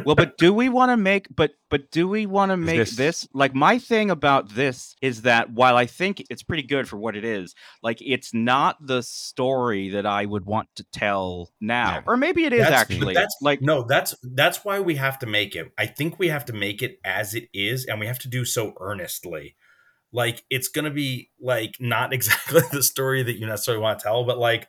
well, 0.04 0.14
but 0.14 0.38
do 0.38 0.52
we 0.52 0.68
want 0.68 0.90
to 0.90 0.96
make 0.96 1.26
but 1.34 1.52
but 1.68 1.90
do 1.90 2.06
we 2.06 2.26
want 2.26 2.50
to 2.50 2.56
make 2.56 2.78
this... 2.78 2.96
this 2.96 3.28
like 3.32 3.54
my 3.54 3.78
thing 3.78 4.10
about 4.10 4.50
this 4.50 4.94
is 5.02 5.22
that 5.22 5.50
while 5.50 5.76
I 5.76 5.86
think 5.86 6.24
it's 6.30 6.42
pretty 6.42 6.62
good 6.62 6.88
for 6.88 6.96
what 6.96 7.16
it 7.16 7.24
is, 7.24 7.54
like 7.82 7.98
it's 8.00 8.32
not 8.32 8.76
the 8.80 9.02
story 9.02 9.90
that 9.90 10.06
I 10.06 10.24
would 10.24 10.46
want 10.46 10.68
to 10.76 10.84
tell 10.92 11.50
now. 11.60 11.96
Yeah. 11.96 12.02
Or 12.06 12.16
maybe 12.16 12.44
it 12.44 12.52
is 12.52 12.60
that's, 12.60 12.72
actually. 12.72 13.14
That's 13.14 13.36
like 13.42 13.60
no, 13.60 13.82
that's 13.82 14.14
that's 14.22 14.64
why 14.64 14.80
we 14.80 14.94
have 14.96 15.18
to 15.20 15.26
make 15.26 15.56
it. 15.56 15.72
I 15.76 15.86
think 15.86 16.18
we 16.18 16.28
have 16.28 16.44
to 16.46 16.52
make 16.52 16.82
it 16.82 16.98
as 17.04 17.34
it 17.34 17.48
is 17.52 17.84
and 17.86 17.98
we 17.98 18.06
have 18.06 18.18
to 18.20 18.28
do 18.28 18.44
so 18.44 18.74
earnestly. 18.80 19.56
Like 20.12 20.44
it's 20.50 20.68
going 20.68 20.84
to 20.84 20.90
be 20.90 21.30
like 21.40 21.76
not 21.80 22.12
exactly 22.12 22.62
the 22.70 22.82
story 22.82 23.22
that 23.22 23.38
you 23.38 23.46
necessarily 23.46 23.82
want 23.82 23.98
to 23.98 24.02
tell, 24.04 24.24
but 24.24 24.38
like 24.38 24.68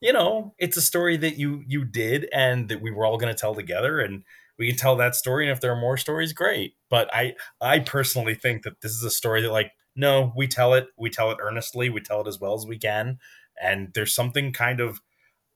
you 0.00 0.12
know, 0.12 0.54
it's 0.58 0.76
a 0.76 0.82
story 0.82 1.16
that 1.18 1.36
you 1.36 1.62
you 1.66 1.84
did 1.84 2.28
and 2.32 2.68
that 2.68 2.80
we 2.80 2.90
were 2.90 3.04
all 3.04 3.18
going 3.18 3.32
to 3.34 3.38
tell 3.38 3.54
together 3.54 4.00
and 4.00 4.24
we 4.58 4.68
can 4.68 4.76
tell 4.76 4.96
that 4.96 5.14
story 5.14 5.46
and 5.46 5.52
if 5.52 5.60
there 5.60 5.72
are 5.72 5.80
more 5.80 5.96
stories 5.96 6.32
great. 6.32 6.74
But 6.88 7.12
I 7.14 7.34
I 7.60 7.80
personally 7.80 8.34
think 8.34 8.62
that 8.62 8.80
this 8.80 8.92
is 8.92 9.02
a 9.04 9.10
story 9.10 9.42
that 9.42 9.52
like 9.52 9.72
no, 9.96 10.32
we 10.36 10.46
tell 10.46 10.74
it, 10.74 10.86
we 10.96 11.10
tell 11.10 11.30
it 11.30 11.38
earnestly, 11.40 11.90
we 11.90 12.00
tell 12.00 12.20
it 12.20 12.28
as 12.28 12.38
well 12.40 12.54
as 12.54 12.66
we 12.66 12.78
can 12.78 13.18
and 13.60 13.92
there's 13.94 14.14
something 14.14 14.52
kind 14.52 14.80
of 14.80 15.00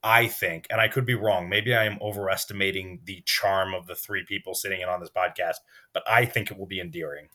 I 0.07 0.27
think, 0.27 0.67
and 0.69 0.79
I 0.79 0.87
could 0.87 1.07
be 1.07 1.15
wrong. 1.15 1.49
Maybe 1.49 1.73
I 1.73 1.85
am 1.85 1.97
overestimating 1.99 2.99
the 3.05 3.23
charm 3.25 3.73
of 3.73 3.87
the 3.87 3.95
three 3.95 4.23
people 4.23 4.53
sitting 4.53 4.81
in 4.81 4.87
on 4.87 4.99
this 4.99 5.09
podcast, 5.09 5.55
but 5.95 6.03
I 6.07 6.25
think 6.25 6.51
it 6.51 6.59
will 6.59 6.67
be 6.67 6.79
endearing. 6.79 7.29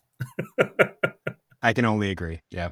I 1.63 1.73
can 1.73 1.85
only 1.85 2.11
agree. 2.11 2.43
Yeah. 2.53 2.71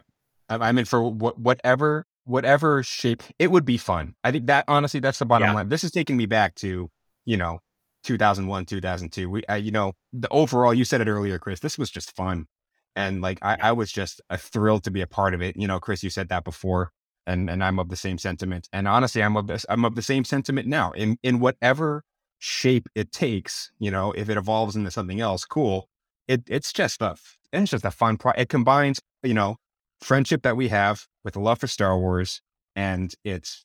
I 0.48 0.70
mean, 0.70 0.84
for 0.84 1.02
whatever 1.10 2.06
whatever 2.28 2.82
shape, 2.82 3.22
it 3.38 3.50
would 3.50 3.64
be 3.64 3.78
fun. 3.78 4.14
I 4.22 4.30
think 4.30 4.46
that 4.46 4.64
honestly, 4.68 5.00
that's 5.00 5.18
the 5.18 5.24
bottom 5.24 5.48
yeah. 5.48 5.54
line. 5.54 5.68
This 5.68 5.82
is 5.82 5.90
taking 5.90 6.16
me 6.16 6.26
back 6.26 6.54
to, 6.56 6.90
you 7.24 7.36
know, 7.36 7.60
2001, 8.04 8.66
2002. 8.66 9.30
We, 9.30 9.42
I, 9.48 9.56
you 9.56 9.70
know, 9.70 9.94
the 10.12 10.28
overall, 10.28 10.74
you 10.74 10.84
said 10.84 11.00
it 11.00 11.08
earlier, 11.08 11.38
Chris, 11.38 11.60
this 11.60 11.78
was 11.78 11.90
just 11.90 12.14
fun. 12.14 12.46
And 12.94 13.22
like, 13.22 13.38
I, 13.42 13.56
I 13.60 13.72
was 13.72 13.90
just 13.90 14.20
a 14.28 14.36
thrilled 14.36 14.84
to 14.84 14.90
be 14.90 15.00
a 15.00 15.06
part 15.06 15.32
of 15.32 15.40
it. 15.40 15.56
You 15.56 15.66
know, 15.66 15.80
Chris, 15.80 16.02
you 16.02 16.10
said 16.10 16.28
that 16.28 16.44
before 16.44 16.92
and, 17.26 17.48
and 17.48 17.64
I'm 17.64 17.78
of 17.78 17.88
the 17.88 17.96
same 17.96 18.18
sentiment. 18.18 18.68
And 18.72 18.86
honestly, 18.86 19.22
I'm 19.22 19.36
of 19.36 19.46
this, 19.46 19.64
I'm 19.68 19.84
of 19.84 19.94
the 19.94 20.02
same 20.02 20.24
sentiment 20.24 20.68
now 20.68 20.92
in, 20.92 21.16
in 21.22 21.40
whatever 21.40 22.04
shape 22.38 22.88
it 22.94 23.10
takes, 23.10 23.70
you 23.78 23.90
know, 23.90 24.12
if 24.12 24.28
it 24.28 24.36
evolves 24.36 24.76
into 24.76 24.90
something 24.90 25.20
else, 25.20 25.44
cool. 25.44 25.88
It, 26.26 26.42
it's 26.46 26.74
just 26.74 27.00
a, 27.00 27.16
it's 27.54 27.70
just 27.70 27.86
a 27.86 27.90
fun 27.90 28.18
pro. 28.18 28.32
It 28.32 28.50
combines, 28.50 29.00
you 29.22 29.32
know, 29.32 29.56
friendship 30.00 30.42
that 30.42 30.56
we 30.56 30.68
have 30.68 31.06
with 31.24 31.36
a 31.36 31.40
love 31.40 31.60
for 31.60 31.66
Star 31.66 31.98
Wars, 31.98 32.40
and 32.76 33.14
it's 33.24 33.64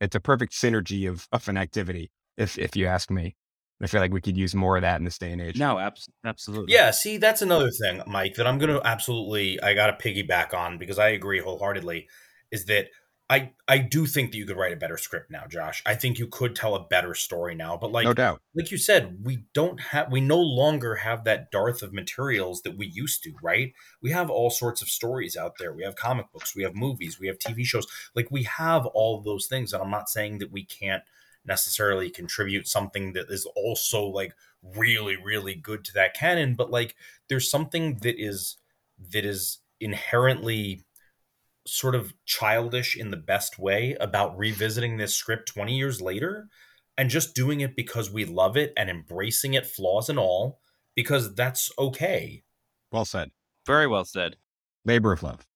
it's 0.00 0.14
a 0.14 0.20
perfect 0.20 0.52
synergy 0.52 1.08
of 1.08 1.26
of 1.32 1.48
an 1.48 1.56
activity, 1.56 2.10
if 2.36 2.58
if 2.58 2.76
you 2.76 2.86
ask 2.86 3.10
me. 3.10 3.36
I 3.82 3.88
feel 3.88 4.00
like 4.00 4.12
we 4.12 4.22
could 4.22 4.38
use 4.38 4.54
more 4.54 4.76
of 4.76 4.82
that 4.82 4.96
in 4.96 5.04
this 5.04 5.18
day 5.18 5.32
and 5.32 5.40
age. 5.40 5.58
No, 5.58 5.78
abs- 5.78 6.08
absolutely. 6.24 6.72
Yeah, 6.72 6.92
see, 6.92 7.18
that's 7.18 7.42
another 7.42 7.70
thing, 7.70 8.02
Mike, 8.06 8.36
that 8.36 8.46
I'm 8.46 8.56
going 8.56 8.70
to 8.70 8.80
absolutely 8.86 9.60
I 9.62 9.74
got 9.74 9.98
to 9.98 10.02
piggyback 10.02 10.54
on 10.54 10.78
because 10.78 10.98
I 10.98 11.08
agree 11.10 11.40
wholeheartedly 11.40 12.08
is 12.50 12.64
that 12.66 12.86
I 13.28 13.52
I 13.66 13.78
do 13.78 14.06
think 14.06 14.30
that 14.30 14.38
you 14.38 14.46
could 14.46 14.56
write 14.56 14.72
a 14.72 14.76
better 14.76 14.96
script 14.96 15.30
now, 15.30 15.46
Josh. 15.48 15.82
I 15.84 15.94
think 15.94 16.18
you 16.18 16.28
could 16.28 16.54
tell 16.54 16.76
a 16.76 16.84
better 16.84 17.12
story 17.14 17.56
now, 17.56 17.76
but 17.76 17.90
like 17.90 18.04
no 18.04 18.14
doubt. 18.14 18.40
like 18.54 18.70
you 18.70 18.78
said, 18.78 19.18
we 19.24 19.46
don't 19.52 19.80
have 19.80 20.12
we 20.12 20.20
no 20.20 20.40
longer 20.40 20.96
have 20.96 21.24
that 21.24 21.50
dearth 21.50 21.82
of 21.82 21.92
materials 21.92 22.62
that 22.62 22.76
we 22.76 22.86
used 22.86 23.24
to, 23.24 23.32
right? 23.42 23.72
We 24.00 24.12
have 24.12 24.30
all 24.30 24.50
sorts 24.50 24.80
of 24.80 24.88
stories 24.88 25.36
out 25.36 25.54
there. 25.58 25.72
We 25.72 25.82
have 25.82 25.96
comic 25.96 26.30
books, 26.32 26.54
we 26.54 26.62
have 26.62 26.76
movies, 26.76 27.18
we 27.18 27.26
have 27.26 27.38
TV 27.38 27.64
shows. 27.64 27.86
Like 28.14 28.30
we 28.30 28.44
have 28.44 28.86
all 28.86 29.20
those 29.20 29.46
things, 29.46 29.72
and 29.72 29.82
I'm 29.82 29.90
not 29.90 30.08
saying 30.08 30.38
that 30.38 30.52
we 30.52 30.64
can't 30.64 31.02
necessarily 31.44 32.10
contribute 32.10 32.68
something 32.68 33.12
that 33.14 33.28
is 33.28 33.46
also 33.56 34.04
like 34.04 34.34
really 34.62 35.16
really 35.16 35.56
good 35.56 35.84
to 35.86 35.92
that 35.94 36.14
canon, 36.14 36.54
but 36.54 36.70
like 36.70 36.94
there's 37.28 37.50
something 37.50 37.98
that 38.02 38.14
is 38.18 38.56
that 39.10 39.24
is 39.24 39.58
inherently 39.80 40.85
sort 41.66 41.94
of 41.94 42.14
childish 42.24 42.96
in 42.96 43.10
the 43.10 43.16
best 43.16 43.58
way 43.58 43.96
about 44.00 44.36
revisiting 44.38 44.96
this 44.96 45.14
script 45.14 45.48
20 45.52 45.76
years 45.76 46.00
later 46.00 46.48
and 46.96 47.10
just 47.10 47.34
doing 47.34 47.60
it 47.60 47.76
because 47.76 48.10
we 48.10 48.24
love 48.24 48.56
it 48.56 48.72
and 48.76 48.88
embracing 48.88 49.54
it 49.54 49.66
flaws 49.66 50.08
and 50.08 50.18
all 50.18 50.60
because 50.94 51.34
that's 51.34 51.70
okay 51.78 52.42
Well 52.92 53.04
said. 53.04 53.30
Very 53.66 53.86
well 53.86 54.04
said. 54.04 54.36
Labor 54.84 55.12
of 55.12 55.22
love. 55.22 55.46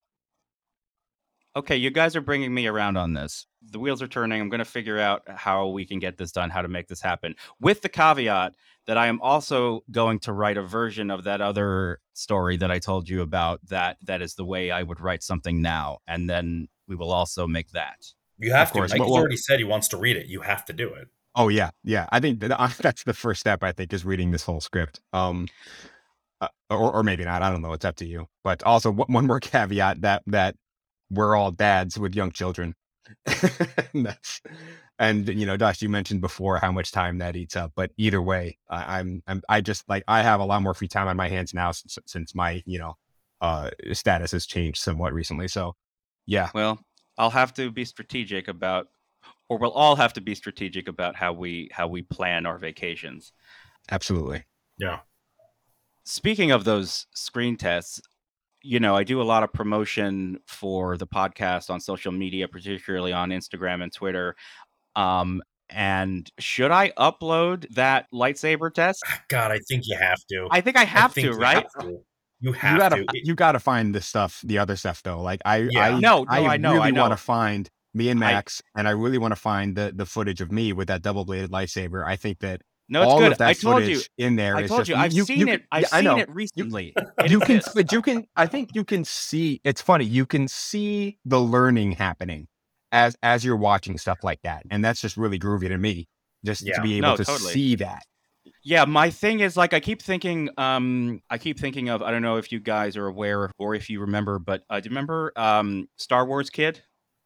Okay, 1.55 1.75
you 1.75 1.89
guys 1.89 2.15
are 2.15 2.21
bringing 2.21 2.53
me 2.53 2.65
around 2.67 2.95
on 2.97 3.13
this. 3.13 3.45
The 3.61 3.77
wheels 3.79 4.01
are 4.01 4.07
turning. 4.07 4.39
I'm 4.41 4.47
going 4.49 4.59
to 4.59 4.65
figure 4.65 4.97
out 4.99 5.23
how 5.27 5.67
we 5.67 5.85
can 5.85 5.99
get 5.99 6.17
this 6.17 6.31
done, 6.31 6.49
how 6.49 6.61
to 6.61 6.69
make 6.69 6.87
this 6.87 7.01
happen, 7.01 7.35
with 7.59 7.81
the 7.81 7.89
caveat 7.89 8.55
that 8.87 8.97
I 8.97 9.07
am 9.07 9.19
also 9.21 9.83
going 9.91 10.19
to 10.19 10.33
write 10.33 10.57
a 10.57 10.61
version 10.63 11.11
of 11.11 11.25
that 11.25 11.41
other 11.41 11.99
story 12.13 12.55
that 12.57 12.71
I 12.71 12.79
told 12.79 13.09
you 13.09 13.21
about. 13.21 13.59
That 13.67 13.97
that 14.03 14.21
is 14.21 14.35
the 14.35 14.45
way 14.45 14.71
I 14.71 14.81
would 14.83 15.01
write 15.01 15.23
something 15.23 15.61
now, 15.61 15.99
and 16.07 16.29
then 16.29 16.69
we 16.87 16.95
will 16.95 17.11
also 17.11 17.45
make 17.47 17.71
that. 17.71 17.97
you 18.37 18.51
have 18.53 18.67
Of 18.67 18.67
to 18.69 18.73
course, 18.73 18.91
mike's 18.91 18.99
but- 18.99 19.07
well- 19.09 19.17
already 19.19 19.37
said 19.37 19.59
he 19.59 19.65
wants 19.65 19.87
to 19.89 19.97
read 19.97 20.15
it 20.17 20.27
you 20.27 20.41
have 20.41 20.65
to 20.65 20.73
do 20.73 20.93
it 20.93 21.07
Oh 21.35 21.47
yeah, 21.47 21.69
yeah. 21.83 22.07
I 22.11 22.19
think 22.19 22.39
that, 22.41 22.77
that's 22.81 23.03
the 23.03 23.13
first 23.13 23.39
step. 23.39 23.63
I 23.63 23.71
think 23.71 23.93
is 23.93 24.03
reading 24.03 24.31
this 24.31 24.43
whole 24.43 24.59
script. 24.61 24.99
Um, 25.13 25.47
uh, 26.41 26.47
or 26.69 26.91
or 26.95 27.03
maybe 27.03 27.23
not. 27.23 27.41
I 27.41 27.49
don't 27.51 27.61
know. 27.61 27.71
It's 27.73 27.85
up 27.85 27.95
to 27.97 28.05
you. 28.05 28.27
But 28.43 28.63
also 28.63 28.91
one 28.91 29.07
one 29.13 29.27
more 29.27 29.39
caveat 29.51 30.01
that 30.01 30.23
that 30.27 30.55
we're 31.11 31.35
all 31.35 31.51
dads 31.51 31.99
with 31.99 32.15
young 32.15 32.31
children. 32.31 32.75
and, 33.93 34.17
and 34.99 35.27
you 35.29 35.45
know, 35.45 35.57
Josh, 35.57 35.81
you 35.81 35.89
mentioned 35.89 36.21
before 36.21 36.57
how 36.57 36.71
much 36.71 36.91
time 36.91 37.17
that 37.19 37.35
eats 37.35 37.55
up. 37.55 37.73
But 37.75 37.91
either 37.97 38.21
way, 38.21 38.57
I, 38.69 38.99
I'm 38.99 39.23
I'm 39.27 39.41
I 39.49 39.61
just 39.61 39.87
like 39.89 40.03
I 40.07 40.23
have 40.23 40.39
a 40.39 40.45
lot 40.45 40.61
more 40.63 40.73
free 40.73 40.87
time 40.87 41.07
on 41.07 41.17
my 41.17 41.29
hands 41.29 41.53
now 41.53 41.71
since 41.71 41.97
since 42.05 42.35
my 42.35 42.63
you 42.65 42.79
know 42.79 42.95
uh 43.41 43.71
status 43.93 44.31
has 44.31 44.45
changed 44.45 44.79
somewhat 44.81 45.13
recently. 45.13 45.47
So 45.49 45.75
yeah, 46.25 46.51
Well, 46.53 46.79
I'll 47.17 47.29
have 47.31 47.53
to 47.55 47.71
be 47.71 47.85
strategic 47.85 48.47
about, 48.47 48.87
or 49.49 49.57
we'll 49.57 49.71
all 49.71 49.95
have 49.97 50.13
to 50.13 50.21
be 50.21 50.35
strategic 50.35 50.87
about 50.87 51.15
how 51.15 51.33
we 51.33 51.69
how 51.71 51.87
we 51.87 52.01
plan 52.03 52.45
our 52.45 52.57
vacations. 52.57 53.33
absolutely. 53.91 54.45
yeah 54.77 54.99
Speaking 56.03 56.51
of 56.51 56.63
those 56.63 57.07
screen 57.13 57.57
tests, 57.57 58.01
you 58.63 58.79
know, 58.79 58.95
I 58.95 59.03
do 59.03 59.21
a 59.21 59.23
lot 59.23 59.43
of 59.43 59.51
promotion 59.53 60.39
for 60.47 60.97
the 60.97 61.07
podcast 61.07 61.69
on 61.69 61.79
social 61.79 62.11
media, 62.11 62.47
particularly 62.47 63.13
on 63.13 63.29
Instagram 63.29 63.81
and 63.83 63.91
Twitter. 63.93 64.35
Um, 64.95 65.41
and 65.69 66.29
should 66.37 66.71
I 66.71 66.89
upload 66.97 67.67
that 67.75 68.07
lightsaber 68.13 68.73
test? 68.73 69.01
god 69.29 69.51
i 69.51 69.59
think 69.69 69.83
you 69.87 69.97
have 69.97 70.19
to 70.29 70.47
I 70.51 70.59
think 70.59 70.75
I 70.77 70.83
have 70.83 71.13
think 71.13 71.27
to, 71.31 71.33
right? 71.37 71.55
have 71.63 71.71
to. 71.85 71.99
you 72.41 72.51
have 72.51 72.73
you 72.73 72.79
gotta 72.79 73.05
to 73.05 73.21
you 73.23 73.35
gotta 73.35 73.59
find 73.59 73.95
the 73.95 74.01
stuff, 74.01 74.41
the 74.43 74.57
other 74.57 74.75
stuff 74.75 75.01
though. 75.03 75.21
Like 75.21 75.39
I, 75.45 75.67
Yeah. 75.71 75.85
I 75.95 75.99
No, 75.99 76.23
no, 76.23 76.25
I, 76.29 76.55
I 76.55 76.57
know, 76.57 76.73
really 76.73 76.83
I 76.87 76.91
know. 76.91 77.01
want 77.01 77.13
to 77.13 77.17
find 77.17 77.69
me 77.93 78.09
and 78.09 78.21
I- 78.23 78.33
Max, 78.33 78.61
and 78.75 78.85
I 78.87 78.91
really 78.91 79.17
want 79.17 79.31
to 79.31 79.39
find 79.39 79.75
the 79.77 79.93
the 79.95 80.05
footage 80.05 80.41
of 80.41 80.51
me 80.51 80.73
with 80.73 80.87
that 80.89 81.01
double 81.03 81.23
bladed 81.23 81.51
lightsaber. 81.51 82.05
I 82.05 82.15
think 82.17 82.39
that 82.39 82.61
No, 82.89 83.03
it's 83.03 83.11
all 83.11 83.19
good. 83.19 83.31
of 83.33 83.37
that 83.37 83.47
I 83.49 83.53
told 83.53 83.81
footage 83.83 84.09
you. 84.17 84.25
in 84.25 84.35
there 84.35 84.55
I 84.57 84.67
told 84.67 84.81
just 84.81 84.89
you. 84.89 84.95
I've 84.95 85.13
seen 85.13 85.47
it. 85.47 85.63
I've 85.71 85.83
yeah, 85.83 85.87
I 85.93 86.01
seen 86.03 86.19
it 86.19 86.29
recently. 86.29 86.93
It 87.19 87.31
you 87.31 87.39
can, 87.39 87.61
but 87.73 87.91
you 87.91 88.01
can. 88.01 88.27
I 88.35 88.47
think 88.47 88.71
you 88.73 88.83
can 88.83 89.05
see. 89.05 89.61
It's 89.63 89.81
funny. 89.81 90.05
You 90.05 90.25
can 90.25 90.47
see 90.47 91.17
the 91.23 91.39
learning 91.39 91.93
happening 91.93 92.47
as 92.91 93.15
as 93.23 93.45
you're 93.45 93.55
watching 93.57 93.97
stuff 93.97 94.19
like 94.23 94.41
that, 94.43 94.63
and 94.69 94.83
that's 94.83 94.99
just 94.99 95.15
really 95.17 95.39
groovy 95.39 95.69
to 95.69 95.77
me. 95.77 96.07
Just 96.43 96.63
Yeah. 96.65 96.75
to 96.75 96.81
be 96.81 96.97
able 96.97 97.09
No, 97.09 97.17
to 97.17 97.23
totally. 97.25 97.53
see 97.53 97.75
that. 97.75 98.01
Yeah, 98.63 98.85
my 98.85 99.09
thing 99.09 99.39
is 99.39 99.55
like 99.55 99.73
I 99.73 99.79
keep 99.79 100.01
thinking. 100.01 100.49
Um, 100.57 101.21
I 101.29 101.37
keep 101.37 101.59
thinking 101.59 101.89
of. 101.89 102.01
I 102.01 102.11
don't 102.11 102.21
know 102.23 102.37
if 102.37 102.51
you 102.51 102.59
guys 102.59 102.97
are 102.97 103.07
aware 103.07 103.51
or 103.57 103.75
if 103.75 103.89
you 103.89 104.01
remember, 104.01 104.37
but 104.39 104.63
uh, 104.69 104.79
do 104.79 104.85
you 104.85 104.89
remember 104.89 105.31
um, 105.37 105.87
Star 105.97 106.25
Wars 106.25 106.49
Kid? 106.49 106.81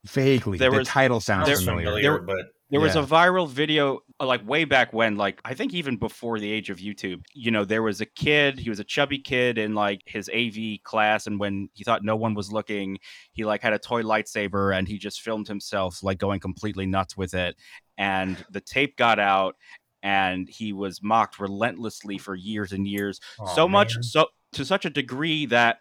Vaguely, 0.05 0.57
There 0.59 0.69
the 0.71 0.77
was- 0.79 0.87
title 0.87 1.19
sounds 1.19 1.47
there- 1.47 1.55
sounds 1.55 1.65
familiar. 1.65 1.87
familiar, 1.87 2.11
There- 2.11 2.21
but 2.21 2.45
There 2.75 2.81
was 2.81 2.95
a 2.95 3.03
viral 3.03 3.49
video 3.49 4.01
uh, 4.19 4.25
like 4.25 4.47
way 4.47 4.65
back 4.65 4.93
when, 4.93 5.15
like 5.15 5.39
I 5.45 5.53
think 5.53 5.73
even 5.73 5.97
before 5.97 6.39
the 6.39 6.51
age 6.51 6.69
of 6.69 6.77
YouTube. 6.77 7.23
You 7.33 7.51
know, 7.51 7.65
there 7.65 7.83
was 7.83 8.01
a 8.01 8.05
kid, 8.05 8.59
he 8.59 8.69
was 8.69 8.79
a 8.79 8.83
chubby 8.83 9.19
kid 9.19 9.57
in 9.57 9.73
like 9.73 10.01
his 10.05 10.29
AV 10.29 10.83
class, 10.83 11.27
and 11.27 11.39
when 11.39 11.69
he 11.73 11.83
thought 11.83 12.03
no 12.03 12.15
one 12.15 12.33
was 12.33 12.51
looking, 12.51 12.97
he 13.33 13.45
like 13.45 13.61
had 13.61 13.73
a 13.73 13.79
toy 13.79 14.03
lightsaber 14.03 14.77
and 14.77 14.87
he 14.87 14.97
just 14.97 15.21
filmed 15.21 15.47
himself 15.47 16.03
like 16.03 16.17
going 16.17 16.39
completely 16.39 16.85
nuts 16.85 17.15
with 17.15 17.33
it. 17.33 17.55
And 17.97 18.43
the 18.51 18.61
tape 18.61 18.97
got 18.97 19.19
out 19.19 19.55
and 20.03 20.47
he 20.47 20.73
was 20.73 21.01
mocked 21.01 21.39
relentlessly 21.39 22.17
for 22.17 22.35
years 22.35 22.73
and 22.73 22.87
years. 22.87 23.19
Aw, 23.39 23.45
so 23.55 23.67
much 23.67 23.95
so 24.01 24.27
to 24.53 24.65
such 24.65 24.85
a 24.85 24.89
degree 24.89 25.45
that 25.47 25.79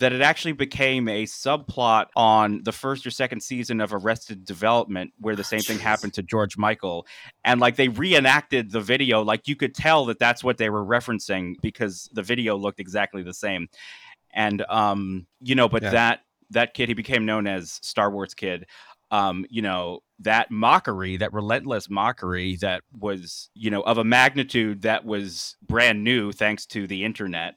that 0.00 0.12
it 0.12 0.20
actually 0.20 0.52
became 0.52 1.08
a 1.08 1.24
subplot 1.24 2.06
on 2.16 2.62
the 2.64 2.72
first 2.72 3.06
or 3.06 3.10
second 3.10 3.40
season 3.40 3.80
of 3.80 3.94
Arrested 3.94 4.44
Development, 4.44 5.12
where 5.20 5.36
the 5.36 5.44
same 5.44 5.60
thing 5.60 5.78
happened 5.78 6.14
to 6.14 6.22
George 6.22 6.56
Michael, 6.56 7.06
and 7.44 7.60
like 7.60 7.76
they 7.76 7.88
reenacted 7.88 8.72
the 8.72 8.80
video, 8.80 9.22
like 9.22 9.46
you 9.46 9.54
could 9.56 9.74
tell 9.74 10.06
that 10.06 10.18
that's 10.18 10.42
what 10.42 10.58
they 10.58 10.68
were 10.68 10.84
referencing 10.84 11.54
because 11.62 12.08
the 12.12 12.22
video 12.22 12.56
looked 12.56 12.80
exactly 12.80 13.22
the 13.22 13.34
same, 13.34 13.68
and 14.32 14.64
um, 14.68 15.26
you 15.40 15.54
know, 15.54 15.68
but 15.68 15.82
Yeah. 15.82 15.90
that 15.90 16.20
that 16.50 16.74
kid 16.74 16.88
he 16.88 16.94
became 16.94 17.24
known 17.24 17.46
as 17.46 17.78
Star 17.82 18.10
Wars 18.10 18.34
Kid. 18.34 18.66
Um, 19.10 19.44
you 19.48 19.62
know, 19.62 20.00
that 20.20 20.50
mockery, 20.50 21.18
that 21.18 21.32
relentless 21.32 21.88
mockery 21.88 22.56
that 22.56 22.82
was, 22.98 23.48
you 23.54 23.70
know, 23.70 23.82
of 23.82 23.98
a 23.98 24.04
magnitude 24.04 24.82
that 24.82 25.04
was 25.04 25.56
brand 25.62 26.02
new 26.02 26.32
thanks 26.32 26.66
to 26.66 26.88
the 26.88 27.04
internet. 27.04 27.54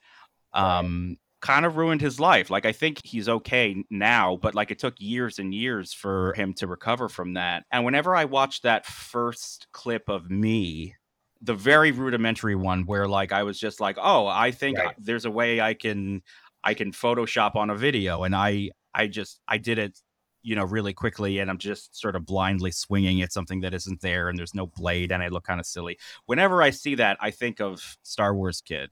Um, 0.53 1.17
kind 1.41 1.65
of 1.65 1.77
ruined 1.77 2.01
his 2.01 2.19
life. 2.19 2.49
Like 2.49 2.65
I 2.65 2.71
think 2.71 2.99
he's 3.03 3.29
okay 3.29 3.83
now, 3.89 4.37
but 4.37 4.55
like 4.55 4.71
it 4.71 4.79
took 4.79 4.95
years 4.99 5.39
and 5.39 5.53
years 5.53 5.93
for 5.93 6.33
him 6.33 6.53
to 6.55 6.67
recover 6.67 7.09
from 7.09 7.33
that. 7.35 7.65
And 7.71 7.85
whenever 7.85 8.15
I 8.15 8.25
watched 8.25 8.63
that 8.63 8.85
first 8.85 9.67
clip 9.71 10.09
of 10.09 10.29
me, 10.31 10.95
the 11.41 11.53
very 11.53 11.91
rudimentary 11.91 12.55
one 12.55 12.85
where 12.85 13.07
like 13.07 13.31
I 13.31 13.43
was 13.43 13.59
just 13.59 13.79
like, 13.79 13.97
"Oh, 13.99 14.25
I 14.27 14.51
think 14.51 14.77
Right. 14.77 14.95
there's 14.97 15.25
a 15.25 15.31
way 15.31 15.61
I 15.61 15.73
can 15.75 16.23
I 16.63 16.73
can 16.73 16.91
photoshop 16.91 17.55
on 17.55 17.69
a 17.69 17.75
video." 17.75 18.23
And 18.23 18.35
I 18.35 18.71
I 18.93 19.07
just 19.07 19.39
I 19.47 19.57
did 19.57 19.77
it 19.79 19.99
you 20.43 20.55
know 20.55 20.63
really 20.63 20.93
quickly 20.93 21.39
and 21.39 21.49
i'm 21.49 21.57
just 21.57 21.99
sort 21.99 22.15
of 22.15 22.23
blindly 22.25 22.69
swinging 22.71 23.21
at 23.23 23.33
something 23.33 23.61
that 23.61 23.73
isn't 23.73 24.01
there 24.01 24.29
and 24.29 24.37
there's 24.37 24.53
no 24.53 24.67
blade 24.67 25.11
and 25.11 25.23
i 25.23 25.27
look 25.29 25.43
kind 25.43 25.59
of 25.59 25.65
silly 25.65 25.97
whenever 26.27 26.61
i 26.61 26.69
see 26.69 26.93
that 26.95 27.17
i 27.19 27.31
think 27.31 27.59
of 27.59 27.97
star 28.03 28.35
wars 28.35 28.61
kid 28.61 28.91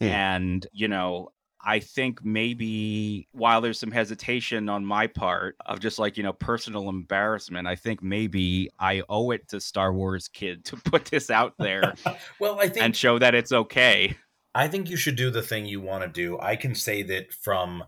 Hmm. 0.00 0.16
and 0.24 0.66
you 0.72 0.88
know 0.88 1.28
I 1.66 1.80
think 1.80 2.24
maybe 2.24 3.26
while 3.32 3.60
there's 3.60 3.80
some 3.80 3.90
hesitation 3.90 4.68
on 4.68 4.86
my 4.86 5.08
part 5.08 5.56
of 5.66 5.80
just 5.80 5.98
like, 5.98 6.16
you 6.16 6.22
know, 6.22 6.32
personal 6.32 6.88
embarrassment, 6.88 7.66
I 7.66 7.74
think 7.74 8.04
maybe 8.04 8.70
I 8.78 9.02
owe 9.08 9.32
it 9.32 9.48
to 9.48 9.60
Star 9.60 9.92
Wars 9.92 10.28
Kid 10.28 10.64
to 10.66 10.76
put 10.84 11.06
this 11.06 11.28
out 11.28 11.54
there 11.58 11.94
well, 12.38 12.60
I 12.60 12.68
think 12.68 12.84
and 12.84 12.96
show 12.96 13.18
that 13.18 13.34
it's 13.34 13.50
okay. 13.50 14.16
I 14.54 14.68
think 14.68 14.88
you 14.88 14.96
should 14.96 15.16
do 15.16 15.30
the 15.30 15.42
thing 15.42 15.66
you 15.66 15.80
want 15.80 16.04
to 16.04 16.08
do. 16.08 16.38
I 16.40 16.54
can 16.56 16.74
say 16.74 17.02
that 17.02 17.32
from 17.32 17.84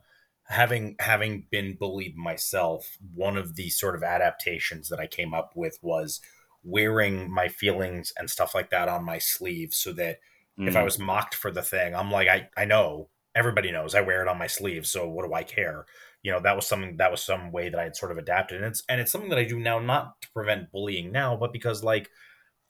having 0.49 0.97
having 0.99 1.47
been 1.51 1.77
bullied 1.79 2.17
myself, 2.17 2.99
one 3.15 3.37
of 3.37 3.55
the 3.55 3.71
sort 3.71 3.95
of 3.95 4.03
adaptations 4.03 4.89
that 4.89 4.99
I 4.99 5.07
came 5.07 5.33
up 5.33 5.53
with 5.55 5.79
was 5.83 6.21
wearing 6.65 7.31
my 7.31 7.49
feelings 7.49 8.13
and 8.19 8.29
stuff 8.29 8.55
like 8.55 8.71
that 8.71 8.89
on 8.89 9.05
my 9.05 9.19
sleeve 9.19 9.73
so 9.73 9.93
that 9.93 10.19
if 10.67 10.75
I 10.75 10.81
Mm. 10.81 10.85
was 10.85 10.99
mocked 10.99 11.37
for 11.37 11.53
the 11.53 11.63
thing, 11.63 11.95
I'm 11.95 12.11
like, 12.11 12.27
I, 12.27 12.51
I 12.57 12.65
know 12.65 13.11
everybody 13.39 13.71
knows 13.73 13.95
I 13.95 14.01
wear 14.03 14.21
it 14.23 14.29
on 14.29 14.39
my 14.39 14.49
sleeve, 14.49 14.87
so 14.87 15.09
what 15.09 15.25
do 15.27 15.33
I 15.33 15.45
care? 15.45 15.87
You 16.23 16.33
know, 16.33 16.41
that 16.41 16.57
was 16.57 16.67
something 16.67 16.97
that 16.99 17.11
was 17.11 17.23
some 17.23 17.53
way 17.53 17.69
that 17.71 17.79
I 17.79 17.85
had 17.85 17.97
sort 17.97 18.13
of 18.13 18.19
adapted. 18.19 18.59
And 18.59 18.67
it's 18.67 18.83
and 18.89 19.01
it's 19.01 19.13
something 19.13 19.31
that 19.31 19.39
I 19.39 19.45
do 19.45 19.59
now, 19.61 19.79
not 19.79 20.21
to 20.23 20.29
prevent 20.35 20.73
bullying 20.73 21.13
now, 21.13 21.37
but 21.37 21.53
because 21.53 21.85
like 21.85 22.11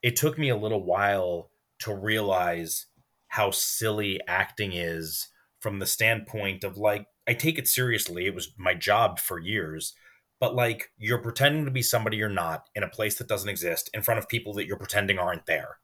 it 0.03 0.15
took 0.17 0.39
me 0.39 0.51
a 0.51 0.57
little 0.57 0.85
while 0.85 1.51
to 1.81 1.95
realize 1.95 2.87
how 3.29 3.51
silly 3.51 4.21
acting 4.29 4.73
is 4.73 5.29
from 5.61 5.79
the 5.79 5.87
standpoint 5.87 6.63
of 6.65 6.77
like 6.77 7.07
I 7.27 7.35
take 7.35 7.59
it 7.59 7.69
seriously. 7.69 8.27
It 8.27 8.35
was 8.35 8.53
my 8.59 8.75
job 8.75 9.19
for 9.19 9.39
years. 9.39 9.95
But 10.41 10.55
like 10.55 10.93
you're 10.99 11.19
pretending 11.23 11.65
to 11.65 11.71
be 11.71 11.83
somebody 11.83 12.17
you're 12.19 12.29
not 12.29 12.69
in 12.77 12.83
a 12.85 12.89
place 12.89 13.17
that 13.19 13.29
doesn't 13.29 13.49
exist 13.49 13.91
in 13.93 14.03
front 14.03 14.19
of 14.19 14.29
people 14.29 14.55
that 14.55 14.67
you're 14.67 14.77
pretending 14.79 15.19
aren't 15.19 15.47
there. 15.47 15.79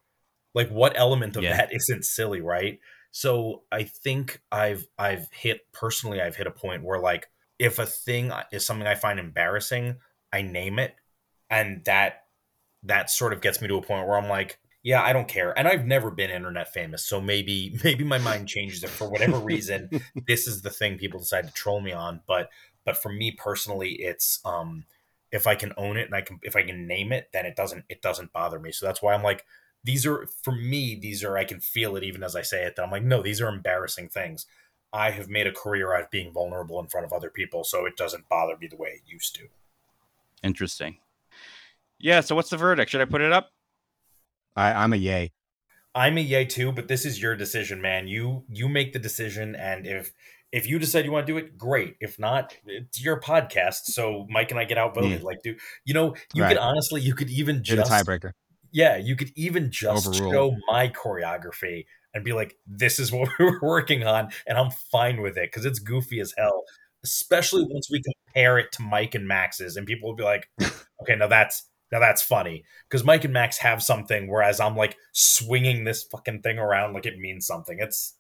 Like 0.55 0.69
what 0.69 0.93
element 0.97 1.37
of 1.37 1.43
Yeah. 1.43 1.57
that 1.57 1.75
isn't 1.75 2.05
silly, 2.05 2.41
right? 2.41 2.79
So 3.17 3.63
I 3.71 3.85
think 3.85 4.43
I've 4.51 4.89
I've 4.99 5.29
hit 5.31 5.71
personally 5.73 6.21
I've 6.21 6.35
hit 6.35 6.49
a 6.49 6.51
point 6.51 6.83
where 6.83 6.99
like 6.99 7.29
if 7.61 7.79
a 7.79 7.87
thing 7.87 8.33
is 8.51 8.67
something 8.67 8.89
I 8.89 8.97
find 8.97 9.21
embarrassing, 9.21 9.99
I 10.33 10.43
name 10.43 10.81
it 10.81 10.97
and 11.49 11.85
that 11.85 12.25
that 12.83 13.11
sort 13.11 13.33
of 13.33 13.41
gets 13.41 13.63
me 13.63 13.69
to 13.69 13.77
a 13.77 13.83
point 13.83 14.09
where 14.09 14.19
I'm 14.19 14.29
like, 14.29 14.59
yeah, 14.83 15.01
I 15.01 15.13
don't 15.13 15.29
care. 15.29 15.57
And 15.57 15.69
I've 15.69 15.87
never 15.87 16.11
been 16.11 16.29
internet 16.29 16.73
famous, 16.73 17.05
so 17.05 17.21
maybe 17.21 17.79
maybe 17.85 18.03
my 18.03 18.19
mind 18.19 18.49
changes 18.49 18.83
it 18.83 18.91
for 18.91 19.09
whatever 19.09 19.39
reason 19.39 19.91
this 20.27 20.49
is 20.49 20.63
the 20.63 20.71
thing 20.71 20.99
people 20.99 21.21
decide 21.21 21.47
to 21.47 21.55
troll 21.55 21.81
me 21.81 21.93
on, 21.93 22.21
but 22.27 22.51
but 22.85 22.97
for 22.97 23.13
me 23.13 23.31
personally 23.31 23.93
it's 23.93 24.41
um 24.45 24.87
if 25.31 25.47
I 25.47 25.55
can 25.55 25.73
own 25.77 25.99
it 25.99 26.07
and 26.07 26.17
I 26.17 26.23
can 26.23 26.41
if 26.43 26.57
I 26.57 26.65
can 26.65 26.89
name 26.89 27.13
it, 27.13 27.29
then 27.33 27.47
it 27.47 27.55
doesn't 27.55 27.85
it 27.89 28.03
doesn't 28.03 28.33
bother 28.33 28.59
me. 28.59 28.73
So 28.73 28.87
that's 28.87 29.01
why 29.01 29.15
I'm 29.15 29.23
like 29.23 29.45
these 29.85 30.07
are 30.07 30.27
for 30.43 30.53
me 30.53 30.95
these 30.95 31.23
are 31.23 31.37
I 31.37 31.45
can 31.45 31.61
feel 31.61 31.95
it 31.97 32.03
even 32.03 32.23
as 32.23 32.35
I 32.35 32.43
say 32.43 32.65
it 32.65 32.77
that 32.77 32.83
I'm 32.83 32.91
like 32.91 33.05
no, 33.05 33.23
these 33.23 33.41
are 33.41 33.49
embarrassing 33.49 34.09
things. 34.09 34.47
I 34.93 35.11
have 35.11 35.29
made 35.29 35.47
a 35.47 35.53
career 35.53 35.95
out 35.95 36.05
of 36.05 36.11
being 36.11 36.33
vulnerable 36.33 36.79
in 36.81 36.87
front 36.87 37.05
of 37.05 37.13
other 37.13 37.29
people, 37.29 37.65
so 37.65 37.85
it 37.85 37.97
doesn't 37.97 38.29
bother 38.29 38.57
me 38.57 38.69
the 38.69 38.77
way 38.77 38.91
it 38.91 39.01
used 39.07 39.35
to. 39.37 39.49
Interesting. 40.43 40.99
Yeah. 41.99 42.21
So 42.21 42.35
what's 42.35 42.51
the 42.51 42.57
verdict? 42.57 42.91
Should 42.91 43.01
I 43.01 43.07
put 43.07 43.21
it 43.21 43.33
up? 43.33 43.51
I, 44.57 44.73
I'm 44.73 44.93
a 44.93 44.97
yay. 44.97 45.33
I'm 45.97 46.17
a 46.19 46.21
yay 46.21 46.45
too, 46.45 46.73
but 46.73 46.89
this 46.89 47.05
is 47.05 47.21
your 47.21 47.37
decision, 47.37 47.81
man. 47.81 48.09
You 48.09 48.45
you 48.49 48.69
make 48.69 48.93
the 48.93 48.99
decision, 48.99 49.55
and 49.55 49.87
if 49.87 50.13
if 50.53 50.69
you 50.69 50.79
decide 50.79 51.05
you 51.05 51.13
want 51.13 51.27
to 51.27 51.33
do 51.33 51.39
it, 51.39 51.59
great. 51.59 51.97
If 52.01 52.19
not, 52.19 52.57
it's 52.67 53.03
your 53.03 53.21
podcast, 53.21 53.87
so 53.87 54.27
Mike 54.29 54.51
and 54.53 54.61
I 54.61 54.65
get 54.65 54.79
outvoted. 54.79 55.23
Like, 55.25 55.43
do 55.43 55.57
you 55.85 55.95
know? 55.95 56.15
You 56.33 56.43
Right. 56.43 56.51
could 56.51 56.59
honestly, 56.59 57.01
you 57.01 57.15
could 57.15 57.31
even 57.31 57.63
You're 57.65 57.77
the 57.77 57.83
just 57.83 57.91
tiebreaker. 57.91 58.33
Yeah, 58.75 58.97
you 58.99 59.17
could 59.17 59.31
even 59.37 59.71
just 59.71 60.07
Overruled. 60.09 60.35
show 60.35 60.57
my 60.71 60.89
choreography 60.89 61.87
and 62.13 62.25
be 62.25 62.33
like, 62.35 62.57
"This 62.67 62.99
is 62.99 63.11
what 63.13 63.31
we 63.39 63.47
were 63.47 63.61
working 63.63 64.05
on," 64.05 64.31
and 64.47 64.59
I'm 64.59 64.71
fine 64.93 65.23
with 65.23 65.39
it 65.39 65.51
because 65.51 65.65
it's 65.65 65.79
goofy 65.79 66.21
as 66.21 66.35
hell. 66.37 66.65
Especially 67.05 67.65
once 67.69 67.89
we 67.91 68.03
compare 68.03 68.59
it 68.59 68.73
to 68.73 68.83
Mike 68.83 69.15
and 69.15 69.29
Max's, 69.29 69.77
and 69.77 69.87
people 69.87 70.09
will 70.11 70.17
be 70.17 70.25
like, 70.25 70.49
"Okay, 71.03 71.17
now 71.17 71.29
that's 71.29 71.65
now 71.93 72.01
that's 72.01 72.23
funny," 72.23 72.65
because 72.91 73.05
Mike 73.05 73.25
and 73.25 73.33
Max 73.33 73.59
have 73.59 73.83
something, 73.83 74.29
whereas 74.29 74.61
I'm 74.61 74.77
like 74.77 74.97
swinging 75.13 75.85
this 75.85 76.03
fucking 76.05 76.43
thing 76.43 76.59
around 76.59 76.95
like 76.95 77.07
it 77.07 77.19
means 77.19 77.47
something. 77.47 77.79
It's 77.81 78.17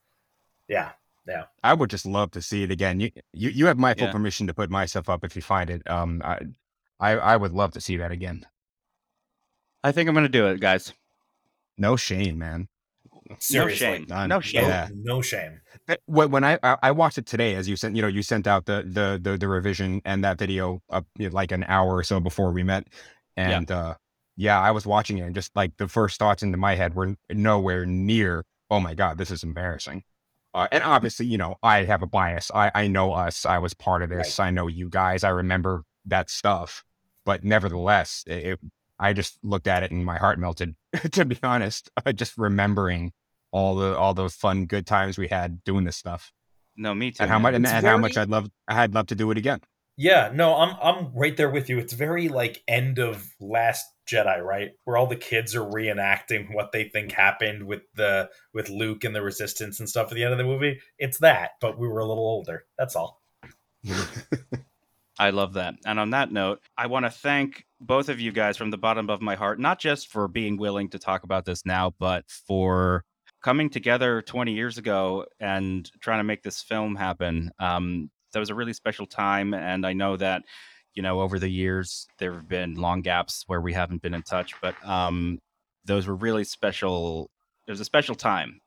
yeah, 0.68 0.92
yeah. 1.28 1.44
I 1.62 1.74
would 1.74 1.90
just 1.90 2.06
love 2.06 2.30
to 2.32 2.42
see 2.42 2.62
it 2.62 2.70
again. 2.70 3.00
You 3.00 3.10
you, 3.32 3.50
you 3.50 3.66
have 3.66 3.78
my 3.78 3.94
full 3.94 4.08
Yeah. 4.08 4.12
permission 4.12 4.46
to 4.48 4.54
put 4.54 4.70
myself 4.70 5.08
up 5.08 5.24
if 5.24 5.34
you 5.36 5.42
find 5.42 5.70
it. 5.70 5.82
Um, 5.90 6.22
I, 6.24 6.40
I 7.00 7.12
I 7.12 7.36
would 7.36 7.52
love 7.52 7.72
to 7.72 7.80
see 7.80 7.96
that 7.98 8.12
again. 8.12 8.46
I 9.84 9.92
think 9.92 10.08
I'm 10.08 10.14
going 10.14 10.24
to 10.24 10.28
do 10.28 10.46
it, 10.48 10.58
guys. 10.60 10.92
No 11.78 11.94
shame, 11.96 12.38
man. 12.38 12.68
seriously, 13.38 13.86
No 13.86 13.94
shame. 13.96 14.06
None. 14.08 14.28
No 14.28 14.40
shame. 14.40 14.64
Yeah. 14.64 14.88
no 14.94 15.22
shame. 15.22 15.60
When 16.06 16.30
when 16.30 16.44
I 16.44 16.58
I 16.62 16.76
I 16.84 16.90
watched 16.92 17.18
it 17.18 17.26
today, 17.26 17.54
as 17.54 17.68
you 17.68 17.76
sent, 17.76 17.94
you 17.94 18.02
know, 18.02 18.08
you 18.08 18.22
sent 18.22 18.46
out 18.46 18.64
the 18.66 18.82
the 18.86 19.20
the, 19.22 19.36
the 19.36 19.46
revision 19.48 20.00
and 20.04 20.24
that 20.24 20.38
video 20.38 20.80
up 20.90 21.04
you 21.18 21.28
know, 21.28 21.34
like 21.34 21.52
an 21.52 21.64
hour 21.68 21.94
or 21.96 22.02
so 22.02 22.18
before 22.20 22.50
we 22.52 22.62
met, 22.62 22.86
Yeah. 23.36 23.50
and 23.58 23.70
uh, 23.70 23.94
yeah, 24.36 24.58
I 24.60 24.70
was 24.70 24.86
watching 24.86 25.18
it, 25.18 25.22
and 25.22 25.34
just 25.34 25.54
like 25.54 25.76
the 25.76 25.86
first 25.88 26.18
thoughts 26.18 26.42
into 26.42 26.56
my 26.58 26.74
head 26.74 26.94
were 26.94 27.14
nowhere 27.30 27.84
near. 27.86 28.44
Oh 28.70 28.80
my 28.80 28.94
god, 28.94 29.18
this 29.18 29.30
is 29.30 29.42
embarrassing. 29.44 30.02
Uh, 30.54 30.68
and 30.72 30.82
obviously, 30.84 31.26
you 31.26 31.36
know, 31.36 31.56
I 31.62 31.84
have 31.84 32.02
a 32.02 32.06
bias. 32.06 32.50
I 32.54 32.70
I 32.74 32.86
know 32.86 33.12
us. 33.12 33.44
I 33.44 33.58
was 33.58 33.74
part 33.74 34.02
of 34.02 34.08
this. 34.10 34.38
I 34.40 34.50
know 34.50 34.68
you 34.68 34.88
guys. 34.88 35.24
I 35.24 35.30
remember 35.30 35.82
that 36.06 36.30
stuff, 36.30 36.84
but 37.26 37.44
nevertheless, 37.44 38.24
it, 38.26 38.46
it- 38.46 38.60
I 39.04 39.12
just 39.12 39.38
looked 39.42 39.66
at 39.66 39.82
it 39.82 39.90
and 39.90 40.04
my 40.04 40.16
heart 40.18 40.38
melted. 40.38 40.74
to 41.12 41.24
be 41.24 41.38
honest, 41.42 41.90
uh, 42.04 42.12
just 42.12 42.36
remembering 42.38 43.12
all 43.52 43.74
the 43.76 43.96
all 43.96 44.14
those 44.14 44.34
fun 44.34 44.66
good 44.66 44.86
times 44.86 45.16
we 45.18 45.28
had 45.28 45.62
doing 45.62 45.84
this 45.84 45.96
stuff 45.96 46.32
No, 46.76 46.92
me 46.94 47.10
too. 47.12 47.22
and 47.22 47.30
how 47.30 47.36
man. 47.38 47.42
much 47.42 47.54
and, 47.54 47.64
It's 47.64 47.72
and 47.74 47.86
how 47.86 47.98
much 47.98 48.16
I'd 48.16 48.28
love 48.28 48.48
I'd 48.66 48.94
love 48.94 49.06
to 49.08 49.14
do 49.14 49.30
it 49.30 49.38
again. 49.38 49.60
Yeah, 49.96 50.32
no, 50.34 50.56
I'm 50.56 50.74
I'm 50.82 51.14
right 51.14 51.36
there 51.36 51.50
with 51.50 51.68
you. 51.68 51.78
It's 51.78 51.92
very 51.92 52.28
like 52.28 52.64
end 52.66 52.98
of 52.98 53.24
Last 53.38 53.84
Jedi, 54.10 54.42
right? 54.42 54.70
Where 54.84 54.96
all 54.96 55.06
the 55.06 55.14
kids 55.14 55.54
are 55.54 55.60
reenacting 55.60 56.52
what 56.52 56.72
they 56.72 56.84
think 56.88 57.12
happened 57.12 57.64
with 57.64 57.82
the 57.94 58.28
with 58.52 58.68
Luke 58.70 59.04
and 59.04 59.14
the 59.14 59.22
Resistance 59.22 59.78
and 59.78 59.88
stuff 59.88 60.08
at 60.10 60.14
the 60.14 60.24
end 60.24 60.32
of 60.32 60.38
the 60.38 60.44
movie. 60.44 60.80
It's 60.98 61.18
that, 61.18 61.50
but 61.60 61.78
we 61.78 61.86
were 61.86 62.00
a 62.00 62.06
little 62.08 62.26
older. 62.26 62.64
That's 62.76 62.96
all. 62.96 63.22
I 65.18 65.30
love 65.30 65.54
that. 65.54 65.74
And 65.86 66.00
on 66.00 66.10
that 66.10 66.32
note, 66.32 66.60
I 66.76 66.86
want 66.86 67.04
to 67.06 67.10
thank 67.10 67.64
both 67.80 68.08
of 68.08 68.20
you 68.20 68.32
guys 68.32 68.56
from 68.56 68.70
the 68.70 68.78
bottom 68.78 69.08
of 69.10 69.22
my 69.22 69.36
heart, 69.36 69.60
not 69.60 69.78
just 69.78 70.08
for 70.08 70.26
being 70.26 70.56
willing 70.56 70.88
to 70.90 70.98
talk 70.98 71.22
about 71.22 71.44
this 71.44 71.64
now, 71.64 71.94
but 71.98 72.24
for 72.28 73.04
coming 73.42 73.70
together 73.70 74.22
20 74.22 74.52
years 74.52 74.78
ago 74.78 75.26
and 75.38 75.90
trying 76.00 76.18
to 76.18 76.24
make 76.24 76.42
this 76.42 76.62
film 76.62 76.96
happen. 76.96 77.50
Um, 77.60 78.10
that 78.32 78.40
was 78.40 78.50
a 78.50 78.54
really 78.54 78.72
special 78.72 79.06
time. 79.06 79.54
And 79.54 79.86
I 79.86 79.92
know 79.92 80.16
that, 80.16 80.42
you 80.94 81.02
know, 81.02 81.20
over 81.20 81.38
the 81.38 81.48
years, 81.48 82.06
there 82.18 82.32
have 82.32 82.48
been 82.48 82.74
long 82.74 83.02
gaps 83.02 83.44
where 83.46 83.60
we 83.60 83.72
haven't 83.72 84.02
been 84.02 84.14
in 84.14 84.22
touch, 84.22 84.54
but 84.60 84.74
um, 84.84 85.38
those 85.84 86.06
were 86.06 86.16
really 86.16 86.44
special. 86.44 87.30
It 87.68 87.70
was 87.70 87.80
a 87.80 87.84
special 87.84 88.14
time. 88.14 88.60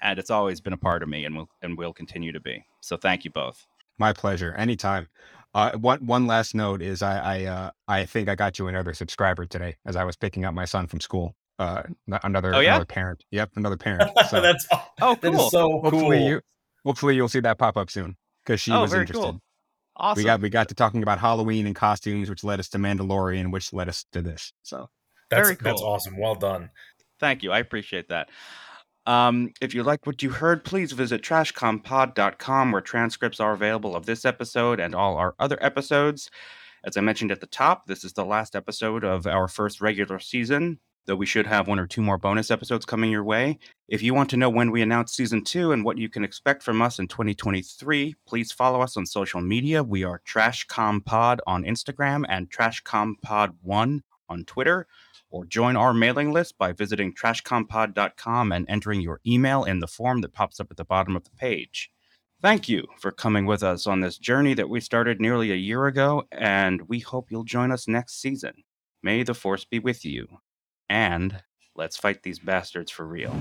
And 0.00 0.18
it's 0.18 0.30
always 0.30 0.62
been 0.62 0.72
a 0.72 0.78
part 0.78 1.02
of 1.02 1.10
me 1.10 1.26
and 1.26 1.36
will, 1.36 1.48
and 1.60 1.76
will 1.76 1.92
continue 1.92 2.32
to 2.32 2.40
be. 2.40 2.64
So 2.80 2.96
thank 2.96 3.26
you 3.26 3.30
both. 3.30 3.66
My 3.98 4.14
pleasure. 4.14 4.54
Anytime. 4.54 5.08
Uh, 5.52 5.72
one 5.78 6.04
one 6.06 6.26
last 6.26 6.54
note 6.54 6.80
is 6.80 7.02
I 7.02 7.18
I 7.18 7.44
uh, 7.46 7.70
I 7.88 8.04
think 8.06 8.28
I 8.28 8.34
got 8.36 8.58
you 8.58 8.68
another 8.68 8.94
subscriber 8.94 9.46
today 9.46 9.76
as 9.84 9.96
I 9.96 10.04
was 10.04 10.16
picking 10.16 10.44
up 10.44 10.54
my 10.54 10.64
son 10.64 10.86
from 10.86 11.00
school. 11.00 11.34
Uh, 11.58 11.82
another 12.22 12.54
Oh, 12.54 12.60
yeah? 12.60 12.70
another 12.70 12.84
parent. 12.86 13.24
Yep, 13.32 13.50
another 13.56 13.76
parent. 13.76 14.10
So 14.30 14.40
That's 14.40 14.66
Oh, 15.02 15.14
that 15.20 15.32
is 15.32 15.38
cool. 15.38 15.50
so 15.50 15.80
hopefully 15.80 16.18
cool. 16.18 16.28
you 16.28 16.40
hopefully 16.84 17.16
you'll 17.16 17.28
see 17.28 17.40
that 17.40 17.58
pop 17.58 17.76
up 17.76 17.90
soon 17.90 18.16
because 18.44 18.60
she 18.60 18.70
oh, 18.72 18.82
was 18.82 18.90
very 18.92 19.02
interested. 19.02 19.22
cool. 19.22 19.40
Awesome. 19.96 20.20
We 20.20 20.24
got 20.24 20.40
we 20.40 20.48
got 20.50 20.68
to 20.68 20.74
talking 20.74 21.02
about 21.02 21.18
Halloween 21.18 21.66
and 21.66 21.74
costumes, 21.74 22.30
which 22.30 22.44
led 22.44 22.60
us 22.60 22.68
to 22.70 22.78
Mandalorian, 22.78 23.50
which 23.52 23.72
led 23.72 23.88
us 23.88 24.06
to 24.12 24.22
this. 24.22 24.52
So 24.62 24.88
that's 25.30 25.48
very 25.48 25.58
that's 25.60 25.82
awesome. 25.82 26.16
Well 26.16 26.36
done. 26.36 26.70
Thank 27.18 27.42
you. 27.42 27.52
I 27.52 27.58
appreciate 27.58 28.08
that. 28.08 28.30
Um, 29.06 29.52
if 29.60 29.74
you 29.74 29.82
like 29.82 30.06
what 30.06 30.22
you 30.22 30.30
heard, 30.30 30.64
please 30.64 30.92
visit 30.92 31.22
trashcompod.com 31.22 32.72
where 32.72 32.82
transcripts 32.82 33.40
are 33.40 33.52
available 33.52 33.96
of 33.96 34.06
this 34.06 34.24
episode 34.24 34.78
and 34.78 34.94
all 34.94 35.16
our 35.16 35.34
other 35.38 35.58
episodes. 35.60 36.30
As 36.84 36.96
I 36.96 37.00
mentioned 37.00 37.32
at 37.32 37.40
the 37.40 37.46
top, 37.46 37.86
this 37.86 38.04
is 38.04 38.12
the 38.12 38.24
last 38.24 38.56
episode 38.56 39.04
of 39.04 39.26
our 39.26 39.48
first 39.48 39.80
regular 39.80 40.18
season, 40.18 40.78
though 41.06 41.16
we 41.16 41.26
should 41.26 41.46
have 41.46 41.68
one 41.68 41.78
or 41.78 41.86
two 41.86 42.02
more 42.02 42.18
bonus 42.18 42.50
episodes 42.50 42.86
coming 42.86 43.10
your 43.10 43.24
way. 43.24 43.58
If 43.88 44.02
you 44.02 44.14
want 44.14 44.30
to 44.30 44.36
know 44.36 44.48
when 44.48 44.70
we 44.70 44.80
announce 44.80 45.12
season 45.12 45.44
two 45.44 45.72
and 45.72 45.84
what 45.84 45.98
you 45.98 46.08
can 46.08 46.24
expect 46.24 46.62
from 46.62 46.80
us 46.80 46.98
in 46.98 47.08
2023, 47.08 48.14
please 48.26 48.52
follow 48.52 48.80
us 48.80 48.96
on 48.96 49.06
social 49.06 49.40
media. 49.40 49.82
We 49.82 50.04
are 50.04 50.22
TrashCompod 50.26 51.38
on 51.46 51.64
Instagram 51.64 52.24
and 52.28 52.50
TrashCompod1 52.50 54.00
on 54.28 54.44
Twitter 54.44 54.86
or 55.30 55.44
join 55.44 55.76
our 55.76 55.94
mailing 55.94 56.32
list 56.32 56.58
by 56.58 56.72
visiting 56.72 57.14
trashcompod.com 57.14 58.52
and 58.52 58.66
entering 58.68 59.00
your 59.00 59.20
email 59.26 59.64
in 59.64 59.80
the 59.80 59.86
form 59.86 60.20
that 60.20 60.32
pops 60.32 60.60
up 60.60 60.70
at 60.70 60.76
the 60.76 60.84
bottom 60.84 61.16
of 61.16 61.24
the 61.24 61.30
page. 61.30 61.90
Thank 62.42 62.68
you 62.68 62.86
for 62.98 63.10
coming 63.10 63.44
with 63.44 63.62
us 63.62 63.86
on 63.86 64.00
this 64.00 64.16
journey 64.16 64.54
that 64.54 64.70
we 64.70 64.80
started 64.80 65.20
nearly 65.20 65.52
a 65.52 65.56
year 65.56 65.86
ago, 65.86 66.24
and 66.32 66.88
we 66.88 67.00
hope 67.00 67.30
you'll 67.30 67.44
join 67.44 67.70
us 67.70 67.86
next 67.86 68.20
season. 68.20 68.54
May 69.02 69.22
the 69.22 69.34
Force 69.34 69.64
be 69.64 69.78
with 69.78 70.04
you, 70.04 70.26
and 70.88 71.42
let's 71.76 71.98
fight 71.98 72.22
these 72.22 72.38
bastards 72.38 72.90
for 72.90 73.06
real. 73.06 73.34